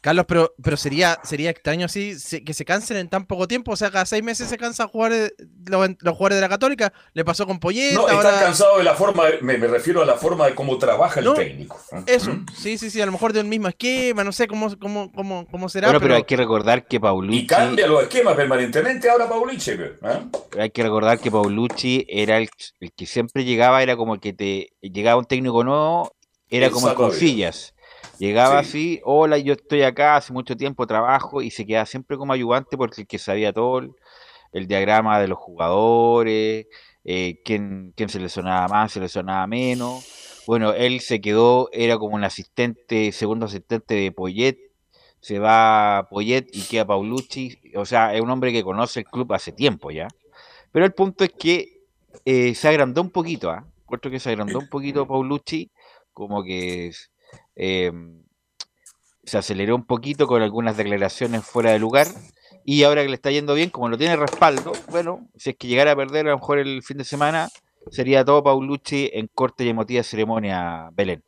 Carlos, 0.00 0.26
pero, 0.28 0.54
pero 0.62 0.76
sería, 0.76 1.18
sería 1.24 1.50
extraño 1.50 1.86
así 1.86 2.18
se, 2.18 2.44
que 2.44 2.54
se 2.54 2.64
cansen 2.64 2.96
en 2.96 3.08
tan 3.08 3.26
poco 3.26 3.48
tiempo. 3.48 3.72
O 3.72 3.76
sea, 3.76 3.90
cada 3.90 4.06
seis 4.06 4.22
meses 4.22 4.48
se 4.48 4.56
cansan 4.56 4.88
jugar 4.88 5.12
los, 5.12 5.90
los, 6.00 6.16
jugadores 6.16 6.36
de 6.36 6.40
la 6.40 6.48
Católica. 6.48 6.92
Le 7.12 7.24
pasó 7.24 7.46
con 7.46 7.58
Poyet. 7.58 7.94
No, 7.94 8.02
ahora... 8.02 8.30
están 8.30 8.40
cansados 8.40 8.78
de 8.78 8.84
la 8.84 8.94
forma, 8.94 9.24
me, 9.40 9.58
me, 9.58 9.66
refiero 9.66 10.02
a 10.02 10.04
la 10.04 10.14
forma 10.14 10.46
de 10.46 10.54
cómo 10.54 10.78
trabaja 10.78 11.20
el 11.20 11.26
no, 11.26 11.34
técnico. 11.34 11.78
Eso, 12.06 12.32
¿Mm? 12.32 12.46
sí, 12.56 12.78
sí, 12.78 12.90
sí, 12.90 13.00
a 13.00 13.06
lo 13.06 13.12
mejor 13.12 13.32
de 13.32 13.40
un 13.40 13.48
mismo 13.48 13.68
esquema, 13.68 14.24
no 14.24 14.32
sé 14.32 14.46
cómo, 14.46 14.76
cómo, 14.78 15.10
cómo, 15.12 15.46
cómo 15.50 15.68
será. 15.68 15.88
Bueno, 15.88 16.00
pero, 16.00 16.08
pero, 16.08 16.16
hay 16.16 16.24
que 16.24 16.36
recordar 16.36 16.86
que 16.86 17.00
Paulucci. 17.00 17.38
Y 17.38 17.46
cambia 17.46 17.86
los 17.86 18.02
esquemas 18.02 18.36
permanentemente 18.36 19.08
ahora 19.08 19.28
Paulucci. 19.28 19.72
¿eh? 19.72 19.96
Hay 20.58 20.70
que 20.70 20.82
recordar 20.82 21.18
que 21.18 21.30
Paulucci 21.30 22.06
era 22.08 22.38
el, 22.38 22.48
el, 22.80 22.92
que 22.92 23.06
siempre 23.06 23.44
llegaba, 23.44 23.82
era 23.82 23.96
como 23.96 24.14
el 24.14 24.20
que 24.20 24.32
te 24.32 24.72
llegaba 24.80 25.18
un 25.18 25.26
técnico 25.26 25.64
nuevo, 25.64 26.12
era 26.48 26.66
el 26.66 26.72
como 26.72 26.88
el 26.88 26.94
con 26.94 27.12
sillas 27.12 27.74
Llegaba 28.18 28.62
sí. 28.62 28.68
así, 28.68 29.00
hola, 29.04 29.38
yo 29.38 29.52
estoy 29.54 29.82
acá, 29.82 30.16
hace 30.16 30.32
mucho 30.32 30.56
tiempo 30.56 30.86
trabajo 30.86 31.42
y 31.42 31.50
se 31.50 31.66
quedaba 31.66 31.86
siempre 31.86 32.16
como 32.16 32.32
ayudante 32.32 32.76
porque 32.76 33.02
el 33.02 33.06
que 33.06 33.18
sabía 33.18 33.52
todo 33.52 33.78
el, 33.78 33.92
el 34.52 34.66
diagrama 34.66 35.20
de 35.20 35.28
los 35.28 35.38
jugadores, 35.38 36.66
eh, 37.04 37.40
quién, 37.44 37.92
quién 37.96 38.08
se 38.08 38.18
lesionaba 38.18 38.68
más, 38.68 38.92
se 38.92 39.00
lesionaba 39.00 39.46
menos. 39.46 40.04
Bueno, 40.46 40.72
él 40.72 41.00
se 41.00 41.20
quedó, 41.20 41.68
era 41.72 41.98
como 41.98 42.14
un 42.14 42.24
asistente, 42.24 43.12
segundo 43.12 43.46
asistente 43.46 43.94
de 43.94 44.12
Poyet, 44.12 44.58
se 45.20 45.38
va 45.38 46.06
Poyet 46.08 46.46
y 46.52 46.62
queda 46.62 46.86
Paulucci, 46.86 47.58
o 47.74 47.84
sea, 47.84 48.14
es 48.14 48.20
un 48.20 48.30
hombre 48.30 48.52
que 48.52 48.62
conoce 48.62 49.00
el 49.00 49.06
club 49.06 49.32
hace 49.32 49.52
tiempo 49.52 49.90
ya. 49.90 50.08
Pero 50.70 50.86
el 50.86 50.92
punto 50.92 51.24
es 51.24 51.30
que 51.30 51.82
eh, 52.24 52.54
se 52.54 52.68
agrandó 52.68 53.00
un 53.02 53.10
poquito, 53.10 53.50
¿ah? 53.50 53.66
¿eh? 53.90 54.10
Que 54.10 54.20
se 54.20 54.30
agrandó 54.30 54.58
un 54.58 54.68
poquito 54.68 55.06
Paulucci, 55.06 55.70
como 56.12 56.44
que 56.44 56.92
eh, 57.56 57.90
se 59.24 59.38
aceleró 59.38 59.74
un 59.74 59.86
poquito 59.86 60.26
con 60.26 60.42
algunas 60.42 60.76
declaraciones 60.76 61.44
fuera 61.44 61.72
de 61.72 61.78
lugar 61.78 62.06
y 62.64 62.82
ahora 62.82 63.02
que 63.02 63.08
le 63.08 63.14
está 63.14 63.30
yendo 63.30 63.54
bien, 63.54 63.70
como 63.70 63.88
no 63.88 63.96
tiene 63.96 64.16
respaldo, 64.16 64.72
bueno, 64.90 65.28
si 65.36 65.50
es 65.50 65.56
que 65.56 65.68
llegara 65.68 65.92
a 65.92 65.96
perder 65.96 66.26
a 66.26 66.30
lo 66.30 66.36
mejor 66.36 66.58
el 66.58 66.82
fin 66.82 66.98
de 66.98 67.04
semana, 67.04 67.48
sería 67.90 68.24
todo 68.24 68.42
Paulucci 68.42 69.10
en 69.12 69.28
corte 69.32 69.64
y 69.64 69.68
emotiva 69.68 70.02
ceremonia 70.02 70.90
Belén. 70.92 71.22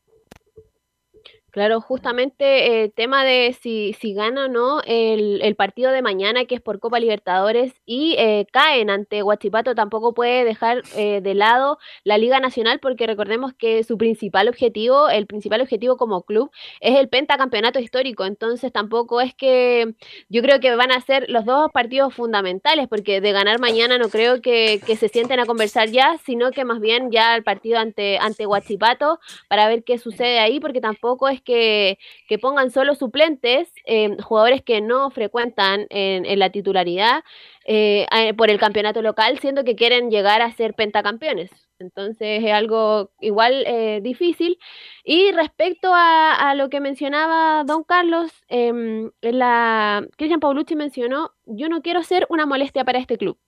Claro, 1.50 1.80
justamente 1.80 2.82
el 2.82 2.88
eh, 2.88 2.92
tema 2.94 3.24
de 3.24 3.56
si, 3.58 3.94
si 3.98 4.12
gana 4.12 4.44
o 4.44 4.48
no 4.48 4.82
el, 4.84 5.40
el, 5.42 5.56
partido 5.56 5.90
de 5.90 6.02
mañana, 6.02 6.44
que 6.44 6.54
es 6.54 6.60
por 6.60 6.78
Copa 6.78 7.00
Libertadores, 7.00 7.72
y 7.86 8.16
eh, 8.18 8.46
caen 8.52 8.90
ante 8.90 9.22
Huachipato, 9.22 9.74
tampoco 9.74 10.12
puede 10.12 10.44
dejar 10.44 10.82
eh, 10.94 11.22
de 11.22 11.34
lado 11.34 11.78
la 12.04 12.18
Liga 12.18 12.38
Nacional, 12.38 12.80
porque 12.80 13.06
recordemos 13.06 13.54
que 13.54 13.82
su 13.82 13.96
principal 13.96 14.46
objetivo, 14.46 15.08
el 15.08 15.26
principal 15.26 15.62
objetivo 15.62 15.96
como 15.96 16.22
club, 16.22 16.50
es 16.80 16.98
el 16.98 17.08
pentacampeonato 17.08 17.78
histórico. 17.80 18.26
Entonces 18.26 18.70
tampoco 18.70 19.22
es 19.22 19.34
que 19.34 19.94
yo 20.28 20.42
creo 20.42 20.60
que 20.60 20.76
van 20.76 20.92
a 20.92 21.00
ser 21.00 21.30
los 21.30 21.46
dos 21.46 21.70
partidos 21.72 22.14
fundamentales, 22.14 22.88
porque 22.88 23.22
de 23.22 23.32
ganar 23.32 23.58
mañana 23.58 23.96
no 23.96 24.10
creo 24.10 24.42
que, 24.42 24.82
que 24.86 24.96
se 24.96 25.08
sienten 25.08 25.40
a 25.40 25.46
conversar 25.46 25.88
ya, 25.88 26.18
sino 26.26 26.50
que 26.50 26.66
más 26.66 26.80
bien 26.80 27.10
ya 27.10 27.34
el 27.36 27.42
partido 27.42 27.78
ante, 27.78 28.18
ante 28.18 28.46
Huachipato 28.46 29.18
para 29.48 29.66
ver 29.66 29.82
qué 29.82 29.96
sucede 29.96 30.40
ahí, 30.40 30.60
porque 30.60 30.82
tampoco 30.82 31.28
es 31.28 31.38
que, 31.48 32.38
pongan 32.40 32.70
solo 32.70 32.94
suplentes, 32.94 33.72
eh, 33.86 34.16
jugadores 34.22 34.62
que 34.62 34.80
no 34.80 35.10
frecuentan 35.10 35.86
en, 35.90 36.38
la 36.38 36.50
titularidad 36.50 37.24
eh, 37.64 38.06
por 38.36 38.50
el 38.50 38.58
campeonato 38.58 39.02
local, 39.02 39.38
siendo 39.38 39.64
que 39.64 39.74
quieren 39.74 40.10
llegar 40.10 40.42
a 40.42 40.52
ser 40.52 40.74
pentacampeones. 40.74 41.50
Entonces 41.80 42.44
es 42.44 42.52
algo 42.52 43.10
igual 43.20 43.64
eh, 43.66 44.00
difícil. 44.02 44.58
Y 45.04 45.32
respecto 45.32 45.92
a, 45.94 46.34
a, 46.34 46.54
lo 46.54 46.68
que 46.68 46.80
mencionaba 46.80 47.64
don 47.64 47.84
Carlos, 47.84 48.30
eh, 48.48 49.10
la 49.22 50.06
Cristian 50.16 50.40
Paulucci 50.40 50.76
mencionó, 50.76 51.32
yo 51.46 51.68
no 51.68 51.80
quiero 51.80 52.02
ser 52.02 52.26
una 52.28 52.46
molestia 52.46 52.84
para 52.84 52.98
este 52.98 53.16
club. 53.16 53.38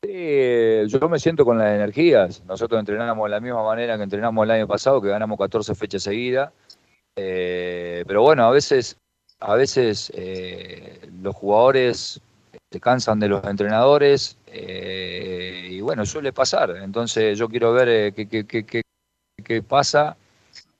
Sí, 0.00 0.86
yo 0.86 1.08
me 1.08 1.18
siento 1.18 1.44
con 1.44 1.58
las 1.58 1.74
energías. 1.74 2.44
Nosotros 2.44 2.78
entrenamos 2.78 3.24
de 3.24 3.30
la 3.30 3.40
misma 3.40 3.64
manera 3.64 3.96
que 3.96 4.04
entrenamos 4.04 4.44
el 4.44 4.52
año 4.52 4.68
pasado, 4.68 5.02
que 5.02 5.08
ganamos 5.08 5.36
14 5.38 5.74
fechas 5.74 6.04
seguidas. 6.04 6.52
Eh, 7.20 8.04
pero 8.06 8.22
bueno, 8.22 8.44
a 8.44 8.50
veces, 8.52 8.96
a 9.40 9.56
veces 9.56 10.12
eh, 10.14 11.00
los 11.20 11.34
jugadores 11.34 12.20
se 12.70 12.80
cansan 12.80 13.18
de 13.18 13.28
los 13.28 13.44
entrenadores 13.44 14.38
eh, 14.46 15.66
y 15.68 15.80
bueno, 15.80 16.06
suele 16.06 16.32
pasar. 16.32 16.76
Entonces 16.76 17.36
yo 17.36 17.48
quiero 17.48 17.72
ver 17.72 17.88
eh, 17.88 18.12
qué, 18.12 18.28
qué, 18.28 18.46
qué, 18.64 18.82
qué, 19.44 19.62
pasa, 19.62 20.16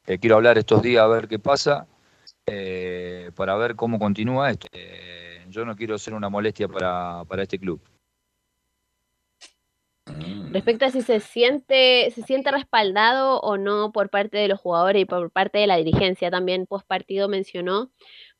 Eh, 0.06 0.18
quiero 0.18 0.36
hablar 0.36 0.56
estos 0.58 0.80
días 0.80 1.02
a 1.02 1.08
ver 1.08 1.28
qué 1.28 1.38
pasa 1.38 1.86
para 3.34 3.56
ver 3.56 3.74
cómo 3.74 3.98
continúa 3.98 4.50
esto. 4.50 4.68
Yo 5.50 5.64
no 5.64 5.76
quiero 5.76 5.98
ser 5.98 6.14
una 6.14 6.28
molestia 6.28 6.68
para, 6.68 7.24
para 7.28 7.42
este 7.42 7.58
club. 7.58 7.80
Respecto 10.50 10.86
a 10.86 10.90
si 10.90 11.02
se 11.02 11.20
siente, 11.20 12.10
se 12.14 12.22
siente 12.22 12.50
respaldado 12.50 13.40
o 13.40 13.58
no 13.58 13.92
por 13.92 14.08
parte 14.08 14.38
de 14.38 14.48
los 14.48 14.60
jugadores 14.60 15.02
y 15.02 15.04
por 15.04 15.30
parte 15.30 15.58
de 15.58 15.66
la 15.66 15.76
dirigencia, 15.76 16.30
también 16.30 16.66
post 16.66 16.86
partido 16.86 17.28
mencionó 17.28 17.90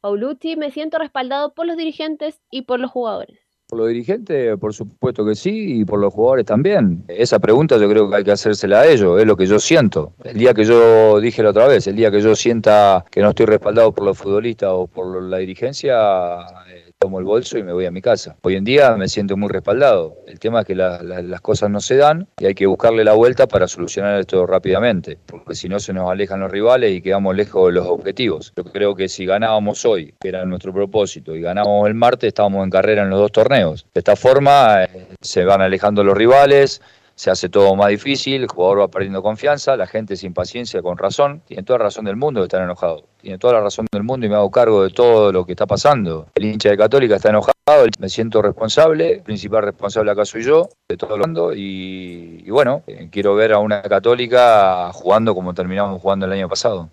Paulucci, 0.01 0.57
me 0.57 0.71
siento 0.71 0.99
respaldado 0.99 1.53
por 1.55 1.67
los 1.67 1.77
dirigentes 1.77 2.41
y 2.51 2.63
por 2.63 2.79
los 2.79 2.91
jugadores. 2.91 3.39
Por 3.69 3.81
los 3.81 3.89
dirigentes, 3.89 4.57
por 4.59 4.73
supuesto 4.73 5.27
que 5.27 5.35
sí, 5.35 5.81
y 5.81 5.85
por 5.85 6.01
los 6.01 6.15
jugadores 6.15 6.47
también. 6.47 7.05
Esa 7.09 7.39
pregunta 7.39 7.77
yo 7.77 7.91
creo 7.91 8.09
que 8.09 8.17
hay 8.17 8.25
que 8.25 8.33
hacérsela 8.33 8.81
a 8.81 8.87
ellos, 8.87 9.21
es 9.21 9.27
lo 9.27 9.37
que 9.37 9.45
yo 9.45 9.59
siento. 9.59 10.15
El 10.25 10.39
día 10.39 10.55
que 10.55 10.65
yo 10.65 11.21
dije 11.21 11.43
la 11.43 11.51
otra 11.51 11.69
vez, 11.69 11.87
el 11.87 11.97
día 11.97 12.11
que 12.11 12.23
yo 12.23 12.35
sienta 12.35 13.05
que 13.11 13.21
no 13.21 13.31
estoy 13.31 13.45
respaldado 13.45 13.93
por 13.93 14.07
los 14.07 14.17
futbolistas 14.17 14.71
o 14.73 14.87
por 14.87 15.23
la 15.23 15.37
dirigencia, 15.39 16.39
eh, 16.69 16.88
tomo 16.99 17.21
el 17.21 17.25
bolso 17.25 17.57
y 17.57 17.63
me 17.63 17.73
voy 17.73 17.87
a 17.87 17.91
mi 17.93 18.03
casa. 18.03 18.37
Hoy 18.43 18.57
en 18.57 18.65
día 18.65 18.97
me 18.97 19.09
siento 19.09 19.37
muy 19.37 19.49
respaldado. 19.49 20.17
El 20.27 20.41
tema 20.41 20.61
es 20.61 20.67
que 20.67 20.75
la- 20.75 21.01
la- 21.03 21.23
las 21.23 21.41
cosas 21.41 21.71
no 21.71 21.81
se 21.81 21.97
dan 21.97 22.27
y 22.41 22.47
hay 22.47 22.55
que 22.55 22.67
buscarle 22.67 23.05
la 23.05 23.13
vuelta 23.13 23.47
para 23.47 23.69
solucionar 23.69 24.19
esto 24.19 24.45
rápidamente, 24.47 25.17
porque 25.27 25.55
si 25.55 25.69
no 25.69 25.79
se 25.79 25.93
nos 25.93 26.11
alejan 26.11 26.41
los 26.41 26.51
rivales 26.51 26.91
y 26.93 27.01
quedamos 27.01 27.37
lejos 27.37 27.69
de 27.69 27.75
los 27.75 27.87
objetivos. 27.87 28.53
Yo 28.57 28.65
creo 28.65 28.97
que 28.97 29.09
si 29.09 29.27
ganábamos 29.27 29.85
hoy, 29.85 30.13
que 30.21 30.29
era 30.29 30.45
nuestro 30.45 30.73
propósito, 30.73 31.37
y 31.37 31.41
ganábamos 31.41 31.87
el 31.87 31.95
martes, 31.95 32.29
estábamos 32.29 32.65
en 32.65 32.71
carrera 32.71 33.03
en 33.05 33.11
los 33.11 33.21
dos 33.21 33.31
torneos. 33.33 33.87
De 33.95 34.01
esta 34.01 34.17
forma 34.17 34.83
eh, 34.85 35.07
se 35.21 35.45
van 35.45 35.61
alejando 35.63 36.03
los 36.03 36.17
rivales, 36.19 36.83
se 37.19 37.33
hace 37.33 37.49
todo 37.49 37.75
más 37.75 37.89
difícil, 37.89 38.43
el 38.43 38.49
jugador 38.49 38.79
va 38.83 38.89
perdiendo 38.89 39.23
confianza, 39.23 39.77
la 39.77 39.89
gente 39.89 40.15
sin 40.15 40.33
paciencia, 40.33 40.81
con 40.83 40.97
razón, 40.97 41.43
tiene 41.47 41.65
toda 41.65 41.81
la 41.81 41.87
razón 41.87 42.05
del 42.05 42.15
mundo 42.15 42.39
de 42.41 42.47
estar 42.47 42.63
enojado, 42.63 43.03
tiene 43.21 43.39
toda 43.39 43.55
la 43.55 43.61
razón 43.61 43.87
del 43.91 44.05
mundo 44.05 44.25
y 44.25 44.29
me 44.29 44.37
hago 44.37 44.49
cargo 44.53 44.85
de 44.85 44.91
todo 44.91 45.33
lo 45.33 45.45
que 45.45 45.51
está 45.51 45.67
pasando. 45.67 46.29
El 46.37 46.45
hincha 46.45 46.71
de 46.71 46.77
Católica 46.77 47.17
está 47.17 47.31
enojado, 47.31 47.55
me 47.99 48.09
siento 48.09 48.41
responsable, 48.41 49.15
el 49.15 49.23
principal 49.23 49.65
responsable 49.65 50.13
acá 50.13 50.25
soy 50.25 50.45
yo, 50.45 50.69
de 50.89 50.97
todo 50.97 51.19
lo 51.19 51.25
mundo, 51.27 51.53
y, 51.55 52.45
y 52.47 52.51
bueno, 52.51 52.85
eh, 52.87 53.09
quiero 53.11 53.35
ver 53.35 53.53
a 53.53 53.59
una 53.59 53.83
Católica 53.83 54.93
jugando 54.93 55.35
como 55.35 55.53
terminamos 55.55 56.01
jugando 56.01 56.25
el 56.25 56.33
año 56.33 56.49
pasado. 56.49 56.89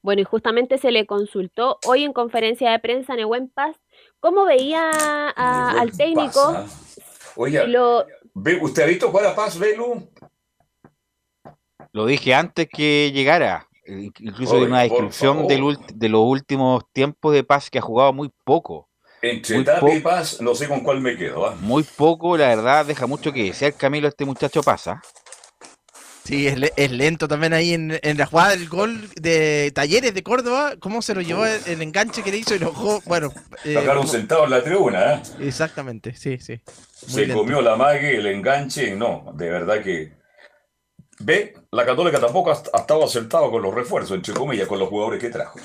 Bueno, 0.00 0.20
y 0.22 0.24
justamente 0.24 0.78
se 0.78 0.92
le 0.92 1.06
consultó 1.06 1.78
hoy 1.88 2.04
en 2.04 2.12
conferencia 2.12 2.70
de 2.70 2.78
prensa 2.78 3.16
Nehuen 3.16 3.48
Paz 3.48 3.74
cómo 4.20 4.44
veía 4.44 4.90
a- 5.34 5.70
al 5.80 5.90
técnico. 5.90 6.52
Pasa. 6.52 6.83
Lo, 7.66 8.06
¿ve- 8.34 8.58
¿usted 8.62 8.82
ha 8.82 8.86
visto 8.86 9.08
jugar 9.10 9.26
a 9.26 9.34
Paz, 9.34 9.58
Velu? 9.58 10.08
Lo 11.92 12.06
dije 12.06 12.34
antes 12.34 12.68
que 12.68 13.12
llegara. 13.12 13.68
eh, 13.86 14.10
Incluso 14.18 14.54
de 14.54 14.60
Oye, 14.62 14.68
una 14.68 14.80
descripción 14.82 15.46
del 15.46 15.76
de 15.94 16.08
los 16.08 16.22
últimos 16.22 16.84
tiempos 16.92 17.32
de 17.34 17.44
Paz 17.44 17.70
que 17.70 17.78
ha 17.78 17.82
jugado 17.82 18.12
muy 18.12 18.30
poco. 18.44 18.88
Entre 19.22 19.56
Muy 19.56 19.64
Tapia 19.64 19.94
y 19.94 20.00
Paz, 20.00 20.40
no 20.40 20.54
sé 20.54 20.68
con 20.68 20.80
cuál 20.80 21.00
me 21.00 21.16
quedo. 21.16 21.46
¿ah? 21.46 21.56
Muy 21.60 21.82
poco, 21.82 22.36
la 22.36 22.48
verdad, 22.48 22.84
deja 22.84 23.06
mucho 23.06 23.32
que 23.32 23.44
desear 23.44 23.72
Camilo 23.74 24.08
este 24.08 24.24
muchacho 24.24 24.62
pasa. 24.62 25.00
Sí, 26.24 26.46
es, 26.46 26.58
le- 26.58 26.72
es 26.76 26.90
lento 26.90 27.28
también 27.28 27.52
ahí 27.52 27.74
en, 27.74 27.98
en 28.02 28.16
la 28.16 28.24
jugada 28.26 28.50
del 28.56 28.66
gol 28.68 29.10
de 29.20 29.70
Talleres 29.74 30.14
de 30.14 30.22
Córdoba. 30.22 30.74
¿Cómo 30.80 31.02
se 31.02 31.14
lo 31.14 31.20
llevó 31.20 31.44
el, 31.44 31.60
el 31.66 31.82
enganche 31.82 32.22
que 32.22 32.30
le 32.30 32.38
hizo 32.38 32.54
y 32.54 32.58
lo 32.58 32.70
dejó? 32.70 33.02
Bueno, 33.04 33.30
eh, 33.64 33.74
Sacaron 33.74 34.08
sentado 34.08 34.44
en 34.44 34.50
la 34.50 34.62
tribuna. 34.64 35.14
¿eh? 35.14 35.22
exactamente, 35.40 36.14
sí, 36.16 36.38
sí. 36.38 36.60
Muy 37.08 37.12
Se 37.12 37.20
lento. 37.26 37.36
comió 37.42 37.60
la 37.60 37.76
mague, 37.76 38.16
el 38.16 38.26
enganche. 38.26 38.96
No, 38.96 39.32
de 39.34 39.50
verdad 39.50 39.82
que. 39.82 40.12
Ve, 41.20 41.54
la 41.70 41.84
Católica 41.84 42.18
tampoco 42.18 42.50
ha, 42.50 42.54
ha 42.72 42.78
estado 42.80 43.04
acertado 43.04 43.50
con 43.50 43.62
los 43.62 43.74
refuerzos, 43.74 44.16
entre 44.16 44.32
comillas, 44.34 44.66
con 44.66 44.78
los 44.78 44.88
jugadores 44.88 45.20
que 45.20 45.28
trajo. 45.30 45.58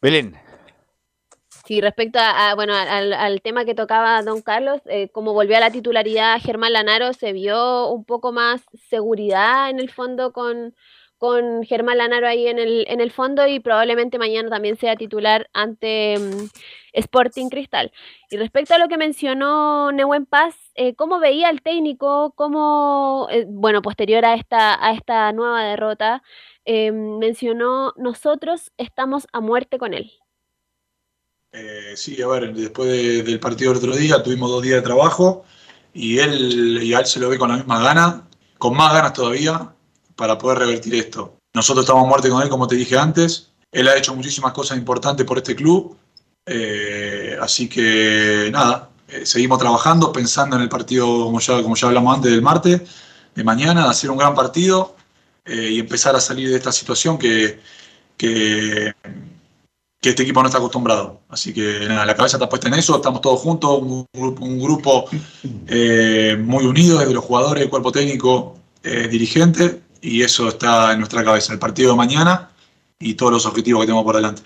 Belén. 0.00 0.36
Sí, 1.64 1.80
respecto 1.80 2.18
a, 2.20 2.54
bueno, 2.54 2.74
al, 2.74 3.12
al 3.12 3.42
tema 3.42 3.64
que 3.64 3.74
tocaba 3.74 4.22
Don 4.22 4.42
Carlos, 4.42 4.80
eh, 4.86 5.08
como 5.10 5.32
volvió 5.32 5.56
a 5.56 5.60
la 5.60 5.70
titularidad 5.70 6.40
Germán 6.40 6.72
Lanaro, 6.74 7.12
se 7.12 7.32
vio 7.32 7.88
un 7.90 8.04
poco 8.04 8.32
más 8.32 8.62
seguridad 8.88 9.70
en 9.70 9.80
el 9.80 9.90
fondo 9.90 10.32
con, 10.32 10.74
con 11.18 11.64
Germán 11.64 11.98
Lanaro 11.98 12.26
ahí 12.28 12.46
en 12.48 12.58
el, 12.58 12.84
en 12.88 13.00
el 13.00 13.10
fondo 13.10 13.46
y 13.46 13.60
probablemente 13.60 14.18
mañana 14.18 14.50
también 14.50 14.76
sea 14.76 14.96
titular 14.96 15.48
ante 15.54 16.16
mm, 16.18 16.48
Sporting 16.92 17.48
Cristal. 17.48 17.92
Y 18.30 18.36
respecto 18.36 18.74
a 18.74 18.78
lo 18.78 18.88
que 18.88 18.98
mencionó 18.98 19.90
Nehuen 19.92 20.26
Paz, 20.26 20.54
eh, 20.74 20.94
¿cómo 20.94 21.18
veía 21.20 21.50
el 21.50 21.62
técnico? 21.62 22.32
¿Cómo, 22.36 23.28
eh, 23.30 23.46
bueno, 23.48 23.82
posterior 23.82 24.24
a 24.24 24.34
esta, 24.34 24.84
a 24.86 24.92
esta 24.92 25.32
nueva 25.32 25.62
derrota, 25.64 26.22
eh, 26.66 26.92
mencionó, 26.92 27.92
nosotros 27.96 28.72
estamos 28.78 29.26
a 29.32 29.40
muerte 29.40 29.78
con 29.78 29.94
él? 29.94 30.12
Eh, 31.56 31.92
sí, 31.96 32.20
a 32.20 32.26
ver, 32.26 32.52
después 32.52 32.90
de- 32.90 33.22
del 33.22 33.38
partido 33.38 33.70
del 33.72 33.78
otro 33.78 33.94
día 33.96 34.20
tuvimos 34.22 34.50
dos 34.50 34.60
días 34.62 34.76
de 34.76 34.82
trabajo 34.82 35.44
y 35.92 36.18
él, 36.18 36.82
y 36.82 36.92
él 36.92 37.06
se 37.06 37.20
lo 37.20 37.28
ve 37.28 37.38
con 37.38 37.48
la 37.50 37.56
misma 37.56 37.80
gana, 37.80 38.26
con 38.58 38.76
más 38.76 38.92
ganas 38.92 39.12
todavía, 39.12 39.72
para 40.16 40.36
poder 40.36 40.58
revertir 40.58 40.94
esto. 40.96 41.36
Nosotros 41.54 41.84
estamos 41.84 42.04
a 42.04 42.08
muerte 42.08 42.28
con 42.28 42.42
él, 42.42 42.48
como 42.48 42.66
te 42.66 42.74
dije 42.74 42.98
antes. 42.98 43.50
Él 43.70 43.86
ha 43.88 43.96
hecho 43.96 44.14
muchísimas 44.16 44.52
cosas 44.52 44.76
importantes 44.78 45.24
por 45.26 45.38
este 45.38 45.54
club. 45.54 45.96
eh, 46.46 47.38
así 47.40 47.68
que 47.70 48.50
nada, 48.52 48.90
eh, 49.08 49.24
seguimos 49.24 49.58
trabajando, 49.58 50.12
pensando 50.12 50.56
en 50.56 50.62
el 50.62 50.68
partido, 50.68 51.06
como 51.24 51.40
ya, 51.40 51.62
como 51.62 51.74
ya 51.74 51.86
hablamos 51.88 52.16
antes, 52.16 52.30
del 52.32 52.42
martes, 52.42 52.82
de 53.34 53.44
mañana, 53.44 53.88
hacer 53.88 54.10
un 54.10 54.18
gran 54.18 54.34
partido 54.34 54.94
y 55.46 55.78
empezar 55.80 56.14
a 56.16 56.20
salir 56.20 56.50
de 56.50 56.56
esta 56.56 56.70
situación 56.72 57.16
que, 57.18 57.60
que, 58.18 58.92
que 60.04 60.10
este 60.10 60.22
equipo 60.22 60.42
no 60.42 60.48
está 60.48 60.58
acostumbrado. 60.58 61.22
Así 61.30 61.54
que 61.54 61.86
nada, 61.88 62.04
la 62.04 62.14
cabeza 62.14 62.36
está 62.36 62.46
puesta 62.46 62.68
en 62.68 62.74
eso, 62.74 62.96
estamos 62.96 63.22
todos 63.22 63.40
juntos, 63.40 63.80
un, 63.80 64.04
grupo- 64.12 64.44
un 64.44 64.60
grupo 64.60 65.06
eh, 65.66 66.36
muy 66.38 66.66
unido 66.66 66.98
desde 66.98 67.14
los 67.14 67.24
jugadores, 67.24 67.62
el 67.62 67.70
cuerpo 67.70 67.90
técnico, 67.90 68.54
eh, 68.82 69.08
dirigente, 69.08 69.80
y 70.02 70.20
eso 70.22 70.48
está 70.48 70.92
en 70.92 70.98
nuestra 70.98 71.24
cabeza, 71.24 71.54
el 71.54 71.58
partido 71.58 71.92
de 71.92 71.96
mañana 71.96 72.50
y 72.98 73.14
todos 73.14 73.32
los 73.32 73.46
objetivos 73.46 73.80
que 73.80 73.86
tenemos 73.86 74.04
por 74.04 74.16
delante. 74.16 74.42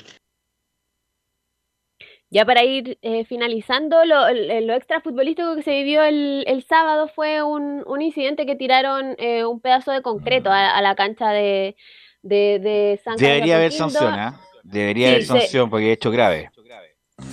Ya 2.30 2.44
para 2.44 2.62
ir 2.62 2.97
eh, 3.02 3.24
finalizando, 3.24 4.05
lo, 4.05 4.28
extra 4.74 5.01
futbolístico 5.01 5.56
que 5.56 5.62
se 5.64 5.72
vivió 5.72 6.05
el, 6.05 6.44
el 6.47 6.64
sábado 6.68 7.10
fue 7.12 7.43
un, 7.43 7.82
un 7.85 8.01
incidente 8.01 8.47
que 8.47 8.55
tiraron 8.55 9.16
eh, 9.18 9.44
un 9.44 9.59
pedazo 9.60 9.90
de 9.90 10.02
concreto 10.02 10.51
a, 10.51 10.76
a 10.76 10.80
la 10.82 10.94
cancha 10.94 11.30
de, 11.30 11.74
de, 12.22 12.60
de 12.60 13.01
San 13.02 13.16
Carlos 13.16 13.28
Debería 13.28 13.56
haber 13.56 13.72
Apoquindo. 13.72 14.47
Debería 14.70 15.09
Sí, 15.09 15.12
haber 15.15 15.23
se- 15.23 15.28
sanción 15.28 15.70
porque 15.70 15.89
he 15.89 15.93
hecho 15.93 16.11
grave. 16.11 16.51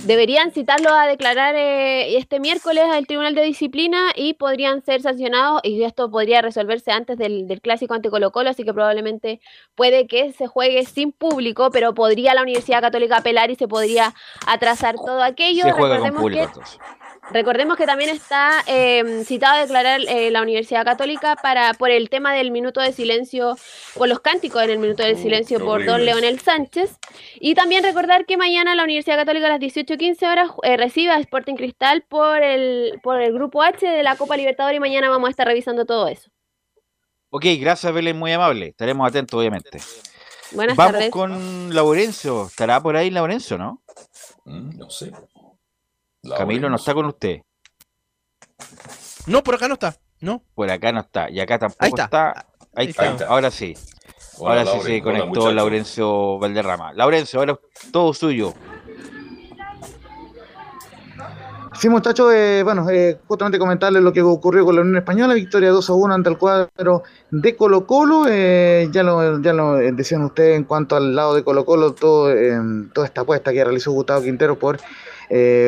Deberían 0.04 0.50
citarlo 0.50 0.90
a 0.92 1.06
declarar 1.06 1.54
eh, 1.54 2.16
este 2.16 2.40
miércoles 2.40 2.82
al 2.90 3.06
Tribunal 3.06 3.36
de 3.36 3.42
Disciplina 3.42 4.10
y 4.16 4.34
podrían 4.34 4.84
ser 4.84 5.00
sancionados 5.00 5.60
y 5.62 5.80
esto 5.84 6.10
podría 6.10 6.42
resolverse 6.42 6.90
antes 6.90 7.16
del, 7.16 7.46
del 7.46 7.60
clásico 7.60 7.94
ante 7.94 8.10
Colo 8.10 8.32
Colo, 8.32 8.50
así 8.50 8.64
que 8.64 8.74
probablemente 8.74 9.40
puede 9.76 10.08
que 10.08 10.32
se 10.32 10.48
juegue 10.48 10.84
sin 10.86 11.12
público, 11.12 11.70
pero 11.70 11.94
podría 11.94 12.34
la 12.34 12.42
Universidad 12.42 12.80
Católica 12.80 13.18
apelar 13.18 13.52
y 13.52 13.54
se 13.54 13.68
podría 13.68 14.12
atrasar 14.48 14.96
todo 14.96 15.22
aquello. 15.22 15.62
Se 15.62 15.70
juega 15.70 15.98
con 15.98 16.06
Recordemos 16.08 16.20
público 16.20 16.60
que-. 16.60 17.05
Recordemos 17.32 17.76
que 17.76 17.86
también 17.86 18.10
está 18.10 18.62
eh, 18.66 19.24
citado 19.24 19.56
a 19.56 19.60
declarar 19.60 20.00
eh, 20.08 20.30
la 20.30 20.42
Universidad 20.42 20.84
Católica 20.84 21.36
para 21.36 21.74
por 21.74 21.90
el 21.90 22.08
tema 22.08 22.32
del 22.32 22.50
minuto 22.50 22.80
de 22.80 22.92
silencio, 22.92 23.56
por 23.94 24.08
los 24.08 24.20
cánticos 24.20 24.62
en 24.62 24.70
el 24.70 24.78
minuto 24.78 25.02
de 25.02 25.16
silencio 25.16 25.58
por 25.58 25.84
don. 25.84 26.04
Leonel 26.04 26.38
Sánchez. 26.38 26.98
Y 27.40 27.54
también 27.54 27.82
recordar 27.82 28.26
que 28.26 28.36
mañana 28.36 28.74
la 28.74 28.84
Universidad 28.84 29.16
Católica 29.16 29.46
a 29.46 29.50
las 29.50 29.60
18.15 29.60 30.30
horas 30.30 30.50
eh, 30.62 30.76
recibe 30.76 31.12
a 31.12 31.18
Sporting 31.18 31.56
Cristal 31.56 32.04
por 32.08 32.42
el, 32.42 33.00
por 33.02 33.20
el 33.20 33.32
grupo 33.32 33.62
H 33.62 33.86
de 33.86 34.02
la 34.02 34.16
Copa 34.16 34.36
Libertadores 34.36 34.76
y 34.76 34.80
mañana 34.80 35.10
vamos 35.10 35.28
a 35.28 35.30
estar 35.30 35.46
revisando 35.46 35.84
todo 35.84 36.06
eso. 36.08 36.30
Ok, 37.30 37.44
gracias 37.60 37.92
Belén, 37.92 38.18
muy 38.18 38.32
amable. 38.32 38.68
Estaremos 38.68 39.08
atentos, 39.08 39.38
obviamente. 39.38 39.80
Buenas 40.52 40.76
Vamos 40.76 40.92
tardes. 40.92 41.10
con 41.10 41.74
Laurencio. 41.74 42.46
¿Estará 42.46 42.80
por 42.80 42.96
ahí 42.96 43.10
Laurencio, 43.10 43.58
no? 43.58 43.82
Mm, 44.44 44.78
no 44.78 44.90
sé. 44.90 45.12
Camilo 46.36 46.68
no 46.70 46.76
está 46.76 46.94
con 46.94 47.06
usted. 47.06 47.40
No, 49.26 49.42
por 49.42 49.54
acá 49.54 49.68
no 49.68 49.74
está. 49.74 49.96
No. 50.20 50.42
Por 50.54 50.70
acá 50.70 50.92
no 50.92 51.00
está. 51.00 51.30
Y 51.30 51.40
acá 51.40 51.58
tampoco 51.58 51.84
Ahí 51.84 51.90
está. 51.90 52.04
está. 52.04 52.46
Ahí, 52.74 52.88
está. 52.88 53.06
está. 53.06 53.26
Ahora 53.26 53.50
sí. 53.50 53.74
Hola, 54.38 54.62
ahora 54.62 54.64
sí 54.64 54.68
Lauren. 54.70 54.82
se 54.86 54.92
Hola, 54.92 55.02
conectó 55.02 55.28
muchacho. 55.28 55.52
Laurencio 55.52 56.38
Valderrama. 56.38 56.92
Laurencio, 56.94 57.40
ahora 57.40 57.58
es 57.82 57.90
todo 57.92 58.12
suyo. 58.14 58.54
Sí, 61.78 61.90
muchachos, 61.90 62.32
eh, 62.32 62.62
bueno, 62.64 62.88
eh, 62.88 63.18
justamente 63.28 63.58
comentarles 63.58 64.02
lo 64.02 64.10
que 64.10 64.22
ocurrió 64.22 64.64
con 64.64 64.76
la 64.76 64.80
Unión 64.80 64.96
Española, 64.96 65.34
victoria 65.34 65.68
2 65.70 65.90
a 65.90 65.92
1 65.92 66.14
ante 66.14 66.30
el 66.30 66.38
cuadro 66.38 67.02
de 67.30 67.54
Colo 67.54 67.86
Colo, 67.86 68.24
eh, 68.30 68.88
ya, 68.90 69.02
lo, 69.02 69.42
ya 69.42 69.52
lo 69.52 69.74
decían 69.74 70.22
ustedes 70.22 70.56
en 70.56 70.64
cuanto 70.64 70.96
al 70.96 71.14
lado 71.14 71.34
de 71.34 71.44
Colo 71.44 71.66
Colo, 71.66 71.92
todo, 71.92 72.30
toda 72.94 73.06
esta 73.06 73.20
apuesta 73.22 73.52
que 73.52 73.62
realizó 73.62 73.92
Gustavo 73.92 74.22
Quintero 74.22 74.58
por 74.58 74.78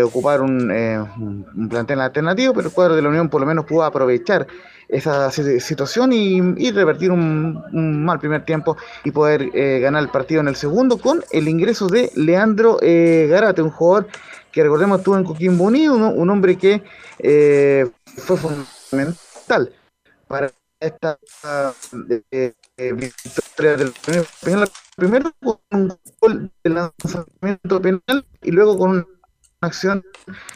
ocupar 0.05 0.40
un, 0.40 0.70
un, 0.70 1.68
plantel 1.68 2.01
alternativo, 2.01 2.55
pero 2.55 2.68
el 2.68 2.74
cuadro 2.74 2.97
de 2.97 3.02
la 3.02 3.09
Unión 3.09 3.28
por 3.28 3.40
lo 3.40 3.47
menos 3.47 3.64
pudo 3.64 3.85
aprovechar 3.85 4.47
esa 4.89 5.30
situación 5.30 6.12
y, 6.12 6.70
revertir 6.70 7.10
un, 7.10 8.05
mal 8.05 8.18
primer 8.18 8.44
tiempo 8.44 8.76
y 9.05 9.10
poder 9.10 9.51
ganar 9.80 10.02
el 10.02 10.09
partido 10.09 10.40
en 10.40 10.48
el 10.48 10.56
segundo 10.56 10.98
con 10.98 11.24
el 11.32 11.48
ingreso 11.48 11.89
de 11.89 12.10
Leandro 12.14 12.78
Garate, 12.80 13.62
un 13.62 13.70
jugador 13.70 14.09
que 14.52 14.62
recordemos 14.62 14.98
estuvo 14.98 15.16
en 15.16 15.24
Coquimbo 15.24 15.64
Unido, 15.64 15.94
un, 15.94 16.30
hombre 16.30 16.56
que 16.56 16.82
eh, 17.18 17.89
fue 18.16 18.36
fundamental 18.36 19.72
para 20.26 20.51
esta 20.80 21.18
eh, 22.30 22.55
eh, 22.76 22.93
victoria 22.93 23.76
del. 23.76 23.93
Primero 24.97 25.32
con 25.40 25.59
un 25.70 25.98
gol 26.20 26.51
de 26.64 26.70
lanzamiento 26.70 27.80
penal 27.80 28.26
y 28.43 28.51
luego 28.51 28.76
con 28.76 28.90
una 28.90 29.06
acción. 29.60 30.05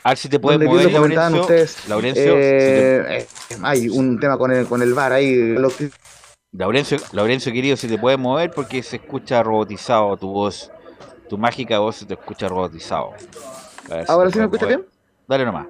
A 0.02 0.10
ver 0.10 0.18
si 0.18 0.28
te 0.28 0.38
puedes 0.38 0.60
mover, 0.60 0.92
Laurencio. 0.92 1.40
Ustedes, 1.40 1.88
Laurencio 1.88 2.34
eh, 2.36 3.26
hay 3.62 3.88
un 3.88 4.18
tema 4.20 4.38
con 4.38 4.52
el, 4.52 4.66
con 4.66 4.82
el 4.82 4.94
bar 4.94 5.12
ahí. 5.12 5.54
Lo. 5.54 5.70
Laurencio, 6.52 6.98
Laurencio, 7.12 7.52
querido, 7.52 7.76
si 7.76 7.88
te 7.88 7.98
puedes 7.98 8.18
mover 8.18 8.50
porque 8.50 8.82
se 8.82 8.96
escucha 8.96 9.42
robotizado 9.42 10.16
tu 10.16 10.30
voz. 10.30 10.70
Tu 11.28 11.38
mágica 11.38 11.78
voz 11.78 11.96
se 11.96 12.06
te 12.06 12.14
escucha 12.14 12.46
robotizado. 12.48 13.12
¿Ahora 14.06 14.30
sí 14.30 14.38
me 14.38 14.44
escucha 14.44 14.66
bien? 14.66 14.84
Dale 15.26 15.44
nomás. 15.46 15.66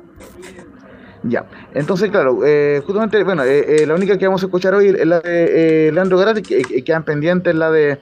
Ya, 1.24 1.46
entonces, 1.72 2.10
claro, 2.10 2.40
eh, 2.44 2.82
justamente, 2.84 3.22
bueno, 3.22 3.44
eh, 3.44 3.82
eh, 3.82 3.86
la 3.86 3.94
única 3.94 4.18
que 4.18 4.26
vamos 4.26 4.42
a 4.42 4.46
escuchar 4.46 4.74
hoy 4.74 4.88
es 4.88 5.06
la 5.06 5.20
de 5.20 5.90
Leandro 5.92 6.18
Garate, 6.18 6.42
que 6.42 6.82
quedan 6.82 7.04
pendientes 7.04 7.54
la 7.54 7.70
de 7.70 8.00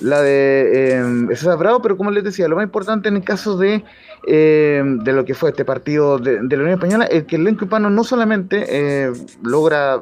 la 0.00 0.22
de 0.22 1.26
César 1.30 1.58
Bravo, 1.58 1.82
pero 1.82 1.96
como 1.96 2.10
les 2.10 2.24
decía, 2.24 2.48
lo 2.48 2.56
más 2.56 2.64
importante 2.64 3.08
en 3.08 3.16
el 3.16 3.24
caso 3.24 3.56
de, 3.56 3.84
de 4.26 5.12
lo 5.12 5.24
que 5.24 5.34
fue 5.34 5.50
este 5.50 5.64
partido 5.64 6.18
de, 6.18 6.34
la 6.34 6.62
Unión 6.62 6.70
Española 6.70 7.04
es 7.06 7.24
que 7.24 7.36
el 7.36 7.42
elenco 7.42 7.64
hispano 7.64 7.90
no 7.90 8.04
solamente 8.04 9.12
logra 9.42 9.96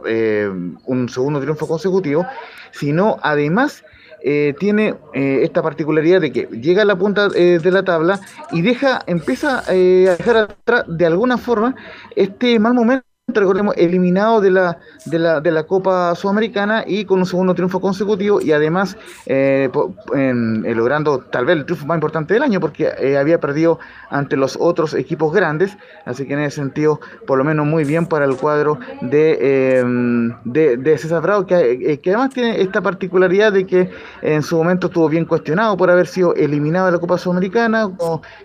un 0.85 1.09
segundo 1.09 1.41
triunfo 1.41 1.67
consecutivo, 1.67 2.27
sino 2.73 3.17
además 3.23 3.85
eh, 4.29 4.55
tiene 4.59 4.97
eh, 5.15 5.41
esta 5.43 5.63
particularidad 5.63 6.21
de 6.21 6.33
que 6.33 6.49
llega 6.51 6.83
a 6.83 6.85
la 6.85 6.97
punta 6.97 7.29
eh, 7.37 7.61
de 7.63 7.71
la 7.71 7.85
tabla 7.85 8.19
y 8.51 8.61
deja, 8.61 9.03
empieza 9.07 9.61
a 9.61 9.73
dejar 9.73 10.37
atrás 10.37 10.85
de 10.89 11.07
alguna 11.07 11.39
forma 11.39 11.77
este 12.17 12.59
mal 12.59 12.75
momento 12.75 13.07
recordemos, 13.41 13.75
eliminado 13.77 14.41
de 14.41 14.51
la, 14.51 14.79
de 15.05 15.19
la, 15.19 15.41
de 15.41 15.51
la 15.51 15.65
Copa 15.65 16.15
Sudamericana 16.15 16.85
y 16.87 17.05
con 17.05 17.19
un 17.19 17.27
segundo 17.27 17.55
triunfo 17.55 17.81
consecutivo 17.81 18.41
y 18.41 18.53
además 18.53 18.97
eh, 19.27 19.69
eh, 20.15 20.75
logrando 20.75 21.19
tal 21.19 21.45
vez 21.45 21.57
el 21.57 21.65
triunfo 21.65 21.87
más 21.87 21.97
importante 21.97 22.35
del 22.35 22.45
año 22.45 22.61
porque 22.61 22.89
eh, 22.99 23.19
había 23.19 23.41
perdido 23.41 23.81
ante 24.11 24.37
los 24.37 24.57
otros 24.61 24.95
equipos 24.95 25.33
grandes, 25.33 25.77
así 26.05 26.25
que 26.27 26.35
en 26.35 26.41
ese 26.41 26.57
sentido, 26.57 27.01
por 27.27 27.39
lo 27.39 27.45
menos 27.45 27.67
muy 27.67 27.83
bien 27.83 28.07
para 28.07 28.25
el 28.25 28.37
cuadro 28.37 28.79
de, 29.01 30.33
de, 30.45 30.77
de, 30.77 30.99
César 30.99 31.21
Bravo, 31.21 31.47
que, 31.47 31.99
que, 32.01 32.11
además 32.11 32.31
tiene 32.33 32.61
esta 32.61 32.81
particularidad 32.81 33.53
de 33.53 33.67
que 33.67 33.91
en 34.23 34.43
su 34.43 34.57
momento 34.57 34.87
estuvo 34.87 35.09
bien 35.09 35.25
cuestionado 35.25 35.77
por 35.77 35.91
haber 35.91 36.07
sido 36.07 36.33
eliminado 36.35 36.87
de 36.87 36.93
la 36.93 36.99
Copa 36.99 37.19
Sudamericana, 37.19 37.91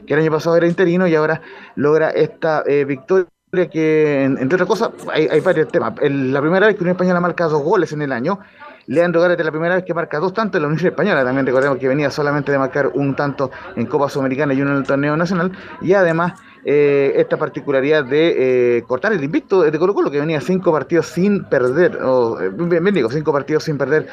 que 0.07 0.13
el 0.15 0.21
año 0.21 0.31
pasado 0.31 0.57
era 0.57 0.67
interino 0.67 1.07
y 1.07 1.13
ahora 1.13 1.41
logra 1.75 2.09
esta 2.09 2.63
victoria 2.63 3.27
que, 3.51 4.23
entre 4.23 4.55
otras 4.55 4.67
cosas, 4.67 4.91
hay, 5.11 5.39
varios 5.41 5.67
temas. 5.67 5.93
la 6.01 6.39
primera 6.39 6.67
vez 6.67 6.75
que 6.75 6.83
Unión 6.83 6.95
Española 6.95 7.19
marca 7.19 7.45
dos 7.47 7.61
goles 7.61 7.91
en 7.91 8.01
el 8.01 8.11
año. 8.13 8.39
Leandro 8.87 9.21
Garate 9.21 9.43
la 9.43 9.51
primera 9.51 9.75
vez 9.75 9.83
que 9.83 9.93
marca 9.93 10.19
dos 10.19 10.33
tantos 10.33 10.57
en 10.57 10.63
la 10.63 10.67
Unión 10.69 10.85
Española. 10.85 11.23
También 11.23 11.45
recordemos 11.45 11.77
que 11.77 11.87
venía 11.87 12.09
solamente 12.09 12.51
de 12.51 12.57
marcar 12.57 12.87
un 12.93 13.15
tanto 13.15 13.51
en 13.75 13.85
Copa 13.85 14.09
Sudamericana 14.09 14.53
y 14.53 14.61
uno 14.61 14.71
en 14.71 14.77
el 14.77 14.83
torneo 14.83 15.17
nacional. 15.17 15.51
Y 15.81 15.93
además 15.93 16.33
eh, 16.63 17.13
esta 17.15 17.37
particularidad 17.37 18.05
de 18.05 18.77
eh, 18.77 18.83
cortar 18.83 19.13
el 19.13 19.23
invicto 19.23 19.63
de 19.63 19.79
Colo 19.79 19.95
Colo, 19.95 20.11
que 20.11 20.19
venía 20.19 20.39
cinco 20.41 20.71
partidos 20.71 21.07
sin 21.07 21.43
perder, 21.45 21.97
o 21.97 22.39
eh, 22.39 22.49
bien, 22.49 22.93
digo, 22.93 23.09
cinco 23.09 23.33
partidos 23.33 23.63
sin 23.63 23.79
perder 23.79 24.07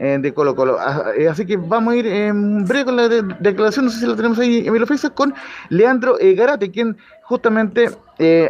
de 0.00 0.34
Colo 0.34 0.56
Colo. 0.56 0.78
Ah, 0.80 1.12
así 1.30 1.46
que 1.46 1.56
vamos 1.56 1.94
a 1.94 1.96
ir 1.96 2.06
en 2.08 2.64
breve 2.64 2.86
con 2.86 2.96
la 2.96 3.08
declaración, 3.08 3.84
no 3.84 3.90
sé 3.92 4.00
si 4.00 4.06
la 4.06 4.16
tenemos 4.16 4.38
ahí, 4.40 4.66
Emilio 4.66 4.86
Feza, 4.86 5.10
con 5.10 5.32
Leandro 5.68 6.16
Garate, 6.20 6.72
quien 6.72 6.96
justamente 7.30 7.90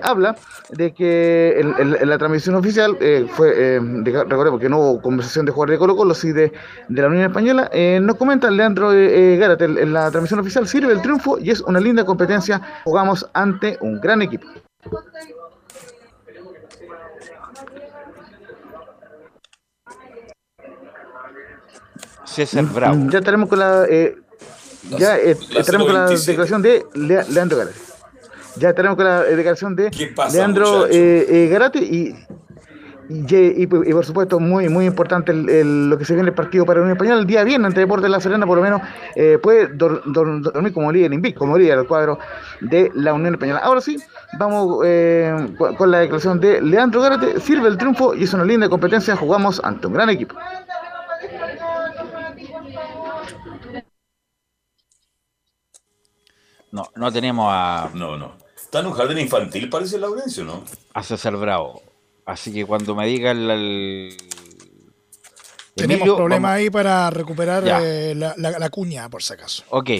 habla 0.02 0.36
de 0.70 0.92
que 0.92 1.60
en, 1.60 2.08
la 2.08 2.18
transmisión 2.18 2.56
oficial 2.56 2.96
fue, 3.28 3.78
recordemos 4.26 4.58
que 4.58 4.68
no 4.68 4.78
hubo 4.78 5.02
conversación 5.02 5.44
de 5.44 5.52
jugar 5.52 5.70
de 5.70 5.78
Colo 5.78 5.94
Colo, 5.94 6.14
sí 6.14 6.32
de, 6.32 6.52
de 6.88 7.02
la 7.02 7.08
Unión 7.08 7.24
Española, 7.24 7.70
nos 8.00 8.16
comenta 8.16 8.50
Leandro 8.50 8.88
Garate, 8.88 9.66
en 9.66 9.92
la 9.92 10.10
transmisión 10.10 10.40
oficial 10.40 10.66
sirve 10.66 10.92
el 10.92 11.02
triunfo 11.02 11.38
y 11.38 11.50
es 11.50 11.60
una 11.60 11.78
linda 11.78 12.04
competencia, 12.04 12.60
jugamos 12.84 13.28
ante 13.34 13.78
un 13.82 14.00
gran 14.00 14.22
equipo. 14.22 14.48
César 22.30 22.64
mm, 22.64 22.74
Bravo. 22.74 23.10
Ya 23.10 23.18
estaremos 23.18 23.48
con 23.48 23.58
la, 23.58 23.84
eh, 23.88 24.16
ya 24.96 25.18
eh, 25.18 25.36
estaremos 25.56 25.86
con 25.86 25.94
la 25.94 26.08
declaración 26.08 26.62
de 26.62 26.86
Leandro 26.94 27.58
Garate. 27.58 27.89
Ya 28.56 28.70
estaremos 28.70 28.96
con 28.96 29.04
la 29.04 29.22
declaración 29.22 29.76
de 29.76 29.90
Leandro 30.32 30.86
eh, 30.90 31.48
Garate 31.50 31.78
y 31.78 32.14
y, 33.12 33.66
por 33.66 34.06
supuesto, 34.06 34.38
muy 34.38 34.68
muy 34.68 34.86
importante 34.86 35.32
lo 35.34 35.98
que 35.98 36.04
se 36.04 36.14
viene 36.14 36.28
el 36.28 36.34
partido 36.34 36.64
para 36.64 36.80
Unión 36.80 36.92
Española. 36.92 37.20
El 37.20 37.26
día 37.26 37.42
viernes 37.42 37.68
ante 37.68 37.80
Deportes 37.80 38.04
de 38.04 38.08
La 38.08 38.20
Serena, 38.20 38.46
por 38.46 38.56
lo 38.56 38.62
menos, 38.62 38.80
eh, 39.16 39.36
puede 39.42 39.66
dormir 39.66 40.72
como 40.72 40.92
líder 40.92 41.12
invicto, 41.12 41.40
como 41.40 41.58
líder 41.58 41.78
del 41.78 41.88
cuadro 41.88 42.20
de 42.60 42.92
la 42.94 43.12
Unión 43.12 43.34
Española. 43.34 43.60
Ahora 43.64 43.80
sí, 43.80 43.96
vamos 44.38 44.84
eh, 44.86 45.34
con 45.76 45.90
la 45.90 45.98
declaración 45.98 46.38
de 46.38 46.62
Leandro 46.62 47.00
Gárate. 47.00 47.40
Sirve 47.40 47.68
el 47.68 47.76
triunfo 47.76 48.14
y 48.14 48.24
es 48.24 48.32
una 48.32 48.44
linda 48.44 48.68
competencia. 48.68 49.16
Jugamos 49.16 49.60
ante 49.64 49.88
un 49.88 49.94
gran 49.94 50.08
equipo. 50.08 50.36
No, 56.70 56.84
no 56.94 57.10
tenemos 57.10 57.46
a. 57.50 57.90
No, 57.94 58.16
no. 58.16 58.39
Está 58.70 58.78
en 58.78 58.86
un 58.86 58.92
jardín 58.92 59.18
infantil, 59.18 59.68
parece 59.68 59.98
Laurencio, 59.98 60.44
¿no? 60.44 60.62
A 60.94 61.02
César 61.02 61.36
Bravo. 61.36 61.82
Así 62.24 62.52
que 62.52 62.64
cuando 62.64 62.94
me 62.94 63.04
diga 63.04 63.32
el... 63.32 64.16
Tenemos 65.74 66.08
problemas 66.16 66.52
ahí 66.52 66.70
para 66.70 67.10
recuperar 67.10 67.64
eh, 67.66 68.14
la, 68.14 68.70
cuña, 68.70 69.08
por 69.08 69.24
si 69.24 69.32
acaso. 69.32 69.64
Ok. 69.70 69.90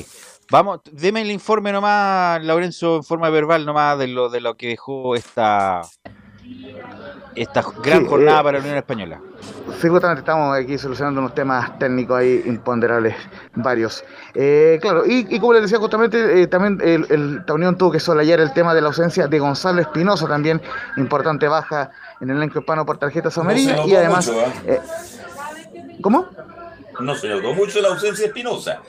Vamos, 0.53 0.83
deme 0.93 1.23
el 1.23 1.33
informe 1.33 1.73
nomás, 1.73 2.45
Lorenzo, 2.45 2.99
en 2.99 3.03
forma 3.03 3.29
verbal 3.29 3.67
nomás 3.67 3.99
de 3.99 4.07
lo, 4.07 4.29
de 4.29 4.41
lo 4.41 4.57
que 4.57 4.69
dejó 4.69 5.17
esta, 5.17 5.83
esta 7.35 7.65
gran 7.83 8.07
jornada 8.07 8.41
eh, 8.41 8.45
para 8.45 8.59
la 8.59 8.65
Unión 8.65 8.77
Española. 8.77 9.21
Sí, 9.81 9.89
justamente 9.89 10.21
estamos 10.21 10.57
aquí 10.57 10.77
solucionando 10.77 11.21
unos 11.21 11.35
temas 11.35 11.79
técnicos 11.79 12.19
ahí 12.19 12.43
imponderables, 12.45 13.15
varios. 13.55 14.05
Eh, 14.35 14.79
claro, 14.83 15.05
y, 15.07 15.39
como 15.39 15.55
les 15.55 15.63
decía 15.63 15.79
justamente, 15.79 16.47
también 16.49 16.79
el, 16.83 17.39
esta 17.39 17.55
unión 17.55 17.79
tuvo 17.79 17.93
que 17.93 18.01
solayar 18.01 18.41
el 18.41 18.53
tema 18.53 18.75
de 18.75 18.81
la 18.81 18.89
ausencia 18.89 19.27
de 19.27 19.39
Gonzalo 19.39 19.81
Espinosa, 19.81 20.27
también 20.29 20.61
importante 20.97 21.49
baja 21.49 21.93
en 22.21 22.31
el 22.31 22.37
elenco 22.37 22.59
hispano 22.59 22.85
por 22.85 22.99
tarjetas 22.99 23.37
amarillas 23.39 23.87
y 23.87 23.95
además... 23.95 24.29
¿eh? 24.29 24.53
Eh, 24.67 24.81
¿Cómo? 26.03 26.29
No 27.01 27.15
se 27.15 27.29
notó 27.29 27.55
mucho 27.55 27.81
la 27.81 27.89
ausencia 27.89 28.25
de 28.25 28.29
Espinosa. 28.29 28.81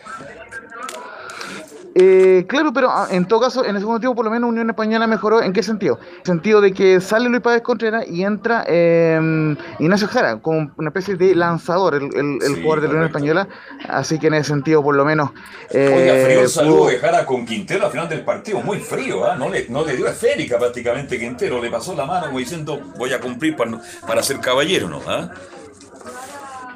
Eh, 1.94 2.46
claro, 2.48 2.72
pero 2.74 2.90
ah, 2.90 3.08
en 3.12 3.26
todo 3.26 3.42
caso, 3.42 3.66
en 3.66 3.76
el 3.76 3.82
segundo 3.82 4.00
tiempo, 4.00 4.16
por 4.16 4.26
lo 4.26 4.32
menos 4.32 4.50
Unión 4.50 4.70
Española 4.70 5.08
mejoró. 5.08 5.42
¿En 5.42 5.52
qué 5.52 5.62
sentido? 5.62 6.00
En 6.02 6.20
el 6.20 6.26
sentido 6.26 6.62
de 6.62 6.74
que 6.74 7.02
sale 7.02 7.28
Luis 7.28 7.42
Páez 7.42 7.62
Contreras 7.62 8.08
y 8.08 8.24
entra 8.24 8.64
eh, 8.68 9.56
Ignacio 9.80 10.08
Jara, 10.08 10.38
como 10.38 10.72
una 10.78 10.90
especie 10.90 11.16
de 11.16 11.36
lanzador, 11.36 11.96
el, 11.96 12.04
el, 12.06 12.62
jugador 12.62 12.82
de 12.82 12.88
la 12.88 12.94
Unión 12.94 13.06
Española. 13.08 13.48
Así 13.90 14.20
que 14.20 14.28
en 14.28 14.36
ese 14.36 14.50
sentido, 14.50 14.82
por 14.82 14.96
lo 14.96 15.04
menos. 15.04 15.32
Eh, 15.70 15.94
Oiga, 15.94 16.26
frío 16.26 16.48
saludo 16.48 16.88
de 16.88 16.98
Jara 16.98 17.26
con 17.26 17.46
Quintero 17.46 17.86
al 17.86 17.92
final 17.92 18.08
del 18.08 18.24
partido, 18.24 18.62
muy 18.62 18.80
frío, 18.80 19.26
¿ah? 19.26 19.36
no, 19.36 19.50
le, 19.50 19.68
no 19.70 19.86
le 19.86 19.96
dio 19.96 20.08
esférica 20.08 20.58
prácticamente 20.58 21.20
Quintero, 21.20 21.62
le 21.62 21.70
pasó 21.70 21.96
la 21.96 22.06
mano 22.06 22.28
como 22.28 22.40
diciendo, 22.40 22.80
voy 22.98 23.14
a 23.14 23.20
cumplir 23.20 23.56
para, 23.56 23.80
para 24.08 24.24
ser 24.24 24.40
caballero, 24.40 24.88
¿no? 24.88 25.02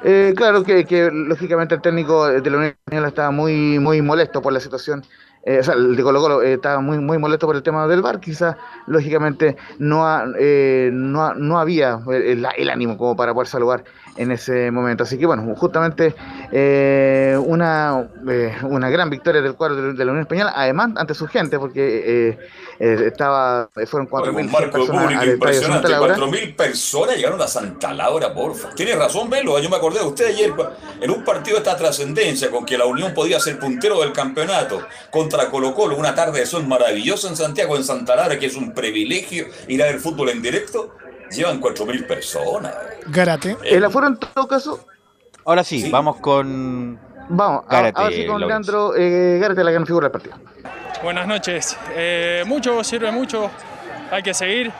Eh, 0.04 0.34
claro 0.36 0.62
que, 0.62 0.84
que, 0.84 1.10
lógicamente 1.10 1.74
el 1.74 1.80
técnico 1.80 2.26
de 2.26 2.50
la 2.50 2.56
Unión 2.56 2.74
Española 2.84 3.08
estaba 3.08 3.30
muy 3.30 3.78
muy 3.78 4.02
molesto 4.02 4.42
por 4.42 4.52
la 4.52 4.60
situación. 4.60 5.04
Eh, 5.44 5.60
o 5.60 5.62
sea, 5.62 5.74
el 5.74 5.94
de 5.94 6.02
Colo 6.02 6.20
Colo 6.20 6.42
eh, 6.42 6.54
estaba 6.54 6.80
muy 6.80 6.98
muy 6.98 7.18
molesto 7.18 7.46
por 7.46 7.56
el 7.56 7.62
tema 7.62 7.86
del 7.86 8.02
bar. 8.02 8.20
Quizás, 8.20 8.56
lógicamente, 8.86 9.56
no, 9.78 10.26
no, 10.26 11.34
no 11.34 11.58
había 11.58 12.00
el, 12.10 12.70
ánimo 12.70 12.98
como 12.98 13.16
para 13.16 13.32
poder 13.32 13.48
saludar 13.48 13.84
en 14.16 14.32
ese 14.32 14.70
momento. 14.70 15.04
Así 15.04 15.18
que 15.18 15.26
bueno, 15.26 15.54
justamente 15.56 16.14
eh, 16.52 17.38
una, 17.44 18.08
eh, 18.28 18.54
una 18.62 18.90
gran 18.90 19.10
victoria 19.10 19.40
del 19.42 19.54
cuadro 19.54 19.92
de, 19.92 20.04
la 20.04 20.10
Unión 20.10 20.22
Española, 20.22 20.52
además 20.54 20.90
ante 20.96 21.14
su 21.14 21.26
gente, 21.26 21.58
porque 21.58 22.30
eh, 22.30 22.38
eh 22.78 23.04
estaba 23.06 23.68
fueron 23.86 24.08
4.000 24.08 24.70
personas 24.70 25.88
Laura. 25.88 26.16
4.000 26.16 26.56
personas 26.56 27.16
llegaron 27.16 27.40
a 27.40 27.46
Santa 27.46 27.92
Laura, 27.92 28.34
porfa. 28.34 28.70
Tiene 28.74 28.94
razón, 28.94 29.30
Velo, 29.30 29.58
yo 29.58 29.70
me 29.70 29.76
acordé 29.76 30.00
de 30.00 30.06
usted 30.06 30.26
ayer 30.26 30.52
en 31.00 31.10
un 31.10 31.24
partido 31.24 31.56
de 31.56 31.62
esta 31.62 31.76
trascendencia 31.76 32.50
con 32.50 32.64
que 32.64 32.78
la 32.78 32.86
Unión 32.86 33.14
podía 33.14 33.40
ser 33.40 33.58
puntero 33.58 34.00
del 34.00 34.12
campeonato 34.12 34.82
contra 35.10 35.48
Colo 35.50 35.74
Colo, 35.74 35.96
una 35.96 36.14
tarde 36.14 36.40
de 36.40 36.46
sol 36.46 36.66
maravillosa 36.66 37.28
en 37.28 37.36
Santiago, 37.36 37.76
en 37.76 37.84
Santa 37.84 38.16
Laura, 38.16 38.38
que 38.38 38.46
es 38.46 38.56
un 38.56 38.72
privilegio 38.72 39.46
ir 39.68 39.82
a 39.82 39.86
ver 39.86 40.00
fútbol 40.00 40.30
en 40.30 40.42
directo 40.42 40.94
Llevan 41.30 41.60
4.000 41.60 42.06
personas. 42.06 42.74
Garate. 43.06 43.56
¿El 43.64 43.84
aforo 43.84 44.06
en 44.08 44.16
todo 44.18 44.46
caso? 44.46 44.86
Ahora 45.44 45.62
sí, 45.62 45.88
vamos 45.90 46.16
con. 46.16 46.98
Vamos, 47.28 47.66
Gárate, 47.68 48.00
ahora 48.00 48.14
sí 48.14 48.26
con 48.26 48.40
Leandro 48.40 48.94
eh, 48.96 49.38
Gárate, 49.40 49.64
la 49.64 49.70
gran 49.72 49.86
figura 49.86 50.06
del 50.08 50.12
partido. 50.12 50.36
Buenas 51.02 51.26
noches. 51.26 51.76
Eh, 51.94 52.44
mucho 52.46 52.82
sirve 52.84 53.10
mucho, 53.10 53.50
hay 54.10 54.22
que 54.22 54.34
seguir. 54.34 54.72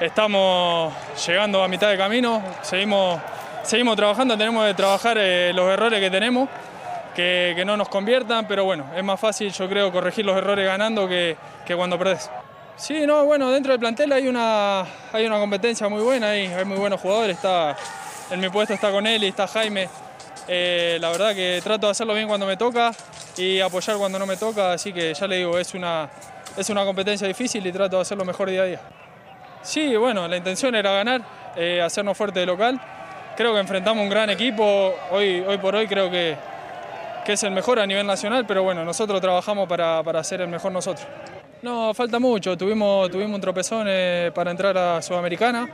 Estamos 0.00 0.92
llegando 1.26 1.62
a 1.62 1.68
mitad 1.68 1.90
de 1.90 1.98
camino, 1.98 2.42
seguimos, 2.62 3.20
seguimos 3.62 3.96
trabajando, 3.96 4.36
tenemos 4.36 4.66
que 4.66 4.74
trabajar 4.74 5.18
eh, 5.18 5.52
los 5.54 5.70
errores 5.70 6.00
que 6.00 6.10
tenemos, 6.10 6.48
que, 7.14 7.52
que, 7.54 7.64
no 7.66 7.76
nos 7.76 7.90
conviertan, 7.90 8.46
pero 8.48 8.64
bueno, 8.64 8.86
es 8.96 9.04
más 9.04 9.20
fácil 9.20 9.52
yo 9.52 9.68
creo 9.68 9.92
corregir 9.92 10.24
los 10.24 10.36
errores 10.38 10.66
ganando 10.66 11.06
que, 11.06 11.36
que 11.66 11.76
cuando 11.76 11.98
perdés. 11.98 12.30
Sí, 12.80 13.06
no, 13.06 13.26
bueno, 13.26 13.50
dentro 13.50 13.72
del 13.72 13.78
plantel 13.78 14.10
hay 14.10 14.26
una, 14.26 14.86
hay 15.12 15.26
una 15.26 15.38
competencia 15.38 15.86
muy 15.90 16.00
buena, 16.00 16.30
hay, 16.30 16.64
muy 16.64 16.78
buenos 16.78 16.98
jugadores, 16.98 17.36
está, 17.36 17.76
en 18.30 18.40
mi 18.40 18.48
puesto 18.48 18.72
está 18.72 18.90
con 18.90 19.06
él 19.06 19.22
y 19.22 19.26
está 19.26 19.46
Jaime. 19.46 19.86
Eh, 20.48 20.96
la 20.98 21.10
verdad 21.10 21.34
que 21.34 21.60
trato 21.62 21.88
de 21.88 21.90
hacerlo 21.90 22.14
bien 22.14 22.26
cuando 22.26 22.46
me 22.46 22.56
toca 22.56 22.92
y 23.36 23.60
apoyar 23.60 23.98
cuando 23.98 24.18
no 24.18 24.24
me 24.24 24.38
toca, 24.38 24.72
así 24.72 24.94
que 24.94 25.12
ya 25.12 25.26
le 25.26 25.36
digo, 25.36 25.58
es 25.58 25.74
una, 25.74 26.08
es 26.56 26.70
una 26.70 26.82
competencia 26.86 27.28
difícil 27.28 27.66
y 27.66 27.70
trato 27.70 27.96
de 27.96 28.02
hacerlo 28.02 28.24
mejor 28.24 28.48
día 28.48 28.62
a 28.62 28.64
día. 28.64 28.80
Sí, 29.60 29.94
bueno, 29.96 30.26
la 30.26 30.38
intención 30.38 30.74
era 30.74 30.90
ganar, 30.90 31.20
eh, 31.56 31.82
hacernos 31.82 32.16
fuerte 32.16 32.40
de 32.40 32.46
local. 32.46 32.80
Creo 33.36 33.52
que 33.52 33.60
enfrentamos 33.60 34.02
un 34.02 34.08
gran 34.08 34.30
equipo, 34.30 34.94
hoy, 35.10 35.44
hoy 35.46 35.58
por 35.58 35.76
hoy 35.76 35.86
creo 35.86 36.10
que, 36.10 36.34
que 37.26 37.34
es 37.34 37.42
el 37.42 37.50
mejor 37.50 37.78
a 37.78 37.86
nivel 37.86 38.06
nacional, 38.06 38.46
pero 38.46 38.62
bueno, 38.62 38.86
nosotros 38.86 39.20
trabajamos 39.20 39.68
para, 39.68 40.02
para 40.02 40.24
ser 40.24 40.40
el 40.40 40.48
mejor 40.48 40.72
nosotros. 40.72 41.06
No, 41.62 41.92
falta 41.92 42.18
mucho. 42.18 42.56
Tuvimos, 42.56 43.10
tuvimos 43.10 43.34
un 43.34 43.40
tropezón 43.40 43.86
eh, 43.88 44.32
para 44.34 44.50
entrar 44.50 44.76
a 44.78 45.02
Sudamericana. 45.02 45.68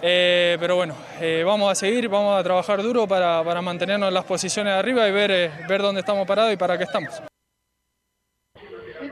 Eh, 0.00 0.56
pero 0.60 0.76
bueno, 0.76 0.94
eh, 1.20 1.42
vamos 1.44 1.72
a 1.72 1.74
seguir, 1.74 2.08
vamos 2.08 2.38
a 2.38 2.42
trabajar 2.44 2.82
duro 2.82 3.08
para, 3.08 3.42
para, 3.42 3.60
mantenernos 3.60 4.08
en 4.08 4.14
las 4.14 4.24
posiciones 4.24 4.72
de 4.74 4.78
arriba 4.78 5.08
y 5.08 5.12
ver, 5.12 5.50
ver 5.68 5.82
dónde 5.82 6.00
estamos 6.00 6.24
parados 6.26 6.52
y 6.52 6.56
para 6.56 6.78
qué 6.78 6.84
estamos. 6.84 7.20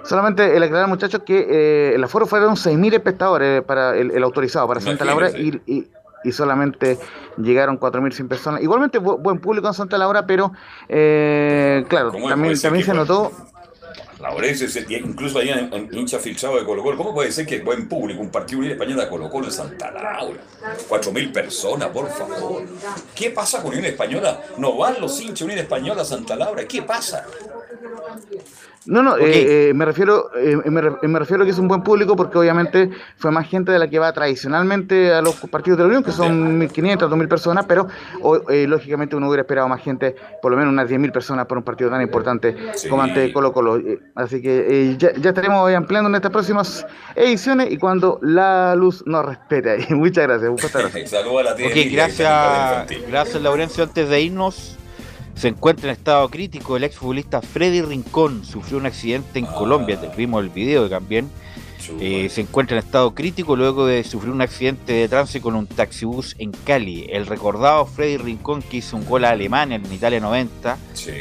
Solamente 0.05 0.57
el 0.57 0.63
aclarar, 0.63 0.87
muchachos, 0.87 1.23
que 1.27 1.93
el 1.93 2.05
aforo 2.05 2.27
fueron 2.27 2.55
6.000 2.55 2.95
espectadores 2.95 3.63
para 3.63 3.97
el, 3.97 4.23
autorizado 4.23 4.69
para 4.69 4.81
Santa 4.81 5.05
Laura 5.05 5.31
y, 5.31 5.61
y, 5.67 5.89
y, 6.23 6.31
solamente 6.31 6.97
llegaron 7.37 7.81
4.100 7.81 8.29
personas. 8.29 8.63
Igualmente 8.63 8.99
buen 8.99 9.41
público 9.41 9.67
en 9.67 9.75
Santa 9.75 9.99
Laura, 9.99 10.25
pero 10.25 10.53
claro, 10.87 12.13
también, 12.29 12.61
también 12.61 12.85
se 12.85 12.95
notó 12.95 13.33
Laurense, 14.21 14.87
incluso 14.89 15.39
hay 15.39 15.51
un 15.51 15.89
hincha 15.93 16.19
filtrado 16.19 16.59
de 16.59 16.65
Colo 16.65 16.83
Colo. 16.83 16.97
¿Cómo 16.97 17.15
puede 17.15 17.31
ser 17.31 17.47
que 17.47 17.61
buen 17.61 17.89
público, 17.89 18.21
un 18.21 18.31
partido 18.31 18.61
Unión 18.61 18.73
Española 18.73 19.05
de 19.05 19.11
Colo 19.11 19.29
Colo 19.29 19.47
en 19.47 19.53
Santa 19.53 19.91
Laura? 19.91 20.41
Cuatro 20.89 21.13
mil 21.13 21.31
personas, 21.31 21.89
por 21.91 22.09
favor. 22.11 22.63
¿Qué 23.15 23.31
pasa 23.31 23.63
con 23.63 23.73
Unión 23.73 23.85
Española? 23.85 24.43
¿No 24.57 24.77
van 24.77 25.01
los 25.01 25.21
hinchas 25.21 25.43
Unión 25.43 25.59
Española 25.59 26.03
a 26.03 26.05
Santa 26.05 26.35
Laura? 26.35 26.67
¿Qué 26.67 26.83
pasa? 26.83 27.27
No, 28.87 29.03
no, 29.03 29.17
eh, 29.19 29.71
eh, 29.71 29.75
me 29.75 29.85
refiero 29.85 30.31
eh, 30.37 30.57
me, 30.65 30.81
me, 31.03 31.19
refiero 31.19 31.45
que 31.45 31.51
es 31.51 31.59
un 31.59 31.67
buen 31.67 31.83
público 31.83 32.15
porque 32.15 32.39
obviamente 32.39 32.91
fue 33.17 33.33
más 33.33 33.49
gente 33.49 33.73
de 33.73 33.81
la 33.81 33.89
que 33.89 33.99
va 33.99 34.13
tradicionalmente 34.13 35.13
a 35.13 35.21
los 35.23 35.35
partidos 35.51 35.79
de 35.79 35.85
la 35.85 35.89
Unión, 35.89 36.05
que 36.05 36.13
son 36.13 36.61
1.500, 36.61 36.99
2.000 37.09 37.29
personas, 37.29 37.67
pero 37.67 37.89
lógicamente 38.67 39.17
uno 39.17 39.27
hubiera 39.29 39.43
esperado 39.43 39.69
más 39.69 39.83
gente, 39.83 40.15
por 40.41 40.53
lo 40.53 40.57
menos 40.57 40.73
unas 40.73 40.89
10.000 40.89 41.13
personas 41.13 41.47
por 41.47 41.59
un 41.59 41.65
partido 41.65 41.91
tan 41.91 42.01
importante 42.01 42.57
como 42.89 43.03
ante 43.03 43.33
Colo 43.33 43.53
Colo. 43.53 43.83
así 44.15 44.41
que 44.41 44.95
ya, 44.99 45.13
ya, 45.15 45.31
estaremos 45.31 45.73
ampliando 45.75 46.09
en 46.09 46.15
estas 46.15 46.31
próximas 46.31 46.87
ediciones 47.17 47.73
y 47.73 47.79
cuando 47.79 48.21
la 48.23 48.77
luz 48.77 49.03
nos 49.05 49.27
respete. 49.27 49.85
Muchas 49.95 50.25
gracias. 50.29 50.51
Muchas 50.51 50.73
gracias. 50.73 51.11
Saludos 51.17 51.41
a 51.41 51.43
la 51.43 51.53
okay, 51.53 51.91
gracias, 51.91 52.87
gracias 53.09 53.43
Laurencio. 53.43 53.85
Antes 53.85 54.09
de 54.09 54.21
irnos, 54.21 54.77
se 55.37 55.49
encuentra 55.49 55.91
en 55.91 55.97
estado 55.97 56.29
crítico 56.31 56.77
el 56.77 56.85
exfutbolista 56.85 57.43
Freddy 57.43 57.83
Rincón, 57.83 58.45
sufrió 58.45 58.79
un 58.79 58.87
accidente 58.87 59.39
en 59.39 59.45
ah. 59.45 59.55
Colombia, 59.55 60.01
vimos 60.17 60.43
el 60.43 60.51
video 60.51 60.89
también. 60.89 61.31
Eh, 62.01 62.29
se 62.31 62.41
encuentra 62.41 62.77
en 62.77 62.85
estado 62.85 63.15
crítico 63.15 63.55
luego 63.55 63.87
de 63.87 64.03
sufrir 64.03 64.33
un 64.33 64.41
accidente 64.41 64.93
de 64.93 65.09
tránsito 65.09 65.45
con 65.45 65.55
un 65.55 65.67
taxibús 65.67 66.35
en 66.39 66.51
Cali. 66.51 67.07
El 67.11 67.27
recordado 67.27 67.87
Freddy 67.87 68.17
Rincón 68.17 68.63
que 68.63 68.79
hizo 68.79 68.97
un 68.97 69.05
gol 69.05 69.25
a 69.25 69.31
Alemania 69.31 69.77
en 69.77 69.93
Italia 69.93 70.19
90 70.19 70.79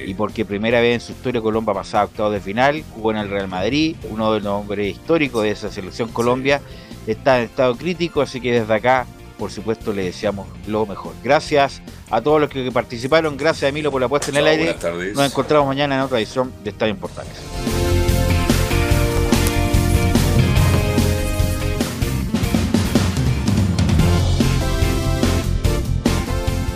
y 0.07 0.13
porque 0.15 0.43
primera 0.43 0.81
vez 0.81 0.95
en 0.95 1.01
su 1.01 1.11
historia 1.11 1.41
Colombia 1.41 1.73
pasaba 1.73 2.03
a 2.03 2.05
octavos 2.05 2.33
de 2.33 2.39
final, 2.39 2.83
jugó 2.95 3.11
en 3.11 3.17
el 3.17 3.29
Real 3.29 3.47
Madrid, 3.47 3.95
uno 4.09 4.33
de 4.33 4.39
los 4.39 4.53
hombres 4.53 4.95
históricos 4.95 5.43
de 5.43 5.51
esa 5.51 5.69
selección 5.69 6.09
Colombia, 6.09 6.61
está 7.05 7.37
en 7.37 7.45
estado 7.45 7.75
crítico, 7.75 8.21
así 8.21 8.41
que 8.41 8.59
desde 8.59 8.73
acá, 8.73 9.05
por 9.37 9.51
supuesto, 9.51 9.93
le 9.93 10.05
deseamos 10.05 10.47
lo 10.67 10.85
mejor. 10.85 11.13
Gracias 11.23 11.81
a 12.09 12.21
todos 12.21 12.39
los 12.39 12.49
que 12.49 12.71
participaron. 12.71 13.37
Gracias, 13.37 13.69
Emilio, 13.69 13.91
por 13.91 14.01
la 14.01 14.07
puesta 14.07 14.31
en 14.31 14.37
el 14.37 14.47
aire. 14.47 14.75
Nos 15.13 15.31
encontramos 15.31 15.67
mañana 15.67 15.95
en 15.95 16.01
otra 16.01 16.17
edición 16.19 16.53
de 16.63 16.69
Estadio 16.69 16.93
en 16.93 16.99
Portales. 16.99 17.33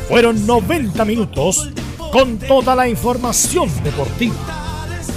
Fueron 0.08 0.46
90 0.48 1.06
minutos 1.06 1.70
con 2.12 2.40
toda 2.40 2.76
la 2.76 2.90
información 2.90 3.70
deportiva. 3.84 4.36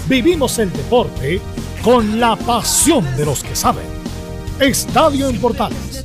Vivimos 0.07 0.59
el 0.59 0.71
deporte 0.71 1.41
con 1.83 2.21
la 2.21 2.37
pasión 2.37 3.05
de 3.17 3.25
los 3.25 3.43
que 3.43 3.57
saben. 3.57 3.87
Estadio 4.61 5.29
en 5.31 5.41
Portales 5.41 6.05